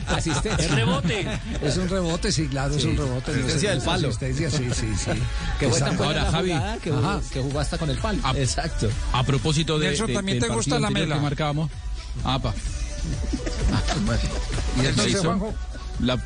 Asistencia. 0.09 0.65
Es 0.67 0.71
rebote. 0.73 1.27
Es 1.63 1.77
un 1.77 1.89
rebote, 1.89 2.33
sí, 2.33 2.49
claro, 2.49 2.75
es 2.75 2.85
un 2.85 2.97
rebote. 2.97 3.31
Asistencia 3.31 3.71
del 3.71 3.79
no 3.79 3.83
es 3.85 3.87
palo. 3.89 4.09
Asistencia, 4.09 4.51
sí, 4.51 4.69
sí, 4.75 4.87
sí. 4.97 5.11
Que 5.61 5.67
Ahora, 5.67 6.31
Javi. 6.31 6.51
jugada 6.53 6.79
que, 6.79 6.91
Ajá. 6.91 7.21
que 7.33 7.41
jugó 7.41 7.61
hasta 7.61 7.79
con 7.79 7.91
el 7.91 7.99
palo. 7.99 8.19
Exacto. 8.37 8.89
A 9.13 9.23
propósito 9.23 9.79
de, 9.79 9.89
Nelson, 9.89 10.07
de- 10.09 10.15
¿también 10.15 10.41
del 10.41 10.49
te 10.49 10.55
gusta 10.55 10.79
la 10.81 10.91
mela? 10.91 11.15
que 11.17 11.21
marcábamos. 11.21 11.71
Apa. 12.25 12.53
Y 14.83 14.87
entonces, 14.87 15.21
Juanjo, 15.21 15.55
la- 16.01 16.19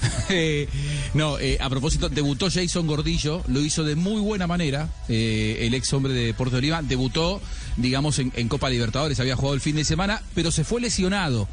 Eh, 0.30 0.68
no, 1.14 1.38
eh, 1.38 1.56
a 1.58 1.70
propósito, 1.70 2.10
debutó 2.10 2.50
Jason 2.50 2.86
Gordillo, 2.86 3.42
lo 3.48 3.62
hizo 3.62 3.82
de 3.82 3.96
muy 3.96 4.20
buena 4.20 4.46
manera, 4.46 4.90
eh, 5.08 5.56
el 5.62 5.72
ex 5.72 5.90
hombre 5.94 6.12
de 6.12 6.34
Puerto 6.34 6.58
Oliva, 6.58 6.82
debutó, 6.82 7.40
digamos, 7.78 8.18
en, 8.18 8.30
en 8.36 8.46
Copa 8.48 8.68
Libertadores, 8.68 9.18
había 9.20 9.36
jugado 9.36 9.54
el 9.54 9.62
fin 9.62 9.76
de 9.76 9.86
semana, 9.86 10.22
pero 10.34 10.50
se 10.50 10.64
fue 10.64 10.82
lesionado. 10.82 11.48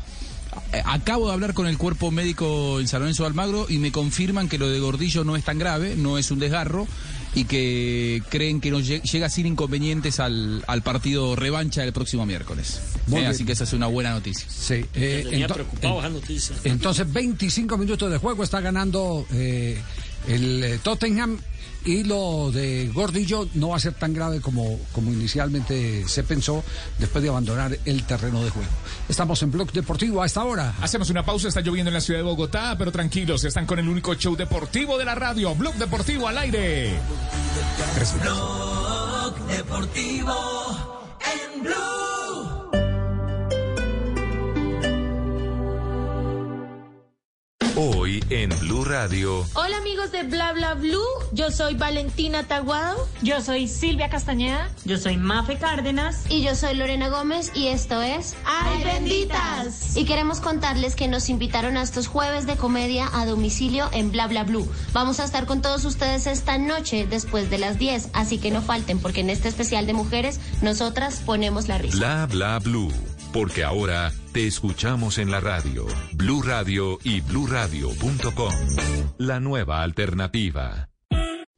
Acabo 0.86 1.28
de 1.28 1.34
hablar 1.34 1.54
con 1.54 1.68
el 1.68 1.78
cuerpo 1.78 2.12
médico 2.12 2.80
en 2.82 2.88
San 2.88 3.00
Lorenzo 3.00 3.24
de 3.24 3.28
Almagro 3.28 3.66
y 3.70 3.78
me 3.78 3.94
confirman 3.94 4.50
que 4.50 4.58
lo 4.58 4.70
de 4.70 4.80
Gordillo 4.80 5.24
no 5.24 5.36
es 5.36 5.44
tan 5.44 5.58
grave, 5.58 5.96
no 5.96 6.18
es 6.18 6.32
un 6.32 6.40
desgarro 6.40 6.88
y 7.36 7.44
que 7.44 8.24
creen 8.30 8.62
que 8.62 8.72
no 8.72 8.80
lle- 8.80 9.02
llega 9.04 9.30
sin 9.30 9.46
inconvenientes 9.46 10.20
al, 10.20 10.64
al 10.68 10.82
partido 10.82 11.36
revancha 11.36 11.82
del 11.82 11.92
próximo 11.94 12.26
miércoles. 12.26 12.80
Eh, 13.14 13.26
así 13.28 13.44
que 13.46 13.52
esa 13.52 13.66
es 13.66 13.74
una 13.74 13.88
buena 13.88 14.12
noticia. 14.12 14.48
Sí, 14.50 14.86
eh, 14.96 15.26
Tenía 15.30 15.48
ento- 15.48 15.66
esa 16.00 16.10
noticia. 16.10 16.56
entonces 16.64 17.12
25 17.12 17.78
minutos 17.78 18.10
de 18.10 18.18
juego 18.18 18.44
está 18.44 18.62
ganando 18.62 19.26
eh, 19.34 19.78
el 20.28 20.64
eh, 20.64 20.80
Tottenham 20.82 21.40
y 21.86 22.04
lo 22.04 22.52
de 22.52 22.90
Gordillo 22.94 23.48
no 23.54 23.70
va 23.70 23.78
a 23.78 23.80
ser 23.80 23.94
tan 23.94 24.14
grave 24.14 24.42
como, 24.42 24.80
como 24.92 25.14
inicialmente 25.14 26.08
se 26.08 26.24
pensó 26.24 26.64
después 26.98 27.24
de 27.24 27.30
abandonar 27.30 27.78
el 27.86 28.04
terreno 28.04 28.44
de 28.44 28.50
juego. 28.50 28.68
Estamos 29.08 29.42
en 29.44 29.52
Blog 29.52 29.72
Deportivo 29.72 30.24
a 30.24 30.26
esta 30.26 30.44
hora. 30.44 30.74
Hacemos 30.82 31.12
una 31.12 31.24
pausa, 31.24 31.48
está 31.48 31.62
lloviendo 31.62 31.90
en 31.90 31.94
la 31.94 32.02
ciudad 32.02 32.20
de 32.20 32.24
Bogotá, 32.24 32.76
pero 32.78 32.92
tranquilos, 32.92 33.44
están 33.44 33.68
con 33.68 33.78
el 33.78 33.88
único 33.88 34.16
show 34.16 34.36
deportivo 34.36 34.98
de 34.98 35.06
la 35.06 35.14
radio, 35.14 35.54
Blog 35.54 35.76
Deportivo 35.76 36.28
al 36.28 36.40
aire. 36.40 37.00
Blog 38.24 39.48
Deportivo 39.48 41.12
en 41.22 41.64
Blue. 41.64 42.55
Hoy 47.78 48.24
en 48.30 48.58
Blue 48.62 48.86
Radio. 48.86 49.46
Hola 49.54 49.76
amigos 49.76 50.10
de 50.14 50.24
Bla 50.24 50.54
Bla 50.54 50.76
Blue, 50.76 51.04
yo 51.34 51.52
soy 51.52 51.74
Valentina 51.74 52.44
Taguado. 52.44 53.06
Yo 53.22 53.42
soy 53.42 53.68
Silvia 53.68 54.10
Castañeda. 54.10 54.70
Yo 54.86 54.98
soy 54.98 55.18
Mafe 55.18 55.58
Cárdenas. 55.58 56.24
Y 56.30 56.42
yo 56.42 56.56
soy 56.56 56.76
Lorena 56.76 57.10
Gómez 57.10 57.52
y 57.54 57.68
esto 57.68 58.02
es 58.02 58.38
¡Ay 58.46 58.82
benditas! 58.82 59.98
Y 59.98 60.06
queremos 60.06 60.40
contarles 60.40 60.96
que 60.96 61.10
nos 61.10 61.28
invitaron 61.28 61.76
a 61.76 61.82
estos 61.82 62.08
jueves 62.08 62.48
de 62.48 62.56
comedia 62.56 63.10
a 63.12 63.26
domicilio 63.26 63.90
en 63.92 64.10
Bla 64.10 64.28
Bla 64.28 64.46
Blue. 64.46 64.66
Vamos 64.94 65.20
a 65.20 65.26
estar 65.26 65.46
con 65.46 65.62
todos 65.62 65.84
ustedes 65.84 66.28
esta 66.28 66.58
noche 66.58 67.06
después 67.10 67.50
de 67.50 67.58
las 67.58 67.78
10, 67.78 68.12
así 68.14 68.38
que 68.38 68.52
no 68.52 68.62
falten 68.62 69.00
porque 69.00 69.20
en 69.20 69.30
este 69.30 69.50
especial 69.50 69.86
de 69.86 69.94
mujeres 69.94 70.40
nosotras 70.62 71.22
ponemos 71.26 71.68
la 71.68 71.78
risa. 71.78 71.98
Bla 71.98 72.26
bla 72.26 72.60
blue. 72.60 72.94
Porque 73.36 73.66
ahora 73.66 74.14
te 74.32 74.48
escuchamos 74.48 75.18
en 75.18 75.30
la 75.30 75.42
radio. 75.42 75.86
Blue 76.14 76.42
Radio 76.42 76.98
y 77.04 77.20
bluradio.com. 77.20 78.54
La 79.18 79.42
nueva 79.42 79.84
alternativa. 79.84 80.88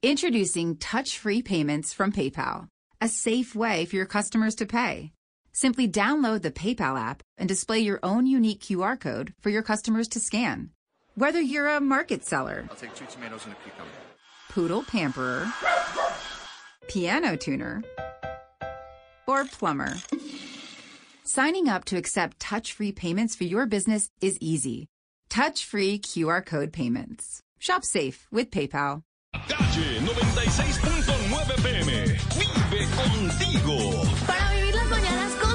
Introducing 0.01 0.75
touch-free 0.77 1.43
payments 1.43 1.93
from 1.93 2.11
PayPal, 2.11 2.67
a 2.99 3.07
safe 3.07 3.55
way 3.55 3.85
for 3.85 3.95
your 3.95 4.07
customers 4.07 4.55
to 4.55 4.65
pay. 4.65 5.11
Simply 5.53 5.87
download 5.87 6.41
the 6.41 6.49
PayPal 6.49 6.99
app 6.99 7.21
and 7.37 7.47
display 7.47 7.77
your 7.81 7.99
own 8.01 8.25
unique 8.25 8.61
QR 8.61 8.99
code 8.99 9.35
for 9.39 9.51
your 9.51 9.61
customers 9.61 10.07
to 10.09 10.19
scan. 10.19 10.71
Whether 11.13 11.39
you're 11.41 11.67
a 11.67 11.79
market 11.79 12.25
seller, 12.25 12.65
I'll 12.71 12.75
take 12.75 12.95
two 12.95 13.05
tomatoes 13.05 13.45
and 13.45 13.53
a 13.53 13.57
cucumber. 13.63 13.91
poodle 14.49 14.81
pamperer, 14.81 15.45
piano 16.87 17.35
tuner, 17.35 17.83
or 19.27 19.45
plumber. 19.45 19.93
Signing 21.29 21.67
up 21.67 21.83
to 21.83 21.97
accept 21.97 22.39
touch-free 22.39 22.93
payments 22.93 23.35
for 23.35 23.43
your 23.43 23.65
business 23.65 24.09
is 24.21 24.37
easy. 24.39 24.87
Touch-free 25.29 25.99
QR 25.99 26.39
code 26.45 26.71
payments. 26.71 27.41
Shop 27.59 27.83
safe 27.83 28.25
with 28.31 28.49
PayPal. 28.49 29.01
Calle 29.33 29.99
96.9 30.05 31.57
PM. 31.65 32.15
Vive 32.71 32.87
contigo. 32.95 34.25
Para 34.25 34.55
vivir 34.55 34.73
las 34.73 34.87
mañanas 34.87 35.35
con 35.41 35.46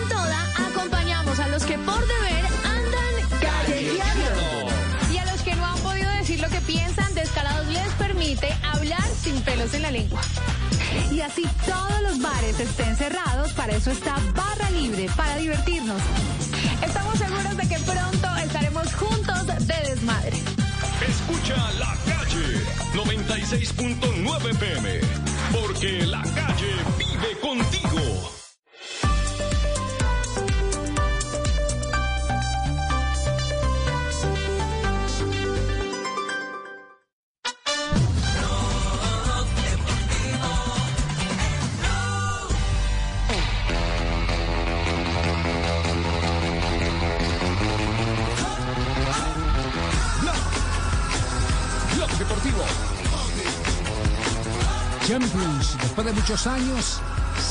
en 9.63 9.83
la 9.83 9.93
lengua. 9.93 10.21
Y 11.13 11.21
así 11.21 11.45
todos 11.65 12.03
los 12.03 12.21
bares 12.21 12.59
estén 12.59 12.97
cerrados, 12.97 13.53
para 13.53 13.73
eso 13.77 13.93
está 13.93 14.17
Barra 14.35 14.69
Libre, 14.71 15.07
para 15.17 15.37
divertirnos. 15.37 16.03
Estamos 16.85 17.17
seguros 17.17 17.57
de 17.57 17.69
que 17.69 17.79
pronto 17.79 18.37
estaremos 18.39 18.93
juntos 18.95 19.47
de 19.47 19.89
desmadre. 19.89 20.37
Escucha 21.09 21.55
la 21.79 21.97
calle 22.05 22.61
96.9 22.93 24.59
PM. 24.59 25.01
Porque 25.53 26.07
la 26.07 26.23
calle 26.23 26.75
vive 26.99 27.39
contigo. 27.41 28.42
Champions, 55.13 55.77
después 55.83 56.07
de 56.07 56.13
muchos 56.15 56.47
años, 56.47 56.99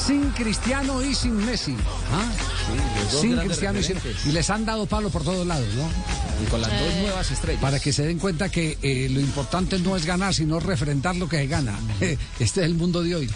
sin 0.08 0.30
Cristiano 0.32 1.04
y 1.04 1.14
sin 1.14 1.36
Messi. 1.46 1.76
¿Ah? 2.12 2.32
sin 3.22 3.38
Cristiano 3.38 3.80
y 3.80 3.84
sin... 3.84 3.98
Y 4.26 4.32
les 4.32 4.50
han 4.50 4.66
dado 4.66 4.88
palo 4.88 5.12
por 5.12 5.24
todos 5.24 5.46
lados, 5.46 5.68
¿no? 5.76 5.88
Y 6.44 6.50
con 6.50 6.60
las 6.60 6.72
dos 6.72 6.96
nuevas 7.04 7.30
estrellas. 7.30 7.62
Para 7.62 7.80
que 7.80 7.94
se 7.94 8.04
den 8.08 8.18
cuenta 8.18 8.50
que 8.50 8.80
eh, 8.82 9.10
lo 9.12 9.20
importante 9.20 9.78
no 9.78 9.96
es 9.96 10.08
ganar, 10.08 10.34
sino 10.34 10.60
refrentar 10.60 11.16
lo 11.18 11.30
que 11.30 11.38
se 11.38 11.46
gana. 11.48 11.78
Este 12.40 12.62
es 12.62 12.66
el 12.66 12.74
mundo 12.74 13.04
de 13.04 13.16
hoy. 13.16 13.30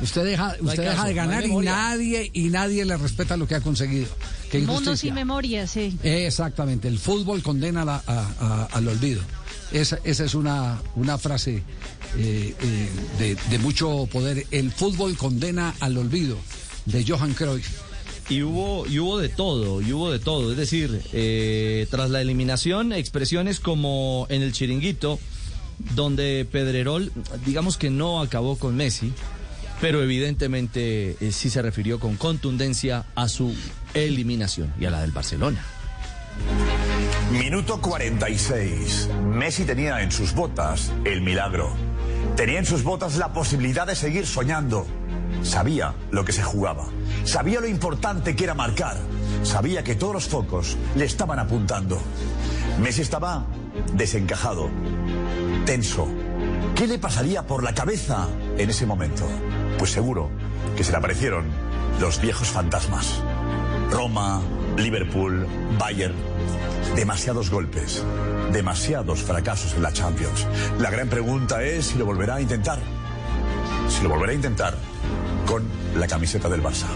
Usted 0.00 0.24
deja, 0.26 0.54
No 0.60 0.68
usted 0.70 0.84
deja 0.84 0.94
caso, 0.94 1.08
de 1.08 1.14
no 1.14 1.16
ganar 1.16 1.44
y 1.46 1.56
nadie 1.56 2.30
y 2.32 2.50
nadie 2.50 2.84
le 2.84 2.96
respeta 2.96 3.36
lo 3.36 3.48
que 3.48 3.56
ha 3.56 3.60
conseguido. 3.60 4.06
Qué 4.48 4.60
Mundo 4.60 4.94
sin 4.96 5.14
memoria, 5.14 5.66
sí. 5.66 5.98
Exactamente, 6.04 6.86
el 6.86 7.00
fútbol 7.00 7.42
condena 7.42 7.84
la- 7.84 8.02
a- 8.06 8.26
a- 8.40 8.68
al 8.70 8.86
olvido. 8.86 9.22
Esa, 9.72 9.98
esa 10.04 10.24
es 10.24 10.34
una, 10.34 10.82
una 10.96 11.16
frase 11.16 11.62
eh, 12.18 12.54
eh, 12.60 12.88
de, 13.18 13.36
de 13.50 13.58
mucho 13.58 14.06
poder. 14.12 14.46
El 14.50 14.70
fútbol 14.70 15.16
condena 15.16 15.74
al 15.80 15.96
olvido, 15.96 16.36
de 16.86 17.04
Johan 17.06 17.32
Cruyff. 17.32 17.68
Y 18.28 18.42
hubo, 18.42 18.86
y 18.86 18.98
hubo 18.98 19.18
de 19.18 19.28
todo, 19.28 19.82
y 19.82 19.92
hubo 19.92 20.10
de 20.10 20.18
todo. 20.18 20.52
Es 20.52 20.56
decir, 20.56 21.02
eh, 21.12 21.86
tras 21.90 22.10
la 22.10 22.20
eliminación, 22.20 22.92
expresiones 22.92 23.60
como 23.60 24.26
en 24.30 24.42
el 24.42 24.52
chiringuito, 24.52 25.18
donde 25.94 26.46
Pedrerol, 26.50 27.10
digamos 27.44 27.76
que 27.76 27.90
no 27.90 28.20
acabó 28.20 28.56
con 28.56 28.76
Messi, 28.76 29.12
pero 29.80 30.02
evidentemente 30.02 31.16
sí 31.32 31.50
se 31.50 31.60
refirió 31.60 31.98
con 31.98 32.16
contundencia 32.16 33.04
a 33.16 33.28
su 33.28 33.52
eliminación 33.94 34.72
y 34.78 34.84
a 34.84 34.90
la 34.90 35.00
del 35.00 35.10
Barcelona. 35.10 35.64
Minuto 37.32 37.80
46. 37.80 39.08
Messi 39.24 39.64
tenía 39.64 40.02
en 40.02 40.12
sus 40.12 40.34
botas 40.34 40.92
el 41.04 41.22
milagro. 41.22 41.72
Tenía 42.36 42.58
en 42.58 42.66
sus 42.66 42.82
botas 42.82 43.16
la 43.16 43.32
posibilidad 43.32 43.86
de 43.86 43.96
seguir 43.96 44.26
soñando. 44.26 44.86
Sabía 45.42 45.94
lo 46.10 46.24
que 46.24 46.32
se 46.32 46.42
jugaba. 46.42 46.86
Sabía 47.24 47.60
lo 47.60 47.68
importante 47.68 48.36
que 48.36 48.44
era 48.44 48.54
marcar. 48.54 48.96
Sabía 49.42 49.82
que 49.82 49.94
todos 49.94 50.14
los 50.14 50.28
focos 50.28 50.76
le 50.94 51.04
estaban 51.04 51.38
apuntando. 51.38 52.00
Messi 52.80 53.02
estaba 53.02 53.46
desencajado, 53.94 54.68
tenso. 55.66 56.08
¿Qué 56.74 56.86
le 56.86 56.98
pasaría 56.98 57.46
por 57.46 57.62
la 57.62 57.74
cabeza 57.74 58.28
en 58.56 58.70
ese 58.70 58.86
momento? 58.86 59.26
Pues 59.78 59.90
seguro 59.90 60.30
que 60.76 60.84
se 60.84 60.92
le 60.92 60.98
aparecieron 60.98 61.46
los 62.00 62.20
viejos 62.20 62.48
fantasmas. 62.48 63.22
Roma, 63.90 64.40
Liverpool, 64.76 65.46
Bayern. 65.78 66.14
Demasiados 66.96 67.50
golpes, 67.50 68.02
demasiados 68.52 69.20
fracasos 69.22 69.74
en 69.74 69.82
la 69.82 69.92
Champions. 69.92 70.46
La 70.78 70.90
gran 70.90 71.08
pregunta 71.08 71.62
es 71.62 71.86
si 71.86 71.98
lo 71.98 72.04
volverá 72.06 72.36
a 72.36 72.40
intentar. 72.40 72.78
Si 73.88 74.02
lo 74.02 74.10
volverá 74.10 74.32
a 74.32 74.34
intentar 74.34 74.74
con 75.46 75.62
la 75.96 76.06
camiseta 76.06 76.48
del 76.48 76.62
Barça. 76.62 76.86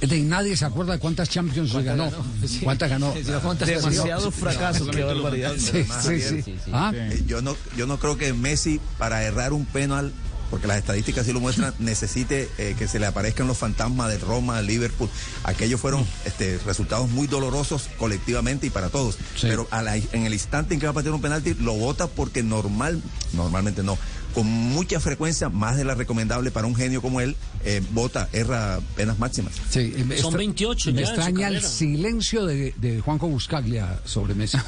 De 0.00 0.20
nadie 0.20 0.56
se 0.56 0.64
acuerda 0.64 0.92
de 0.92 1.00
cuántas 1.00 1.28
Champions 1.28 1.72
se 1.72 1.82
ganó. 1.82 2.08
¿Cuántas 2.62 2.88
ganó? 2.88 3.12
Demasiados 3.12 4.34
fracasos, 4.34 4.88
qué 4.88 5.02
barbaridad. 5.02 5.54
Sí, 5.58 5.84
sí, 5.84 6.42
sí. 6.42 6.54
Ah, 6.72 6.92
Eh, 6.94 7.24
Yo 7.26 7.42
no, 7.42 7.56
yo 7.76 7.86
no 7.86 7.98
creo 7.98 8.16
que 8.16 8.32
Messi, 8.32 8.80
para 8.96 9.24
errar 9.24 9.52
un 9.52 9.66
penal, 9.66 10.12
porque 10.50 10.66
las 10.66 10.78
estadísticas 10.78 11.26
sí 11.26 11.32
lo 11.32 11.40
muestran, 11.40 11.74
necesite 11.78 12.48
eh, 12.58 12.74
que 12.78 12.88
se 12.88 12.98
le 12.98 13.06
aparezcan 13.06 13.46
los 13.46 13.58
fantasmas 13.58 14.08
de 14.10 14.18
Roma, 14.18 14.60
Liverpool. 14.62 15.08
Aquellos 15.44 15.80
fueron 15.80 16.06
este, 16.24 16.58
resultados 16.66 17.08
muy 17.10 17.26
dolorosos 17.26 17.88
colectivamente 17.98 18.66
y 18.66 18.70
para 18.70 18.88
todos. 18.88 19.18
Pero 19.48 19.66
a 19.70 19.82
la- 19.82 19.96
en 19.96 20.24
el 20.26 20.32
instante 20.32 20.74
en 20.74 20.80
que 20.80 20.86
va 20.86 20.90
a 20.90 20.94
patear 20.94 21.14
un 21.14 21.20
penalti, 21.20 21.54
lo 21.54 21.74
vota 21.74 22.06
porque 22.06 22.42
normal, 22.42 23.02
normalmente 23.32 23.82
no. 23.82 23.98
Con 24.34 24.46
mucha 24.46 25.00
frecuencia, 25.00 25.48
más 25.48 25.76
de 25.76 25.84
la 25.84 25.94
recomendable 25.94 26.50
para 26.50 26.66
un 26.66 26.74
genio 26.76 27.02
como 27.02 27.20
él, 27.20 27.34
eh, 27.64 27.82
vota, 27.92 28.28
erra 28.32 28.78
penas 28.94 29.18
máximas. 29.18 29.54
Sí, 29.70 29.92
Son 29.92 30.12
extra- 30.12 30.30
28 30.38 30.92
Me 30.92 31.00
ya 31.02 31.06
extraña 31.08 31.48
el 31.48 31.62
silencio 31.62 32.46
de, 32.46 32.72
de 32.76 33.00
Juanjo 33.00 33.26
Buscaglia 33.28 33.98
sobre 34.04 34.34
Messi. 34.34 34.58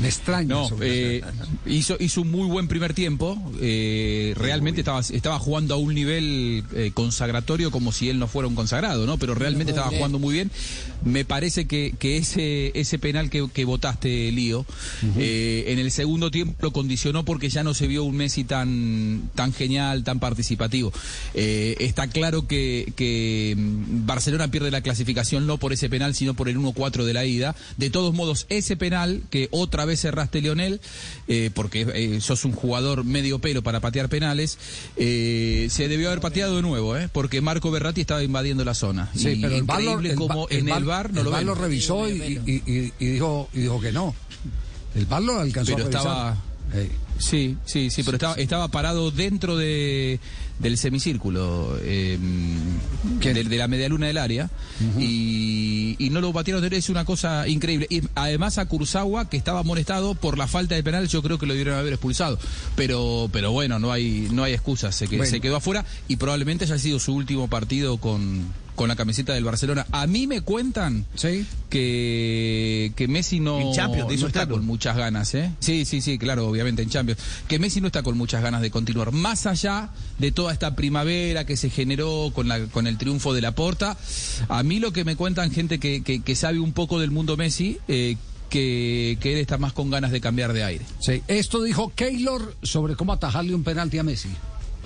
me 0.00 0.06
extraña. 0.08 0.48
No, 0.54 0.68
sobre 0.68 1.16
eh, 1.18 1.24
hizo, 1.66 1.96
hizo 1.98 2.20
un 2.20 2.30
muy 2.30 2.46
buen 2.48 2.68
primer 2.68 2.94
tiempo. 2.94 3.36
eh, 3.60 4.32
realmente 4.36 4.82
estaba, 4.82 5.00
estaba 5.00 5.38
jugando 5.38 5.74
a 5.74 5.78
un 5.78 5.94
nivel 5.94 6.64
eh, 6.74 6.90
consagratorio 6.94 7.70
como 7.70 7.90
si 7.90 8.10
él 8.10 8.18
no 8.18 8.28
fuera 8.28 8.48
un 8.48 8.54
consagrado, 8.54 9.06
¿no? 9.06 9.18
Pero 9.18 9.34
realmente 9.34 9.72
estaba 9.72 9.88
bien. 9.88 9.98
jugando 10.00 10.18
muy 10.18 10.34
bien. 10.34 10.50
Me 11.04 11.24
parece 11.24 11.66
que, 11.66 11.94
que 11.98 12.16
ese, 12.18 12.78
ese 12.78 12.98
penal 12.98 13.30
que, 13.30 13.48
que 13.52 13.64
votaste, 13.64 14.30
Lío, 14.30 14.64
eh, 15.18 15.64
en 15.68 15.78
el 15.78 15.90
segundo 15.90 16.30
tiempo 16.30 16.54
lo 16.60 16.72
condicionó 16.72 17.24
porque 17.24 17.48
ya 17.48 17.62
no 17.64 17.74
se 17.74 17.86
vio 17.86 18.04
un 18.04 18.16
Messi 18.16 18.44
tan, 18.44 18.73
tan 19.34 19.52
genial, 19.52 20.04
tan 20.04 20.18
participativo. 20.20 20.92
Eh, 21.34 21.76
está 21.80 22.06
claro 22.08 22.46
que, 22.46 22.92
que 22.96 23.54
mm, 23.56 24.06
Barcelona 24.06 24.48
pierde 24.50 24.70
la 24.70 24.80
clasificación 24.80 25.46
no 25.46 25.58
por 25.58 25.72
ese 25.72 25.88
penal, 25.88 26.14
sino 26.14 26.34
por 26.34 26.48
el 26.48 26.58
1-4 26.58 27.04
de 27.04 27.12
la 27.12 27.24
ida. 27.24 27.54
De 27.76 27.90
todos 27.90 28.14
modos, 28.14 28.46
ese 28.48 28.76
penal 28.76 29.22
que 29.30 29.48
otra 29.50 29.84
vez 29.84 30.00
cerraste, 30.00 30.40
Leonel, 30.40 30.80
eh, 31.28 31.50
porque 31.54 31.86
eh, 31.94 32.20
sos 32.20 32.44
un 32.44 32.52
jugador 32.52 33.04
medio 33.04 33.38
pelo 33.38 33.62
para 33.62 33.80
patear 33.80 34.08
penales, 34.08 34.58
eh, 34.96 35.68
se 35.70 35.88
debió 35.88 36.08
haber 36.08 36.20
pateado 36.20 36.56
de 36.56 36.62
nuevo, 36.62 36.96
¿eh? 36.96 37.08
porque 37.12 37.40
Marco 37.40 37.70
Berratti 37.70 38.00
estaba 38.02 38.22
invadiendo 38.22 38.64
la 38.64 38.74
zona. 38.74 39.10
Sí, 39.14 39.30
Y 39.30 39.42
pero 39.42 39.54
el 39.56 39.62
increíble 39.62 40.10
el 40.10 40.16
como 40.16 40.46
en 40.50 40.68
el 40.68 40.84
bar 40.84 41.12
no 41.12 41.20
el 41.20 41.26
lo 41.26 41.42
lo 41.42 41.54
revisó 41.54 42.08
y, 42.08 42.12
y- 42.46 42.62
y- 42.66 42.92
y 42.98 43.06
dijo, 43.06 43.48
y 43.52 43.60
dijo 43.60 43.80
que 43.80 43.92
no. 43.92 44.14
El 44.94 45.06
bar 45.06 45.22
lo 45.22 45.38
alcanzó 45.38 45.72
pero 45.74 45.84
a 45.86 45.88
revisar. 45.88 46.00
estaba 46.06 46.42
sí 47.18 47.56
sí 47.64 47.90
sí 47.90 48.02
pero 48.02 48.16
estaba 48.16 48.34
estaba 48.34 48.68
parado 48.68 49.10
dentro 49.12 49.56
de 49.56 50.18
del 50.58 50.76
semicírculo 50.78 51.76
eh, 51.82 52.18
de, 53.20 53.44
de 53.44 53.56
la 53.56 53.68
media 53.68 53.88
luna 53.88 54.06
del 54.06 54.18
área 54.18 54.50
y, 54.98 55.96
y 55.98 56.10
no 56.10 56.20
lo 56.20 56.32
batieron 56.32 56.64
es 56.72 56.88
una 56.88 57.04
cosa 57.04 57.46
increíble. 57.48 57.86
Y 57.90 58.02
además 58.14 58.58
a 58.58 58.66
Kurzawa 58.66 59.28
que 59.28 59.36
estaba 59.36 59.62
molestado 59.64 60.14
por 60.14 60.38
la 60.38 60.46
falta 60.46 60.74
de 60.74 60.82
penal 60.82 61.08
yo 61.08 61.22
creo 61.22 61.38
que 61.38 61.46
lo 61.46 61.54
debieron 61.54 61.78
haber 61.78 61.92
expulsado. 61.94 62.38
Pero 62.76 63.28
pero 63.32 63.50
bueno 63.52 63.78
no 63.78 63.90
hay 63.92 64.28
no 64.32 64.44
hay 64.44 64.52
excusas 64.52 64.94
se, 64.94 65.06
que- 65.08 65.16
Bueno. 65.16 65.30
se 65.30 65.40
quedó 65.40 65.56
afuera 65.56 65.84
y 66.08 66.16
probablemente 66.16 66.64
haya 66.64 66.78
sido 66.78 66.98
su 67.00 67.14
último 67.14 67.48
partido 67.48 67.96
con 67.98 68.44
con 68.74 68.88
la 68.88 68.96
camiseta 68.96 69.32
del 69.32 69.44
Barcelona. 69.44 69.86
A 69.92 70.06
mí 70.06 70.26
me 70.26 70.40
cuentan 70.40 71.06
que, 71.70 72.92
que 72.96 73.08
Messi 73.08 73.40
no, 73.40 73.60
En 73.60 73.72
Champions, 73.72 74.20
no 74.20 74.26
está 74.26 74.46
con 74.46 74.64
muchas 74.64 74.96
ganas, 74.96 75.34
¿eh? 75.34 75.50
Sí, 75.60 75.84
sí, 75.84 76.00
sí, 76.00 76.18
claro, 76.18 76.48
obviamente 76.48 76.82
en 76.82 76.90
Champions. 76.90 77.20
Que 77.48 77.58
Messi 77.58 77.80
no 77.80 77.88
está 77.88 78.02
con 78.02 78.16
muchas 78.16 78.42
ganas 78.42 78.62
de 78.62 78.70
continuar. 78.70 79.12
Más 79.12 79.46
allá 79.46 79.90
de 80.18 80.32
toda 80.32 80.52
esta 80.52 80.74
primavera 80.74 81.44
que 81.46 81.56
se 81.56 81.70
generó 81.70 82.32
con, 82.34 82.48
la, 82.48 82.60
con 82.66 82.86
el 82.86 82.98
triunfo 82.98 83.32
de 83.34 83.40
la 83.40 83.54
Porta, 83.54 83.96
a 84.48 84.62
mí 84.62 84.80
lo 84.80 84.92
que 84.92 85.04
me 85.04 85.16
cuentan 85.16 85.50
gente 85.50 85.78
que, 85.78 86.02
que, 86.02 86.22
que 86.22 86.36
sabe 86.36 86.58
un 86.60 86.72
poco 86.72 86.98
del 86.98 87.10
mundo 87.10 87.36
Messi, 87.36 87.78
eh, 87.88 88.16
que, 88.50 89.18
que 89.20 89.32
él 89.32 89.38
está 89.38 89.58
más 89.58 89.72
con 89.72 89.90
ganas 89.90 90.10
de 90.12 90.20
cambiar 90.20 90.52
de 90.52 90.64
aire. 90.64 90.84
Sí, 91.00 91.22
esto 91.28 91.62
dijo 91.62 91.92
Keylor 91.94 92.56
sobre 92.62 92.96
cómo 92.96 93.12
atajarle 93.12 93.54
un 93.54 93.64
penalti 93.64 93.98
a 93.98 94.02
Messi. 94.02 94.30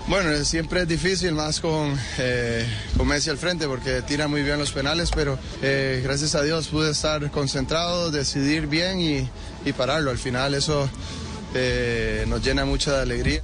Bueno, 0.07 0.43
siempre 0.43 0.81
es 0.81 0.87
difícil, 0.87 1.33
más 1.33 1.59
con, 1.59 1.95
eh, 2.17 2.65
con 2.97 3.07
Messi 3.07 3.29
al 3.29 3.37
frente, 3.37 3.67
porque 3.67 4.01
tira 4.01 4.27
muy 4.27 4.41
bien 4.41 4.57
los 4.57 4.71
penales, 4.71 5.11
pero 5.13 5.37
eh, 5.61 6.01
gracias 6.03 6.33
a 6.33 6.41
Dios 6.41 6.67
pude 6.67 6.89
estar 6.91 7.29
concentrado, 7.29 8.09
decidir 8.09 8.65
bien 8.65 8.99
y, 8.99 9.29
y 9.65 9.73
pararlo. 9.73 10.09
Al 10.09 10.17
final 10.17 10.55
eso 10.55 10.89
eh, 11.53 12.25
nos 12.27 12.43
llena 12.43 12.65
mucha 12.65 13.01
alegría. 13.01 13.41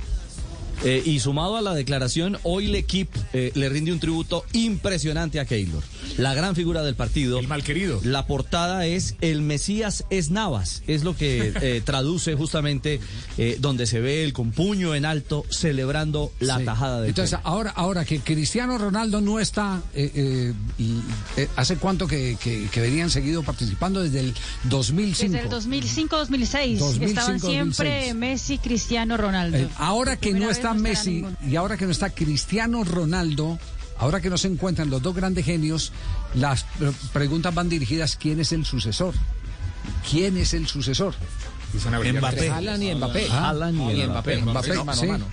Eh, 0.84 1.02
y 1.06 1.20
sumado 1.20 1.56
a 1.58 1.62
la 1.62 1.74
declaración, 1.74 2.38
hoy 2.44 2.66
el 2.66 2.76
equipo 2.76 3.20
eh, 3.34 3.52
le 3.56 3.70
rinde 3.70 3.92
un 3.92 4.00
tributo 4.00 4.44
impresionante 4.54 5.40
a 5.40 5.46
Keylor. 5.46 5.82
La 6.18 6.34
gran 6.34 6.56
figura 6.56 6.84
del 6.84 6.96
partido. 6.96 7.40
El 7.40 7.48
mal 7.48 7.64
querido. 7.64 8.00
La 8.04 8.28
portada 8.28 8.86
es 8.86 9.16
El 9.22 9.42
Mesías 9.42 10.06
es 10.10 10.30
Navas. 10.32 10.84
Es 10.88 11.04
lo 11.04 11.16
que 11.16 11.54
eh, 11.62 11.82
traduce 11.86 12.36
justamente 12.36 13.00
eh, 13.38 13.58
donde 13.60 13.86
se 13.88 14.00
ve 14.02 14.24
el 14.24 14.34
con 14.34 14.52
puño 14.52 14.96
en 14.96 15.06
alto 15.06 15.46
celebrando 15.50 16.32
la 16.40 16.60
Sí. 16.60 16.66
tajada 16.66 17.02
del 17.02 17.10
Entonces, 17.10 17.40
ahora, 17.44 17.72
ahora 17.72 18.06
que 18.06 18.20
Cristiano 18.20 18.78
Ronaldo 18.78 19.22
no 19.22 19.40
está, 19.40 19.82
eh, 19.94 20.12
eh, 20.14 20.54
y, 20.78 21.00
eh, 21.38 21.48
¿hace 21.56 21.78
cuánto 21.78 22.08
que, 22.08 22.38
que- 22.42 22.68
que 22.72 22.82
venían 22.82 23.10
seguido 23.10 23.44
participando? 23.44 24.02
Desde 24.04 24.20
el 24.20 24.34
2005. 24.66 25.32
Desde 25.34 25.46
el 25.46 25.52
2005-2006 25.52 26.78
2005, 26.78 27.06
estaban 27.06 27.40
siempre 27.40 27.90
2006. 27.90 28.16
Messi, 28.16 28.58
Cristiano, 28.58 29.18
Ronaldo. 29.18 29.58
Eh, 29.58 29.68
ahora 29.78 30.18
que 30.18 30.32
no 30.34 30.48
vez 30.48 30.58
está 30.72 30.82
Messi 30.82 31.26
y 31.48 31.56
ahora 31.56 31.78
que 31.78 31.86
no 31.86 31.92
está 31.92 32.10
Cristiano 32.10 32.84
Ronaldo, 32.84 33.60
ahora 33.98 34.22
que 34.22 34.30
no 34.30 34.38
se 34.38 34.48
encuentran 34.48 34.90
los 34.90 35.02
dos 35.02 35.16
grandes 35.16 35.46
genios, 35.46 35.92
las 36.34 36.64
eh, 36.82 36.92
preguntas 37.14 37.54
van 37.54 37.70
dirigidas 37.70 38.16
¿quién 38.16 38.40
es 38.40 38.52
el 38.52 38.66
sucesor? 38.66 39.14
¿Quién 40.10 40.38
es 40.38 40.54
el 40.54 40.68
sucesor? 40.68 41.14
Entre 42.04 42.50
Haaland 42.50 42.84
y 42.84 42.96
Mbappé. 42.96 43.30
Haaland 43.30 43.76
y 43.92 44.08
Mbappé. 44.08 44.38
Mbappé, 44.42 44.74
Mano 44.78 44.92
a 44.92 44.96
sí. 44.96 45.08
mano. 45.08 45.26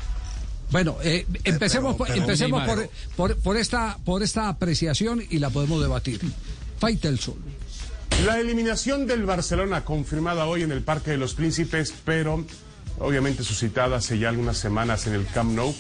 Bueno, 0.71 0.97
eh, 1.03 1.27
empecemos, 1.45 1.97
por- 1.97 2.09
pero 2.09 2.21
empecemos 2.21 2.61
Neymar. 2.67 2.89
por, 3.17 3.35
por- 3.35 3.37
por 3.43 3.57
esta, 3.57 3.99
por 4.05 4.23
esta 4.23 4.49
apreciación 4.49 5.23
y 5.29 5.39
la 5.39 5.51
podemos 5.51 5.81
debatir. 5.81 6.21
Faitelson. 6.79 7.35
La 8.25 8.39
eliminación 8.41 9.07
del 9.07 9.25
Barcelona 9.25 9.85
confirmada 9.85 10.47
hoy 10.47 10.63
en 10.63 10.73
el 10.73 10.83
Parque 10.83 11.13
de 11.13 11.17
los 11.19 11.35
Príncipes, 11.35 11.93
pero 12.05 12.45
obviamente 13.03 13.45
suscitada 13.45 13.97
hace 13.97 14.19
ya 14.19 14.29
algunas 14.29 14.59
semanas 14.59 15.07
en 15.07 15.15
el 15.15 15.27
Camp 15.27 15.53
Nou, 15.53 15.75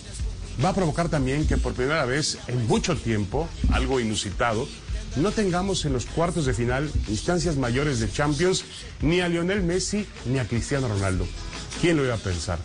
va 0.63 0.71
a 0.71 0.75
provocar 0.75 1.09
también 1.09 1.47
que 1.47 1.57
por 1.57 1.73
primera 1.73 2.05
vez 2.05 2.39
en 2.49 2.67
mucho 2.67 2.97
tiempo, 2.97 3.49
algo 3.71 4.01
inusitado, 4.01 4.69
no 5.17 5.31
tengamos 5.31 5.85
en 5.85 5.93
los 5.93 6.07
cuartos 6.07 6.47
de 6.47 6.55
final 6.55 6.91
instancias 7.09 7.57
mayores 7.57 8.01
de 8.01 8.11
Champions 8.11 8.65
ni 9.03 9.21
a 9.21 9.29
Lionel 9.29 9.63
Messi 9.63 10.07
ni 10.27 10.39
a 10.39 10.49
Cristiano 10.49 10.89
Ronaldo. 10.89 11.27
¿Quién 11.81 11.97
lo 11.97 12.05
iba 12.05 12.15
a 12.15 12.19
pensar? 12.19 12.59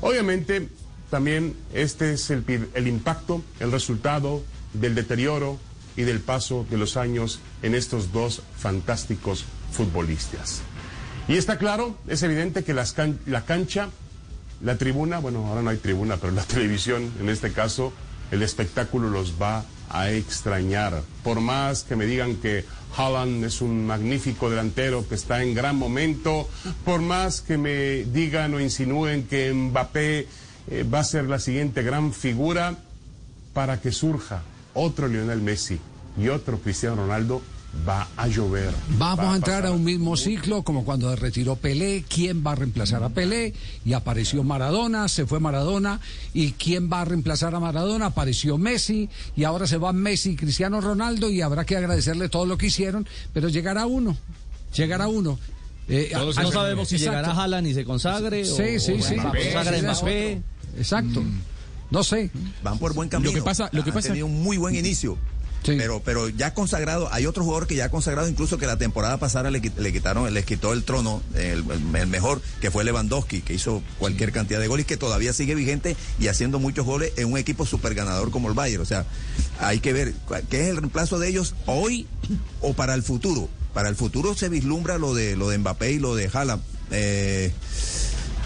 Obviamente, 0.00 0.68
también 1.10 1.56
este 1.72 2.12
es 2.12 2.30
el, 2.30 2.44
el 2.74 2.88
impacto, 2.88 3.42
el 3.60 3.72
resultado 3.72 4.42
del 4.74 4.94
deterioro 4.94 5.58
y 5.96 6.02
del 6.02 6.20
paso 6.20 6.66
de 6.70 6.76
los 6.76 6.96
años 6.96 7.40
en 7.62 7.74
estos 7.74 8.12
dos 8.12 8.42
fantásticos 8.58 9.44
futbolistas. 9.72 10.62
Y 11.28 11.36
está 11.36 11.58
claro, 11.58 11.96
es 12.06 12.22
evidente 12.22 12.62
que 12.62 12.72
la 12.72 13.44
cancha, 13.44 13.88
la 14.62 14.78
tribuna, 14.78 15.18
bueno, 15.18 15.46
ahora 15.46 15.62
no 15.62 15.70
hay 15.70 15.78
tribuna, 15.78 16.16
pero 16.18 16.32
la 16.32 16.42
televisión, 16.44 17.12
en 17.20 17.28
este 17.28 17.52
caso, 17.52 17.92
el 18.30 18.42
espectáculo 18.42 19.10
los 19.10 19.40
va 19.40 19.64
a 19.90 20.10
extrañar. 20.10 21.02
Por 21.22 21.40
más 21.40 21.82
que 21.82 21.96
me 21.96 22.06
digan 22.06 22.36
que 22.36 22.64
Haaland 22.96 23.44
es 23.44 23.60
un 23.60 23.86
magnífico 23.86 24.50
delantero 24.50 25.06
que 25.08 25.14
está 25.16 25.42
en 25.42 25.54
gran 25.54 25.76
momento, 25.76 26.48
por 26.84 27.00
más 27.00 27.40
que 27.40 27.58
me 27.58 28.04
digan 28.04 28.54
o 28.54 28.60
insinúen 28.60 29.24
que 29.24 29.52
Mbappé 29.52 30.28
eh, 30.70 30.84
va 30.92 31.00
a 31.00 31.04
ser 31.04 31.24
la 31.24 31.38
siguiente 31.38 31.82
gran 31.82 32.12
figura, 32.12 32.76
para 33.52 33.80
que 33.80 33.90
surja 33.90 34.42
otro 34.74 35.08
Lionel 35.08 35.40
Messi 35.40 35.80
y 36.18 36.28
otro 36.28 36.58
Cristiano 36.58 36.96
Ronaldo, 36.96 37.42
va 37.88 38.08
a 38.16 38.26
llover. 38.28 38.70
Vamos 38.98 39.24
Va 39.26 39.32
a 39.32 39.36
entrar 39.36 39.66
a 39.66 39.72
un 39.72 39.82
mismo 39.84 40.16
ciclo 40.16 40.62
como 40.62 40.84
cuando 40.84 41.14
retiró 41.16 41.56
Pelé, 41.56 42.04
quién 42.08 42.44
va 42.46 42.52
a 42.52 42.54
reemplazar 42.54 43.02
a 43.02 43.08
Pelé 43.08 43.54
y 43.84 43.92
apareció 43.92 44.42
Maradona, 44.44 45.08
se 45.08 45.26
fue 45.26 45.40
Maradona 45.40 46.00
y 46.34 46.52
quién 46.52 46.90
va 46.92 47.00
a 47.02 47.04
reemplazar 47.04 47.54
a 47.54 47.60
Maradona, 47.60 48.06
apareció 48.06 48.58
Messi 48.58 49.08
y 49.36 49.44
ahora 49.44 49.66
se 49.66 49.78
va 49.78 49.92
Messi 49.92 50.30
y 50.30 50.36
Cristiano 50.36 50.80
Ronaldo 50.80 51.30
y 51.30 51.40
habrá 51.42 51.64
que 51.64 51.76
agradecerle 51.76 52.28
todo 52.28 52.46
lo 52.46 52.56
que 52.58 52.66
hicieron, 52.66 53.06
pero 53.32 53.48
llegará 53.48 53.86
uno, 53.86 54.16
llegará 54.74 55.08
uno. 55.08 55.38
Eh, 55.88 56.10
Todos 56.12 56.36
a- 56.38 56.42
no 56.42 56.50
sabemos 56.52 56.88
si 56.88 56.96
Exacto. 56.96 57.18
llegará 57.20 57.40
Haaland 57.40 57.66
y 57.68 57.74
se 57.74 57.84
consagre 57.84 58.42
o, 58.42 58.44
Sí, 58.44 58.80
sí, 58.80 58.92
o 58.92 58.96
sí. 58.96 59.02
se 59.02 59.16
consagre 59.16 59.78
Sí, 59.78 59.82
Mbappé. 59.84 60.42
Exacto. 60.78 61.22
No 61.88 62.02
sé. 62.02 62.32
Van 62.64 62.78
por 62.80 62.92
buen 62.94 63.08
camino. 63.08 63.30
Lo 63.30 63.34
que 63.36 63.42
pasa- 63.42 63.68
lo 63.72 63.84
que 63.84 63.90
Han 63.90 63.94
pasa- 63.94 64.08
tenido 64.08 64.26
un 64.26 64.42
muy 64.42 64.56
buen 64.56 64.74
inicio. 64.74 65.16
Pero, 65.66 66.00
pero 66.04 66.28
ya 66.28 66.54
consagrado, 66.54 67.08
hay 67.12 67.26
otro 67.26 67.44
jugador 67.44 67.66
que 67.66 67.74
ya 67.74 67.86
ha 67.86 67.88
consagrado, 67.88 68.28
incluso 68.28 68.58
que 68.58 68.66
la 68.66 68.76
temporada 68.76 69.16
pasada 69.18 69.50
le, 69.50 69.60
le 69.60 69.92
quitaron, 69.92 70.32
les 70.32 70.44
quitó 70.44 70.72
el 70.72 70.84
trono, 70.84 71.22
el, 71.34 71.64
mejor, 72.06 72.40
que 72.60 72.70
fue 72.70 72.84
Lewandowski, 72.84 73.40
que 73.40 73.54
hizo 73.54 73.82
cualquier 73.98 74.32
cantidad 74.32 74.60
de 74.60 74.68
goles, 74.68 74.86
que 74.86 74.96
todavía 74.96 75.32
sigue 75.32 75.54
vigente 75.54 75.96
y 76.18 76.28
haciendo 76.28 76.58
muchos 76.58 76.86
goles 76.86 77.12
en 77.16 77.32
un 77.32 77.38
equipo 77.38 77.66
super 77.66 77.94
ganador 77.94 78.30
como 78.30 78.48
el 78.48 78.54
Bayern. 78.54 78.82
O 78.82 78.86
sea, 78.86 79.06
hay 79.60 79.80
que 79.80 79.92
ver 79.92 80.14
qué 80.48 80.62
es 80.62 80.68
el 80.68 80.76
reemplazo 80.76 81.18
de 81.18 81.28
ellos 81.28 81.54
hoy 81.66 82.06
o 82.60 82.74
para 82.74 82.94
el 82.94 83.02
futuro. 83.02 83.48
Para 83.74 83.88
el 83.88 83.96
futuro 83.96 84.34
se 84.34 84.48
vislumbra 84.48 84.98
lo 84.98 85.14
de 85.14 85.36
lo 85.36 85.50
de 85.50 85.58
Mbappé 85.58 85.92
y 85.92 85.98
lo 85.98 86.14
de 86.14 86.30
Haaland. 86.32 86.62
Eh, 86.90 87.52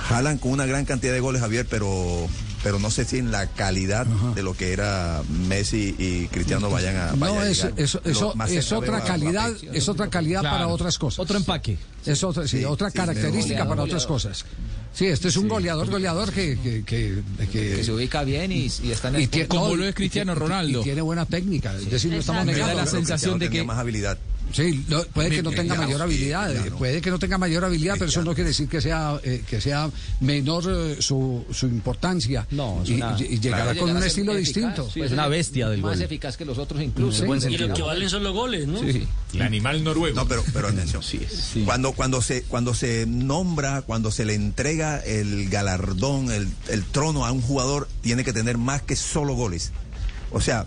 Haaland 0.09 0.41
con 0.41 0.53
una 0.53 0.67
gran 0.67 0.85
cantidad 0.85 1.13
de 1.13 1.21
goles, 1.21 1.41
Javier, 1.41 1.67
pero 1.69 2.29
pero 2.63 2.79
no 2.79 2.91
sé 2.91 3.05
si 3.05 3.19
en 3.19 3.31
la 3.31 3.47
calidad 3.47 4.07
de 4.07 4.43
lo 4.43 4.55
que 4.55 4.73
era 4.73 5.23
Messi 5.49 5.95
y 5.99 6.27
Cristiano 6.29 6.71
vayan 6.71 6.97
a. 6.97 7.13
vayan 7.13 7.37
No, 7.39 7.43
es, 7.43 7.65
eso, 7.77 8.03
eso 8.05 8.35
es 8.47 8.73
otra 8.73 9.03
calidad, 9.03 9.51
es 9.73 9.89
otra 9.89 10.09
calidad 10.11 10.41
Claro. 10.41 10.57
para 10.57 10.69
otras 10.69 10.99
cosas. 10.99 11.19
Otro 11.21 11.37
empaque. 11.39 11.79
Es 12.05 12.25
otra, 12.25 12.47
sí, 12.49 12.59
Sí, 12.59 12.65
otra 12.65 12.91
sí, 12.91 12.97
característica 12.97 13.65
goleador, 13.65 13.69
para 13.69 13.81
goleador. 13.83 13.89
otras 13.89 14.07
cosas. 14.07 14.45
Sí, 14.93 15.07
este 15.07 15.29
es 15.29 15.37
un 15.37 15.49
goleador, 15.49 15.89
goleador 15.91 16.33
que, 16.33 16.59
que, 16.59 16.83
que, 16.85 17.23
que- 17.53 17.77
Que 17.77 17.85
se 17.85 17.93
ubica 17.93 18.25
bien 18.25 18.51
y, 18.53 18.71
y 18.83 18.91
está 18.91 19.09
en 19.09 19.17
el 19.17 19.23
y 19.23 19.27
tiene- 19.29 19.49
Como 19.49 19.69
no, 19.69 19.77
lo 19.77 19.85
es 19.87 19.95
Cristiano 19.95 20.33
y- 20.33 20.37
y- 20.37 20.39
Ronaldo. 20.39 20.81
Y 20.81 20.85
tiene 20.85 21.01
buena 21.03 21.27
técnica, 21.27 21.75
es 21.77 21.91
decir, 21.91 22.11
no 22.11 22.19
estamos 22.19 22.45
Me 22.47 22.53
da 22.53 22.59
negando. 22.59 22.83
la 22.83 22.87
sensación 22.91 23.39
de 23.39 23.51
que 23.51 23.63
más 23.65 23.79
habilidad. 23.79 24.19
Sí, 24.53 24.85
no, 24.89 25.03
puede 25.05 25.31
que 25.31 25.43
no 25.43 25.51
tenga 25.51 25.75
mayor 25.75 26.03
habilidad, 26.03 26.51
eh, 26.51 26.57
claro. 26.61 26.77
puede 26.79 27.01
que 27.01 27.11
no 27.11 27.19
tenga 27.19 27.39
mayor 27.39 27.65
habilidad, 27.65 27.95
pero 27.99 28.07
eso 28.11 28.23
no 28.23 28.35
quiere 28.35 28.49
decir 28.49 28.69
que 28.69 28.81
sea 28.81 29.19
eh, 29.23 29.43
que 29.49 29.61
sea 29.61 29.91
menor 30.21 30.65
eh, 30.69 30.97
su, 31.01 31.45
su 31.53 31.67
importancia. 31.67 32.47
No, 32.51 32.83
es 32.83 32.89
y, 32.91 32.95
una- 32.95 33.17
y- 33.19 33.35
y 33.35 33.41
llegará 33.41 33.75
con 33.75 33.89
llegar 33.89 34.03
un 34.03 34.07
estilo 34.09 34.33
eficaz, 34.33 34.55
distinto. 34.55 34.91
sí, 34.93 35.01
Es 35.03 35.13
una 35.13 35.29
bestia 35.29 35.69
del 35.69 35.81
Más 35.83 35.97
gol. 35.97 36.03
eficaz 36.05 36.37
que 36.37 36.45
los 36.45 36.59
otros 36.59 36.81
incluso. 36.83 37.25
Sí. 37.41 37.49
Y 37.49 37.59
lo 37.59 37.75
que 37.75 37.83
valen 37.83 38.09
son 38.11 38.25
los 38.25 38.33
goles, 38.35 38.67
¿no? 38.67 38.81
Sí. 38.81 39.07
El 39.35 39.43
animal 39.43 39.85
noruego. 39.85 40.17
No, 40.17 40.27
pero, 40.27 40.43
pero 40.53 40.69
atención. 40.69 41.03
Cuando, 41.65 41.93
cuando, 41.93 42.21
se, 42.23 42.43
cuando 42.43 42.75
se 42.75 43.07
nombra, 43.07 43.83
cuando 43.83 44.11
se 44.11 44.25
le 44.25 44.35
entrega 44.35 44.99
el 44.99 45.49
galardón, 45.49 46.31
el, 46.33 46.49
el 46.69 46.85
trono 46.85 47.25
a 47.27 47.33
un 47.33 47.41
jugador, 47.43 47.89
tiene 48.01 48.25
que 48.25 48.33
tener 48.33 48.59
más 48.59 48.83
que 48.83 48.97
solo 48.97 49.35
goles. 49.35 49.73
O 50.33 50.41
sea, 50.41 50.67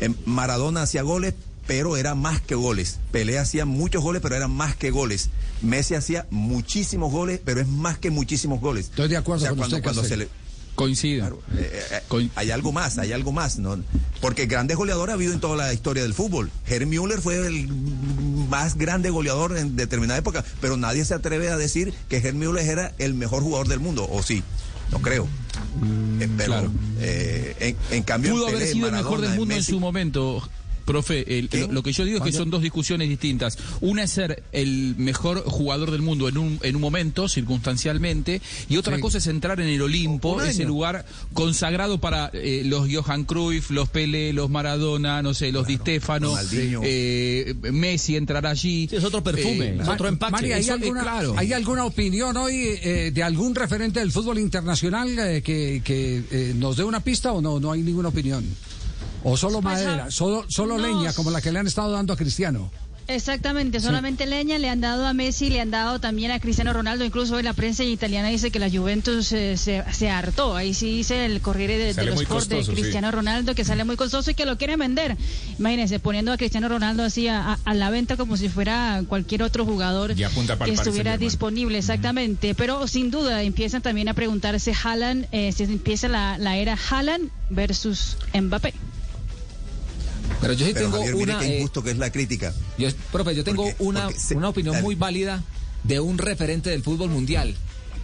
em, 0.00 0.14
Maradona 0.24 0.82
hacía 0.82 1.02
goles, 1.02 1.34
pero 1.68 1.96
era 1.96 2.16
más 2.16 2.40
que 2.40 2.56
goles. 2.56 2.98
Pelé 3.12 3.38
hacía 3.38 3.66
muchos 3.66 4.02
goles, 4.02 4.22
pero 4.22 4.34
eran 4.34 4.50
más 4.50 4.74
que 4.74 4.90
goles. 4.90 5.28
Messi 5.62 5.94
hacía 5.94 6.26
muchísimos 6.30 7.12
goles, 7.12 7.40
pero 7.44 7.60
es 7.60 7.68
más 7.68 7.98
que 7.98 8.10
muchísimos 8.10 8.60
goles. 8.60 8.86
Estoy 8.86 9.08
de 9.08 9.18
acuerdo 9.18 9.36
O 9.36 9.46
sea, 9.46 9.50
con 9.50 9.58
cuando, 9.58 9.76
usted, 9.76 9.84
cuando 9.84 10.02
se 10.02 10.16
le 10.16 10.28
Coincido. 10.74 11.40
Eh, 11.56 11.82
eh, 11.90 12.28
hay 12.36 12.50
algo 12.52 12.72
más, 12.72 12.98
hay 12.98 13.12
algo 13.12 13.32
más, 13.32 13.58
¿no? 13.58 13.76
Porque 14.20 14.46
grandes 14.46 14.76
goleadores 14.76 15.12
ha 15.12 15.14
habido 15.14 15.32
en 15.32 15.40
toda 15.40 15.56
la 15.56 15.72
historia 15.74 16.04
del 16.04 16.14
fútbol. 16.14 16.50
Herr 16.66 16.86
Müller 16.86 17.20
fue 17.20 17.46
el 17.46 17.68
más 18.48 18.76
grande 18.76 19.10
goleador 19.10 19.58
en 19.58 19.76
determinada 19.76 20.18
época, 20.18 20.44
pero 20.60 20.76
nadie 20.76 21.04
se 21.04 21.14
atreve 21.14 21.48
a 21.50 21.56
decir 21.56 21.92
que 22.08 22.18
Herr 22.18 22.34
Müller 22.34 22.64
era 22.64 22.94
el 22.98 23.14
mejor 23.14 23.42
jugador 23.42 23.66
del 23.66 23.80
mundo, 23.80 24.08
o 24.08 24.22
sí, 24.22 24.44
no 24.92 25.00
creo. 25.00 25.26
Eh, 26.20 26.28
pero, 26.36 26.46
claro. 26.46 26.72
eh, 27.00 27.56
en, 27.90 27.96
en 27.96 28.02
cambio, 28.04 28.34
Pudo 28.34 28.46
haber 28.46 28.60
Pelé, 28.60 28.72
sido 28.72 28.86
el 28.86 28.94
mejor 28.94 29.20
del 29.20 29.34
mundo 29.34 29.54
en 29.54 29.64
su 29.64 29.80
momento. 29.80 30.48
Profe, 30.88 31.38
el- 31.38 31.50
lo, 31.52 31.70
lo 31.70 31.82
que 31.82 31.92
yo 31.92 32.04
digo 32.06 32.18
es 32.18 32.24
que 32.24 32.32
son 32.32 32.48
dos 32.50 32.62
discusiones 32.62 33.08
distintas. 33.10 33.58
Una 33.82 34.04
es 34.04 34.10
ser 34.10 34.42
el 34.52 34.94
mejor 34.96 35.44
jugador 35.44 35.90
del 35.90 36.00
mundo 36.00 36.28
en 36.28 36.38
un, 36.38 36.58
en 36.62 36.76
un 36.76 36.80
momento, 36.80 37.28
circunstancialmente, 37.28 38.40
y 38.70 38.76
otra 38.78 38.96
Sí. 38.96 39.02
cosa 39.02 39.18
es 39.18 39.26
entrar 39.26 39.60
en 39.60 39.68
el 39.68 39.82
Olimpo, 39.82 40.40
ese 40.42 40.64
lugar 40.64 41.04
consagrado 41.34 42.00
para 42.00 42.30
eh, 42.32 42.62
los 42.64 42.88
Johan 42.90 43.24
Cruyff, 43.24 43.70
los 43.70 43.88
Pele, 43.90 44.32
los 44.32 44.48
Maradona, 44.48 45.20
no 45.22 45.34
sé, 45.34 45.52
los 45.52 45.66
Di 45.66 45.76
Stefano, 45.76 46.34
eh, 46.82 47.54
Messi 47.70 48.16
entrar 48.16 48.46
allí. 48.46 48.86
Sí, 48.88 48.96
es 48.96 49.04
otro 49.04 49.22
perfume, 49.22 49.66
Eh, 49.66 49.78
es 49.82 49.88
otro 49.88 50.08
empaque. 50.08 50.32
Mari, 50.32 50.52
¿hay, 50.52 50.60
Eso, 50.62 50.70
eh, 50.72 50.74
alguna, 50.74 51.02
claro. 51.02 51.34
¿hay 51.36 51.52
alguna 51.52 51.84
opinión 51.84 52.36
hoy 52.36 52.54
eh, 52.82 53.10
de 53.12 53.22
algún 53.22 53.54
referente 53.54 54.00
del 54.00 54.10
fútbol 54.12 54.38
internacional 54.38 55.18
eh, 55.18 55.42
que, 55.42 55.82
que, 55.84 56.22
eh, 56.30 56.54
nos 56.56 56.76
dé 56.78 56.84
una 56.84 57.00
pista 57.00 57.32
o 57.32 57.40
no? 57.42 57.60
No 57.60 57.72
hay 57.72 57.82
ninguna 57.82 58.08
opinión. 58.08 58.44
O 59.24 59.36
solo 59.36 59.60
Pues, 59.60 59.84
madera, 59.84 60.10
solo, 60.10 60.44
solo 60.48 60.78
no. 60.78 60.86
leña, 60.86 61.12
como 61.12 61.30
la 61.30 61.40
que 61.40 61.52
le 61.52 61.58
han 61.58 61.66
estado 61.66 61.90
dando 61.92 62.12
a 62.12 62.16
Cristiano. 62.16 62.70
Exactamente, 63.10 63.80
solamente 63.80 64.26
leña 64.26 64.58
le 64.58 64.68
han 64.68 64.82
dado 64.82 65.06
a 65.06 65.14
Messi, 65.14 65.48
le 65.48 65.62
han 65.62 65.70
dado 65.70 65.98
también 65.98 66.30
a 66.30 66.40
Cristiano 66.40 66.74
Ronaldo, 66.74 67.06
incluso 67.06 67.36
hoy 67.36 67.42
la 67.42 67.54
prensa 67.54 67.82
italiana 67.82 68.28
dice 68.28 68.50
que 68.50 68.58
la 68.58 68.68
Juventus 68.68 69.32
eh, 69.32 69.56
se, 69.56 69.82
se 69.94 70.10
hartó, 70.10 70.54
ahí 70.54 70.74
sí 70.74 70.98
dice 70.98 71.24
el 71.24 71.40
Corriere 71.40 71.78
de, 71.94 72.04
los 72.04 72.20
Sport 72.20 72.48
de 72.48 72.62
sí. 72.62 72.70
Cristiano 72.72 73.10
Ronaldo 73.10 73.54
que 73.54 73.64
sale 73.64 73.84
muy 73.84 73.96
costoso 73.96 74.30
y 74.30 74.34
que 74.34 74.44
lo 74.44 74.58
quieren 74.58 74.78
vender. 74.78 75.16
Imagínense, 75.58 76.00
poniendo 76.00 76.32
a 76.32 76.36
Cristiano 76.36 76.68
Ronaldo 76.68 77.02
así 77.02 77.28
a, 77.28 77.52
a- 77.54 77.58
a 77.64 77.72
la 77.72 77.88
venta 77.88 78.18
como 78.18 78.36
si 78.36 78.50
fuera 78.50 79.02
cualquier 79.08 79.42
otro 79.42 79.64
jugador 79.64 80.14
que 80.14 80.70
estuviera 80.70 81.16
disponible, 81.16 81.78
exactamente. 81.78 82.54
Pero 82.54 82.86
sin 82.88 83.10
duda 83.10 83.42
empiezan 83.42 83.80
también 83.80 84.10
a 84.10 84.14
preguntarse 84.14 84.74
Haaland, 84.84 85.28
eh, 85.32 85.50
si 85.52 85.62
empieza 85.62 86.08
la, 86.08 86.36
la 86.36 86.58
era 86.58 86.76
Haaland 86.90 87.30
versus 87.48 88.18
Mbappé. 88.38 88.74
Pero 90.40 90.52
yo 90.52 90.66
sí 90.66 90.72
Pero, 90.72 90.86
tengo 90.86 90.98
Javier, 90.98 91.14
mire 91.16 91.32
una... 91.32 91.40
qué 91.40 91.46
eh, 91.46 91.56
injusto 91.58 91.82
que 91.82 91.90
es 91.90 91.98
la 91.98 92.10
crítica. 92.12 92.54
Yo, 92.78 92.88
profe, 93.12 93.34
yo 93.34 93.44
tengo 93.44 93.68
una, 93.78 94.10
se- 94.12 94.36
una 94.36 94.48
opinión 94.50 94.74
Dale. 94.74 94.84
muy 94.84 94.94
válida 94.94 95.42
de 95.84 96.00
un 96.00 96.18
referente 96.18 96.70
del 96.70 96.82
fútbol 96.82 97.10
mundial 97.10 97.54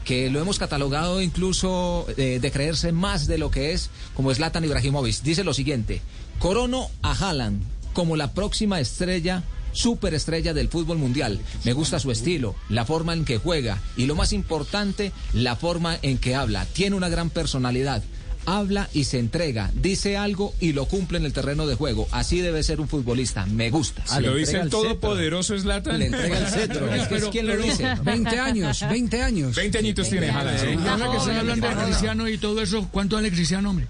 que 0.04 0.28
lo 0.28 0.38
hemos 0.40 0.58
catalogado 0.58 1.22
incluso 1.22 2.06
eh, 2.18 2.38
de 2.40 2.50
creerse 2.50 2.92
más 2.92 3.26
de 3.26 3.38
lo 3.38 3.50
que 3.50 3.72
es, 3.72 3.88
como 4.14 4.30
es 4.30 4.38
Latan 4.38 4.64
Ibrahimovic. 4.64 5.22
Dice 5.22 5.44
lo 5.44 5.54
siguiente, 5.54 6.02
corono 6.38 6.88
a 7.02 7.12
Haaland 7.12 7.62
como 7.94 8.14
la 8.16 8.32
próxima 8.34 8.80
estrella, 8.80 9.44
superestrella 9.72 10.52
del 10.52 10.68
fútbol 10.68 10.98
mundial. 10.98 11.40
Me 11.64 11.72
gusta 11.72 11.98
su 12.00 12.10
estilo, 12.10 12.54
la 12.68 12.84
forma 12.84 13.14
en 13.14 13.24
que 13.24 13.38
juega 13.38 13.80
y 13.96 14.06
lo 14.06 14.14
más 14.14 14.32
importante, 14.32 15.12
la 15.32 15.56
forma 15.56 15.96
en 16.02 16.18
que 16.18 16.34
habla. 16.34 16.66
Tiene 16.66 16.96
una 16.96 17.08
gran 17.08 17.30
personalidad. 17.30 18.02
Habla 18.46 18.88
y 18.92 19.04
se 19.04 19.18
entrega, 19.18 19.70
dice 19.74 20.16
algo 20.16 20.54
y 20.60 20.72
lo 20.72 20.86
cumple 20.86 21.18
en 21.18 21.24
el 21.24 21.32
terreno 21.32 21.66
de 21.66 21.74
juego. 21.74 22.08
Así 22.10 22.40
debe 22.40 22.62
ser 22.62 22.80
un 22.80 22.88
futbolista. 22.88 23.46
Me 23.46 23.70
gusta. 23.70 24.04
Ah, 24.10 24.20
lo 24.20 24.34
dice 24.34 24.58
el 24.58 24.70
todopoderoso 24.70 25.58
Zlatan. 25.58 25.98
Le 25.98 26.06
entrega 26.06 26.38
el 26.38 26.46
cetro. 26.46 26.84
Es 26.94 27.08
que 27.08 27.16
es 27.16 27.24
quien 27.26 27.46
lo 27.46 27.56
dice. 27.56 27.86
20 28.02 28.38
años, 28.38 28.84
20 28.88 29.22
años. 29.22 29.56
20 29.56 29.78
añitos 29.78 30.08
tiene 30.08 30.30
Haaland, 30.30 30.60
sí. 30.60 30.66
Y 30.84 30.88
ahora 30.88 31.10
que 31.10 31.16
están 31.16 31.36
hablando 31.36 31.68
de 31.68 31.74
Cristiano 31.74 32.28
y 32.28 32.38
todo 32.38 32.62
eso, 32.62 32.88
¿cuánto 32.90 33.16
vale 33.16 33.30
Cristiano, 33.30 33.70
hombre? 33.70 33.86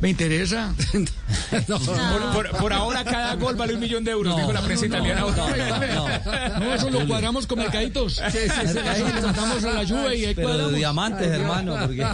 ¿Me 0.00 0.10
interesa? 0.10 0.74
Por, 1.66 2.32
por- 2.32 2.50
por 2.58 2.72
ahora 2.72 3.04
cada 3.04 3.34
gol 3.34 3.56
vale 3.56 3.74
un 3.74 3.80
millón 3.80 4.04
de 4.04 4.10
euros, 4.12 4.36
dijo 4.36 4.52
la 4.52 4.62
prensa 4.62 4.86
italiana. 4.86 5.24
No, 6.60 6.74
eso 6.74 6.90
lo 6.90 7.06
cuadramos 7.06 7.46
con 7.46 7.58
mercaditos. 7.58 8.20
Eso 8.20 8.80
le 8.82 9.22
mandamos 9.22 9.64
a 9.64 9.72
la 9.72 9.82
lluvia 9.84 10.14
y 10.14 10.24
ahí 10.26 10.34
Pero 10.34 10.48
de 10.48 10.54
cuadramos. 10.54 10.74
diamantes, 10.76 11.26
hermano. 11.28 11.76
Porque... 11.80 12.06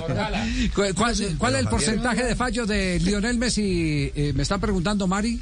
¿Cuál, 0.75 0.95
cuál- 0.95 1.15
cuál 1.39 1.55
es 1.55 1.61
el 1.61 1.69
porcentaje 1.69 2.25
de 2.25 2.37
fallos 2.37 2.69
de 2.69 2.99
Lionel 3.01 3.39
Messi? 3.39 4.13
Eh, 4.15 4.33
me 4.35 4.43
están 4.43 4.61
preguntando, 4.61 5.07
Mari. 5.07 5.41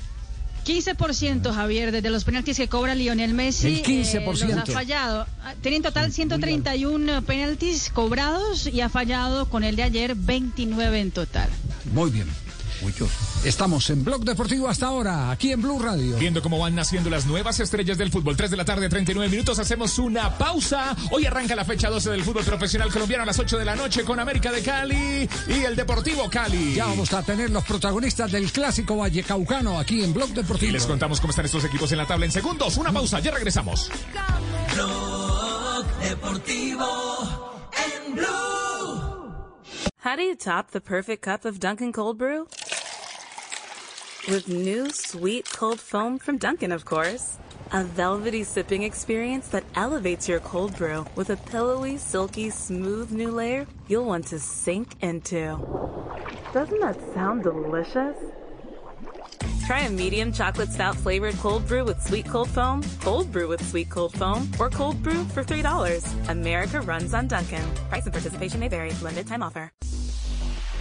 15%, 0.65 1.53
Javier, 1.55 1.93
desde 1.93 2.11
los 2.11 2.25
penaltis 2.25 2.57
que 2.57 2.69
cobra 2.69 2.95
Lionel 2.95 3.35
Messi. 3.35 3.67
El 3.67 3.83
15%. 3.83 4.43
eh, 4.43 4.55
los 4.55 4.59
ha 4.59 4.67
fallado. 4.67 5.27
Ah, 5.43 5.55
Tiene 5.61 5.79
en 5.79 5.83
total 5.83 6.13
131 6.13 7.23
penaltis 7.23 7.91
cobrados 7.91 8.67
y 8.67 8.81
ha 8.81 8.89
fallado 8.89 9.47
con 9.49 9.65
el 9.65 9.77
de 9.77 9.83
ayer 9.83 10.15
29 10.15 11.01
en 11.01 11.11
total. 11.11 11.49
Muy 11.93 12.11
bien. 12.11 12.29
Estamos 13.45 13.89
en 13.91 14.05
Blog 14.05 14.25
Deportivo 14.25 14.69
hasta 14.69 14.87
ahora, 14.87 15.31
aquí 15.31 15.53
en 15.53 15.63
Blue 15.63 15.79
Radio. 15.81 16.17
Viendo 16.19 16.43
cómo 16.43 16.59
van 16.59 16.75
naciendo 16.75 17.11
las 17.11 17.27
nuevas 17.27 17.61
estrellas 17.61 17.97
del 17.97 18.11
fútbol. 18.11 18.37
3 18.37 18.51
de 18.51 18.57
la 18.57 18.65
tarde, 18.65 18.89
39 18.89 19.31
minutos. 19.31 19.59
Hacemos 19.59 19.99
una 19.99 20.37
pausa. 20.37 20.97
Hoy 21.11 21.25
arranca 21.27 21.55
la 21.55 21.65
fecha 21.65 21.89
12 21.91 22.11
del 22.11 22.25
fútbol 22.25 22.45
profesional 22.45 22.91
colombiano 22.93 23.23
a 23.23 23.27
las 23.27 23.39
8 23.39 23.57
de 23.59 23.65
la 23.65 23.77
noche 23.77 24.03
con 24.05 24.19
América 24.19 24.51
de 24.51 24.63
Cali 24.63 25.29
y 25.49 25.53
el 25.65 25.77
Deportivo 25.77 26.29
Cali. 26.29 26.75
Ya 26.75 26.87
vamos 26.87 27.13
a 27.13 27.23
tener 27.23 27.51
los 27.51 27.65
protagonistas 27.65 28.33
del 28.33 28.51
clásico 28.51 28.97
Vallecaucano 28.97 29.79
aquí 29.79 30.03
en 30.03 30.13
Blog 30.13 30.31
Y 30.31 30.35
Deportivo. 30.35 30.73
les 30.73 30.87
contamos 30.87 31.21
cómo 31.21 31.31
están 31.31 31.45
estos 31.47 31.65
equipos 31.65 31.91
en 31.93 31.99
la 31.99 32.07
tabla 32.07 32.27
en 32.27 32.33
segundos. 32.33 32.77
Una 32.77 32.93
pausa, 32.93 33.21
ya 33.21 33.31
regresamos. 33.31 33.91
Blog 34.75 35.87
Deportivo 36.01 37.65
en 38.07 38.15
Blue. 38.15 39.12
How 40.03 40.17
do 40.17 40.23
you 40.23 40.35
top 40.35 40.73
the 40.73 40.81
perfect 40.81 41.23
cup 41.23 41.45
of 41.45 41.61
Dunkin' 41.61 41.93
Cold 41.93 42.19
Brew? 42.19 42.49
With 44.29 44.49
new 44.49 44.91
sweet 44.91 45.49
cold 45.49 45.79
foam 45.79 46.19
from 46.19 46.39
Dunkin', 46.39 46.73
of 46.73 46.85
course. 46.85 47.39
A 47.71 47.85
velvety 47.85 48.43
sipping 48.43 48.83
experience 48.83 49.47
that 49.51 49.63
elevates 49.77 50.29
your 50.29 50.41
cold 50.41 50.77
brew 50.77 51.07
with 51.15 51.31
a 51.31 51.37
pillowy, 51.37 51.99
silky, 51.99 52.51
smooth 52.51 53.13
new 53.13 53.31
layer 53.31 53.65
you'll 53.87 54.05
want 54.05 54.27
to 54.27 54.41
sink 54.41 54.97
into. 55.03 55.57
Doesn't 56.53 56.81
that 56.81 56.99
sound 57.15 57.45
delicious? 57.45 58.17
Try 59.73 59.81
a 59.87 59.91
medium 59.91 60.33
chocolate 60.33 60.69
stout 60.69 60.97
flavored 60.97 61.35
cold 61.39 61.67
brew 61.67 61.83
with 61.83 61.99
sweet 62.07 62.27
cold 62.27 62.51
foam, 62.51 62.83
cold 63.01 63.33
brew 63.33 63.49
with 63.49 63.67
sweet 63.67 63.89
cold 63.89 64.13
foam, 64.13 64.47
or 64.61 64.69
cold 64.69 65.03
brew 65.03 65.25
for 65.25 65.43
$3. 65.43 66.29
America 66.29 66.83
runs 66.83 67.15
on 67.15 67.27
Dunkin'. 67.27 67.65
Price 67.89 68.05
and 68.05 68.13
participation 68.13 68.61
may 68.61 68.69
vary. 68.69 68.91
Limited 69.01 69.27
time 69.27 69.43
offer. 69.43 69.71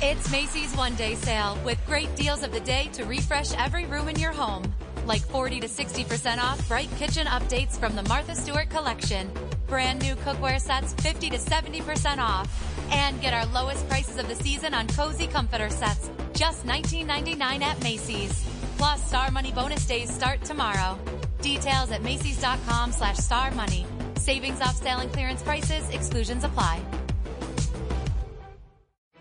It's 0.02 0.30
Macy's 0.30 0.76
one 0.76 0.94
day 0.96 1.16
sale 1.16 1.58
with 1.64 1.80
great 1.88 2.14
deals 2.18 2.44
of 2.44 2.52
the 2.52 2.60
day 2.60 2.90
to 2.92 3.06
refresh 3.06 3.54
every 3.54 3.86
room 3.86 4.10
in 4.10 4.20
your 4.20 4.34
home. 4.34 4.66
Like 5.06 5.22
40 5.22 5.62
to 5.62 5.68
60% 5.70 6.40
off 6.40 6.68
bright 6.68 6.90
kitchen 6.98 7.28
updates 7.28 7.80
from 7.80 7.96
the 7.96 8.04
Martha 8.04 8.36
Stewart 8.36 8.70
collection. 8.70 9.32
Brand 9.68 10.02
new 10.02 10.16
cookware 10.16 10.60
sets 10.60 10.92
50 10.96 11.30
to 11.30 11.38
70% 11.38 12.18
off. 12.18 12.50
And 12.92 13.22
get 13.22 13.34
our 13.34 13.46
lowest 13.54 13.88
prices 13.88 14.18
of 14.18 14.28
the 14.28 14.36
season 14.36 14.74
on 14.74 14.90
cozy 14.90 15.28
comforter 15.28 15.70
sets. 15.70 16.10
Just 16.34 16.66
$19.99 16.66 17.62
at 17.62 17.82
Macy's. 17.84 18.61
Plus, 18.82 19.00
Star 19.06 19.30
Money 19.30 19.52
bonus 19.52 19.86
days 19.86 20.12
start 20.12 20.44
tomorrow. 20.44 20.98
Details 21.40 21.92
at 21.92 22.02
Macy's.com 22.02 22.92
slash 22.92 23.18
Star 23.18 23.52
Money. 23.52 23.86
Savings 24.16 24.60
off 24.60 24.76
sale 24.76 24.98
and 24.98 25.14
clearance 25.14 25.44
prices. 25.44 25.88
Exclusions 25.92 26.44
apply. 26.44 26.82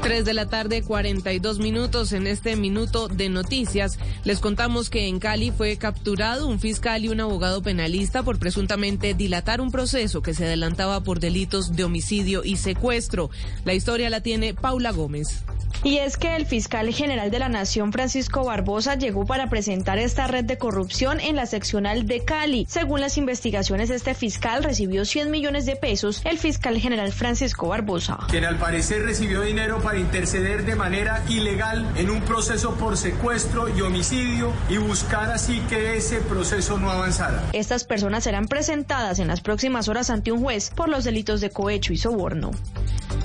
3 0.00 0.24
de 0.24 0.34
la 0.34 0.46
tarde, 0.46 0.82
42 0.82 1.58
minutos. 1.58 2.12
En 2.12 2.26
este 2.26 2.56
minuto 2.56 3.08
de 3.08 3.28
noticias, 3.28 3.98
les 4.24 4.40
contamos 4.40 4.90
que 4.90 5.08
en 5.08 5.18
Cali 5.18 5.50
fue 5.50 5.76
capturado 5.76 6.46
un 6.46 6.60
fiscal 6.60 7.04
y 7.04 7.08
un 7.08 7.20
abogado 7.20 7.62
penalista 7.62 8.22
por 8.22 8.38
presuntamente 8.38 9.14
dilatar 9.14 9.60
un 9.60 9.70
proceso 9.70 10.22
que 10.22 10.34
se 10.34 10.44
adelantaba 10.44 11.02
por 11.02 11.20
delitos 11.20 11.74
de 11.74 11.84
homicidio 11.84 12.44
y 12.44 12.56
secuestro. 12.56 13.30
La 13.64 13.74
historia 13.74 14.10
la 14.10 14.20
tiene 14.20 14.54
Paula 14.54 14.92
Gómez. 14.92 15.44
Y 15.84 15.98
es 15.98 16.16
que 16.16 16.34
el 16.34 16.44
fiscal 16.44 16.92
general 16.92 17.30
de 17.30 17.38
la 17.38 17.48
Nación, 17.48 17.92
Francisco 17.92 18.44
Barbosa, 18.44 18.96
llegó 18.96 19.26
para 19.26 19.48
presentar 19.48 19.98
esta 19.98 20.26
red 20.26 20.44
de 20.44 20.58
corrupción 20.58 21.20
en 21.20 21.36
la 21.36 21.46
seccional 21.46 22.06
de 22.06 22.24
Cali. 22.24 22.66
Según 22.68 23.00
las 23.00 23.16
investigaciones, 23.16 23.90
este 23.90 24.14
fiscal 24.14 24.64
recibió 24.64 25.04
100 25.04 25.30
millones 25.30 25.66
de 25.66 25.76
pesos, 25.76 26.20
el 26.24 26.38
fiscal 26.38 26.78
general 26.78 27.12
Francisco 27.12 27.68
Barbosa. 27.68 28.18
Quien 28.28 28.44
al 28.44 28.56
parecer 28.56 29.02
recibió 29.02 29.42
dinero 29.42 29.80
para 29.80 29.87
interceder 29.96 30.64
de 30.64 30.74
manera 30.74 31.22
ilegal 31.28 31.90
en 31.96 32.10
un 32.10 32.20
proceso 32.22 32.74
por 32.74 32.96
secuestro 32.96 33.68
y 33.68 33.80
homicidio 33.80 34.52
y 34.68 34.76
buscar 34.76 35.30
así 35.30 35.60
que 35.68 35.96
ese 35.96 36.18
proceso 36.18 36.78
no 36.78 36.90
avanzara. 36.90 37.42
Estas 37.52 37.84
personas 37.84 38.24
serán 38.24 38.48
presentadas 38.48 39.18
en 39.18 39.28
las 39.28 39.40
próximas 39.40 39.88
horas 39.88 40.10
ante 40.10 40.32
un 40.32 40.42
juez 40.42 40.70
por 40.70 40.88
los 40.88 41.04
delitos 41.04 41.40
de 41.40 41.50
cohecho 41.50 41.92
y 41.92 41.96
soborno. 41.96 42.50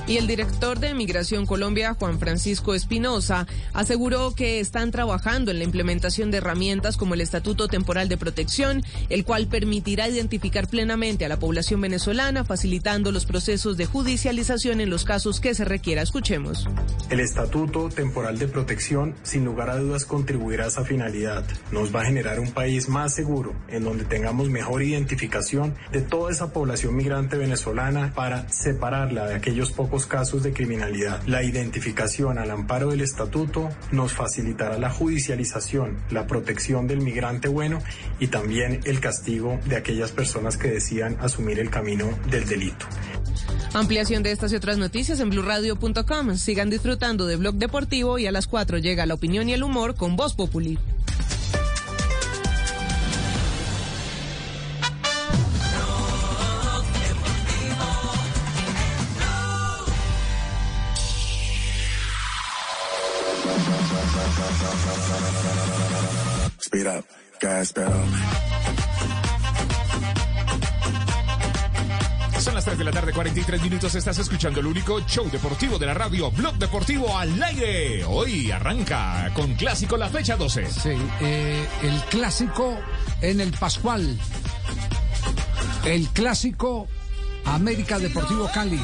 Y 0.05 0.17
el 0.17 0.27
director 0.27 0.79
de 0.79 0.93
Migración 0.93 1.45
Colombia, 1.45 1.95
Juan 1.97 2.19
Francisco 2.19 2.73
Espinosa, 2.73 3.47
aseguró 3.73 4.35
que 4.35 4.59
están 4.59 4.91
trabajando 4.91 5.49
en 5.49 5.59
la 5.59 5.63
implementación 5.63 6.29
de 6.29 6.37
herramientas 6.37 6.97
como 6.97 7.13
el 7.13 7.21
Estatuto 7.21 7.69
Temporal 7.69 8.09
de 8.09 8.17
Protección, 8.17 8.83
el 9.09 9.23
cual 9.23 9.47
permitirá 9.47 10.09
identificar 10.09 10.67
plenamente 10.67 11.23
a 11.23 11.29
la 11.29 11.39
población 11.39 11.79
venezolana, 11.79 12.43
facilitando 12.43 13.13
los 13.13 13.25
procesos 13.25 13.77
de 13.77 13.85
judicialización 13.85 14.81
en 14.81 14.89
los 14.89 15.05
casos 15.05 15.39
que 15.39 15.55
se 15.55 15.63
requiera. 15.63 16.01
Escuchemos. 16.01 16.52
El 17.09 17.19
Estatuto 17.19 17.89
Temporal 17.89 18.39
de 18.39 18.47
Protección, 18.47 19.15
sin 19.23 19.45
lugar 19.45 19.69
a 19.69 19.77
dudas, 19.77 20.05
contribuirá 20.05 20.65
a 20.65 20.67
esa 20.67 20.83
finalidad. 20.83 21.45
Nos 21.71 21.93
va 21.95 22.01
a 22.01 22.05
generar 22.05 22.39
un 22.39 22.51
país 22.51 22.89
más 22.89 23.13
seguro, 23.13 23.53
en 23.67 23.83
donde 23.83 24.05
tengamos 24.05 24.49
mejor 24.49 24.83
identificación 24.83 25.75
de 25.91 26.01
toda 26.01 26.31
esa 26.31 26.51
población 26.51 26.95
migrante 26.95 27.37
venezolana 27.37 28.13
para 28.15 28.49
separarla 28.49 29.27
de 29.27 29.35
aquellos 29.35 29.71
pocos 29.71 30.05
casos 30.05 30.43
de 30.43 30.53
criminalidad. 30.53 31.21
La 31.27 31.43
identificación 31.43 32.37
al 32.37 32.51
amparo 32.51 32.89
del 32.89 33.01
estatuto 33.01 33.69
nos 33.91 34.13
facilitará 34.13 34.77
la 34.77 34.89
judicialización, 34.89 35.97
la 36.09 36.27
protección 36.27 36.87
del 36.87 37.01
migrante 37.01 37.47
bueno 37.47 37.79
y 38.19 38.27
también 38.27 38.79
el 38.85 38.99
castigo 38.99 39.59
de 39.65 39.75
aquellas 39.75 40.11
personas 40.11 40.57
que 40.57 40.69
decían 40.69 41.17
asumir 41.19 41.59
el 41.59 41.69
camino 41.69 42.09
del 42.29 42.45
delito. 42.45 42.85
Ampliación 43.73 44.21
de 44.21 44.31
estas 44.31 44.51
y 44.53 44.55
otras 44.55 44.77
noticias 44.77 45.19
en 45.19 45.31
blurradio.com. 45.31 46.35
Sigan 46.43 46.69
disfrutando 46.69 47.25
de 47.25 47.37
Blog 47.37 47.55
Deportivo 47.55 48.19
y 48.19 48.27
a 48.27 48.31
las 48.33 48.47
4 48.47 48.77
llega 48.79 49.05
la 49.05 49.13
opinión 49.13 49.47
y 49.47 49.53
el 49.53 49.63
humor 49.63 49.95
con 49.95 50.17
Voz 50.17 50.33
Populi. 50.33 50.77
Speed 66.59 66.87
up, 66.87 67.05
gas 67.39 67.71
pedal. 67.71 68.52
3 72.73 72.79
de 72.79 72.85
la 72.85 72.91
tarde, 72.91 73.13
43 73.13 73.61
minutos. 73.61 73.93
Estás 73.93 74.17
escuchando 74.17 74.59
el 74.59 74.65
único 74.65 74.99
show 75.01 75.29
deportivo 75.29 75.77
de 75.77 75.85
la 75.85 75.93
radio, 75.93 76.31
Blog 76.31 76.55
Deportivo 76.55 77.15
al 77.15 77.41
aire. 77.43 78.03
Hoy 78.03 78.49
arranca 78.49 79.31
con 79.35 79.53
clásico 79.53 79.95
la 79.95 80.09
fecha 80.09 80.35
12. 80.35 80.71
Sí, 80.71 80.89
eh, 81.21 81.67
el 81.83 82.01
clásico 82.05 82.75
en 83.21 83.41
el 83.41 83.51
Pascual. 83.51 84.17
El 85.85 86.07
clásico 86.09 86.87
América 87.45 87.99
Deportivo 87.99 88.49
Cali. 88.51 88.81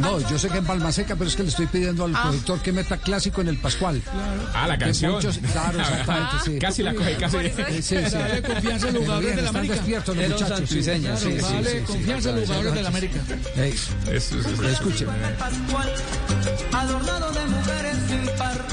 No, 0.00 0.18
yo 0.28 0.38
sé 0.38 0.48
que 0.48 0.58
en 0.58 0.64
Palma 0.64 0.92
Seca, 0.92 1.14
pero 1.16 1.28
es 1.28 1.36
que 1.36 1.42
le 1.42 1.48
estoy 1.50 1.66
pidiendo 1.66 2.04
al 2.04 2.12
productor 2.12 2.60
que 2.60 2.72
meta 2.72 2.96
clásico 2.96 3.40
en 3.40 3.48
el 3.48 3.58
Pascual. 3.58 4.00
Ah, 4.54 4.66
la 4.66 4.78
canción. 4.78 5.12
muchos- 5.12 5.38
claro, 5.52 5.80
exactamente, 5.80 6.36
sí. 6.44 6.58
Casi 6.58 6.82
la 6.82 6.94
coge, 6.94 7.16
casi. 7.16 7.36
Sí, 7.82 7.82
sí. 7.82 7.94
Dale 7.96 8.42
confianza 8.42 8.88
a 8.88 8.92
los 8.92 9.02
jugadores 9.02 9.36
de 9.36 9.42
la 9.42 9.48
América. 9.50 9.74
despiertos 9.74 10.16
los 10.16 10.28
muchachos. 10.28 10.68
sí. 10.70 10.82
sí, 10.82 10.92
sí. 10.92 11.80
confianza 11.86 12.30
en 12.30 12.36
los 12.36 12.44
jugadores 12.46 12.74
de 12.74 12.82
la 12.82 12.88
América. 12.88 13.20
Escuchen. 14.70 15.08
Adornado 16.72 17.32
de 17.32 17.46
mujeres 17.46 17.96
sin 18.08 18.26
par. 18.36 18.64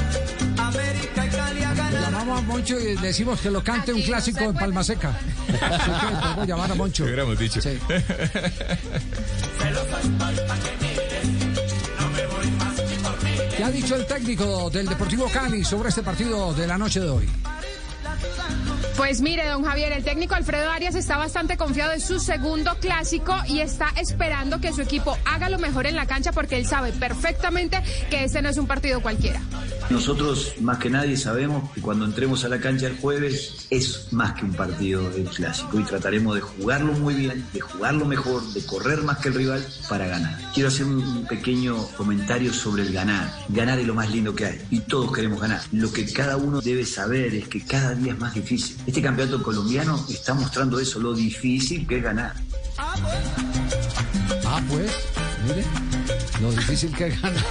América 0.58 1.26
y 1.26 1.30
Cali 1.30 1.64
a 1.64 1.74
ganar. 1.74 2.02
Llamamos 2.02 2.40
a 2.40 2.41
Moncho 2.41 2.80
y 2.80 2.95
decimos 2.95 3.40
que 3.41 3.52
lo 3.52 3.64
cante 3.64 3.94
un 3.94 4.02
clásico 4.02 4.44
en 4.44 4.54
Palma 4.54 4.84
Seca. 4.84 5.18
Así 5.62 5.91
que 5.91 6.16
podemos 6.22 6.48
llamar 6.48 6.72
a 6.72 6.76
Moncho. 6.76 7.04
Hubiéramos 7.04 7.38
dicho. 7.40 7.62
Sí. 7.62 7.78
¿Qué 13.78 13.84
ha 13.84 13.86
dicho 13.86 13.95
el 13.95 14.08
técnico 14.08 14.72
del 14.72 14.88
Deportivo 14.88 15.30
Cali 15.32 15.64
sobre 15.64 15.90
este 15.90 16.02
partido 16.02 16.52
de 16.52 16.66
la 16.66 16.80
noche 16.80 16.99
de 16.99 17.10
hoy? 17.10 17.30
Pues 18.98 19.22
mire, 19.22 19.48
don 19.48 19.64
Javier, 19.64 19.91
el 19.91 20.04
técnico 20.04 20.34
Alfredo 20.34 20.72
Arias 20.72 20.95
está 20.95 21.16
bastante 21.16 21.58
confiado 21.58 21.94
en 21.94 22.02
su 22.02 22.20
segundo 22.20 22.76
clásico 22.80 23.36
y 23.48 23.60
está 23.60 23.90
esperando 23.95 24.60
que 24.60 24.74
su 24.74 24.82
equipo 24.82 25.16
haga 25.26 25.49
lo 25.49 25.60
mejor 25.60 25.86
en 25.86 25.95
la 25.95 26.08
cancha 26.08 26.32
porque 26.32 26.58
él 26.58 26.66
sabe 26.66 26.91
perfectamente 26.91 27.80
que 28.10 28.24
este 28.24 28.41
no 28.41 28.49
es 28.49 28.58
un 28.58 28.66
partido 28.66 28.99
cualquiera. 28.99 29.41
Nosotros 29.89 30.55
más 30.59 30.80
que 30.80 30.89
nadie 30.89 31.15
sabemos 31.15 31.72
que 31.72 31.81
cuando 31.81 32.03
entremos 32.03 32.43
a 32.43 32.49
la 32.49 32.59
cancha 32.59 32.88
el 32.88 32.97
jueves 32.97 33.68
es 33.69 34.11
más 34.11 34.34
que 34.34 34.43
un 34.43 34.53
partido 34.53 35.09
del 35.09 35.30
clásico 35.30 35.80
y 35.80 35.84
trataremos 35.84 36.35
de 36.35 36.41
jugarlo 36.41 36.91
muy 36.93 37.14
bien, 37.14 37.45
de 37.53 37.61
jugarlo 37.61 38.05
mejor, 38.05 38.43
de 38.53 38.65
correr 38.65 39.01
más 39.03 39.19
que 39.19 39.30
el 39.30 39.35
rival 39.35 39.65
para 39.88 40.07
ganar. 40.07 40.38
Quiero 40.53 40.68
hacer 40.68 40.85
un 40.85 41.26
pequeño 41.26 41.77
comentario 41.95 42.51
sobre 42.51 42.84
el 42.84 42.91
ganar. 42.91 43.34
Ganar 43.47 43.80
es 43.80 43.88
lo 43.88 43.95
más 43.95 44.11
lindo 44.11 44.35
que 44.35 44.45
hay 44.45 44.61
y 44.69 44.81
todos 44.81 45.14
queremos 45.14 45.39
ganar. 45.39 45.61
Lo 45.72 45.91
que 45.93 46.05
cada 46.11 46.35
uno 46.35 46.59
debe 46.59 46.85
saber 46.85 47.34
es 47.34 47.47
que 47.47 47.64
cada 47.64 47.95
día 47.95 48.11
es 48.11 48.19
más 48.19 48.34
difícil. 48.34 48.76
Este 48.85 49.01
campeonato 49.01 49.41
colombiano 49.41 50.05
está 50.09 50.34
mostrando 50.34 50.81
eso, 50.81 50.99
lo 50.99 51.14
difícil 51.14 51.88
que 51.88 51.97
es 51.97 52.03
ganar. 52.03 52.34
Ah, 52.77 54.61
pues, 54.69 54.91
mire, 55.45 55.64
lo 56.41 56.51
difícil 56.51 56.93
que 56.93 57.09
gana. 57.09 57.45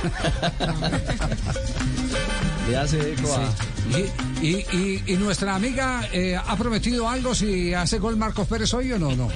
Le 2.68 2.76
hace 2.76 3.12
eco 3.12 3.32
a... 3.34 3.48
Y, 3.96 4.46
y- 4.46 4.66
y- 4.72 5.02
y 5.12 5.16
nuestra 5.16 5.54
amiga 5.54 6.08
eh, 6.12 6.36
ha 6.36 6.56
prometido 6.56 7.08
algo 7.08 7.34
si 7.34 7.72
hace 7.72 7.98
gol 7.98 8.16
Marcos 8.16 8.48
Pérez 8.48 8.74
hoy 8.74 8.92
o 8.92 8.98
no, 8.98 9.14
no. 9.14 9.28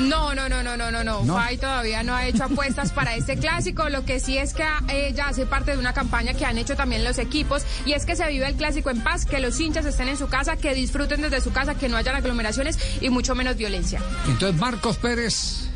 No, 0.00 0.34
no, 0.34 0.48
no, 0.48 0.62
no, 0.62 0.76
no, 0.76 0.90
no, 0.90 1.04
no. 1.04 1.24
¿No? 1.24 1.36
Fay 1.36 1.58
todavía 1.58 2.02
no 2.02 2.14
ha 2.14 2.26
hecho 2.26 2.44
apuestas 2.44 2.92
para 2.92 3.14
este 3.16 3.36
clásico. 3.36 3.88
Lo 3.88 4.04
que 4.04 4.18
sí 4.20 4.36
es 4.38 4.54
que 4.54 4.64
ella 4.88 5.28
hace 5.28 5.46
parte 5.46 5.72
de 5.72 5.78
una 5.78 5.92
campaña 5.92 6.34
que 6.34 6.44
han 6.44 6.58
hecho 6.58 6.74
también 6.76 7.04
los 7.04 7.18
equipos 7.18 7.62
y 7.86 7.92
es 7.92 8.04
que 8.04 8.16
se 8.16 8.26
vive 8.28 8.46
el 8.48 8.54
clásico 8.54 8.90
en 8.90 9.02
paz, 9.02 9.24
que 9.24 9.38
los 9.40 9.58
hinchas 9.60 9.86
estén 9.86 10.08
en 10.08 10.16
su 10.16 10.26
casa, 10.28 10.56
que 10.56 10.74
disfruten 10.74 11.20
desde 11.22 11.40
su 11.40 11.52
casa, 11.52 11.74
que 11.76 11.88
no 11.88 11.96
hayan 11.96 12.16
aglomeraciones 12.16 12.78
y 13.00 13.08
mucho 13.10 13.34
menos 13.36 13.56
violencia. 13.56 14.00
Entonces 14.26 14.60
Marcos 14.60 14.96
Pérez 14.98 15.68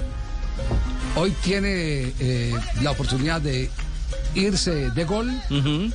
hoy 1.16 1.30
tiene 1.42 2.12
eh, 2.20 2.54
la 2.80 2.90
oportunidad 2.92 3.40
de 3.40 3.70
irse 4.34 4.90
de 4.90 5.04
gol, 5.04 5.30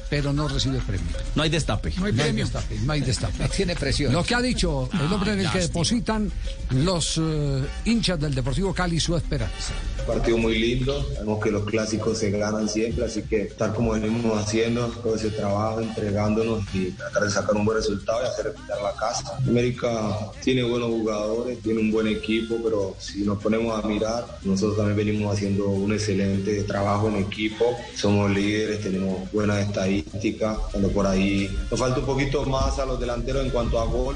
pero 0.10 0.34
no 0.34 0.48
recibe 0.48 0.80
premio. 0.80 1.08
No 1.36 1.44
hay 1.44 1.50
destape. 1.50 1.94
No 1.98 2.06
hay 2.06 2.32
destape, 2.34 2.80
no 2.80 2.94
hay 2.94 3.02
destape. 3.02 3.48
Tiene 3.56 3.76
presión. 3.76 4.14
Lo 4.14 4.24
que 4.24 4.36
ha 4.36 4.42
dicho 4.42 4.90
el 4.94 5.14
hombre 5.14 5.34
en 5.34 5.40
el 5.40 5.52
que 5.52 5.60
depositan 5.60 6.32
los 6.72 7.18
eh, 7.18 7.64
hinchas 7.86 8.20
del 8.20 8.34
Deportivo 8.34 8.74
Cali 8.74 9.00
su 9.00 9.16
esperanza. 9.16 9.74
partido 10.06 10.38
muy 10.38 10.58
lindo. 10.58 11.06
Sabemos 11.14 11.44
que 11.44 11.52
los 11.52 11.66
clásicos 11.66 12.18
se 12.18 12.32
ganan 12.32 12.68
siempre, 12.70 13.06
así 13.06 13.24
que 13.24 13.44
estar 13.44 13.74
como 13.74 13.92
venimos 13.92 14.38
haciendo, 14.38 14.88
todo 14.88 15.16
ese 15.16 15.30
trabajo, 15.30 15.82
entregándonos 15.82 16.64
y 16.74 16.92
tratar 16.92 17.24
de 17.24 17.32
sacar 17.32 17.56
un 17.56 17.66
buen 17.66 17.78
resultado 17.78 18.22
y 18.24 18.28
hacer 18.28 18.46
respirar 18.46 18.82
la 18.82 18.94
casa. 18.94 19.38
América 19.38 20.32
tiene 20.44 20.64
buenos 20.64 20.90
jugadores, 20.90 21.60
tiene 21.62 21.82
un 21.82 21.92
buen 21.92 22.08
equipo, 22.08 22.58
pero 22.64 22.96
si 23.00 23.24
nos 23.24 23.42
ponemos 23.42 23.84
a 23.84 23.88
mirar, 23.88 24.26
nosotros 24.44 24.78
también 24.78 24.98
venimos 24.98 25.36
haciendo 25.36 25.70
un 25.70 25.92
excelente 25.94 26.64
trabajo 26.64 27.08
en 27.10 27.18
equipo. 27.18 27.78
Somos 27.96 28.27
líderes, 28.30 28.82
tenemos 28.82 29.32
buenas 29.32 29.60
estadísticas, 29.60 30.58
cuando 30.72 30.90
por 30.90 31.08
ahí 31.08 31.50
nos 31.70 31.80
falta 31.80 32.00
un 32.00 32.06
poquito 32.06 32.46
más 32.46 32.80
a 32.80 32.86
los 32.86 33.00
delanteros 33.00 33.46
en 33.46 33.52
cuanto 33.52 33.80
a 33.80 33.86
gol. 33.86 34.16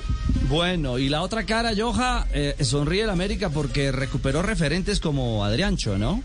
Bueno, 0.49 0.97
y 0.97 1.09
la 1.09 1.21
otra 1.21 1.45
cara, 1.45 1.71
Joja, 1.75 2.27
eh, 2.33 2.55
sonríe 2.61 3.03
el 3.03 3.09
América 3.09 3.49
porque 3.49 3.91
recuperó 3.91 4.41
referentes 4.41 4.99
como 4.99 5.45
Adriancho, 5.45 5.97
¿no? 5.97 6.23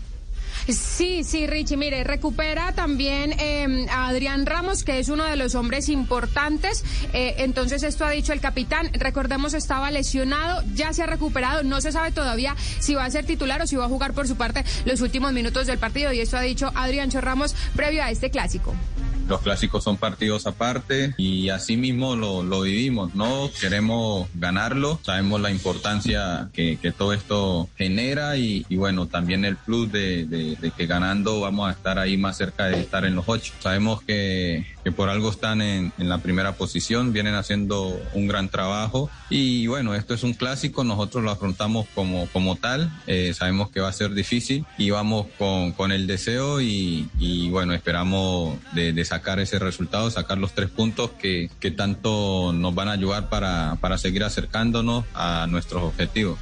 Sí, 0.67 1.23
sí, 1.23 1.47
Richie, 1.47 1.77
mire, 1.77 2.03
recupera 2.03 2.73
también 2.73 3.33
eh, 3.39 3.85
a 3.89 4.09
Adrián 4.09 4.45
Ramos, 4.45 4.83
que 4.83 4.99
es 4.99 5.07
uno 5.07 5.23
de 5.23 5.37
los 5.37 5.55
hombres 5.55 5.87
importantes. 5.87 6.83
Eh, 7.13 7.35
entonces, 7.37 7.83
esto 7.83 8.03
ha 8.05 8.09
dicho 8.09 8.33
el 8.33 8.41
capitán. 8.41 8.89
Recordemos, 8.93 9.53
estaba 9.53 9.91
lesionado, 9.91 10.63
ya 10.73 10.91
se 10.91 11.03
ha 11.03 11.05
recuperado. 11.05 11.63
No 11.63 11.79
se 11.79 11.91
sabe 11.93 12.11
todavía 12.11 12.55
si 12.79 12.95
va 12.95 13.05
a 13.05 13.11
ser 13.11 13.25
titular 13.25 13.61
o 13.61 13.67
si 13.67 13.77
va 13.77 13.85
a 13.85 13.89
jugar 13.89 14.13
por 14.13 14.27
su 14.27 14.35
parte 14.35 14.65
los 14.85 14.99
últimos 15.01 15.31
minutos 15.31 15.67
del 15.67 15.77
partido. 15.77 16.11
Y 16.11 16.19
esto 16.19 16.37
ha 16.37 16.41
dicho 16.41 16.71
Adrián 16.75 17.09
Ramos 17.11 17.55
previo 17.73 18.03
a 18.03 18.11
este 18.11 18.29
clásico. 18.29 18.75
Los 19.27 19.41
clásicos 19.41 19.83
son 19.83 19.97
partidos 19.97 20.47
aparte 20.47 21.13
y 21.17 21.49
así 21.49 21.77
mismo 21.77 22.15
lo, 22.15 22.43
lo 22.43 22.61
vivimos, 22.61 23.15
¿no? 23.15 23.49
Queremos 23.59 24.27
ganarlo, 24.35 24.99
sabemos 25.03 25.41
la 25.41 25.51
importancia 25.51 26.49
que, 26.53 26.77
que 26.81 26.91
todo 26.91 27.13
esto 27.13 27.69
genera 27.77 28.37
y, 28.37 28.65
y 28.69 28.75
bueno, 28.75 29.07
también 29.07 29.45
el 29.45 29.55
plus 29.57 29.91
de, 29.91 30.25
de- 30.25 30.55
de 30.55 30.71
que 30.71 30.85
ganando 30.87 31.41
vamos 31.41 31.69
a 31.69 31.71
estar 31.71 31.99
ahí 31.99 32.17
más 32.17 32.37
cerca 32.37 32.65
de 32.65 32.79
estar 32.79 33.05
en 33.05 33.15
los 33.15 33.25
ocho. 33.27 33.53
Sabemos 33.59 34.01
que, 34.01 34.65
que 34.83 34.91
por 34.91 35.09
algo 35.09 35.29
están 35.29 35.61
en, 35.61 35.91
en 35.97 36.09
la 36.09 36.19
primera 36.19 36.53
posición, 36.53 37.13
vienen 37.13 37.35
haciendo 37.35 37.99
un 38.13 38.27
gran 38.27 38.49
trabajo 38.49 39.09
y 39.29 39.67
bueno, 39.67 39.93
esto 39.95 40.13
es 40.13 40.23
un 40.23 40.33
clásico, 40.33 40.83
nosotros 40.83 41.23
lo 41.23 41.31
afrontamos 41.31 41.85
como, 41.93 42.27
como 42.27 42.55
tal, 42.55 42.89
eh, 43.07 43.33
sabemos 43.35 43.69
que 43.71 43.81
va 43.81 43.89
a 43.89 43.93
ser 43.93 44.13
difícil 44.13 44.65
y 44.77 44.89
vamos 44.89 45.27
con, 45.37 45.73
con 45.73 45.91
el 45.91 46.07
deseo 46.07 46.61
y, 46.61 47.09
y 47.19 47.49
bueno, 47.49 47.73
esperamos 47.73 48.57
de, 48.73 48.93
de 48.93 49.05
sacar 49.17 49.39
ese 49.39 49.57
resultado, 49.57 50.11
sacar 50.11 50.37
los 50.37 50.53
tres 50.53 50.69
puntos 50.69 51.11
que, 51.19 51.49
que 51.59 51.71
tanto 51.71 52.53
nos 52.53 52.75
van 52.75 52.87
a 52.87 52.91
ayudar 52.91 53.29
para, 53.29 53.77
para 53.81 53.97
seguir 53.97 54.23
acercándonos 54.23 55.05
a 55.15 55.47
nuestros 55.49 55.83
objetivos. 55.83 56.37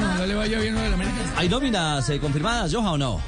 No, 0.00 0.14
no 0.14 0.26
le 0.26 0.34
vaya 0.34 0.58
bien 0.58 0.76
a 0.76 0.88
la 0.88 0.94
América. 0.94 1.16
¿Hay 1.36 1.48
nóminas 1.48 2.08
eh, 2.10 2.18
confirmadas, 2.18 2.74
Joja, 2.74 2.92
o 2.92 2.98
no? 2.98 3.20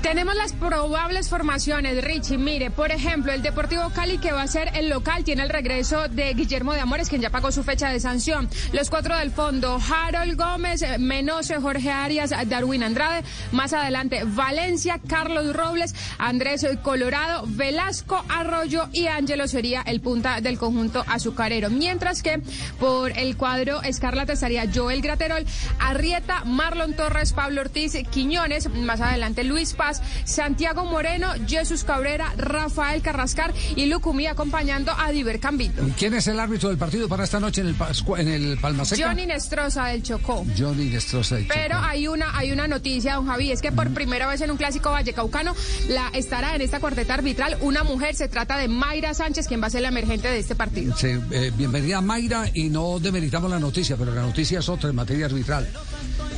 Tenemos 0.00 0.34
las 0.34 0.54
probables 0.54 1.28
formaciones, 1.28 2.02
Richie. 2.02 2.38
Mire, 2.38 2.70
por 2.70 2.90
ejemplo, 2.90 3.32
el 3.32 3.42
Deportivo 3.42 3.90
Cali, 3.90 4.16
que 4.16 4.32
va 4.32 4.42
a 4.42 4.46
ser 4.46 4.70
el 4.74 4.88
local, 4.88 5.24
tiene 5.24 5.42
el 5.42 5.50
regreso 5.50 6.08
de 6.08 6.32
Guillermo 6.32 6.72
de 6.72 6.80
Amores, 6.80 7.10
quien 7.10 7.20
ya 7.20 7.28
pagó 7.28 7.52
su 7.52 7.62
fecha 7.62 7.90
de 7.90 8.00
sanción. 8.00 8.48
Los 8.72 8.88
cuatro 8.88 9.16
del 9.16 9.30
fondo, 9.30 9.78
Harold 9.78 10.38
Gómez, 10.38 10.82
Menose, 10.98 11.56
Jorge 11.56 11.90
Arias, 11.90 12.32
Darwin 12.46 12.82
Andrade. 12.82 13.24
Más 13.52 13.74
adelante, 13.74 14.22
Valencia, 14.24 15.00
Carlos 15.06 15.54
Robles, 15.54 15.94
Andrés 16.16 16.66
Colorado, 16.82 17.44
Velasco 17.46 18.24
Arroyo 18.28 18.88
y 18.92 19.06
Ángelo 19.06 19.48
sería 19.48 19.82
el 19.82 20.00
punta 20.00 20.40
del 20.40 20.58
conjunto 20.58 21.04
azucarero. 21.06 21.68
Mientras 21.68 22.22
que 22.22 22.40
por 22.80 23.16
el 23.18 23.36
cuadro 23.36 23.82
Escarlata 23.82 24.32
estaría 24.32 24.64
Joel 24.72 25.02
Graterol, 25.02 25.44
Arrieta, 25.78 26.44
Marlon 26.44 26.94
Torres, 26.94 27.34
Pablo 27.34 27.60
Ortiz, 27.60 27.96
Quiñones. 28.10 28.70
Más 28.70 29.00
adelante, 29.02 29.44
Luis 29.44 29.73
Paz, 29.74 30.02
Santiago 30.24 30.84
Moreno, 30.84 31.28
Jesús 31.46 31.84
Cabrera, 31.84 32.32
Rafael 32.36 33.02
Carrascar 33.02 33.52
y 33.76 33.86
Lucumí 33.86 34.26
acompañando 34.26 34.92
a 34.96 35.10
Diver 35.10 35.40
Cambito. 35.40 35.86
¿Y 35.86 35.90
quién 35.92 36.14
es 36.14 36.26
el 36.26 36.38
árbitro 36.40 36.68
del 36.68 36.78
partido 36.78 37.08
para 37.08 37.24
esta 37.24 37.40
noche 37.40 37.60
en 37.60 37.68
el, 37.68 37.74
Pascua- 37.76 38.20
en 38.20 38.28
el 38.28 38.58
Palmaseca? 38.58 39.08
Johnny 39.08 39.26
Nestroza 39.26 39.86
del 39.86 40.02
Chocó. 40.02 40.44
Johnny 40.58 40.88
Destroza. 40.88 41.36
del 41.36 41.46
Pero 41.46 41.76
hay 41.78 42.06
una, 42.08 42.36
hay 42.36 42.52
una 42.52 42.66
noticia, 42.68 43.14
don 43.14 43.26
Javi, 43.26 43.52
es 43.52 43.60
que 43.62 43.72
por 43.72 43.90
primera 43.92 44.26
vez 44.26 44.40
en 44.40 44.50
un 44.50 44.56
clásico 44.56 44.90
vallecaucano 44.90 45.54
la 45.88 46.08
estará 46.14 46.54
en 46.54 46.62
esta 46.62 46.80
cuarteta 46.80 47.14
arbitral 47.14 47.56
una 47.60 47.84
mujer, 47.84 48.14
se 48.14 48.28
trata 48.28 48.56
de 48.58 48.68
Mayra 48.68 49.14
Sánchez, 49.14 49.46
quien 49.48 49.62
va 49.62 49.66
a 49.66 49.70
ser 49.70 49.82
la 49.82 49.88
emergente 49.88 50.28
de 50.28 50.38
este 50.38 50.54
partido. 50.54 50.96
Sí, 50.96 51.08
eh, 51.30 51.52
bienvenida 51.56 52.00
Mayra 52.00 52.48
y 52.52 52.68
no 52.70 52.98
demeritamos 52.98 53.50
la 53.50 53.58
noticia, 53.58 53.96
pero 53.96 54.14
la 54.14 54.22
noticia 54.22 54.58
es 54.58 54.68
otra 54.68 54.90
en 54.90 54.96
materia 54.96 55.26
arbitral. 55.26 55.68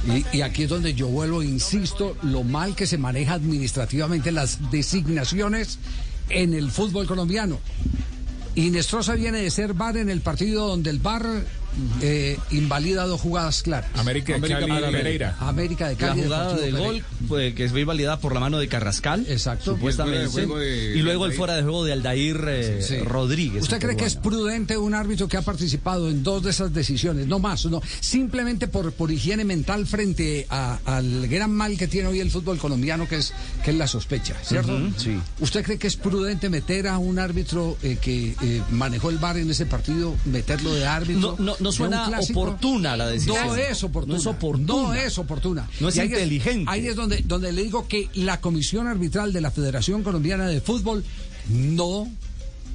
Y, 0.06 0.38
y 0.38 0.42
aquí 0.42 0.64
es 0.64 0.68
donde 0.68 0.94
yo 0.94 1.08
vuelvo, 1.08 1.42
insisto, 1.42 2.16
lo 2.22 2.44
mal 2.44 2.74
que 2.76 2.86
se 2.86 2.98
maneja 2.98 3.34
administrativamente 3.34 4.30
las 4.32 4.70
designaciones 4.70 5.78
en 6.28 6.54
el 6.54 6.70
fútbol 6.70 7.06
colombiano. 7.06 7.58
Inestrosa 8.54 9.14
viene 9.14 9.42
de 9.42 9.50
ser 9.50 9.74
VAR 9.74 9.98
en 9.98 10.08
el 10.08 10.22
partido 10.22 10.66
donde 10.66 10.90
el 10.90 10.98
VAR 10.98 11.44
eh, 12.00 12.38
invalida 12.50 13.04
dos 13.06 13.20
jugadas 13.20 13.62
claras. 13.62 13.90
América 13.96 14.38
de 14.38 14.48
Cali, 14.48 14.66
Pereira. 14.92 15.36
América 15.40 15.88
de 15.88 15.96
Cali. 15.96 16.20
La 16.22 16.26
jugada 16.26 16.56
Pereira. 16.56 16.78
gol 16.78 17.02
que 17.54 17.68
fue 17.68 17.80
invalidada 17.82 18.18
por 18.20 18.32
la 18.34 18.40
mano 18.40 18.58
de 18.58 18.68
Carrascal. 18.68 19.24
Exacto. 19.28 19.72
Supuestamente. 19.74 20.40
Y 20.40 20.42
el 20.42 20.48
de 20.48 20.64
de- 20.94 21.02
luego 21.02 21.24
el 21.26 21.32
de 21.32 21.36
fuera 21.36 21.54
de 21.54 21.62
juego 21.62 21.84
de 21.84 21.92
Aldair 21.92 22.44
eh, 22.48 22.82
Sí. 22.82 22.98
Rodríguez. 22.98 23.62
¿Usted 23.62 23.78
cree 23.80 23.96
que 23.96 24.04
es 24.04 24.16
prudente 24.16 24.76
un 24.78 24.94
árbitro 24.94 25.28
que 25.28 25.36
ha 25.36 25.42
participado 25.42 26.08
en 26.10 26.22
dos 26.22 26.42
de 26.42 26.50
esas 26.50 26.72
decisiones? 26.72 27.26
No 27.26 27.38
más, 27.38 27.64
no. 27.66 27.80
Simplemente 28.00 28.68
por, 28.68 28.92
por 28.92 29.10
higiene 29.10 29.44
mental 29.44 29.86
frente 29.86 30.46
a- 30.50 30.78
al 30.84 31.26
gran 31.28 31.50
mal 31.52 31.76
que 31.76 31.86
tiene 31.88 32.08
hoy 32.08 32.20
el 32.20 32.30
fútbol 32.30 32.58
colombiano, 32.58 33.08
que 33.08 33.16
es, 33.16 33.32
que 33.64 33.70
es 33.70 33.76
la 33.76 33.86
sospecha, 33.86 34.34
¿cierto? 34.42 34.78
Sí. 34.96 35.16
¿Usted 35.40 35.64
cree 35.64 35.78
que 35.78 35.86
es 35.86 35.96
prudente 35.96 36.48
meter 36.48 36.88
a 36.88 36.98
un 36.98 37.18
árbitro 37.18 37.76
eh, 37.82 37.98
que 38.00 38.34
eh, 38.42 38.62
manejó 38.70 39.10
el 39.10 39.18
bar 39.18 39.36
en 39.36 39.50
ese 39.50 39.66
partido, 39.66 40.14
meterlo 40.24 40.72
de 40.74 40.86
árbitro? 40.86 41.36
No, 41.38 41.44
no, 41.44 41.56
no 41.58 41.65
un 41.68 41.74
suena 41.74 42.06
clásico? 42.06 42.40
oportuna 42.40 42.96
la 42.96 43.06
decisión. 43.06 43.46
No 43.46 43.54
es 43.56 43.82
oportuna. 43.84 44.14
No 44.14 44.20
es 44.20 44.26
oportuna. 44.26 44.66
No 44.66 44.94
es 44.94 45.18
oportuna. 45.18 45.68
No 45.80 45.88
es 45.88 45.96
inteligente. 45.96 46.70
ahí 46.70 46.86
es 46.86 46.96
donde, 46.96 47.22
donde 47.24 47.52
le 47.52 47.62
digo 47.62 47.86
que 47.88 48.08
la 48.14 48.40
Comisión 48.40 48.86
Arbitral 48.86 49.32
de 49.32 49.40
la 49.40 49.50
Federación 49.50 50.02
Colombiana 50.02 50.46
de 50.46 50.60
Fútbol 50.60 51.04
no 51.48 52.08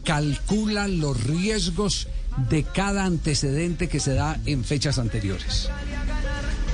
calcula 0.03 0.87
los 0.87 1.21
riesgos 1.23 2.07
de 2.49 2.63
cada 2.63 3.05
antecedente 3.05 3.87
que 3.89 3.99
se 3.99 4.13
da 4.13 4.39
en 4.45 4.63
fechas 4.63 4.97
anteriores. 4.99 5.69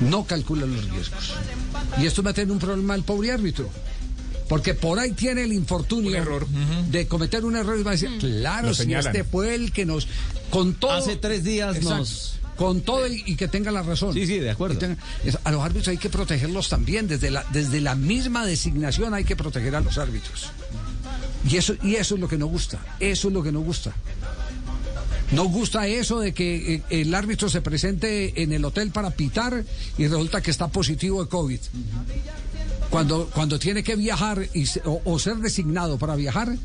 No 0.00 0.24
calcula 0.24 0.66
los 0.66 0.88
riesgos. 0.90 1.34
Y 2.00 2.06
esto 2.06 2.22
va 2.22 2.30
a 2.30 2.34
tener 2.34 2.52
un 2.52 2.58
problema 2.58 2.94
al 2.94 3.02
pobre 3.02 3.32
árbitro. 3.32 3.68
Porque 4.48 4.74
por 4.74 4.98
ahí 4.98 5.12
tiene 5.12 5.44
el 5.44 5.52
infortunio 5.52 6.10
de 6.90 7.06
cometer 7.06 7.44
un 7.44 7.56
error 7.56 7.78
y 7.78 7.82
va 7.82 7.90
a 7.90 7.94
decir, 7.94 8.16
claro, 8.18 8.72
si 8.74 8.92
este 8.94 9.24
fue 9.24 9.54
el 9.54 9.72
que 9.72 9.84
nos... 9.84 10.08
Con 10.50 10.74
todo... 10.74 10.92
Hace 10.92 11.16
tres 11.16 11.44
días 11.44 11.76
Exacto. 11.76 11.98
nos- 11.98 12.34
Con 12.56 12.80
todo 12.80 13.06
y, 13.06 13.22
y 13.26 13.36
que 13.36 13.46
tenga 13.46 13.70
la 13.70 13.82
razón. 13.82 14.14
Sí, 14.14 14.26
sí, 14.26 14.38
de 14.38 14.50
acuerdo. 14.50 14.74
Y 14.76 14.78
tenga- 14.78 14.96
es- 15.24 15.38
a 15.44 15.50
los 15.52 15.62
árbitros 15.62 15.88
hay 15.88 15.98
que 15.98 16.08
protegerlos 16.08 16.68
también. 16.70 17.06
Desde 17.08 17.30
la, 17.30 17.44
desde 17.52 17.80
la 17.82 17.94
misma 17.94 18.46
designación 18.46 19.12
hay 19.14 19.24
que 19.24 19.36
proteger 19.36 19.76
a 19.76 19.80
los 19.80 19.98
árbitros. 19.98 20.48
Y 21.48 21.56
eso, 21.56 21.74
y 21.82 21.94
eso 21.96 22.14
es 22.16 22.20
lo 22.20 22.26
que 22.28 22.38
no 22.38 22.46
gusta. 22.46 22.78
Eso 23.00 23.28
es 23.28 23.34
lo 23.34 23.42
que 23.42 23.52
no 23.52 23.60
gusta. 23.60 23.94
No 25.30 25.44
gusta 25.44 25.86
eso 25.86 26.20
de 26.20 26.32
que 26.32 26.74
eh, 26.76 26.82
el 26.88 27.14
árbitro 27.14 27.50
se 27.50 27.60
presente 27.60 28.42
en 28.42 28.52
el 28.52 28.64
hotel 28.64 28.90
para 28.90 29.10
pitar 29.10 29.62
y 29.98 30.06
resulta 30.08 30.40
que 30.40 30.50
está 30.50 30.68
positivo 30.68 31.22
de 31.22 31.28
COVID. 31.28 31.60
Cuando, 32.90 33.28
cuando 33.34 33.58
tiene 33.58 33.82
que 33.82 33.96
viajar 33.96 34.42
y 34.54 34.64
o, 34.84 35.00
o 35.04 35.18
ser 35.18 35.36
designado 35.36 35.98
para 35.98 36.16
viajar, 36.16 36.56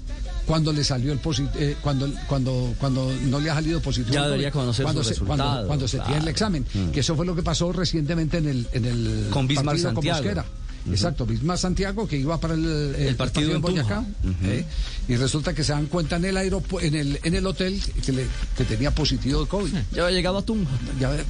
cuando 0.45 0.71
le 0.71 0.83
salió 0.83 1.11
el 1.11 1.21
posi- 1.21 1.49
eh, 1.55 1.75
cuando, 1.81 2.09
cuando, 2.27 2.73
cuando 2.79 3.11
no 3.25 3.39
le 3.39 3.49
ha 3.49 3.55
salido 3.55 3.81
positivo. 3.81 4.13
Ya 4.13 4.25
debería 4.25 4.51
conocer 4.51 4.83
cuando 4.83 5.03
se, 5.03 5.15
cuando, 5.15 5.63
cuando 5.67 5.87
se 5.87 5.99
tiene 5.99 6.21
el 6.21 6.27
examen. 6.29 6.65
Mm. 6.73 6.89
Que 6.91 7.01
eso 7.01 7.15
fue 7.15 7.25
lo 7.25 7.35
que 7.35 7.43
pasó 7.43 7.71
recientemente 7.73 8.37
en 8.37 8.47
el, 8.47 8.67
en 8.71 8.85
el 8.85 9.27
Con 9.31 9.47
Bismarck 9.47 9.65
partido 9.67 9.89
Santiago. 9.91 10.17
Mosquera. 10.23 10.45
Exacto, 10.89 11.25
Bismarck 11.25 11.59
Santiago 11.61 12.07
que 12.07 12.17
iba 12.17 12.37
para 12.39 12.55
el, 12.55 12.65
el, 12.95 13.15
partido 13.15 13.55
en. 13.55 13.61
Boyacá. 13.61 14.05
¿eh? 14.43 14.65
Y 15.07 15.15
resulta 15.15 15.53
que 15.53 15.63
se 15.63 15.71
dan 15.71 15.85
cuenta 15.85 16.17
en 16.17 16.25
el 16.25 16.35
aeropu- 16.37 16.81
en 16.81 16.95
el, 16.95 17.19
en 17.23 17.35
el 17.35 17.45
hotel 17.47 17.81
que, 18.05 18.11
le- 18.11 18.27
que 18.57 18.65
tenía 18.65 18.91
positivo 18.91 19.41
de 19.43 19.47
COVID. 19.47 19.73
Ya 19.93 20.03
había 20.05 20.15
llegado 20.17 20.39
a 20.39 20.41
Tunja. 20.41 20.71
Ya, 20.99 21.13
eh, 21.15 21.23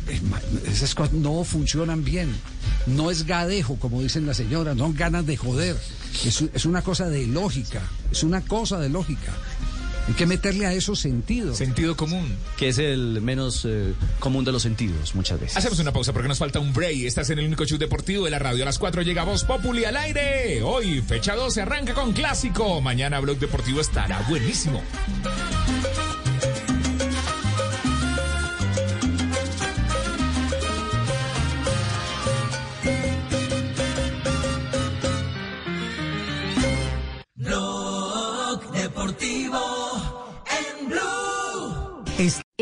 esas 0.66 0.96
cosas 0.96 1.14
no 1.14 1.44
funcionan 1.44 2.04
bien. 2.04 2.30
No 2.88 3.12
es 3.12 3.26
gadejo, 3.26 3.76
como 3.78 4.02
dicen 4.02 4.26
las 4.26 4.38
señoras, 4.38 4.76
no 4.76 4.92
ganas 4.94 5.26
de 5.26 5.38
joder. 5.38 5.78
Es, 6.26 6.44
es 6.54 6.66
una 6.66 6.82
cosa 6.82 7.08
de 7.10 7.26
lógica. 7.28 7.82
Es 8.12 8.24
una 8.24 8.42
cosa 8.42 8.80
de 8.80 8.90
lógica. 8.90 9.34
Hay 10.08 10.14
que 10.16 10.26
meterle 10.26 10.66
a 10.66 10.74
eso 10.74 10.96
sentido. 10.96 11.56
Sentido 11.56 11.96
común. 11.96 12.36
Que 12.58 12.70
es 12.70 12.78
el 12.78 13.22
menos 13.22 13.66
eh, 13.66 13.94
común 14.20 14.44
de 14.44 14.52
los 14.52 14.62
sentidos, 14.62 15.16
muchas 15.16 15.40
veces. 15.40 15.58
Hacemos 15.58 15.80
una 15.80 15.94
pausa 15.94 16.12
porque 16.12 16.28
nos 16.28 16.38
falta 16.38 16.60
un 16.60 16.74
break. 16.74 17.06
Estás 17.06 17.30
en 17.30 17.40
el 17.40 17.46
único 17.46 17.66
show 17.66 17.78
deportivo 17.78 18.26
de 18.26 18.32
la 18.32 18.40
radio. 18.40 18.64
A 18.64 18.66
las 18.66 18.80
4 18.80 19.02
llega 19.02 19.24
Voz 19.24 19.44
Populi 19.44 19.86
al 19.86 19.96
aire. 19.96 20.62
Hoy, 20.62 21.02
fecha 21.02 21.36
12, 21.36 21.62
arranca 21.62 21.94
con 21.94 22.12
clásico. 22.14 22.82
Mañana, 22.82 23.20
Blog 23.20 23.40
Deportivo 23.40 23.80
estará 23.80 24.22
buenísimo. 24.28 24.82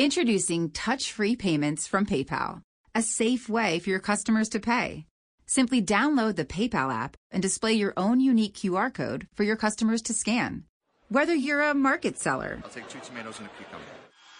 Introducing 0.01 0.71
touch 0.71 1.11
free 1.11 1.35
payments 1.35 1.85
from 1.85 2.07
PayPal, 2.07 2.63
a 2.95 3.03
safe 3.03 3.47
way 3.47 3.77
for 3.77 3.91
your 3.91 3.99
customers 3.99 4.49
to 4.49 4.59
pay. 4.59 5.05
Simply 5.45 5.79
download 5.79 6.37
the 6.37 6.43
PayPal 6.43 6.91
app 6.91 7.15
and 7.29 7.39
display 7.39 7.73
your 7.73 7.93
own 7.95 8.19
unique 8.19 8.55
QR 8.55 8.91
code 8.91 9.27
for 9.35 9.43
your 9.43 9.55
customers 9.55 10.01
to 10.01 10.15
scan. 10.15 10.63
Whether 11.09 11.35
you're 11.35 11.61
a 11.61 11.75
market 11.75 12.17
seller, 12.17 12.61
I'll 12.63 12.71
take 12.71 12.89
two 12.89 12.97
tomatoes 13.01 13.37
and 13.37 13.47
a 13.47 13.51
cucumber. 13.51 13.85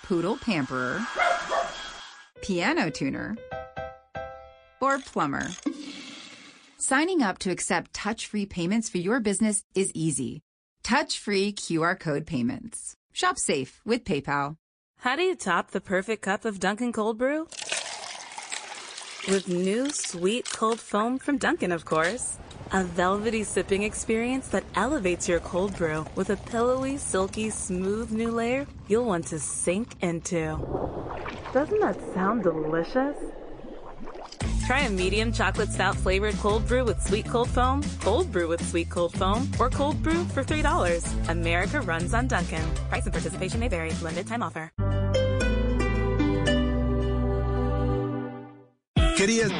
poodle 0.01 0.37
pamperer, 0.37 1.05
piano 2.41 2.89
tuner, 2.89 3.37
or 4.81 4.97
plumber. 4.97 5.47
Signing 6.79 7.21
up 7.21 7.37
to 7.37 7.51
accept 7.51 7.93
touch 7.93 8.25
free 8.25 8.47
payments 8.47 8.89
for 8.89 8.97
your 8.97 9.19
business 9.19 9.63
is 9.75 9.91
easy. 9.93 10.41
Touch 10.81 11.19
free 11.19 11.53
QR 11.53 11.99
code 11.99 12.25
payments. 12.25 12.95
Shop 13.13 13.37
safe 13.37 13.79
with 13.85 14.05
PayPal. 14.05 14.55
How 15.01 15.15
do 15.15 15.23
you 15.23 15.35
top 15.35 15.71
the 15.71 15.81
perfect 15.81 16.21
cup 16.21 16.45
of 16.45 16.59
Dunkin' 16.59 16.93
Cold 16.93 17.17
Brew? 17.17 17.47
With 19.27 19.47
new 19.47 19.89
sweet 19.89 20.47
cold 20.47 20.79
foam 20.79 21.17
from 21.17 21.39
Dunkin', 21.39 21.71
of 21.71 21.85
course. 21.85 22.37
A 22.71 22.83
velvety 22.83 23.43
sipping 23.43 23.81
experience 23.81 24.49
that 24.49 24.63
elevates 24.75 25.27
your 25.27 25.39
cold 25.39 25.75
brew 25.75 26.05
with 26.13 26.29
a 26.29 26.37
pillowy, 26.37 26.97
silky, 26.97 27.49
smooth 27.49 28.11
new 28.11 28.29
layer 28.29 28.67
you'll 28.87 29.05
want 29.05 29.25
to 29.29 29.39
sink 29.39 29.95
into. 30.03 30.59
Doesn't 31.51 31.79
that 31.79 31.99
sound 32.13 32.43
delicious? 32.43 33.17
Try 34.71 34.87
a 34.87 34.89
medium 34.89 35.33
chocolate 35.33 35.69
stout 35.69 35.97
flavored 35.97 36.37
cold 36.37 36.65
brew 36.65 36.85
with 36.85 37.05
sweet 37.05 37.27
cold 37.27 37.49
foam, 37.49 37.83
cold 37.99 38.31
brew 38.31 38.47
with 38.47 38.65
sweet 38.65 38.89
cold 38.89 39.11
foam, 39.11 39.45
or 39.59 39.69
cold 39.69 40.01
brew 40.01 40.23
for 40.29 40.45
$3. 40.45 41.29
America 41.29 41.81
runs 41.81 42.13
on 42.13 42.27
Duncan. 42.27 42.63
Price 42.87 43.03
and 43.03 43.11
participation 43.11 43.59
may 43.59 43.67
vary. 43.67 43.91
Limited 44.01 44.27
time 44.27 44.41
offer. 44.41 44.71
Querías. 49.17 49.51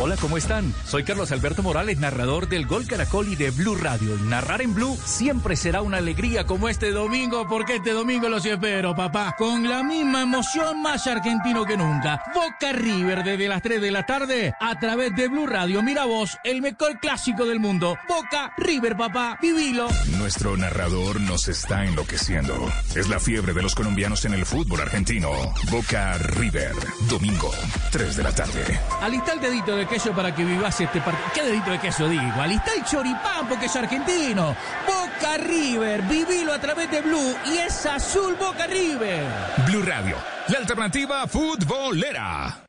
Hola, 0.00 0.16
¿cómo 0.20 0.36
están? 0.36 0.72
Soy 0.84 1.02
Carlos 1.02 1.32
Alberto 1.32 1.60
Morales, 1.60 1.98
narrador 1.98 2.48
del 2.48 2.68
Gol 2.68 2.86
Caracol 2.86 3.26
y 3.32 3.34
de 3.34 3.50
Blue 3.50 3.74
Radio. 3.74 4.16
Narrar 4.26 4.62
en 4.62 4.72
Blue 4.72 4.96
siempre 5.04 5.56
será 5.56 5.82
una 5.82 5.96
alegría 5.96 6.46
como 6.46 6.68
este 6.68 6.92
domingo, 6.92 7.48
porque 7.48 7.76
este 7.76 7.90
domingo 7.90 8.28
los 8.28 8.46
espero, 8.46 8.94
papá. 8.94 9.34
Con 9.36 9.68
la 9.68 9.82
misma 9.82 10.22
emoción, 10.22 10.82
más 10.82 11.04
argentino 11.08 11.64
que 11.64 11.76
nunca. 11.76 12.22
Boca 12.32 12.72
River 12.72 13.24
desde 13.24 13.48
las 13.48 13.60
3 13.60 13.80
de 13.80 13.90
la 13.90 14.06
tarde 14.06 14.54
a 14.60 14.78
través 14.78 15.16
de 15.16 15.26
Blue 15.26 15.48
Radio. 15.48 15.82
Mira 15.82 16.04
vos, 16.04 16.38
el 16.44 16.62
mejor 16.62 17.00
clásico 17.00 17.44
del 17.44 17.58
mundo. 17.58 17.98
Boca 18.06 18.52
River, 18.56 18.96
papá. 18.96 19.36
Vivilo. 19.42 19.88
Nuestro 20.16 20.56
narrador 20.56 21.20
nos 21.20 21.48
está 21.48 21.84
enloqueciendo. 21.84 22.54
Es 22.94 23.08
la 23.08 23.18
fiebre 23.18 23.52
de 23.52 23.62
los 23.62 23.74
colombianos 23.74 24.24
en 24.24 24.34
el 24.34 24.46
fútbol 24.46 24.80
argentino. 24.80 25.28
Boca 25.72 26.18
River, 26.18 26.76
domingo, 27.08 27.50
3 27.90 28.16
de 28.16 28.22
la 28.22 28.32
tarde. 28.32 28.80
Alista 29.00 29.32
el 29.32 29.40
dedito 29.40 29.74
de 29.74 29.87
queso 29.88 30.12
para 30.12 30.34
que 30.34 30.44
vivas 30.44 30.80
este 30.80 31.00
partido. 31.00 31.30
¿Qué 31.34 31.42
dedito 31.42 31.70
de 31.70 31.78
queso 31.78 32.08
digo? 32.08 32.40
Alista 32.40 32.72
el 32.74 32.84
choripán 32.84 33.48
porque 33.48 33.66
es 33.66 33.76
argentino. 33.76 34.54
Boca 34.86 35.36
River, 35.38 36.02
vivilo 36.02 36.52
a 36.52 36.58
través 36.58 36.90
de 36.90 37.00
Blue 37.00 37.36
y 37.46 37.58
es 37.58 37.86
azul 37.86 38.36
Boca 38.36 38.66
River. 38.66 39.26
Blue 39.66 39.82
Radio, 39.82 40.16
la 40.48 40.58
alternativa 40.58 41.26
futbolera. 41.26 42.67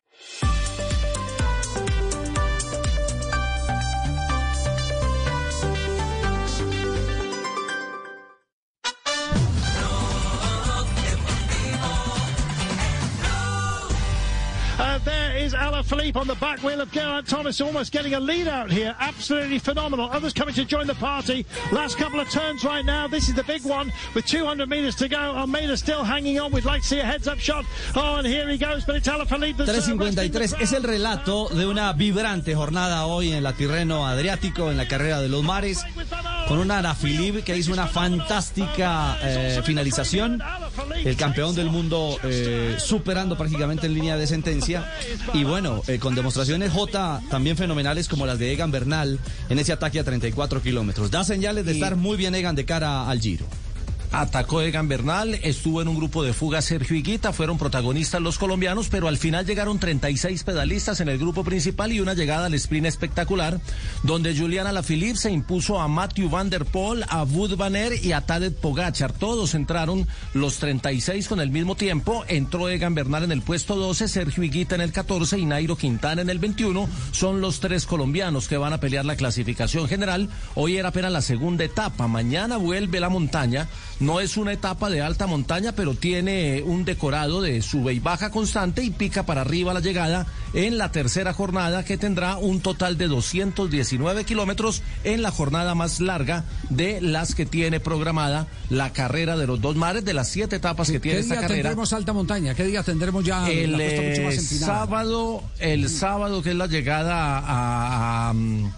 There 15.06 15.38
is 15.38 15.54
Alaphilippe 15.54 16.16
on 16.16 16.28
the 16.28 16.36
back 16.36 16.62
wheel 16.64 16.82
of 16.82 16.92
Geraint 16.92 17.28
Thomas, 17.28 17.62
almost 17.62 17.92
getting 17.92 18.14
a 18.14 18.20
lead 18.20 18.48
out 18.48 18.72
here. 18.72 18.96
Absolutely 19.00 19.60
phenomenal. 19.60 20.10
Others 20.12 20.34
coming 20.34 20.54
to 20.56 20.66
join 20.66 20.88
the 20.88 20.96
party. 20.96 21.46
Last 21.72 21.98
couple 21.98 22.20
of 22.20 22.30
turns 22.30 22.64
right 22.64 22.84
now. 22.86 23.08
This 23.08 23.30
is 23.30 23.36
the 23.36 23.44
big 23.44 23.64
one 23.64 23.92
with 24.14 24.26
200 24.26 24.70
metres 24.70 24.96
to 24.96 25.08
go. 25.08 25.18
Almeida 25.18 25.78
still 25.78 26.04
hanging 26.04 26.40
on. 26.40 26.52
We'd 26.52 26.66
like 26.66 26.82
to 26.82 26.88
see 26.88 27.00
a 27.00 27.06
heads-up 27.06 27.40
shot. 27.40 27.66
Oh, 27.96 28.16
and 28.18 28.28
here 28.28 28.48
he 28.50 28.58
goes, 28.58 28.86
but 28.86 28.96
it's 28.96 29.08
Alaphilippe 29.08 29.58
that's... 29.58 29.70
uh, 29.70 29.74
resting 29.74 29.98
the 29.98 30.06
3.53 30.06 30.62
es 30.62 30.74
el 30.74 30.84
relato 30.84 31.48
de 31.50 31.66
una 31.66 31.94
vibrante 31.94 32.56
jornada 32.56 33.06
hoy 33.06 33.32
en 33.32 33.44
la 33.44 33.54
Tirreno 33.54 34.08
Adriático, 34.08 34.72
en 34.72 34.78
la 34.78 34.88
carrera 34.88 35.22
de 35.22 35.30
los 35.30 35.44
mares, 35.44 35.86
con 36.48 36.60
una 36.60 36.80
Ana 36.80 36.96
Filip 36.96 37.44
que 37.44 37.58
hizo 37.58 37.72
una 37.72 37.88
fantástica 37.88 39.18
eh, 39.22 39.62
finalización, 39.64 40.42
el 41.04 41.16
campeón 41.16 41.56
del 41.56 41.70
mundo 41.70 42.18
eh, 42.24 42.76
superando 42.80 43.38
prácticamente 43.38 43.88
en 43.88 43.94
línea 43.94 44.18
de 44.18 44.28
sentencia, 44.28 44.89
y 45.34 45.44
bueno, 45.44 45.82
eh, 45.88 46.00
con 46.00 46.16
demostraciones 46.16 46.72
J 46.72 47.22
también 47.30 47.58
fenomenales 47.58 48.08
como 48.08 48.26
las 48.26 48.40
de 48.40 48.52
Egan 48.54 48.72
Bernal 48.72 49.20
en 49.50 49.60
ese 49.60 49.72
ataque 49.74 50.00
a 50.00 50.04
34 50.04 50.62
kilómetros. 50.62 51.12
Da 51.12 51.24
señales 51.24 51.66
de 51.66 51.72
Y- 51.72 51.76
estar 51.76 51.96
muy 51.96 52.18
bien 52.18 52.36
Egan 52.36 52.56
de 52.56 52.66
cara 52.66 53.10
al 53.10 53.20
Giro. 53.20 53.46
Atacó 54.12 54.62
Egan 54.62 54.88
Bernal, 54.88 55.36
estuvo 55.44 55.82
en 55.82 55.88
un 55.88 55.96
grupo 55.96 56.24
de 56.24 56.34
fuga 56.34 56.64
Sergio 56.64 56.96
Higuita, 56.96 57.32
fueron 57.32 57.60
protagonistas 57.60 58.20
los 58.20 58.40
colombianos, 58.40 58.90
pero 58.90 59.08
al 59.08 59.18
final 59.18 59.46
llegaron 59.46 59.78
36 59.78 60.44
pedalistas 60.44 61.00
en 61.00 61.10
el 61.10 61.20
grupo 61.20 61.44
principal 61.44 61.92
y 61.92 62.00
una 62.00 62.16
llegada 62.16 62.48
al 62.48 62.56
sprint 62.56 62.88
espectacular, 62.88 63.62
donde 64.02 64.36
Juliana 64.36 64.72
Lafilippe 64.72 65.18
se 65.18 65.32
impuso 65.32 65.80
a 65.80 65.88
Matthew 65.88 66.30
Van 66.30 66.50
Der 66.50 66.66
Poel, 66.66 67.06
a 67.08 67.24
Wood 67.24 67.56
Van 67.56 67.70
y 68.02 68.12
a 68.12 68.22
Tadej 68.22 68.56
Pogachar. 68.56 69.14
Todos 69.14 69.54
entraron 69.54 70.08
los 70.34 70.58
36 70.58 71.28
con 71.28 71.40
el 71.40 71.52
mismo 71.52 71.76
tiempo, 71.76 72.26
entró 72.28 72.68
Egan 72.68 72.96
Bernal 72.96 73.26
en 73.26 73.32
el 73.32 73.44
puesto 73.44 73.76
12, 73.76 74.08
Sergio 74.08 74.44
Higuita 74.44 74.74
en 74.74 74.82
el 74.82 74.92
14 74.92 75.38
y 75.38 75.46
Nairo 75.46 75.76
Quintana 75.76 76.24
en 76.24 76.32
el 76.32 76.40
21. 76.40 76.90
Son 77.12 77.42
los 77.42 77.60
tres 77.60 77.86
colombianos 77.86 78.48
que 78.48 78.58
van 78.58 78.74
a 78.74 78.80
pelear 78.80 79.06
la 79.06 79.16
clasificación 79.16 79.88
general. 79.88 80.30
Hoy 80.56 80.78
era 80.78 80.90
apenas 80.90 81.12
la 81.12 81.22
segunda 81.22 81.64
etapa, 81.64 82.08
mañana 82.08 82.58
vuelve 82.58 83.00
la 83.00 83.10
montaña. 83.10 83.68
No 84.00 84.22
es 84.22 84.38
una 84.38 84.54
etapa 84.54 84.90
de 84.90 85.02
alta 85.02 85.28
montaña, 85.28 85.74
pero 85.74 85.94
tiene 85.94 86.64
un 86.66 86.86
decorado 86.86 87.42
de 87.42 87.62
sube 87.62 87.94
y 87.94 88.00
baja 88.00 88.32
constante 88.32 88.82
y 88.82 88.92
pica 88.92 89.24
para 89.26 89.42
arriba 89.42 89.74
la 89.74 89.82
llegada 89.82 90.26
en 90.54 90.78
la 90.78 90.92
tercera 90.92 91.34
jornada 91.34 91.84
que 91.84 91.98
tendrá 91.98 92.38
un 92.38 92.62
total 92.62 92.98
de 92.98 93.08
219 93.10 94.24
kilómetros 94.24 94.82
en 95.04 95.22
la 95.22 95.32
jornada 95.32 95.76
más 95.76 96.00
larga 96.00 96.46
de 96.70 97.02
las 97.02 97.36
que 97.36 97.46
tiene 97.46 97.80
programada 97.82 98.48
la 98.70 98.94
carrera 98.94 99.36
de 99.36 99.48
los 99.48 99.60
dos 99.60 99.76
mares, 99.76 100.06
de 100.06 100.14
las 100.14 100.30
siete 100.30 100.56
etapas 100.56 100.88
que 100.88 100.94
¿Qué 100.94 101.00
tiene 101.02 101.20
esta 101.20 101.34
día 101.36 101.42
carrera. 101.42 101.64
tendremos 101.64 101.92
alta 101.94 102.14
montaña? 102.14 102.54
¿Qué 102.56 102.64
día 102.64 102.84
tendremos 102.84 103.26
ya 103.26 103.50
El 103.50 103.74
la 103.74 103.78
mucho 103.80 104.22
más 104.24 104.36
eh, 104.36 104.40
sábado, 104.42 105.44
el 105.60 105.90
sábado 105.90 106.42
que 106.42 106.52
es 106.52 106.56
la 106.56 106.68
llegada 106.68 107.38
a, 107.38 107.40
a- 107.40 108.30
a, 108.30 108.34
mm, 108.34 108.72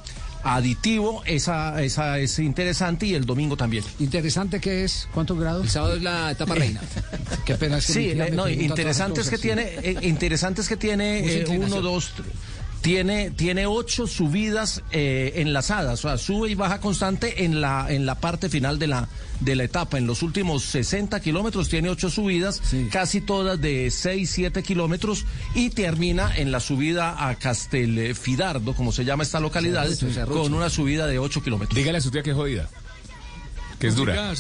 aditivo, 0.44 1.24
esa, 1.26 1.82
esa 1.84 2.20
es 2.20 2.40
interesante 2.40 3.06
y 3.06 3.14
el 3.14 3.26
domingo 3.26 3.58
también. 3.58 3.84
Interesante 4.00 4.60
que 4.60 4.84
es, 4.84 5.08
¿cuántos 5.14 5.40
grados? 5.40 5.64
El 5.64 5.70
sábado 5.70 5.96
es 5.96 6.02
la 6.04 6.32
etapa 6.32 6.56
reina. 6.56 6.82
Qué 7.46 7.56
pena 7.56 7.78
es 7.78 7.88
que 7.88 7.94
Sí, 7.94 8.14
no, 8.34 8.50
interesante 8.50 9.14
todas 9.22 9.28
es 9.28 9.30
que 9.32 9.38
tiene, 9.38 9.64
eh, 9.84 9.98
interesante 10.02 10.62
es 10.62 10.68
que 10.70 10.78
tiene 10.78 11.20
eh, 11.42 11.46
uno, 11.50 11.82
dos, 11.82 12.14
tr- 12.18 12.24
tiene, 12.82 13.30
tiene 13.32 13.68
ocho 13.68 14.08
subidas 14.08 14.84
eh, 14.92 15.34
enlazadas, 15.36 16.04
o 16.04 16.10
sea, 16.10 16.18
sube 16.18 16.50
y 16.50 16.56
baja 16.56 16.82
constante 16.82 17.46
en 17.46 17.62
la, 17.62 17.88
en 17.90 18.06
la 18.06 18.16
parte 18.16 18.50
final 18.50 18.80
de 18.80 18.88
la, 18.88 19.08
de 19.40 19.56
la 19.56 19.64
etapa. 19.64 19.98
En 19.98 20.08
los 20.08 20.24
últimos 20.24 20.64
60 20.64 21.20
kilómetros 21.20 21.70
tiene 21.70 21.90
ocho 21.90 22.10
subidas, 22.10 22.62
casi 22.92 23.22
todas 23.22 23.62
de 23.62 23.92
6, 23.92 24.30
7 24.30 24.64
kilómetros, 24.64 25.26
y 25.54 25.70
termina 25.70 26.36
en 26.36 26.52
la 26.52 26.60
subida 26.60 27.30
a 27.30 27.36
Castelfidardo, 27.36 28.74
como 28.74 28.92
se 28.92 29.06
llama 29.06 29.24
esta 29.24 29.40
localidad, 29.40 29.88
Cerrucho, 29.88 30.14
Cerrucho. 30.14 30.42
con 30.42 30.54
una 30.54 30.70
subida 30.70 31.08
de 31.08 31.20
8 31.20 31.44
kilómetros. 31.44 31.76
Dígale 31.76 32.00
a 32.00 32.02
su 32.02 32.12
tía 32.12 32.24
que 32.24 32.32
es 32.32 32.36
jodida. 32.36 32.68
Que 33.82 33.88
es 33.88 33.96
dura. 33.96 34.32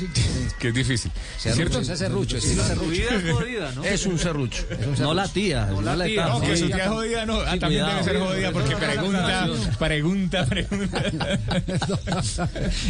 Que 0.59 0.68
es 0.69 0.73
difícil. 0.73 1.11
Serrucho, 1.38 1.55
¿Cierto? 1.55 1.80
ese 1.81 1.97
serrucho, 1.97 2.38
estilo 2.38 2.63
serrucho. 2.63 3.84
Es 3.84 4.05
un 4.05 4.19
serrucho. 4.19 4.63
No 4.99 5.13
la 5.13 5.27
tía, 5.27 5.65
no 5.65 5.81
la 5.81 6.07
etapa. 6.07 6.30
No, 6.30 6.41
que 6.41 6.55
su 6.55 6.68
tía 6.68 6.77
es 6.77 6.84
Sí. 6.84 6.88
jodida, 6.89 7.26
no. 7.26 7.39
Ah, 7.41 7.53
Sí, 7.53 7.59
también 7.59 7.85
debe 7.88 8.03
ser 8.03 8.19
jodida 8.19 8.51
porque 8.51 8.76
pregunta, 8.76 9.47
pregunta, 9.80 10.45
pregunta. 10.49 11.03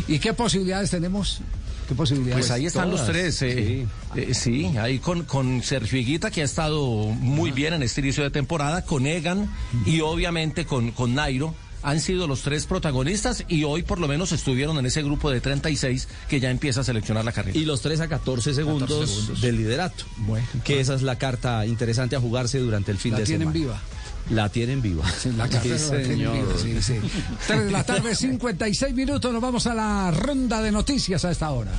¿Y 0.08 0.20
qué 0.20 0.34
posibilidades 0.34 0.90
tenemos? 0.92 1.40
¿Qué 1.88 1.96
posibilidades? 1.96 2.46
Pues 2.46 2.52
ahí 2.52 2.66
están 2.66 2.92
los 2.92 3.06
tres. 3.06 3.42
eh, 3.42 3.86
eh, 4.16 4.34
sí, 4.34 4.66
ahí 4.78 5.00
con, 5.00 5.24
con 5.24 5.64
Sergio 5.64 6.00
Higuita, 6.00 6.32
que 6.32 6.42
ha 6.42 6.46
estado 6.46 6.86
muy 7.08 7.52
bien 7.52 7.74
en 7.74 7.84
este 7.84 8.02
inicio 8.02 8.24
de 8.24 8.30
temporada, 8.30 8.84
con 8.84 9.06
Egan 9.06 9.50
y 9.86 10.02
obviamente 10.02 10.66
con, 10.66 10.92
con 10.92 11.16
Nairo. 11.16 11.54
Han 11.84 12.00
sido 12.00 12.28
los 12.28 12.42
tres 12.42 12.66
protagonistas 12.66 13.44
y 13.48 13.64
hoy 13.64 13.82
por 13.84 14.00
lo 14.00 14.08
menos 14.08 14.32
estuvieron 14.32 14.78
en 14.78 14.86
ese 14.86 15.02
grupo 15.02 15.32
de 15.32 15.42
36 15.42 16.08
que 16.30 16.40
ya 16.40 16.50
empieza 16.52 16.82
a 16.82 16.84
seleccionar 16.84 17.26
la 17.26 17.32
carrera. 17.32 17.58
Y 17.58 17.66
los 17.66 17.82
tres 17.82 18.00
a 18.02 18.08
14 18.08 18.54
segundos, 18.54 18.88
14 18.90 19.12
segundos. 19.14 19.42
del 19.42 19.58
liderato. 19.58 20.06
que 20.64 20.80
esa 20.80 20.94
es 20.94 21.02
la 21.02 21.18
carta 21.18 21.66
interesante 21.66 22.16
a 22.16 22.20
jugarse 22.20 22.60
durante 22.60 22.92
el 22.92 22.98
fin 22.98 23.14
La 23.14 23.20
de 23.20 23.24
tienen 23.26 23.52
semana. 23.52 23.60
viva. 23.60 23.82
La 24.30 24.50
tienen 24.50 24.82
viva. 24.82 25.04
La 25.36 25.50
carrera 25.50 25.78
Sí, 25.80 25.84
la 25.86 25.90
tienen 25.98 26.06
señor. 26.08 26.34
viva, 26.36 26.58
sí, 26.62 26.82
sí. 26.82 26.94
Tres 27.48 27.66
de 27.66 27.72
la 27.72 27.84
tarde, 27.84 28.14
56 28.16 28.94
minutos. 28.94 29.34
Nos 29.34 29.42
vamos 29.42 29.66
a 29.66 29.74
la 29.74 30.12
ronda 30.12 30.62
de 30.62 30.72
noticias 30.72 31.26
a 31.26 31.32
esta 31.32 31.50
hora. 31.52 31.72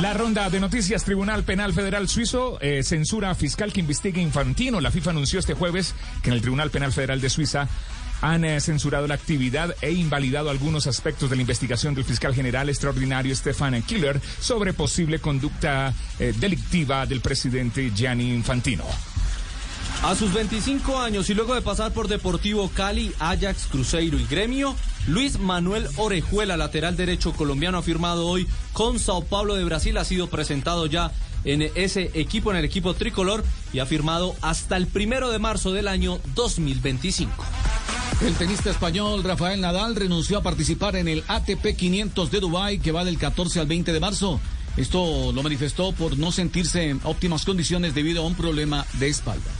La 0.00 0.12
ronda 0.12 0.50
de 0.50 0.58
noticias 0.58 1.04
Tribunal 1.04 1.44
Penal 1.44 1.72
Federal 1.72 2.08
Suizo 2.08 2.58
eh, 2.60 2.82
censura 2.82 3.34
fiscal 3.34 3.72
que 3.72 3.80
investigue 3.80 4.20
Infantino. 4.20 4.80
La 4.80 4.90
FIFA 4.90 5.10
anunció 5.10 5.38
este 5.38 5.54
jueves 5.54 5.94
que 6.22 6.30
en 6.30 6.34
el 6.34 6.40
Tribunal 6.40 6.70
Penal 6.70 6.92
Federal 6.92 7.20
de 7.20 7.30
Suiza 7.30 7.68
han 8.20 8.44
eh, 8.44 8.60
censurado 8.60 9.06
la 9.06 9.14
actividad 9.14 9.74
e 9.80 9.92
invalidado 9.92 10.50
algunos 10.50 10.88
aspectos 10.88 11.30
de 11.30 11.36
la 11.36 11.42
investigación 11.42 11.94
del 11.94 12.04
fiscal 12.04 12.34
general 12.34 12.68
extraordinario 12.68 13.34
Stefan 13.36 13.80
Killer 13.82 14.20
sobre 14.40 14.72
posible 14.72 15.20
conducta 15.20 15.94
eh, 16.18 16.34
delictiva 16.38 17.06
del 17.06 17.20
presidente 17.20 17.92
Gianni 17.94 18.34
Infantino. 18.34 18.84
A 20.02 20.14
sus 20.14 20.32
25 20.34 20.98
años 20.98 21.30
y 21.30 21.34
luego 21.34 21.54
de 21.54 21.62
pasar 21.62 21.92
por 21.92 22.08
Deportivo 22.08 22.68
Cali, 22.68 23.12
Ajax, 23.18 23.66
Cruzeiro 23.70 24.18
y 24.18 24.26
Gremio, 24.26 24.76
Luis 25.06 25.38
Manuel 25.38 25.88
Orejuela, 25.96 26.56
lateral 26.56 26.96
derecho 26.96 27.32
colombiano, 27.32 27.78
ha 27.78 27.82
firmado 27.82 28.26
hoy 28.26 28.46
con 28.72 28.98
Sao 28.98 29.24
Paulo 29.24 29.54
de 29.54 29.64
Brasil. 29.64 29.96
Ha 29.96 30.04
sido 30.04 30.28
presentado 30.28 30.86
ya 30.86 31.10
en 31.44 31.62
ese 31.74 32.10
equipo, 32.14 32.50
en 32.50 32.58
el 32.58 32.64
equipo 32.64 32.94
tricolor, 32.94 33.44
y 33.72 33.78
ha 33.78 33.86
firmado 33.86 34.34
hasta 34.42 34.76
el 34.76 34.86
primero 34.86 35.30
de 35.30 35.38
marzo 35.38 35.72
del 35.72 35.88
año 35.88 36.18
2025. 36.34 37.44
El 38.22 38.34
tenista 38.34 38.70
español 38.70 39.24
Rafael 39.24 39.60
Nadal 39.60 39.96
renunció 39.96 40.38
a 40.38 40.42
participar 40.42 40.96
en 40.96 41.08
el 41.08 41.24
ATP 41.28 41.76
500 41.76 42.30
de 42.30 42.40
Dubái 42.40 42.78
que 42.78 42.92
va 42.92 43.04
del 43.04 43.18
14 43.18 43.60
al 43.60 43.66
20 43.66 43.92
de 43.92 44.00
marzo. 44.00 44.40
Esto 44.76 45.32
lo 45.32 45.42
manifestó 45.42 45.92
por 45.92 46.18
no 46.18 46.32
sentirse 46.32 46.88
en 46.88 47.00
óptimas 47.04 47.44
condiciones 47.44 47.94
debido 47.94 48.22
a 48.22 48.26
un 48.26 48.34
problema 48.34 48.86
de 48.94 49.08
espalda. 49.08 49.50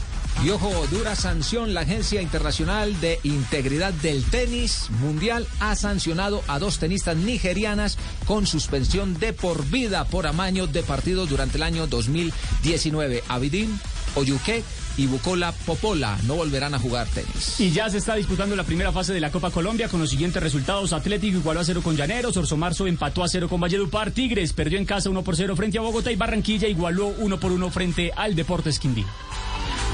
Y 0.43 0.49
ojo, 0.49 0.71
dura 0.91 1.15
sanción. 1.15 1.73
La 1.73 1.81
Agencia 1.81 2.21
Internacional 2.21 2.99
de 2.99 3.19
Integridad 3.23 3.93
del 3.93 4.23
Tenis 4.25 4.89
Mundial 5.01 5.47
ha 5.59 5.75
sancionado 5.75 6.43
a 6.47 6.59
dos 6.59 6.77
tenistas 6.77 7.15
nigerianas 7.15 7.97
con 8.25 8.45
suspensión 8.45 9.17
de 9.19 9.33
por 9.33 9.65
vida 9.65 10.05
por 10.05 10.27
amaño 10.27 10.67
de 10.67 10.83
partidos 10.83 11.29
durante 11.29 11.57
el 11.57 11.63
año 11.63 11.87
2019. 11.87 13.23
Abidin 13.27 13.79
Oyuke 14.15 14.63
y 14.97 15.07
Bucola 15.07 15.51
Popola 15.51 16.17
no 16.25 16.35
volverán 16.35 16.73
a 16.73 16.79
jugar 16.79 17.07
tenis. 17.07 17.59
Y 17.59 17.71
ya 17.71 17.89
se 17.89 17.97
está 17.97 18.15
disputando 18.15 18.55
la 18.55 18.63
primera 18.63 18.91
fase 18.91 19.13
de 19.13 19.19
la 19.19 19.31
Copa 19.31 19.51
Colombia 19.51 19.89
con 19.89 19.99
los 19.99 20.09
siguientes 20.09 20.41
resultados. 20.41 20.93
Atlético 20.93 21.37
igualó 21.37 21.59
a 21.59 21.65
cero 21.65 21.81
con 21.83 21.95
Llaneros, 21.95 22.37
Orso 22.37 22.57
Marzo 22.57 22.87
empató 22.87 23.23
a 23.23 23.27
cero 23.27 23.49
con 23.49 23.59
Valledupar, 23.59 24.11
Tigres 24.11 24.53
perdió 24.53 24.77
en 24.77 24.85
casa 24.85 25.09
1 25.09 25.23
por 25.23 25.35
0 25.35 25.55
frente 25.55 25.77
a 25.77 25.81
Bogotá 25.81 26.11
y 26.11 26.15
Barranquilla 26.15 26.67
igualó 26.67 27.07
1 27.07 27.39
por 27.39 27.51
1 27.51 27.71
frente 27.71 28.11
al 28.15 28.35
Deportes 28.35 28.79
Quindío. 28.79 29.05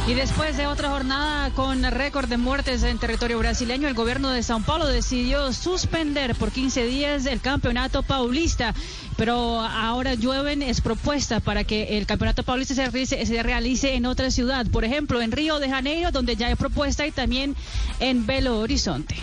Y 0.07 0.15
después 0.15 0.57
de 0.57 0.65
otra 0.65 0.89
jornada 0.89 1.51
con 1.51 1.83
récord 1.83 2.27
de 2.27 2.37
muertes 2.37 2.81
en 2.83 2.97
territorio 2.97 3.37
brasileño, 3.37 3.87
el 3.87 3.93
gobierno 3.93 4.31
de 4.31 4.41
Sao 4.41 4.59
Paulo 4.59 4.87
decidió 4.87 5.53
suspender 5.53 6.35
por 6.35 6.51
15 6.51 6.85
días 6.87 7.25
el 7.27 7.39
campeonato 7.39 8.01
paulista. 8.01 8.73
Pero 9.15 9.61
ahora 9.61 10.15
llueven 10.15 10.63
es 10.63 10.81
propuesta 10.81 11.39
para 11.39 11.63
que 11.63 11.97
el 11.99 12.07
campeonato 12.07 12.41
paulista 12.43 12.73
se 12.73 13.43
realice, 13.43 13.93
en 13.93 14.07
otra 14.07 14.31
ciudad. 14.31 14.65
Por 14.65 14.85
ejemplo, 14.85 15.21
en 15.21 15.31
Río 15.31 15.59
de 15.59 15.69
Janeiro, 15.69 16.11
donde 16.11 16.35
ya 16.35 16.47
hay 16.47 16.55
propuesta, 16.55 17.05
y 17.05 17.11
también 17.11 17.55
en 17.99 18.25
Belo 18.25 18.59
Horizonte. 18.59 19.15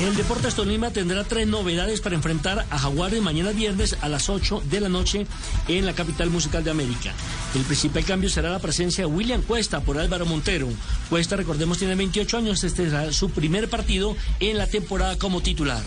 El 0.00 0.14
Deportes 0.14 0.54
Tolima 0.54 0.92
tendrá 0.92 1.24
tres 1.24 1.48
novedades 1.48 2.00
para 2.00 2.14
enfrentar 2.14 2.64
a 2.70 2.78
Jaguares 2.78 3.20
mañana 3.20 3.50
viernes 3.50 3.96
a 4.00 4.08
las 4.08 4.28
8 4.28 4.62
de 4.70 4.80
la 4.80 4.88
noche 4.88 5.26
en 5.66 5.86
la 5.86 5.92
capital 5.92 6.30
musical 6.30 6.62
de 6.62 6.70
América. 6.70 7.12
El 7.56 7.62
principal 7.62 8.04
cambio 8.04 8.30
será 8.30 8.50
la 8.50 8.60
presencia 8.60 9.04
de 9.04 9.10
William 9.10 9.42
Cuesta 9.42 9.80
por 9.80 9.98
Álvaro 9.98 10.24
Montero. 10.24 10.68
Cuesta, 11.10 11.34
recordemos, 11.34 11.78
tiene 11.78 11.96
28 11.96 12.38
años. 12.38 12.62
Este 12.62 12.84
será 12.84 13.12
su 13.12 13.30
primer 13.30 13.68
partido 13.68 14.16
en 14.38 14.56
la 14.56 14.68
temporada 14.68 15.18
como 15.18 15.40
titular. 15.40 15.82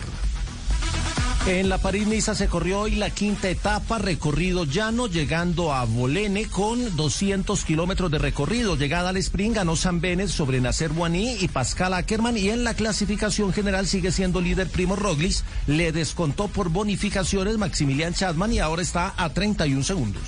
En 1.46 1.68
la 1.68 1.78
París-Niza 1.78 2.36
se 2.36 2.46
corrió 2.46 2.78
hoy 2.82 2.94
la 2.94 3.10
quinta 3.10 3.50
etapa, 3.50 3.98
recorrido 3.98 4.62
llano, 4.62 5.08
llegando 5.08 5.72
a 5.72 5.84
Bolene 5.84 6.46
con 6.46 6.94
200 6.94 7.64
kilómetros 7.64 8.12
de 8.12 8.18
recorrido. 8.18 8.76
Llegada 8.76 9.08
al 9.08 9.16
sprint 9.16 9.56
ganó 9.56 9.74
San 9.74 10.00
Benes 10.00 10.30
sobre 10.30 10.60
Nacer 10.60 10.90
Buaní 10.90 11.34
y 11.40 11.48
Pascal 11.48 11.94
Ackerman 11.94 12.38
y 12.38 12.50
en 12.50 12.62
la 12.62 12.74
clasificación 12.74 13.52
general 13.52 13.88
sigue 13.88 14.12
siendo 14.12 14.40
líder 14.40 14.68
Primo 14.68 14.94
Roglis. 14.94 15.42
Le 15.66 15.90
descontó 15.90 16.46
por 16.46 16.68
bonificaciones 16.68 17.58
Maximilian 17.58 18.14
Chadman 18.14 18.52
y 18.52 18.60
ahora 18.60 18.82
está 18.82 19.12
a 19.16 19.30
31 19.30 19.82
segundos. 19.82 20.22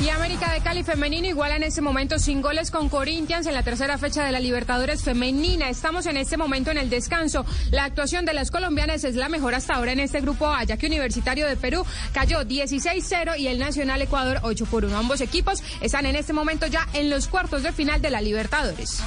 Y 0.00 0.08
América 0.10 0.52
de 0.52 0.60
Cali 0.60 0.82
femenino 0.82 1.26
iguala 1.28 1.56
en 1.56 1.62
este 1.62 1.80
momento 1.80 2.18
sin 2.18 2.42
goles 2.42 2.70
con 2.70 2.88
Corinthians 2.88 3.46
en 3.46 3.54
la 3.54 3.62
tercera 3.62 3.96
fecha 3.96 4.24
de 4.24 4.32
la 4.32 4.40
Libertadores 4.40 5.02
femenina. 5.02 5.68
Estamos 5.70 6.06
en 6.06 6.16
este 6.16 6.36
momento 6.36 6.70
en 6.70 6.78
el 6.78 6.90
descanso. 6.90 7.46
La 7.70 7.84
actuación 7.84 8.24
de 8.24 8.34
las 8.34 8.50
colombianas 8.50 9.04
es 9.04 9.14
la 9.14 9.28
mejor 9.28 9.54
hasta 9.54 9.74
ahora 9.74 9.92
en 9.92 10.00
este 10.00 10.20
grupo 10.20 10.48
A, 10.48 10.66
que 10.66 10.86
Universitario 10.86 11.46
de 11.46 11.56
Perú 11.56 11.86
cayó 12.12 12.42
16-0 12.42 13.38
y 13.38 13.46
el 13.46 13.58
Nacional 13.58 14.02
Ecuador 14.02 14.40
8 14.42 14.66
por 14.66 14.84
1. 14.84 14.96
Ambos 14.96 15.20
equipos 15.20 15.62
están 15.80 16.06
en 16.06 16.16
este 16.16 16.32
momento 16.32 16.66
ya 16.66 16.86
en 16.92 17.08
los 17.08 17.28
cuartos 17.28 17.62
de 17.62 17.72
final 17.72 18.02
de 18.02 18.10
la 18.10 18.20
Libertadores. 18.20 19.00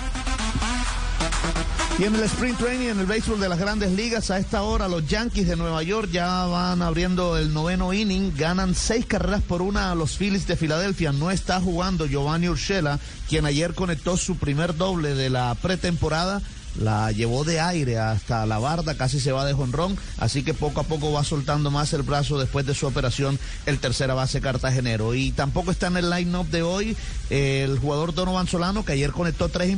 Y 2.00 2.04
en 2.04 2.14
el 2.14 2.22
sprint 2.26 2.60
training, 2.60 2.90
en 2.90 3.00
el 3.00 3.08
béisbol 3.08 3.40
de 3.40 3.50
las 3.50 3.58
grandes 3.58 3.92
ligas, 3.92 4.30
a 4.30 4.38
esta 4.38 4.62
hora 4.62 4.88
los 4.88 5.08
Yankees 5.08 5.48
de 5.48 5.56
Nueva 5.56 5.82
York 5.82 6.10
ya 6.12 6.46
van 6.46 6.84
abriendo 6.84 7.38
el 7.38 7.52
noveno 7.52 7.92
inning, 7.92 8.34
ganan 8.38 8.76
seis 8.76 9.08
carreras 9.08 9.42
por 9.42 9.64
una 9.64 9.92
a 9.92 9.96
los 9.96 10.16
Phillies 10.16 10.46
de 10.46 10.56
Filadelfia. 10.56 11.12
No 11.12 11.32
está 11.32 11.60
jugando 11.60 12.06
Giovanni 12.06 12.50
Urshela, 12.50 13.00
quien 13.28 13.48
ayer 13.48 13.74
conectó 13.74 14.16
su 14.16 14.38
primer 14.38 14.78
doble 14.78 15.16
de 15.16 15.32
la 15.32 15.56
pretemporada 15.56 16.44
la 16.80 17.12
llevó 17.12 17.44
de 17.44 17.60
aire 17.60 17.98
hasta 17.98 18.46
la 18.46 18.60
barda, 18.60 18.96
casi 18.96 19.20
se 19.20 19.32
va 19.32 19.46
de 19.46 19.54
jonrón, 19.54 19.98
así 20.20 20.44
que 20.44 20.54
poco 20.54 20.82
a 20.82 20.84
poco 20.84 21.12
va 21.12 21.24
soltando 21.24 21.72
más 21.72 21.92
el 21.94 22.04
brazo 22.04 22.38
después 22.38 22.66
de 22.66 22.76
su 22.76 22.86
operación 22.86 23.40
el 23.66 23.80
tercera 23.80 24.14
base 24.14 24.42
cartagenero. 24.42 25.16
Y 25.16 25.32
tampoco 25.32 25.72
está 25.72 25.88
en 25.88 25.98
el 25.98 26.10
line-up 26.10 26.48
de 26.50 26.62
hoy 26.62 26.96
el 27.30 27.80
jugador 27.80 28.14
Donovan 28.14 28.48
Solano, 28.48 28.86
que 28.86 28.94
ayer 28.94 29.12
conectó 29.12 29.50
tres. 29.50 29.78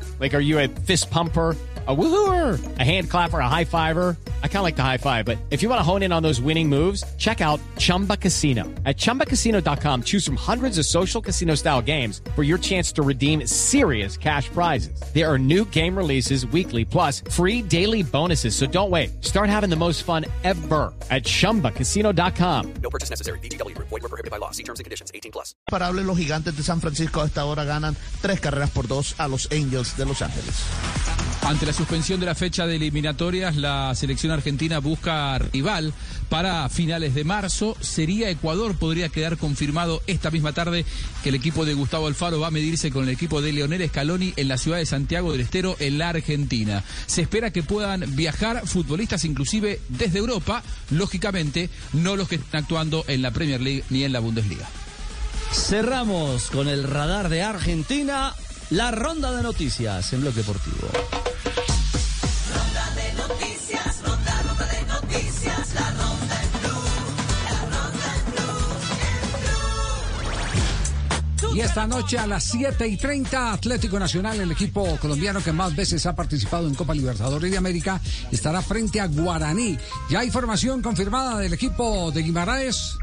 Like, 0.21 0.35
are 0.35 0.39
you 0.39 0.59
a 0.59 0.67
fist 0.67 1.09
pumper? 1.09 1.57
A 1.87 1.95
woohooer, 1.95 2.59
a 2.77 2.83
hand 2.83 3.09
clapper, 3.09 3.39
a 3.39 3.49
high 3.49 3.65
fiver. 3.65 4.15
I 4.43 4.47
kind 4.47 4.57
of 4.57 4.63
like 4.63 4.75
the 4.75 4.83
high 4.83 4.99
five, 4.99 5.25
but 5.25 5.39
if 5.49 5.63
you 5.63 5.67
want 5.67 5.79
to 5.79 5.83
hone 5.83 6.03
in 6.03 6.11
on 6.11 6.21
those 6.21 6.39
winning 6.39 6.69
moves, 6.69 7.03
check 7.17 7.41
out 7.41 7.59
Chumba 7.79 8.15
Casino. 8.15 8.65
At 8.85 8.97
chumbacasino.com, 8.97 10.03
choose 10.03 10.23
from 10.23 10.35
hundreds 10.35 10.77
of 10.77 10.85
social 10.85 11.21
casino 11.21 11.55
style 11.55 11.81
games 11.81 12.21
for 12.35 12.43
your 12.43 12.59
chance 12.59 12.91
to 12.91 13.01
redeem 13.01 13.47
serious 13.47 14.15
cash 14.15 14.47
prizes. 14.49 15.01
There 15.11 15.27
are 15.27 15.39
new 15.39 15.65
game 15.65 15.97
releases 15.97 16.45
weekly, 16.45 16.85
plus 16.85 17.23
free 17.31 17.63
daily 17.63 18.03
bonuses. 18.03 18.55
So 18.55 18.67
don't 18.67 18.91
wait. 18.91 19.23
Start 19.25 19.49
having 19.49 19.71
the 19.71 19.75
most 19.75 20.03
fun 20.03 20.25
ever 20.43 20.93
at 21.09 21.23
chumbacasino.com. 21.23 22.73
No 22.83 22.91
purchase 22.91 23.09
necessary. 23.09 23.39
BGW. 23.39 23.75
Void 23.75 23.89
were 23.89 23.99
prohibited 24.01 24.29
by 24.29 24.37
law. 24.37 24.51
See 24.51 24.63
terms 24.63 24.79
and 24.79 24.83
conditions. 24.83 25.09
18 25.15 25.31
plus. 25.31 25.55
Parables, 25.67 26.05
los 26.05 26.15
gigantes 26.15 26.55
de 26.55 26.61
San 26.61 26.79
Francisco 26.79 27.21
a 27.21 27.25
esta 27.25 27.43
hora 27.43 27.63
ganan 27.65 27.97
tres 28.21 28.39
carreras 28.39 28.69
por 28.69 28.87
dos 28.87 29.15
a 29.17 29.27
los 29.27 29.47
Angels 29.51 29.97
de 29.97 30.05
Los 30.05 30.10
Ángeles. 30.19 30.55
Ante 31.43 31.65
la 31.65 31.73
suspensión 31.73 32.19
de 32.19 32.27
la 32.27 32.35
fecha 32.35 32.67
de 32.67 32.75
eliminatorias, 32.75 33.55
la 33.55 33.93
selección 33.95 34.31
argentina 34.31 34.79
busca 34.79 35.37
rival 35.39 35.91
para 36.29 36.69
finales 36.69 37.15
de 37.15 37.23
marzo. 37.23 37.75
Sería 37.81 38.29
Ecuador, 38.29 38.75
podría 38.75 39.09
quedar 39.09 39.37
confirmado 39.37 40.01
esta 40.07 40.29
misma 40.31 40.53
tarde 40.53 40.85
que 41.23 41.29
el 41.29 41.35
equipo 41.35 41.65
de 41.65 41.73
Gustavo 41.73 42.07
Alfaro 42.07 42.39
va 42.39 42.47
a 42.47 42.51
medirse 42.51 42.91
con 42.91 43.03
el 43.03 43.09
equipo 43.09 43.41
de 43.41 43.53
Leonel 43.53 43.87
Scaloni 43.89 44.33
en 44.37 44.47
la 44.47 44.57
ciudad 44.57 44.77
de 44.77 44.85
Santiago 44.85 45.31
del 45.31 45.41
Estero, 45.41 45.75
en 45.79 45.97
la 45.97 46.09
Argentina. 46.09 46.83
Se 47.07 47.23
espera 47.23 47.51
que 47.51 47.63
puedan 47.63 48.15
viajar 48.15 48.65
futbolistas 48.67 49.25
inclusive 49.25 49.81
desde 49.89 50.19
Europa, 50.19 50.63
lógicamente 50.91 51.69
no 51.93 52.15
los 52.15 52.29
que 52.29 52.35
están 52.35 52.61
actuando 52.63 53.03
en 53.07 53.21
la 53.23 53.31
Premier 53.31 53.61
League 53.61 53.83
ni 53.89 54.03
en 54.03 54.13
la 54.13 54.19
Bundesliga. 54.19 54.69
Cerramos 55.51 56.49
con 56.49 56.69
el 56.69 56.83
radar 56.83 57.27
de 57.27 57.43
Argentina, 57.43 58.33
la 58.71 58.89
ronda 58.89 59.31
de 59.33 59.43
noticias 59.43 60.13
en 60.13 60.21
Bloque 60.21 60.37
Deportivo. 60.37 60.87
Ronda 62.53 62.89
de 62.95 63.13
noticias, 63.13 64.01
ronda, 64.01 64.41
ronda 64.43 64.65
de 64.65 64.81
noticias, 64.85 65.75
la 65.75 65.89
ronda 65.91 66.41
la 67.49 67.59
ronda 67.65 68.15
Y 71.53 71.59
esta 71.59 71.85
noche 71.85 72.17
a 72.17 72.25
las 72.27 72.45
7 72.45 72.87
y 72.87 72.95
30, 72.95 73.51
Atlético 73.51 73.99
Nacional, 73.99 74.39
el 74.39 74.51
equipo 74.53 74.97
colombiano 75.01 75.43
que 75.43 75.51
más 75.51 75.75
veces 75.75 76.05
ha 76.05 76.15
participado 76.15 76.69
en 76.69 76.75
Copa 76.75 76.93
Libertadores 76.93 77.51
de 77.51 77.57
América, 77.57 77.99
estará 78.31 78.61
frente 78.61 79.01
a 79.01 79.07
Guaraní. 79.07 79.77
Ya 80.09 80.19
hay 80.19 80.31
formación 80.31 80.81
confirmada 80.81 81.39
del 81.39 81.53
equipo 81.53 82.09
de 82.11 82.23
Guimaraes. 82.23 82.97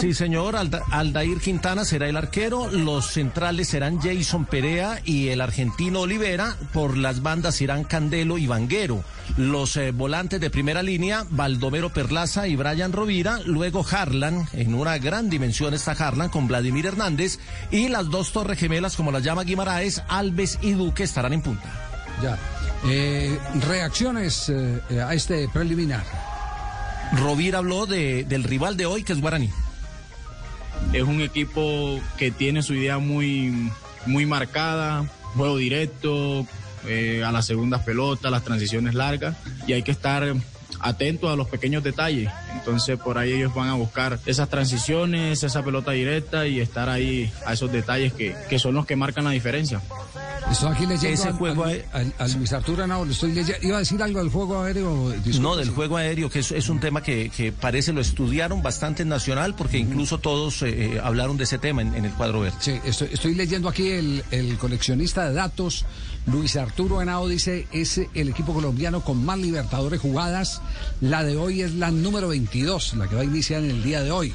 Sí, 0.00 0.14
señor. 0.14 0.54
Alda- 0.54 0.82
Aldair 0.92 1.38
Quintana 1.40 1.84
será 1.84 2.08
el 2.08 2.16
arquero. 2.16 2.68
Los 2.70 3.06
centrales 3.10 3.68
serán 3.68 3.98
Jason 4.00 4.44
Perea 4.46 5.00
y 5.04 5.28
el 5.28 5.40
argentino 5.40 6.00
Olivera. 6.02 6.56
Por 6.72 6.96
las 6.96 7.22
bandas 7.22 7.60
irán 7.60 7.82
Candelo 7.84 8.38
y 8.38 8.46
Vanguero. 8.46 9.02
Los 9.36 9.76
eh, 9.76 9.90
volantes 9.90 10.40
de 10.40 10.48
primera 10.50 10.82
línea, 10.82 11.24
Baldomero 11.28 11.92
Perlaza 11.92 12.46
y 12.46 12.54
Brian 12.54 12.92
Rovira. 12.92 13.40
Luego 13.46 13.84
Harlan. 13.90 14.46
En 14.52 14.74
una 14.74 14.96
gran 14.98 15.28
dimensión 15.28 15.74
está 15.74 15.92
Harlan 15.92 16.28
con 16.28 16.46
Vladimir 16.46 16.86
Hernández. 16.86 17.40
Y 17.72 17.88
las 17.88 18.08
dos 18.10 18.32
torres 18.32 18.58
gemelas, 18.58 18.94
como 18.96 19.10
las 19.10 19.24
llama 19.24 19.42
Guimaraes, 19.42 20.02
Alves 20.08 20.58
y 20.62 20.72
Duque 20.72 21.02
estarán 21.02 21.32
en 21.32 21.42
punta. 21.42 21.68
Ya. 22.22 22.38
Eh, 22.86 23.36
reacciones 23.66 24.48
eh, 24.50 24.80
eh, 24.90 25.00
a 25.00 25.14
este 25.14 25.48
preliminar. 25.48 26.04
Rovira 27.12 27.58
habló 27.58 27.86
de- 27.86 28.24
del 28.24 28.44
rival 28.44 28.76
de 28.76 28.86
hoy, 28.86 29.02
que 29.02 29.12
es 29.14 29.20
Guaraní. 29.20 29.50
Es 30.92 31.02
un 31.02 31.20
equipo 31.20 32.00
que 32.16 32.30
tiene 32.30 32.62
su 32.62 32.74
idea 32.74 32.98
muy, 32.98 33.70
muy 34.06 34.26
marcada, 34.26 35.08
juego 35.34 35.56
directo, 35.56 36.46
eh, 36.86 37.22
a 37.24 37.32
las 37.32 37.46
segundas 37.46 37.82
pelotas, 37.82 38.30
las 38.30 38.44
transiciones 38.44 38.94
largas, 38.94 39.36
y 39.66 39.72
hay 39.72 39.82
que 39.82 39.90
estar 39.90 40.34
atentos 40.84 41.32
a 41.32 41.36
los 41.36 41.48
pequeños 41.48 41.82
detalles. 41.82 42.30
Entonces 42.52 42.98
por 42.98 43.18
ahí 43.18 43.32
ellos 43.32 43.54
van 43.54 43.68
a 43.68 43.74
buscar 43.74 44.18
esas 44.26 44.48
transiciones, 44.48 45.42
esa 45.42 45.64
pelota 45.64 45.90
directa 45.92 46.46
y 46.46 46.60
estar 46.60 46.88
ahí 46.88 47.32
a 47.46 47.54
esos 47.54 47.72
detalles 47.72 48.12
que, 48.12 48.36
que 48.48 48.58
son 48.58 48.74
los 48.74 48.86
que 48.86 48.94
marcan 48.96 49.24
la 49.24 49.30
diferencia. 49.30 49.80
Estoy 50.50 50.72
aquí 50.72 50.86
leyendo 50.86 51.08
Ese 51.14 51.28
al, 51.28 51.34
juego 51.34 51.64
al- 51.64 51.84
al- 51.94 52.14
al 52.18 52.32
Luis 52.34 52.52
Arturo 52.52 52.84
estoy 53.10 53.32
leyendo. 53.32 53.66
Iba 53.66 53.76
a 53.76 53.78
decir 53.78 54.02
algo 54.02 54.18
del 54.18 54.28
juego 54.28 54.62
aéreo. 54.62 55.10
disculpe. 55.10 55.38
No, 55.40 55.56
del 55.56 55.70
juego 55.70 55.96
aéreo, 55.96 56.28
que 56.28 56.40
es, 56.40 56.52
es 56.52 56.68
un 56.68 56.80
tema 56.80 57.02
que, 57.02 57.30
que 57.30 57.50
parece 57.50 57.94
lo 57.94 58.02
estudiaron 58.02 58.62
bastante 58.62 59.02
en 59.02 59.08
Nacional, 59.08 59.54
porque 59.56 59.78
incluso 59.78 60.18
todos 60.18 60.60
eh, 60.62 60.96
eh, 60.96 61.00
hablaron 61.02 61.38
de 61.38 61.44
ese 61.44 61.56
tema 61.58 61.80
en, 61.80 61.94
en 61.94 62.04
el 62.04 62.12
cuadro 62.12 62.40
verde. 62.40 62.56
Sí, 62.60 62.78
estoy, 62.84 63.08
estoy 63.12 63.34
leyendo 63.34 63.70
aquí 63.70 63.88
el, 63.88 64.22
el 64.30 64.58
coleccionista 64.58 65.26
de 65.26 65.32
datos, 65.34 65.86
Luis 66.26 66.56
Arturo 66.56 67.02
Henao, 67.02 67.28
dice, 67.28 67.66
es 67.72 68.00
el 68.14 68.28
equipo 68.28 68.54
colombiano 68.54 69.02
con 69.02 69.24
más 69.24 69.38
libertadores 69.38 70.00
jugadas. 70.00 70.62
La 71.00 71.22
de 71.22 71.36
hoy 71.36 71.62
es 71.62 71.74
la 71.74 71.90
número 71.90 72.28
22, 72.28 72.94
la 72.94 73.08
que 73.08 73.14
va 73.16 73.20
a 73.22 73.24
iniciar 73.24 73.62
en 73.62 73.70
el 73.70 73.82
día 73.82 74.02
de 74.02 74.10
hoy. 74.10 74.32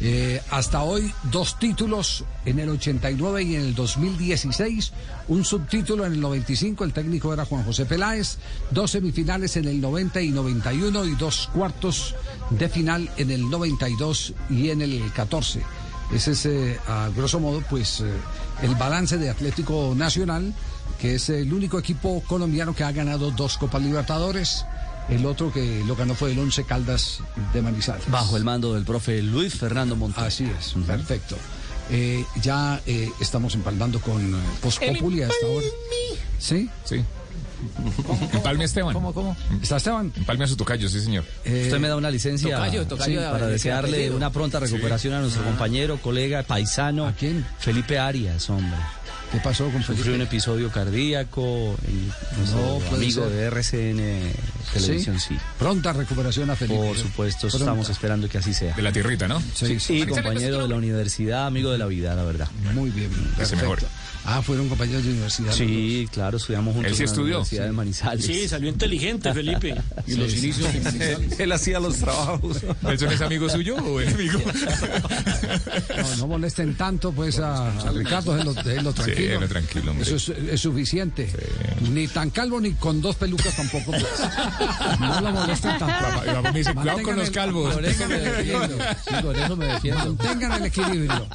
Eh, 0.00 0.42
hasta 0.50 0.82
hoy, 0.82 1.10
dos 1.30 1.58
títulos 1.58 2.24
en 2.44 2.58
el 2.58 2.68
89 2.68 3.42
y 3.42 3.56
en 3.56 3.62
el 3.62 3.74
2016, 3.74 4.92
un 5.28 5.44
subtítulo 5.44 6.04
en 6.04 6.12
el 6.12 6.20
95, 6.20 6.84
el 6.84 6.92
técnico 6.92 7.32
era 7.32 7.46
Juan 7.46 7.64
José 7.64 7.86
Peláez, 7.86 8.36
dos 8.70 8.90
semifinales 8.90 9.56
en 9.56 9.66
el 9.66 9.80
90 9.80 10.20
y 10.20 10.30
91 10.30 11.04
y 11.06 11.14
dos 11.14 11.48
cuartos 11.52 12.14
de 12.50 12.68
final 12.68 13.10
en 13.16 13.30
el 13.30 13.48
92 13.48 14.34
y 14.50 14.68
en 14.68 14.82
el 14.82 15.10
14. 15.12 15.62
Ese 16.12 16.32
es, 16.32 16.46
eh, 16.46 16.78
a 16.86 17.08
grosso 17.16 17.40
modo, 17.40 17.62
pues 17.68 18.00
eh, 18.00 18.04
el 18.62 18.74
balance 18.74 19.16
de 19.16 19.30
Atlético 19.30 19.94
Nacional, 19.96 20.54
que 21.00 21.14
es 21.16 21.28
el 21.28 21.52
único 21.52 21.78
equipo 21.78 22.22
colombiano 22.26 22.74
que 22.74 22.84
ha 22.84 22.92
ganado 22.92 23.30
dos 23.30 23.56
Copas 23.58 23.82
Libertadores. 23.82 24.64
El 25.08 25.24
otro 25.24 25.52
que 25.52 25.82
lo 25.86 25.94
ganó 25.94 26.14
fue 26.14 26.32
el 26.32 26.38
Once 26.40 26.64
Caldas 26.64 27.20
de 27.52 27.62
Manizales. 27.62 28.10
Bajo 28.10 28.36
el 28.36 28.42
mando 28.44 28.74
del 28.74 28.84
profe 28.84 29.22
Luis 29.22 29.54
Fernando 29.54 29.94
Montoya. 29.94 30.26
Así 30.26 30.44
es, 30.44 30.74
perfecto. 30.86 31.36
Eh, 31.90 32.24
ya 32.42 32.80
eh, 32.86 33.08
estamos 33.20 33.54
empalmando 33.54 34.00
con 34.00 34.34
eh, 34.34 34.38
Voz 34.62 34.78
Populi 34.80 35.22
hasta 35.22 35.46
ahora. 35.46 35.66
¿Sí? 36.40 36.68
Sí. 36.84 37.04
Empalme 38.32 38.64
a 38.64 38.66
Esteban. 38.66 38.92
¿Cómo, 38.92 39.14
cómo? 39.14 39.36
¿Está 39.62 39.76
Esteban? 39.76 40.12
Empalme 40.16 40.44
a 40.44 40.48
su 40.48 40.56
tocayo, 40.56 40.88
sí, 40.88 41.00
señor. 41.00 41.24
Usted 41.44 41.78
me 41.78 41.88
da 41.88 41.96
una 41.96 42.10
licencia 42.10 42.56
Tocayo, 42.56 42.86
tocayo 42.86 43.04
sí, 43.20 43.24
de- 43.24 43.30
para 43.30 43.46
de- 43.46 43.52
desearle 43.52 44.10
una 44.10 44.30
pronta 44.30 44.58
recuperación 44.58 45.14
a 45.14 45.20
nuestro 45.20 45.44
compañero, 45.44 45.98
colega, 46.02 46.42
paisano. 46.42 47.12
Felipe 47.60 47.98
Arias, 47.98 48.50
hombre. 48.50 48.76
¿Qué 49.32 49.38
pasó 49.40 49.64
con 49.70 49.82
Sufrió 49.82 49.96
Felipe? 50.04 50.14
un 50.14 50.22
episodio 50.22 50.70
cardíaco, 50.70 51.76
No 52.54 52.78
puede 52.88 53.04
amigo 53.04 53.24
ser. 53.24 53.32
de 53.32 53.44
RCN 53.46 54.32
Televisión, 54.72 55.18
sí. 55.20 55.36
Pronta 55.58 55.92
recuperación 55.92 56.48
a 56.50 56.56
Felipe. 56.56 56.78
Por 56.78 56.96
supuesto, 56.96 57.40
Pronta. 57.48 57.58
estamos 57.58 57.88
esperando 57.90 58.28
que 58.28 58.38
así 58.38 58.54
sea. 58.54 58.74
De 58.74 58.82
la 58.82 58.92
tierrita, 58.92 59.26
¿no? 59.28 59.42
Sí, 59.54 59.78
sí, 59.80 60.06
compañero 60.06 60.62
de 60.62 60.68
la 60.68 60.76
universidad, 60.76 61.46
amigo 61.46 61.70
de 61.72 61.78
la 61.78 61.86
vida, 61.86 62.14
la 62.14 62.24
verdad. 62.24 62.48
Muy 62.74 62.90
bien, 62.90 63.10
perfecto. 63.36 63.86
Ah, 64.28 64.42
fueron 64.42 64.68
compañeros 64.68 65.04
de 65.04 65.10
universidad. 65.10 65.52
Sí, 65.52 66.08
claro, 66.12 66.36
estudiamos 66.38 66.74
juntos 66.74 66.90
Él 66.90 66.96
sí 66.96 67.02
en 67.02 67.06
la 67.06 67.10
estudió. 67.12 67.34
Universidad 67.36 67.64
de 67.66 67.72
Manizales. 67.72 68.26
Sí, 68.26 68.48
salió 68.48 68.68
inteligente, 68.76 69.32
Felipe. 69.32 69.74
Y 70.06 70.14
los 70.16 70.34
inicios 70.34 70.68
en. 70.74 71.28
Él 71.38 71.52
hacía 71.52 71.78
los 71.78 71.96
trabajos. 71.98 72.58
¿Nelson 72.82 73.12
es 73.12 73.20
amigo 73.20 73.48
suyo 73.48 73.76
o 73.76 74.00
enemigo? 74.00 74.40
No, 75.96 76.16
no 76.16 76.26
molesten 76.26 76.74
tanto 76.74 77.12
pues 77.12 77.38
a, 77.38 77.68
a 77.70 77.90
Ricardo, 77.92 78.32
déjenlo, 78.34 78.54
déjenlo 78.62 78.90
Sí, 78.90 78.96
tranquilo. 78.96 79.26
déjenlo 79.26 79.48
tranquilo, 79.48 79.90
hombre. 79.92 80.14
Eso 80.14 80.32
es, 80.32 80.38
es 80.38 80.60
suficiente. 80.60 81.30
Ni 81.92 82.06
tan 82.08 82.30
calvo 82.30 82.60
ni 82.60 82.72
con 82.72 83.00
dos 83.00 83.16
pelucas 83.16 83.54
tampoco. 83.56 83.92
pues. 83.92 84.04
No 85.00 85.20
lo 85.20 85.30
molesten 85.32 85.78
tanto. 85.78 86.42
Me 86.52 86.58
dice, 86.58 86.74
cuidado 86.74 87.02
con 87.02 87.16
los 87.16 87.30
calvos. 87.30 87.74
Por 87.74 87.84
eso 87.84 88.08
me 88.08 88.18
defiendo. 88.18 88.78
Sí, 89.08 89.14
por 89.22 89.36
eso 89.36 89.56
me 89.56 89.66
defiendo. 89.66 90.14
Mantengan 90.14 90.52
el 90.52 90.66
equilibrio. 90.66 91.26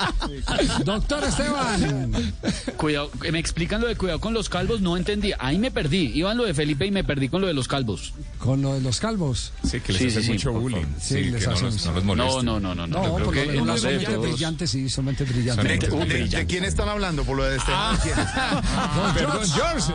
Doctor 0.86 1.24
Esteban. 1.24 2.34
Cuidado, 2.82 3.12
me 3.32 3.38
explican 3.38 3.80
lo 3.80 3.88
de 3.88 3.96
cuidado 3.96 4.20
con 4.20 4.34
los 4.34 4.50
calvos, 4.50 4.82
no 4.82 4.98
entendí. 4.98 5.34
Ahí 5.38 5.60
me 5.60 5.70
perdí. 5.70 6.12
Iban 6.16 6.36
lo 6.36 6.46
de 6.46 6.56
Felipe 6.56 6.88
y 6.88 6.90
me 6.92 7.04
perdí 7.04 7.30
con 7.30 7.40
lo 7.42 7.46
de 7.46 7.54
los 7.54 7.68
calvos. 7.68 8.12
Con 8.40 8.64
lo 8.64 8.74
de 8.74 8.82
los 8.82 9.00
calvos. 9.00 9.54
Sí, 9.64 9.80
que 9.82 9.94
les 9.94 10.02
Sí, 10.02 10.08
hacen 10.08 10.22
sí, 10.24 10.28
sí, 10.28 10.34
mucho 10.34 10.52
bullying. 10.54 10.86
Sí, 11.00 11.26
les 11.26 11.46
no 11.46 11.54
hacen- 11.54 11.66
los, 11.66 11.86
no 11.86 12.16
los 12.16 12.18
No, 12.18 12.42
no, 12.42 12.60
no, 12.60 12.74
no, 12.74 12.88
no. 12.88 12.88
No, 12.88 13.04
yo 13.04 13.14
creo 13.14 13.26
por 13.26 13.34
que 13.36 13.46
lo 13.46 13.52
en 13.52 13.58
menos 13.60 13.68
la 13.68 13.78
son 13.78 13.90
red 13.92 13.98
mentes 13.98 14.16
todos- 14.16 14.28
brillantes, 14.32 14.70
sí, 14.72 14.90
son 14.90 15.06
mentes 15.06 15.28
¿De, 15.28 15.34
brillantes. 15.36 16.32
de 16.32 16.46
quién 16.48 16.64
están 16.64 16.90
hablando 16.90 17.24
por 17.24 17.38
lo 17.38 17.44
de 17.44 17.58
Esteban? 17.58 17.98
Ah, 18.16 19.14
perdón, 19.16 19.48
George. 19.48 19.94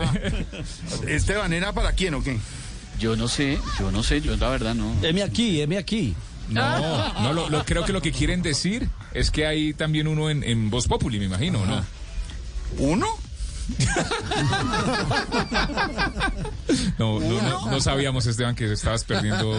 Esteban, 1.13 1.51
¿era 1.51 1.73
para 1.73 1.91
quién 1.91 2.13
o 2.13 2.23
qué? 2.23 2.37
Yo 2.99 3.17
no 3.17 3.27
sé, 3.27 3.59
yo 3.79 3.91
no 3.91 4.01
sé, 4.01 4.21
yo 4.21 4.35
la 4.37 4.47
verdad 4.49 4.75
no. 4.75 4.93
Heme 5.03 5.23
aquí, 5.23 5.61
heme 5.61 5.77
aquí. 5.77 6.15
No, 6.49 7.13
no 7.21 7.33
lo, 7.33 7.49
lo- 7.49 7.65
creo 7.65 7.83
que 7.83 7.91
lo 7.91 8.01
que 8.01 8.13
quieren 8.13 8.41
decir 8.41 8.87
es 9.13 9.29
que 9.29 9.45
hay 9.45 9.73
también 9.73 10.07
uno 10.07 10.29
en, 10.29 10.43
en 10.43 10.69
Voz 10.69 10.87
Populi, 10.87 11.19
me 11.19 11.25
imagino, 11.25 11.65
¿no? 11.65 11.83
¿Uno? 12.77 13.07
No, 16.97 17.19
no, 17.19 17.41
no, 17.41 17.71
no 17.71 17.81
sabíamos, 17.81 18.25
Esteban, 18.25 18.55
que 18.55 18.71
estabas 18.71 19.03
perdiendo 19.03 19.53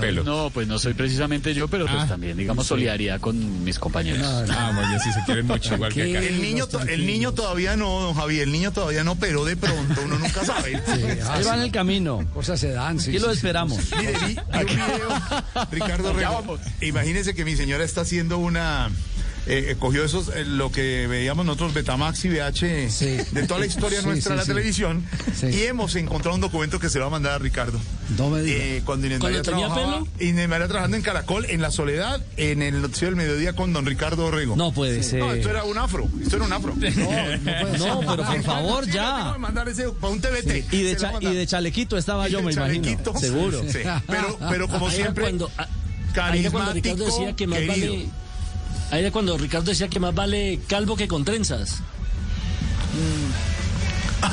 pelo. 0.00 0.22
No, 0.24 0.50
pues 0.50 0.66
no 0.68 0.78
soy 0.78 0.94
precisamente 0.94 1.52
yo, 1.54 1.68
pero 1.68 1.86
pues 1.86 1.98
Ah, 2.00 2.06
también, 2.06 2.36
digamos, 2.36 2.64
sí. 2.64 2.68
solidaridad 2.70 3.20
con 3.20 3.64
mis 3.64 3.78
compañeros. 3.78 4.26
Ah, 4.50 4.70
muy 4.74 4.86
bien, 4.86 5.00
sí 5.00 5.12
se 5.12 5.24
quieren 5.24 5.46
mucho, 5.46 5.74
igual 5.74 5.92
que 5.92 6.16
acá. 6.16 6.26
El 6.26 6.40
niño, 6.40 6.66
el 6.88 7.06
niño 7.06 7.32
todavía 7.32 7.76
no, 7.76 8.00
don 8.00 8.14
Javier, 8.14 8.44
el 8.44 8.52
niño 8.52 8.72
todavía 8.72 9.04
no, 9.04 9.16
pero 9.16 9.44
de 9.44 9.56
pronto 9.56 10.00
uno 10.04 10.18
nunca 10.18 10.44
sabe. 10.44 10.76
Ahí 11.30 11.42
va 11.44 11.54
en 11.56 11.62
el 11.62 11.72
camino. 11.72 12.24
Cosas 12.32 12.60
se 12.60 12.70
dan, 12.70 13.00
sí. 13.00 13.18
Lo 13.18 13.26
sí. 13.26 13.32
esperamos. 13.36 13.78
Mire, 13.98 14.12
vi, 14.26 14.34
vi 14.34 14.38
un 14.38 14.66
video, 14.66 15.66
Ricardo 15.70 16.12
Rego, 16.12 16.58
imagínese 16.80 17.34
que 17.34 17.44
mi 17.44 17.56
señora 17.56 17.84
está 17.84 18.02
haciendo 18.02 18.38
una... 18.38 18.88
eh, 19.46 19.76
cogió 19.78 20.04
esos, 20.04 20.28
eh, 20.28 20.44
lo 20.44 20.70
que 20.70 21.06
veíamos 21.06 21.44
nosotros, 21.46 21.74
Betamax 21.74 22.24
y 22.24 22.28
VH, 22.30 22.88
de 23.32 23.42
toda 23.46 23.60
la 23.60 23.66
historia 23.66 24.00
Sí, 24.00 24.06
nuestra 24.06 24.22
sí, 24.24 24.30
de 24.32 24.36
la 24.36 24.42
sí. 24.42 24.48
televisión, 24.48 25.04
Sí. 25.38 25.46
y 25.46 25.62
hemos 25.62 25.94
encontrado 25.96 26.34
un 26.34 26.40
documento 26.40 26.78
que 26.78 26.88
se 26.90 26.98
lo 26.98 27.04
va 27.04 27.08
a 27.08 27.10
mandar 27.12 27.32
a 27.32 27.38
Ricardo. 27.38 27.80
No 28.18 28.28
me 28.30 28.42
diga. 28.42 28.58
Eh, 28.58 28.82
cuando 28.84 29.06
Inés 29.06 29.20
¿Cuando 29.20 29.38
María 29.38 29.50
tenía 29.52 29.66
trabajaba, 29.74 30.04
Inés 30.18 30.48
María 30.48 30.66
trabajando 30.68 30.96
en 30.96 31.02
Caracol, 31.02 31.44
en 31.48 31.60
La 31.62 31.70
Soledad, 31.70 32.20
en 32.36 32.60
el 32.62 32.82
Noticiero 32.82 33.14
del 33.14 33.24
Mediodía 33.24 33.54
con 33.54 33.72
don 33.72 33.86
Ricardo 33.86 34.26
Orrego. 34.26 34.56
No 34.56 34.72
puede 34.72 35.02
ser. 35.02 35.20
No, 35.20 35.32
esto 35.32 35.48
era 35.50 35.64
un 35.64 35.78
afro, 35.78 36.08
esto 36.22 36.36
era 36.36 36.44
un 36.44 36.52
afro. 36.52 36.74
No, 36.74 36.80
pero 37.44 38.24
por 38.24 38.42
favor, 38.42 38.86
ya. 38.90 39.36
mandar 39.38 39.68
ese 39.68 39.88
para 39.90 40.12
un 40.12 40.20
TVT. 40.20 40.66
Y 40.72 40.82
de, 40.82 40.96
cha- 40.96 41.12
y 41.20 41.46
chalequito 41.46 41.96
estaba 41.96 42.28
Y 42.28 42.32
yo, 42.32 42.42
me 42.42 42.52
imagino. 42.52 42.84
chalequito. 42.84 43.18
Seguro. 43.18 43.62
Sí, 43.68 43.78
pero, 44.06 44.38
pero 44.50 44.68
como 44.68 44.90
siempre, 44.90 45.24
cuando, 45.24 45.50
ah, 45.56 45.66
ahí 46.22 46.40
era 46.40 46.50
cuando 46.50 46.72
Ricardo 46.72 46.98
carismático, 47.04 47.04
decía 47.04 47.36
que 47.36 47.46
más 47.46 47.58
querido. 47.60 47.92
vale. 47.94 48.08
Ahí 48.90 49.00
era 49.00 49.10
cuando 49.12 49.36
Ricardo 49.38 49.70
decía 49.70 49.88
que 49.88 50.00
más 50.00 50.14
vale 50.14 50.60
calvo 50.68 50.96
que 50.96 51.06
con 51.08 51.24
trenzas. 51.24 51.78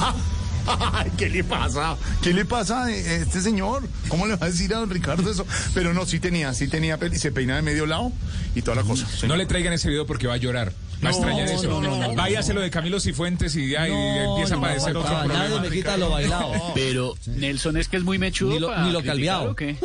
Ay, 0.69 1.09
¿Qué 1.17 1.29
le 1.29 1.45
pasa? 1.45 1.95
¿Qué 2.21 2.33
le 2.33 2.43
pasa 2.43 2.83
a 2.85 2.91
este 2.91 3.39
señor? 3.39 3.87
¿Cómo 4.09 4.27
le 4.27 4.35
va 4.35 4.47
a 4.47 4.49
decir 4.49 4.73
a 4.73 4.79
don 4.79 4.89
Ricardo 4.89 5.31
eso? 5.31 5.45
Pero 5.73 5.93
no, 5.93 6.05
sí 6.05 6.19
tenía, 6.19 6.53
sí 6.53 6.67
tenía 6.67 6.99
se 7.13 7.31
peinaba 7.31 7.57
de 7.57 7.61
medio 7.63 7.85
lado 7.85 8.11
y 8.53 8.61
toda 8.63 8.75
la 8.75 8.83
cosa. 8.83 9.07
No 9.27 9.37
le 9.37 9.45
traigan 9.45 9.71
ese 9.71 9.87
video 9.89 10.05
porque 10.05 10.27
va 10.27 10.33
a 10.33 10.37
llorar. 10.37 10.73
Va 10.95 11.09
a 11.09 11.11
No, 11.11 11.17
extrañar 11.17 11.47
eso. 11.47 11.69
no, 11.69 11.79
no, 11.81 11.95
no, 12.09 12.15
Váyaselo 12.15 12.59
de 12.59 12.69
Camilo 12.69 12.99
Cifuentes 12.99 13.55
y 13.55 13.69
ya 13.69 13.87
y 13.87 13.91
empieza 13.93 14.55
a 14.55 14.61
padecer 14.61 14.93
no, 14.93 14.99
otro 15.01 15.17
problema. 15.19 15.47
nadie 15.47 15.59
me 15.61 15.69
quita 15.69 15.95
lo 15.95 16.09
bailado. 16.09 16.51
Pero 16.73 17.15
Nelson 17.27 17.77
es 17.77 17.87
que 17.87 17.95
es 17.97 18.03
muy 18.03 18.17
mechudo 18.17 18.51
Ni 18.51 18.59
lo- 18.59 18.67
para 18.67 18.83
ni 18.83 18.91
lo 18.91 18.99
criticar, 18.99 19.15
calviado. 19.15 19.51
¿o 19.51 19.55
qué? 19.55 19.77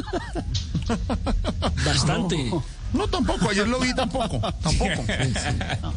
Bastante. 1.85 2.51
No, 2.93 3.09
tampoco, 3.09 3.48
ayer 3.48 3.66
lo 3.66 3.81
vi 3.81 3.94
tampoco, 3.94 4.39
tampoco. 4.62 5.05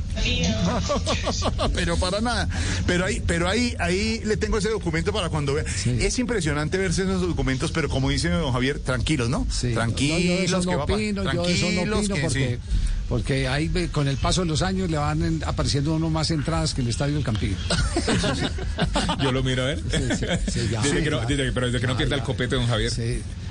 pero 1.73 1.97
para 1.97 2.21
nada. 2.21 2.47
Pero 2.87 3.05
ahí, 3.05 3.21
pero 3.25 3.49
ahí, 3.49 3.75
ahí 3.79 4.21
le 4.23 4.37
tengo 4.37 4.57
ese 4.57 4.69
documento 4.69 5.11
para 5.11 5.29
cuando 5.29 5.53
vea. 5.53 5.65
Es 5.85 6.19
impresionante 6.19 6.77
verse 6.77 7.03
esos 7.03 7.21
documentos, 7.21 7.71
pero 7.71 7.89
como 7.89 8.09
dice 8.09 8.29
don 8.29 8.53
Javier, 8.53 8.79
tranquilos, 8.79 9.29
¿no? 9.29 9.45
Sí. 9.49 9.73
Tranquilos, 9.73 10.19
No, 10.19 10.25
yo 10.25 10.37
de 10.37 10.45
eso 10.45 10.59
que 10.61 10.71
no 10.71 10.77
va 10.77 10.83
opino, 10.83 11.33
yo 11.33 11.43
de 11.43 11.53
eso 11.53 11.65
no 11.65 11.71
tranquilos, 11.73 11.99
opino 11.99 12.15
que 12.15 12.21
porque, 12.21 12.59
sí. 12.61 12.69
Porque 13.09 13.47
ahí 13.47 13.67
ve- 13.67 13.89
con 13.89 14.07
el 14.07 14.17
paso 14.17 14.41
de 14.41 14.47
los 14.47 14.61
años 14.61 14.89
le 14.89 14.97
van 14.97 15.21
en- 15.23 15.43
apareciendo 15.45 15.93
uno 15.93 16.09
más 16.09 16.31
entradas 16.31 16.73
que 16.73 16.81
el 16.81 16.87
Estadio 16.87 17.15
del 17.15 17.23
Campín. 17.23 17.55
Yo 19.21 19.31
lo 19.31 19.43
miro 19.43 19.63
a 19.63 19.65
ver. 19.67 19.79
sí, 19.79 20.25
sí, 20.51 20.67
ya. 20.71 20.81
Desde 20.81 21.03
que 21.03 21.09
no- 21.09 21.21
Sí, 21.21 21.25
desde 21.29 21.45
que- 21.45 21.51
pero 21.51 21.65
desde 21.67 21.79
que 21.79 21.87
no 21.87 21.97
pierda 21.97 22.15
el 22.15 22.23
copete, 22.23 22.55
don 22.55 22.67
Javier. 22.67 22.91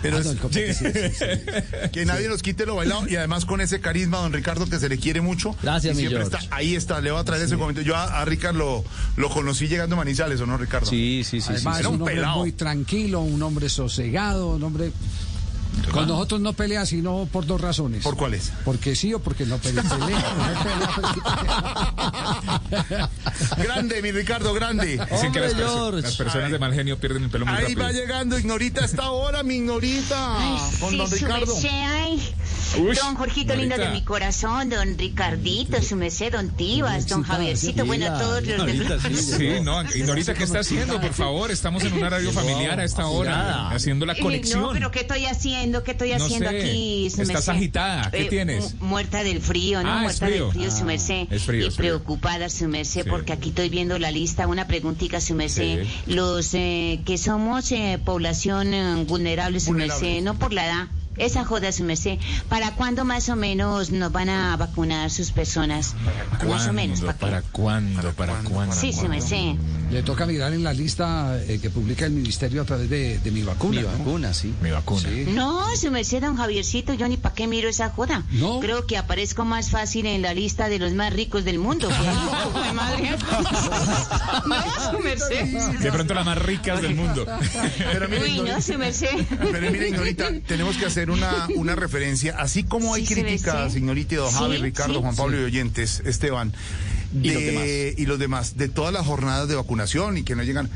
Pero 0.02 0.18
Ah, 0.18 0.20
no, 0.22 0.30
el 0.32 0.38
copete, 0.38 0.74
sí, 0.74 0.84
sí, 0.92 1.00
sí. 1.18 1.88
que 1.92 2.04
nadie 2.04 2.28
nos 2.28 2.42
quite 2.42 2.66
lo 2.66 2.76
bailado 2.76 3.08
y 3.08 3.16
además 3.16 3.46
con 3.46 3.62
ese 3.62 3.80
carisma, 3.80 4.18
don 4.18 4.34
Ricardo, 4.34 4.66
que 4.68 4.78
se 4.78 4.88
le 4.90 4.98
quiere 4.98 5.22
mucho. 5.22 5.56
Gracias, 5.62 5.94
y 5.94 6.02
mi 6.02 6.08
siempre 6.08 6.24
está, 6.24 6.40
ahí 6.50 6.74
está, 6.74 7.00
le 7.00 7.10
voy 7.10 7.20
a 7.20 7.24
traer 7.24 7.42
ese 7.42 7.56
comentario. 7.56 7.88
Yo 7.92 7.96
a, 7.96 8.20
a 8.20 8.24
Ricardo 8.26 8.58
lo, 8.58 8.84
lo 9.16 9.30
conocí 9.30 9.66
llegando 9.66 9.94
a 9.94 9.98
Manizales, 9.98 10.40
¿o 10.42 10.46
no, 10.46 10.58
Ricardo? 10.58 10.86
Sí, 10.86 11.22
sí, 11.24 11.40
sí. 11.40 11.46
Además, 11.52 11.78
Era 11.80 11.88
un 11.88 11.94
un 11.94 12.00
hombre 12.02 12.16
pelado. 12.16 12.38
muy 12.40 12.52
tranquilo, 12.52 13.20
un 13.20 13.42
hombre 13.42 13.70
sosegado, 13.70 14.48
un 14.56 14.62
hombre 14.62 14.92
Con 15.90 16.08
nosotros 16.08 16.40
no 16.40 16.52
pelea 16.52 16.84
sino 16.86 17.28
por 17.30 17.46
dos 17.46 17.60
razones. 17.60 18.02
¿Por 18.02 18.16
cuáles? 18.16 18.52
Porque 18.64 18.96
sí 18.96 19.12
o 19.14 19.20
porque 19.20 19.44
no 19.46 19.58
pelea. 19.58 19.84
grande, 23.58 24.02
mi 24.02 24.12
Ricardo, 24.12 24.52
grande. 24.54 25.00
Dicen 25.10 25.32
que 25.32 25.40
las, 25.40 25.54
perso- 25.54 25.92
las 25.92 26.16
personas 26.16 26.50
de 26.50 26.58
mal 26.58 26.72
genio 26.74 26.98
pierden 26.98 27.24
el 27.24 27.30
pelo 27.30 27.46
muy 27.46 27.54
Ahí 27.54 27.62
rápido. 27.62 27.82
va 27.82 27.92
llegando 27.92 28.38
Ignorita 28.38 28.82
a 28.82 28.84
esta 28.84 29.10
hora, 29.10 29.42
mi 29.42 29.56
Ignorita. 29.56 30.36
con 30.80 30.90
Sí, 30.90 30.96
don 30.96 31.10
Ricardo. 31.10 31.54
Uy, 32.76 32.96
don 32.96 33.14
Jorgito 33.14 33.54
lindo 33.54 33.76
de 33.76 33.88
mi 33.90 34.02
corazón, 34.02 34.68
don 34.68 34.98
Ricardito, 34.98 35.80
su 35.80 35.94
merced, 35.96 36.32
don 36.32 36.50
Tibas, 36.50 37.06
don 37.08 37.22
Javiercito, 37.22 37.84
bueno, 37.86 38.06
todos 38.18 38.44
los 38.44 38.66
de... 38.66 39.00
Sí, 39.16 39.48
no, 39.62 39.80
y 39.94 40.02
Norita, 40.02 40.34
¿qué 40.34 40.42
está 40.44 40.58
haciendo? 40.60 41.00
Por 41.00 41.12
favor, 41.12 41.50
estamos 41.52 41.84
en 41.84 41.92
un 41.92 42.02
horario 42.02 42.32
familiar 42.32 42.80
a 42.80 42.84
esta 42.84 43.06
hora, 43.06 43.70
haciendo 43.70 44.06
la 44.06 44.14
Eh, 44.14 44.16
No, 44.18 44.24
conexión. 44.24 44.70
pero 44.72 44.90
¿qué 44.90 45.00
estoy 45.00 45.26
haciendo? 45.26 45.44
¿Qué 45.64 45.90
estoy 45.92 46.10
No 46.10 46.16
haciendo 46.24 46.50
sé, 46.50 46.58
aquí? 46.60 47.10
su 47.10 47.22
estás 47.22 47.34
merced? 47.36 47.52
agitada, 47.52 48.10
¿qué 48.10 48.22
Eh, 48.22 48.28
tienes? 48.28 48.74
mu- 48.80 48.86
Muerta 48.88 49.22
del 49.24 49.40
frío, 49.40 49.82
¿no? 49.82 49.90
Ah, 49.90 50.00
muerta 50.02 50.26
frío. 50.26 50.44
del 50.46 50.52
frío, 50.54 50.70
su 50.70 50.82
Ah, 50.82 50.84
merced. 50.84 51.26
es 51.30 51.42
frío, 51.44 51.64
y 51.64 51.68
es 51.68 51.74
frío. 51.76 51.88
preocupada, 51.98 52.48
su 52.50 52.68
merced, 52.68 53.04
Sí. 53.04 53.08
porque 53.10 53.32
aquí 53.32 53.48
estoy 53.48 53.68
viendo 53.70 53.98
la 53.98 54.10
lista, 54.10 54.46
una 54.46 54.66
preguntita, 54.66 55.20
su 55.20 55.34
merced. 55.34 55.84
Sí. 55.84 55.88
Los 56.14 56.52
eh, 56.54 57.00
que 57.06 57.16
somos 57.18 57.70
eh, 57.72 57.98
población 58.04 58.74
eh, 58.74 59.04
vulnerable, 59.06 59.58
su 59.60 59.72
merced, 59.72 60.20
no 60.22 60.38
por 60.38 60.52
la 60.52 60.66
edad. 60.66 60.88
Esa 61.16 61.44
joda, 61.44 61.70
su 61.72 61.84
merced. 61.84 62.18
¿Para 62.48 62.72
cuándo 62.72 63.04
más 63.04 63.28
o 63.28 63.36
menos 63.36 63.90
nos 63.90 64.10
van 64.12 64.28
a 64.28 64.56
vacunar 64.56 65.10
sus 65.10 65.30
personas? 65.30 65.94
Más 66.48 66.66
o 66.66 66.72
menos, 66.72 67.00
¿para? 67.00 67.18
¿Para 67.18 67.42
cuándo? 67.42 68.12
¿Para 68.12 68.34
cuándo? 68.40 68.74
Sí, 68.74 68.92
su 68.92 69.08
merced. 69.08 69.54
Le 69.90 70.02
toca 70.02 70.26
mirar 70.26 70.52
en 70.52 70.64
la 70.64 70.72
lista 70.72 71.38
eh, 71.46 71.58
que 71.60 71.70
publica 71.70 72.04
el 72.06 72.12
ministerio 72.12 72.62
a 72.62 72.64
través 72.64 72.90
de, 72.90 73.18
de 73.18 73.30
mi 73.30 73.42
vacuna. 73.42 73.80
Mi 73.80 73.86
¿no? 73.86 73.92
vacuna, 73.98 74.34
sí. 74.34 74.52
Mi 74.60 74.70
vacuna. 74.70 75.08
Sí. 75.08 75.24
No, 75.28 75.64
su 75.76 75.90
merced, 75.90 76.20
don 76.22 76.36
Javiercito, 76.36 76.94
yo 76.94 77.06
ni 77.08 77.16
para 77.16 77.34
qué 77.34 77.46
miro 77.46 77.68
esa 77.68 77.90
joda. 77.90 78.24
No. 78.32 78.58
Creo 78.60 78.86
que 78.86 78.96
aparezco 78.96 79.44
más 79.44 79.70
fácil 79.70 80.06
en 80.06 80.22
la 80.22 80.34
lista 80.34 80.68
de 80.68 80.78
los 80.78 80.92
más 80.94 81.12
ricos 81.12 81.44
del 81.44 81.58
mundo. 81.58 81.88
Pues, 82.52 82.72
madre. 82.74 83.16
No, 84.46 84.90
su 84.92 84.98
merced. 85.00 85.78
De 85.80 85.92
pronto 85.92 86.14
las 86.14 86.24
más 86.26 86.38
ricas 86.38 86.80
del 86.82 86.94
mundo. 86.94 87.26
Pero 87.92 88.08
mire, 88.08 88.22
Uy, 88.24 88.40
no, 88.40 88.60
su 88.60 88.76
merced. 88.78 89.08
pero 89.52 89.70
mire, 89.70 89.88
Ignorita, 89.88 90.28
tenemos 90.46 90.76
que 90.76 90.86
hacer 90.86 91.03
una, 91.10 91.48
una 91.56 91.74
referencia, 91.76 92.36
así 92.38 92.64
como 92.64 92.94
hay 92.94 93.06
Sí, 93.06 93.14
se 93.14 93.22
ve, 93.22 93.28
críticas, 93.30 93.72
sí. 94.28 94.38
Javi, 94.38 94.56
Ricardo, 94.58 94.94
sí, 94.94 95.00
Juan 95.00 95.16
Pablo 95.16 95.36
sí. 95.36 95.42
y 95.42 95.44
oyentes, 95.46 96.02
Esteban, 96.04 96.52
Y 97.22 97.30
los 97.30 97.42
de- 97.42 97.50
demás. 97.50 97.98
y 97.98 98.06
los 98.06 98.18
demás, 98.18 98.56
de 98.56 98.68
todas 98.68 98.92
las 98.92 99.06
jornadas 99.06 99.48
de 99.48 99.54
vacunación 99.54 100.16
y 100.18 100.22
que 100.24 100.34
no 100.36 100.42
llegan. 100.42 100.70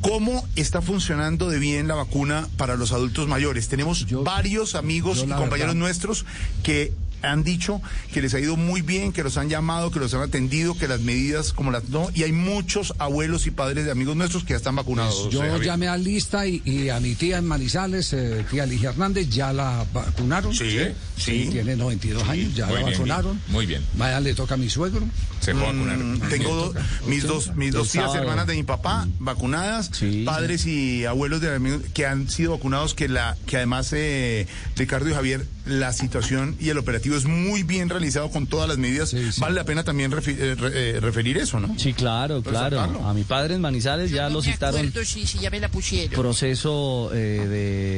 ¿Cómo 0.00 0.44
está 0.56 0.82
funcionando 0.82 1.48
de 1.48 1.60
bien 1.60 1.86
la 1.86 1.94
vacuna 1.94 2.48
para 2.56 2.74
los 2.74 2.90
adultos 2.90 3.28
mayores? 3.28 3.68
Tenemos 3.68 4.04
varios 4.24 4.74
amigos 4.74 5.18
yo 5.18 5.24
y 5.26 5.28
compañeros 5.28 5.58
verdad- 5.60 5.74
nuestros 5.74 6.26
que 6.64 6.92
han 7.22 7.42
dicho 7.44 7.80
que 8.12 8.20
les 8.22 8.34
ha 8.34 8.40
ido 8.40 8.56
muy 8.56 8.82
bien, 8.82 9.12
que 9.12 9.22
los 9.22 9.36
han 9.36 9.48
llamado, 9.48 9.90
que 9.90 9.98
los 10.00 10.12
han 10.14 10.22
atendido, 10.22 10.76
que 10.76 10.88
las 10.88 11.00
medidas 11.00 11.52
como 11.52 11.70
las 11.70 11.88
no, 11.88 12.08
y 12.14 12.22
hay 12.24 12.32
muchos 12.32 12.94
abuelos 12.98 13.46
y 13.46 13.50
padres 13.50 13.84
de 13.84 13.90
amigos 13.90 14.16
nuestros 14.16 14.44
que 14.44 14.50
ya 14.50 14.56
están 14.56 14.76
vacunados. 14.76 15.28
Yo 15.30 15.42
eh, 15.44 15.48
Javier. 15.48 15.66
llamé 15.66 15.88
a 15.88 15.96
Lista 15.96 16.46
y, 16.46 16.62
y 16.64 16.88
a 16.88 17.00
mi 17.00 17.14
tía 17.14 17.38
en 17.38 17.46
Manizales, 17.46 18.12
eh, 18.12 18.44
tía 18.50 18.66
Ligia 18.66 18.90
Hernández, 18.90 19.28
ya 19.28 19.52
la 19.52 19.84
vacunaron. 19.92 20.54
Sí, 20.54 20.78
sí. 21.16 21.48
Tiene 21.50 21.76
92 21.76 22.28
años, 22.28 22.54
ya 22.54 22.66
la 22.66 22.78
bien, 22.80 22.92
vacunaron. 22.92 23.40
muy 23.48 23.66
bien. 23.66 23.82
Vaya, 23.94 24.20
le 24.20 24.34
toca 24.34 24.54
a 24.54 24.56
mi 24.56 24.68
suegro. 24.70 25.06
Se 25.40 25.52
puede 25.52 25.66
vacunar. 25.66 25.98
Mm, 25.98 26.20
tengo 26.28 26.54
do- 26.54 26.74
mis 27.06 27.24
dos 27.24 27.54
mis 27.56 27.72
dos 27.72 27.88
tías 27.90 28.04
sábado. 28.04 28.22
hermanas 28.22 28.46
de 28.46 28.54
mi 28.54 28.62
papá 28.62 29.08
vacunadas, 29.18 29.90
Sí. 29.92 30.22
padres 30.24 30.66
y 30.66 31.04
abuelos 31.04 31.40
de 31.40 31.54
amigos 31.54 31.82
que 31.94 32.06
han 32.06 32.28
sido 32.30 32.52
vacunados 32.52 32.94
que 32.94 33.08
la 33.08 33.36
que 33.46 33.56
además 33.56 33.92
eh, 33.92 34.46
Ricardo 34.76 35.08
y 35.10 35.14
Javier 35.14 35.46
la 35.66 35.92
situación 35.92 36.56
y 36.60 36.68
el 36.68 36.78
operativo 36.78 37.11
es 37.16 37.24
muy 37.24 37.62
bien 37.62 37.88
realizado 37.88 38.30
con 38.30 38.46
todas 38.46 38.68
las 38.68 38.78
medidas. 38.78 39.10
Sí, 39.10 39.32
sí. 39.32 39.40
Vale 39.40 39.54
la 39.54 39.64
pena 39.64 39.84
también 39.84 40.10
refi- 40.12 40.36
eh, 40.38 40.56
eh, 40.74 40.98
referir 41.00 41.38
eso, 41.38 41.60
¿no? 41.60 41.74
Sí, 41.78 41.92
claro, 41.92 42.42
claro. 42.42 42.76
Resaltarlo. 42.76 43.08
A 43.08 43.14
mi 43.14 43.24
padre 43.24 43.54
en 43.54 43.60
Manizales 43.60 44.10
ya 44.10 44.28
lo 44.28 44.42
citaron 44.42 44.92
sí, 45.04 45.24
ya 45.40 45.50
me 45.50 45.60
la 45.60 45.68
pusieron. 45.68 46.12
proceso 46.20 47.10
eh, 47.14 47.46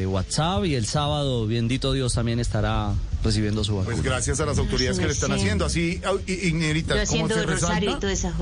de 0.00 0.06
WhatsApp 0.06 0.64
y 0.66 0.74
el 0.74 0.86
sábado, 0.86 1.46
bendito 1.46 1.92
Dios, 1.92 2.14
también 2.14 2.40
estará 2.40 2.92
recibiendo 3.22 3.64
su 3.64 3.76
vacuna. 3.76 3.94
Pues 3.96 4.04
gracias 4.04 4.38
a 4.40 4.46
las 4.46 4.58
autoridades 4.58 4.98
que 4.98 5.06
le 5.06 5.12
están 5.12 5.30
Sí. 5.30 5.36
haciendo. 5.36 5.64
Así, 5.64 6.00
Ignerita, 6.26 7.02
Yo 7.04 7.10
como 7.10 7.28
se 7.28 7.46
resalta. 7.46 7.84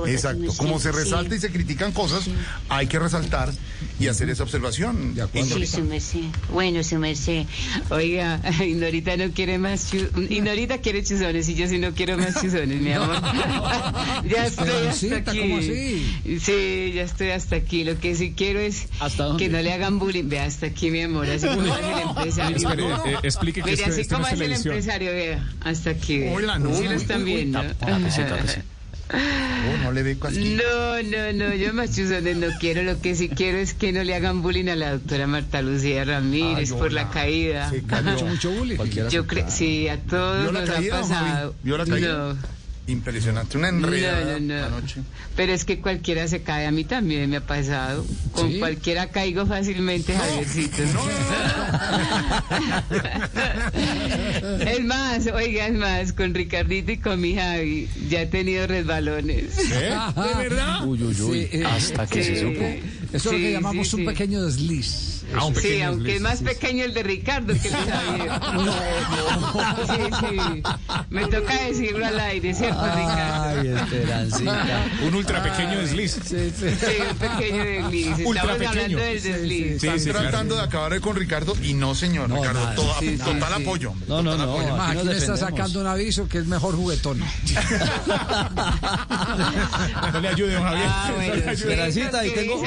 y 0.06 0.10
Exacto, 0.10 0.52
como 0.56 0.80
se 0.80 0.90
resalta 0.92 1.34
y 1.36 1.40
se 1.40 1.50
critican 1.52 1.92
cosas, 1.92 2.24
hay 2.68 2.88
que 2.88 2.98
resaltar 2.98 3.52
y 4.00 4.08
hacer 4.08 4.28
esa 4.30 4.42
observación. 4.42 5.14
De 5.14 5.22
acuerdo. 5.22 5.56
Sí, 5.56 5.66
su 5.66 5.84
merced. 5.84 6.20
Bueno, 6.52 6.82
su 6.82 6.96
merced. 6.98 7.44
Oiga, 7.90 8.40
Ignorita 8.66 9.16
no 9.16 9.30
quiere 9.30 9.58
más 9.58 9.90
chu- 9.92 10.10
Ignorita 10.62 10.80
quiere 10.82 11.02
chuzones 11.02 11.48
y 11.48 11.54
yo 11.54 11.66
sí 11.66 11.78
no 11.78 11.92
quiero 11.92 12.16
más 12.16 12.40
chuzones, 12.40 12.80
mi 12.80 12.92
amor. 12.92 13.16
ya 14.28 14.46
estoy 14.46 14.68
hasta 14.68 14.90
Esperancita, 15.06 15.16
aquí. 15.30 15.40
¿cómo 15.40 15.58
así? 15.58 16.38
Sí, 16.40 16.92
ya 16.94 17.02
estoy 17.02 17.30
hasta 17.30 17.56
aquí. 17.56 17.82
Lo 17.84 17.98
que 17.98 18.14
sí 18.14 18.34
quiero 18.36 18.60
es 18.60 18.86
¿Hasta 19.00 19.24
dónde? 19.24 19.44
que 19.44 19.50
no 19.50 19.60
le 19.60 19.72
hagan 19.72 19.98
bullying. 19.98 20.28
Ve 20.28 20.38
hasta 20.38 20.66
aquí, 20.66 20.90
mi 20.90 21.02
amor. 21.02 21.28
Así 21.28 21.46
como 21.48 21.72
hace 21.72 21.92
el 21.92 21.98
empresario. 22.08 22.56
Espere, 22.56 22.82
eh, 22.84 23.16
explique 23.24 23.60
que 23.62 23.70
Mire, 23.70 23.82
esto, 23.82 23.92
así 23.92 24.00
esto 24.02 24.14
no 24.14 24.18
como 24.18 24.28
es 24.28 24.34
hace 24.34 24.44
el 24.44 24.52
empresario, 24.52 25.10
vea. 25.12 25.50
Hasta 25.62 25.90
aquí. 25.90 26.18
vea. 26.18 26.32
Hola, 26.32 26.58
no, 26.60 26.74
Sí 26.74 26.84
lo 26.84 26.90
uy, 26.90 26.96
están 26.96 27.24
viendo. 27.24 27.60
Oh, 29.14 29.84
no 29.84 29.92
le 29.92 30.02
ve 30.02 30.18
casi. 30.18 30.56
No, 30.56 31.02
no, 31.02 31.32
no, 31.32 31.54
yo 31.54 31.72
más 31.74 31.94
chuzones 31.94 32.36
no 32.36 32.48
quiero. 32.58 32.82
Lo 32.82 33.00
que 33.00 33.14
sí 33.14 33.28
quiero 33.28 33.58
es 33.58 33.74
que 33.74 33.92
no 33.92 34.02
le 34.04 34.14
hagan 34.14 34.42
bullying 34.42 34.68
a 34.68 34.76
la 34.76 34.92
doctora 34.92 35.26
Marta 35.26 35.62
Lucía 35.62 36.04
Ramírez 36.04 36.72
Ay, 36.72 36.78
por 36.78 36.92
la 36.92 37.10
caída. 37.10 37.70
Se 37.70 37.82
cayó. 37.82 38.10
Mucho, 38.10 38.26
mucho 38.26 38.50
bullying. 38.50 38.76
Cualquiera 38.76 39.08
Yo 39.08 39.24
sí, 39.48 39.88
a 39.88 39.98
todos 39.98 40.42
¿Vio 40.42 40.52
la 40.52 40.60
nos 40.60 40.70
caída, 40.70 40.96
ha 40.96 41.00
pasado. 41.00 41.54
¿Vio 41.62 41.78
la 41.78 41.86
caída? 41.86 42.34
No. 42.34 42.61
Impresionante, 42.88 43.56
una 43.56 43.68
enredada 43.68 44.40
No, 44.40 44.40
no, 44.40 44.60
no. 44.60 44.66
anoche. 44.76 45.02
Pero 45.36 45.52
es 45.52 45.64
que 45.64 45.80
cualquiera 45.80 46.26
se 46.26 46.42
cae, 46.42 46.66
a 46.66 46.72
mí 46.72 46.82
también 46.84 47.30
me 47.30 47.36
ha 47.36 47.46
pasado. 47.46 48.04
Con 48.32 48.50
¿Sí? 48.50 48.58
cualquiera 48.58 49.08
caigo 49.08 49.46
fácilmente, 49.46 50.12
Javiercito. 50.14 50.82
es 54.66 54.84
más, 54.84 55.26
oiga, 55.28 55.66
es 55.68 55.74
más, 55.74 56.12
con 56.12 56.34
Ricardito 56.34 56.92
y 56.92 56.98
con 56.98 57.20
mi 57.20 57.36
Javi 57.36 57.88
ya 58.08 58.22
he 58.22 58.26
tenido 58.26 58.66
resbalones. 58.66 59.58
¿Eh? 59.58 59.94
¿De 60.16 60.48
verdad? 60.48 60.84
Uy, 60.84 61.02
uy, 61.02 61.20
uy. 61.20 61.48
Sí, 61.52 61.62
Hasta 61.62 62.06
que 62.06 62.24
se 62.24 62.40
supo. 62.40 62.64
Eso 63.12 63.14
es 63.16 63.24
lo 63.24 63.30
que 63.32 63.52
llamamos 63.52 63.88
sí, 63.88 63.96
un 63.96 64.06
pequeño 64.06 64.42
desliz. 64.44 65.21
Ah, 65.38 65.44
un 65.44 65.54
Sí, 65.54 65.62
pequeño 65.62 65.88
aunque 65.88 66.16
es 66.16 66.20
más 66.20 66.38
sí, 66.38 66.38
sí. 66.38 66.44
pequeño 66.44 66.84
el 66.84 66.94
de 66.94 67.02
Ricardo 67.02 67.54
que 67.54 67.68
el 67.68 67.74
de 67.74 67.92
Javier. 67.92 68.30
Sí, 69.86 70.02
sí. 70.20 70.62
Me 71.10 71.26
toca 71.26 71.62
decirlo 71.62 72.06
al 72.06 72.20
aire, 72.20 72.54
¿cierto, 72.54 72.82
Ricardo? 72.84 73.60
Ay, 73.60 73.68
Esperancita. 73.68 74.84
Un 75.06 75.14
ultra 75.14 75.42
pequeño 75.42 75.78
desliz. 75.80 76.18
Sí, 76.24 76.36
un 76.36 77.16
pequeño 77.18 77.64
desliz. 77.64 78.08
Ultra 78.24 78.42
Estamos 78.42 78.58
pequeño. 78.58 78.70
hablando 78.70 78.98
del 78.98 79.22
desliz. 79.22 79.66
Sí, 79.80 79.86
Están 79.86 80.00
sí, 80.00 80.04
claro. 80.10 80.20
tratando 80.28 80.56
de 80.56 80.62
acabar 80.62 81.00
con 81.00 81.16
Ricardo 81.16 81.54
y 81.62 81.74
no, 81.74 81.94
señor. 81.94 82.28
No, 82.28 82.36
Ricardo, 82.36 82.60
nada. 82.60 82.74
Sí, 83.00 83.08
sí, 83.10 83.18
total 83.18 83.52
sí. 83.56 83.62
apoyo. 83.62 83.90
hombre, 83.90 84.08
No, 84.08 84.22
no, 84.22 84.30
total 84.32 84.46
no. 84.46 84.52
apoyo. 84.54 84.82
Aquí 84.82 84.98
aquí 84.98 85.08
le 85.08 85.16
está 85.18 85.36
sacando 85.36 85.80
un 85.80 85.86
aviso 85.86 86.28
que 86.28 86.38
es 86.38 86.46
mejor 86.46 86.76
juguetón. 86.76 87.20
No 90.12 90.20
le 90.20 90.28
ayude, 90.28 90.52
don 90.54 90.62
Javier. 90.62 90.86
Ah, 90.88 91.10
bueno, 91.14 91.34
No. 91.44 91.50
Esperancita, 91.52 92.26
y 92.26 92.30
tengo. 92.34 92.62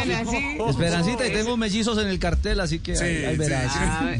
Esperancita, 0.69 1.27
y 1.27 1.31
tengo 1.33 1.57
mellizos 1.57 1.97
en 1.97 2.07
el 2.07 2.19
cartel, 2.19 2.54
así 2.61 2.79
que 2.79 2.93
ahí, 2.97 3.25
ahí 3.25 3.33
sí, 3.33 3.37
verás. 3.39 3.71
Ah, 3.75 4.13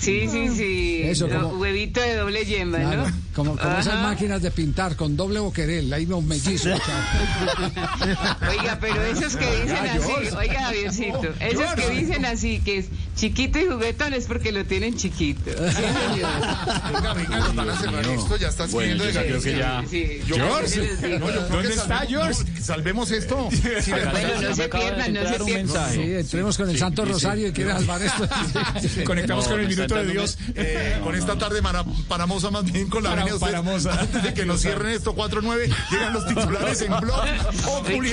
sí, 0.00 0.28
sí, 0.30 0.48
sí. 0.56 1.00
Eso, 1.04 1.28
como- 1.28 1.48
huevito 1.58 2.00
de 2.00 2.16
doble 2.16 2.44
yema, 2.44 2.78
Claro, 2.78 3.08
¿no? 3.08 3.14
como, 3.34 3.56
como 3.56 3.78
esas 3.78 4.02
máquinas 4.02 4.42
de 4.42 4.50
pintar 4.50 4.96
con 4.96 5.16
doble 5.16 5.40
boquerel, 5.40 5.92
ahí 5.92 6.06
los 6.06 6.22
mellizos. 6.22 6.78
Oiga, 8.48 8.78
pero 8.80 9.02
esos 9.04 9.36
que 9.36 9.46
dicen 9.62 9.76
Ah, 9.76 9.94
así, 9.96 10.36
oiga, 10.36 10.60
Javiercito, 10.64 11.34
esos 11.40 11.74
que 11.74 11.90
dicen 11.90 12.24
así, 12.24 12.60
que 12.60 12.78
es 12.78 12.86
chiquito 13.16 13.58
y 13.58 13.66
juguetón 13.66 14.14
es 14.14 14.26
porque 14.26 14.52
lo 14.52 14.64
tienen 14.64 14.96
chiquito. 14.96 15.50
Sí. 15.72 15.82
Venga, 16.92 17.14
venga, 17.14 17.38
nos 17.38 17.54
van 17.54 17.70
a 17.70 17.76
cerrar 17.78 18.04
esto, 18.06 18.36
ya 18.36 18.48
está 18.48 18.64
escribiendo 18.64 19.04
de 19.04 19.12
yo 19.12 19.20
creo 19.22 19.42
que 19.42 19.56
ya- 19.56 19.82
Sí, 19.88 20.20
George, 20.26 20.80
¿Dónde 21.50 21.68
está 21.70 21.86
salvemos- 22.00 22.08
George? 22.08 22.60
Salvemos 22.62 23.10
esto. 23.10 23.48
Sí, 23.50 23.58
de. 23.92 24.04
Bueno, 24.10 24.40
no 24.42 24.54
se 24.54 24.62
de 24.62 24.68
pierdan, 24.68 25.12
no 25.14 25.28
se 25.28 25.44
pierdan. 25.44 25.92
Sí, 25.92 26.00
entremos 26.14 26.56
con 26.56 26.70
el 26.70 26.78
Santo 26.78 27.04
Rosario 27.04 27.48
y 27.48 27.52
quiere 27.52 27.72
salvar 27.86 28.02
esto. 28.02 29.04
Conectamos 29.04 29.44
No, 29.44 29.50
con 29.52 29.60
el 29.60 29.68
minuto 29.68 29.94
de 29.94 30.06
Dios. 30.06 30.38
Eh, 30.54 30.98
con 31.02 31.14
esta 31.14 31.36
tarde 31.36 31.60
mara- 31.62 31.84
paramosa 32.08 32.50
más 32.50 32.64
bien 32.70 32.88
con 32.88 33.02
la 33.02 33.10
Para- 33.10 33.22
avenida 33.22 33.38
paramosa. 33.40 34.00
Antes 34.00 34.22
de 34.22 34.34
que 34.34 34.44
nos 34.46 34.60
cierren 34.62 34.92
esto 34.92 35.14
4-9, 35.14 35.72
llegan 35.90 36.12
los 36.12 36.26
titulares 36.26 36.80
en 36.82 36.98
blog. 37.00 37.22
Oh, 37.66 37.82
rico. 37.86 38.06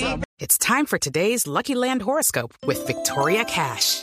Zapata. 0.00 0.22
It's 0.38 0.58
time 0.58 0.86
for 0.86 0.98
today's 0.98 1.46
Lucky 1.46 1.74
Land 1.74 2.02
horoscope 2.02 2.52
with 2.66 2.84
Victoria 2.86 3.44
Cash. 3.44 4.02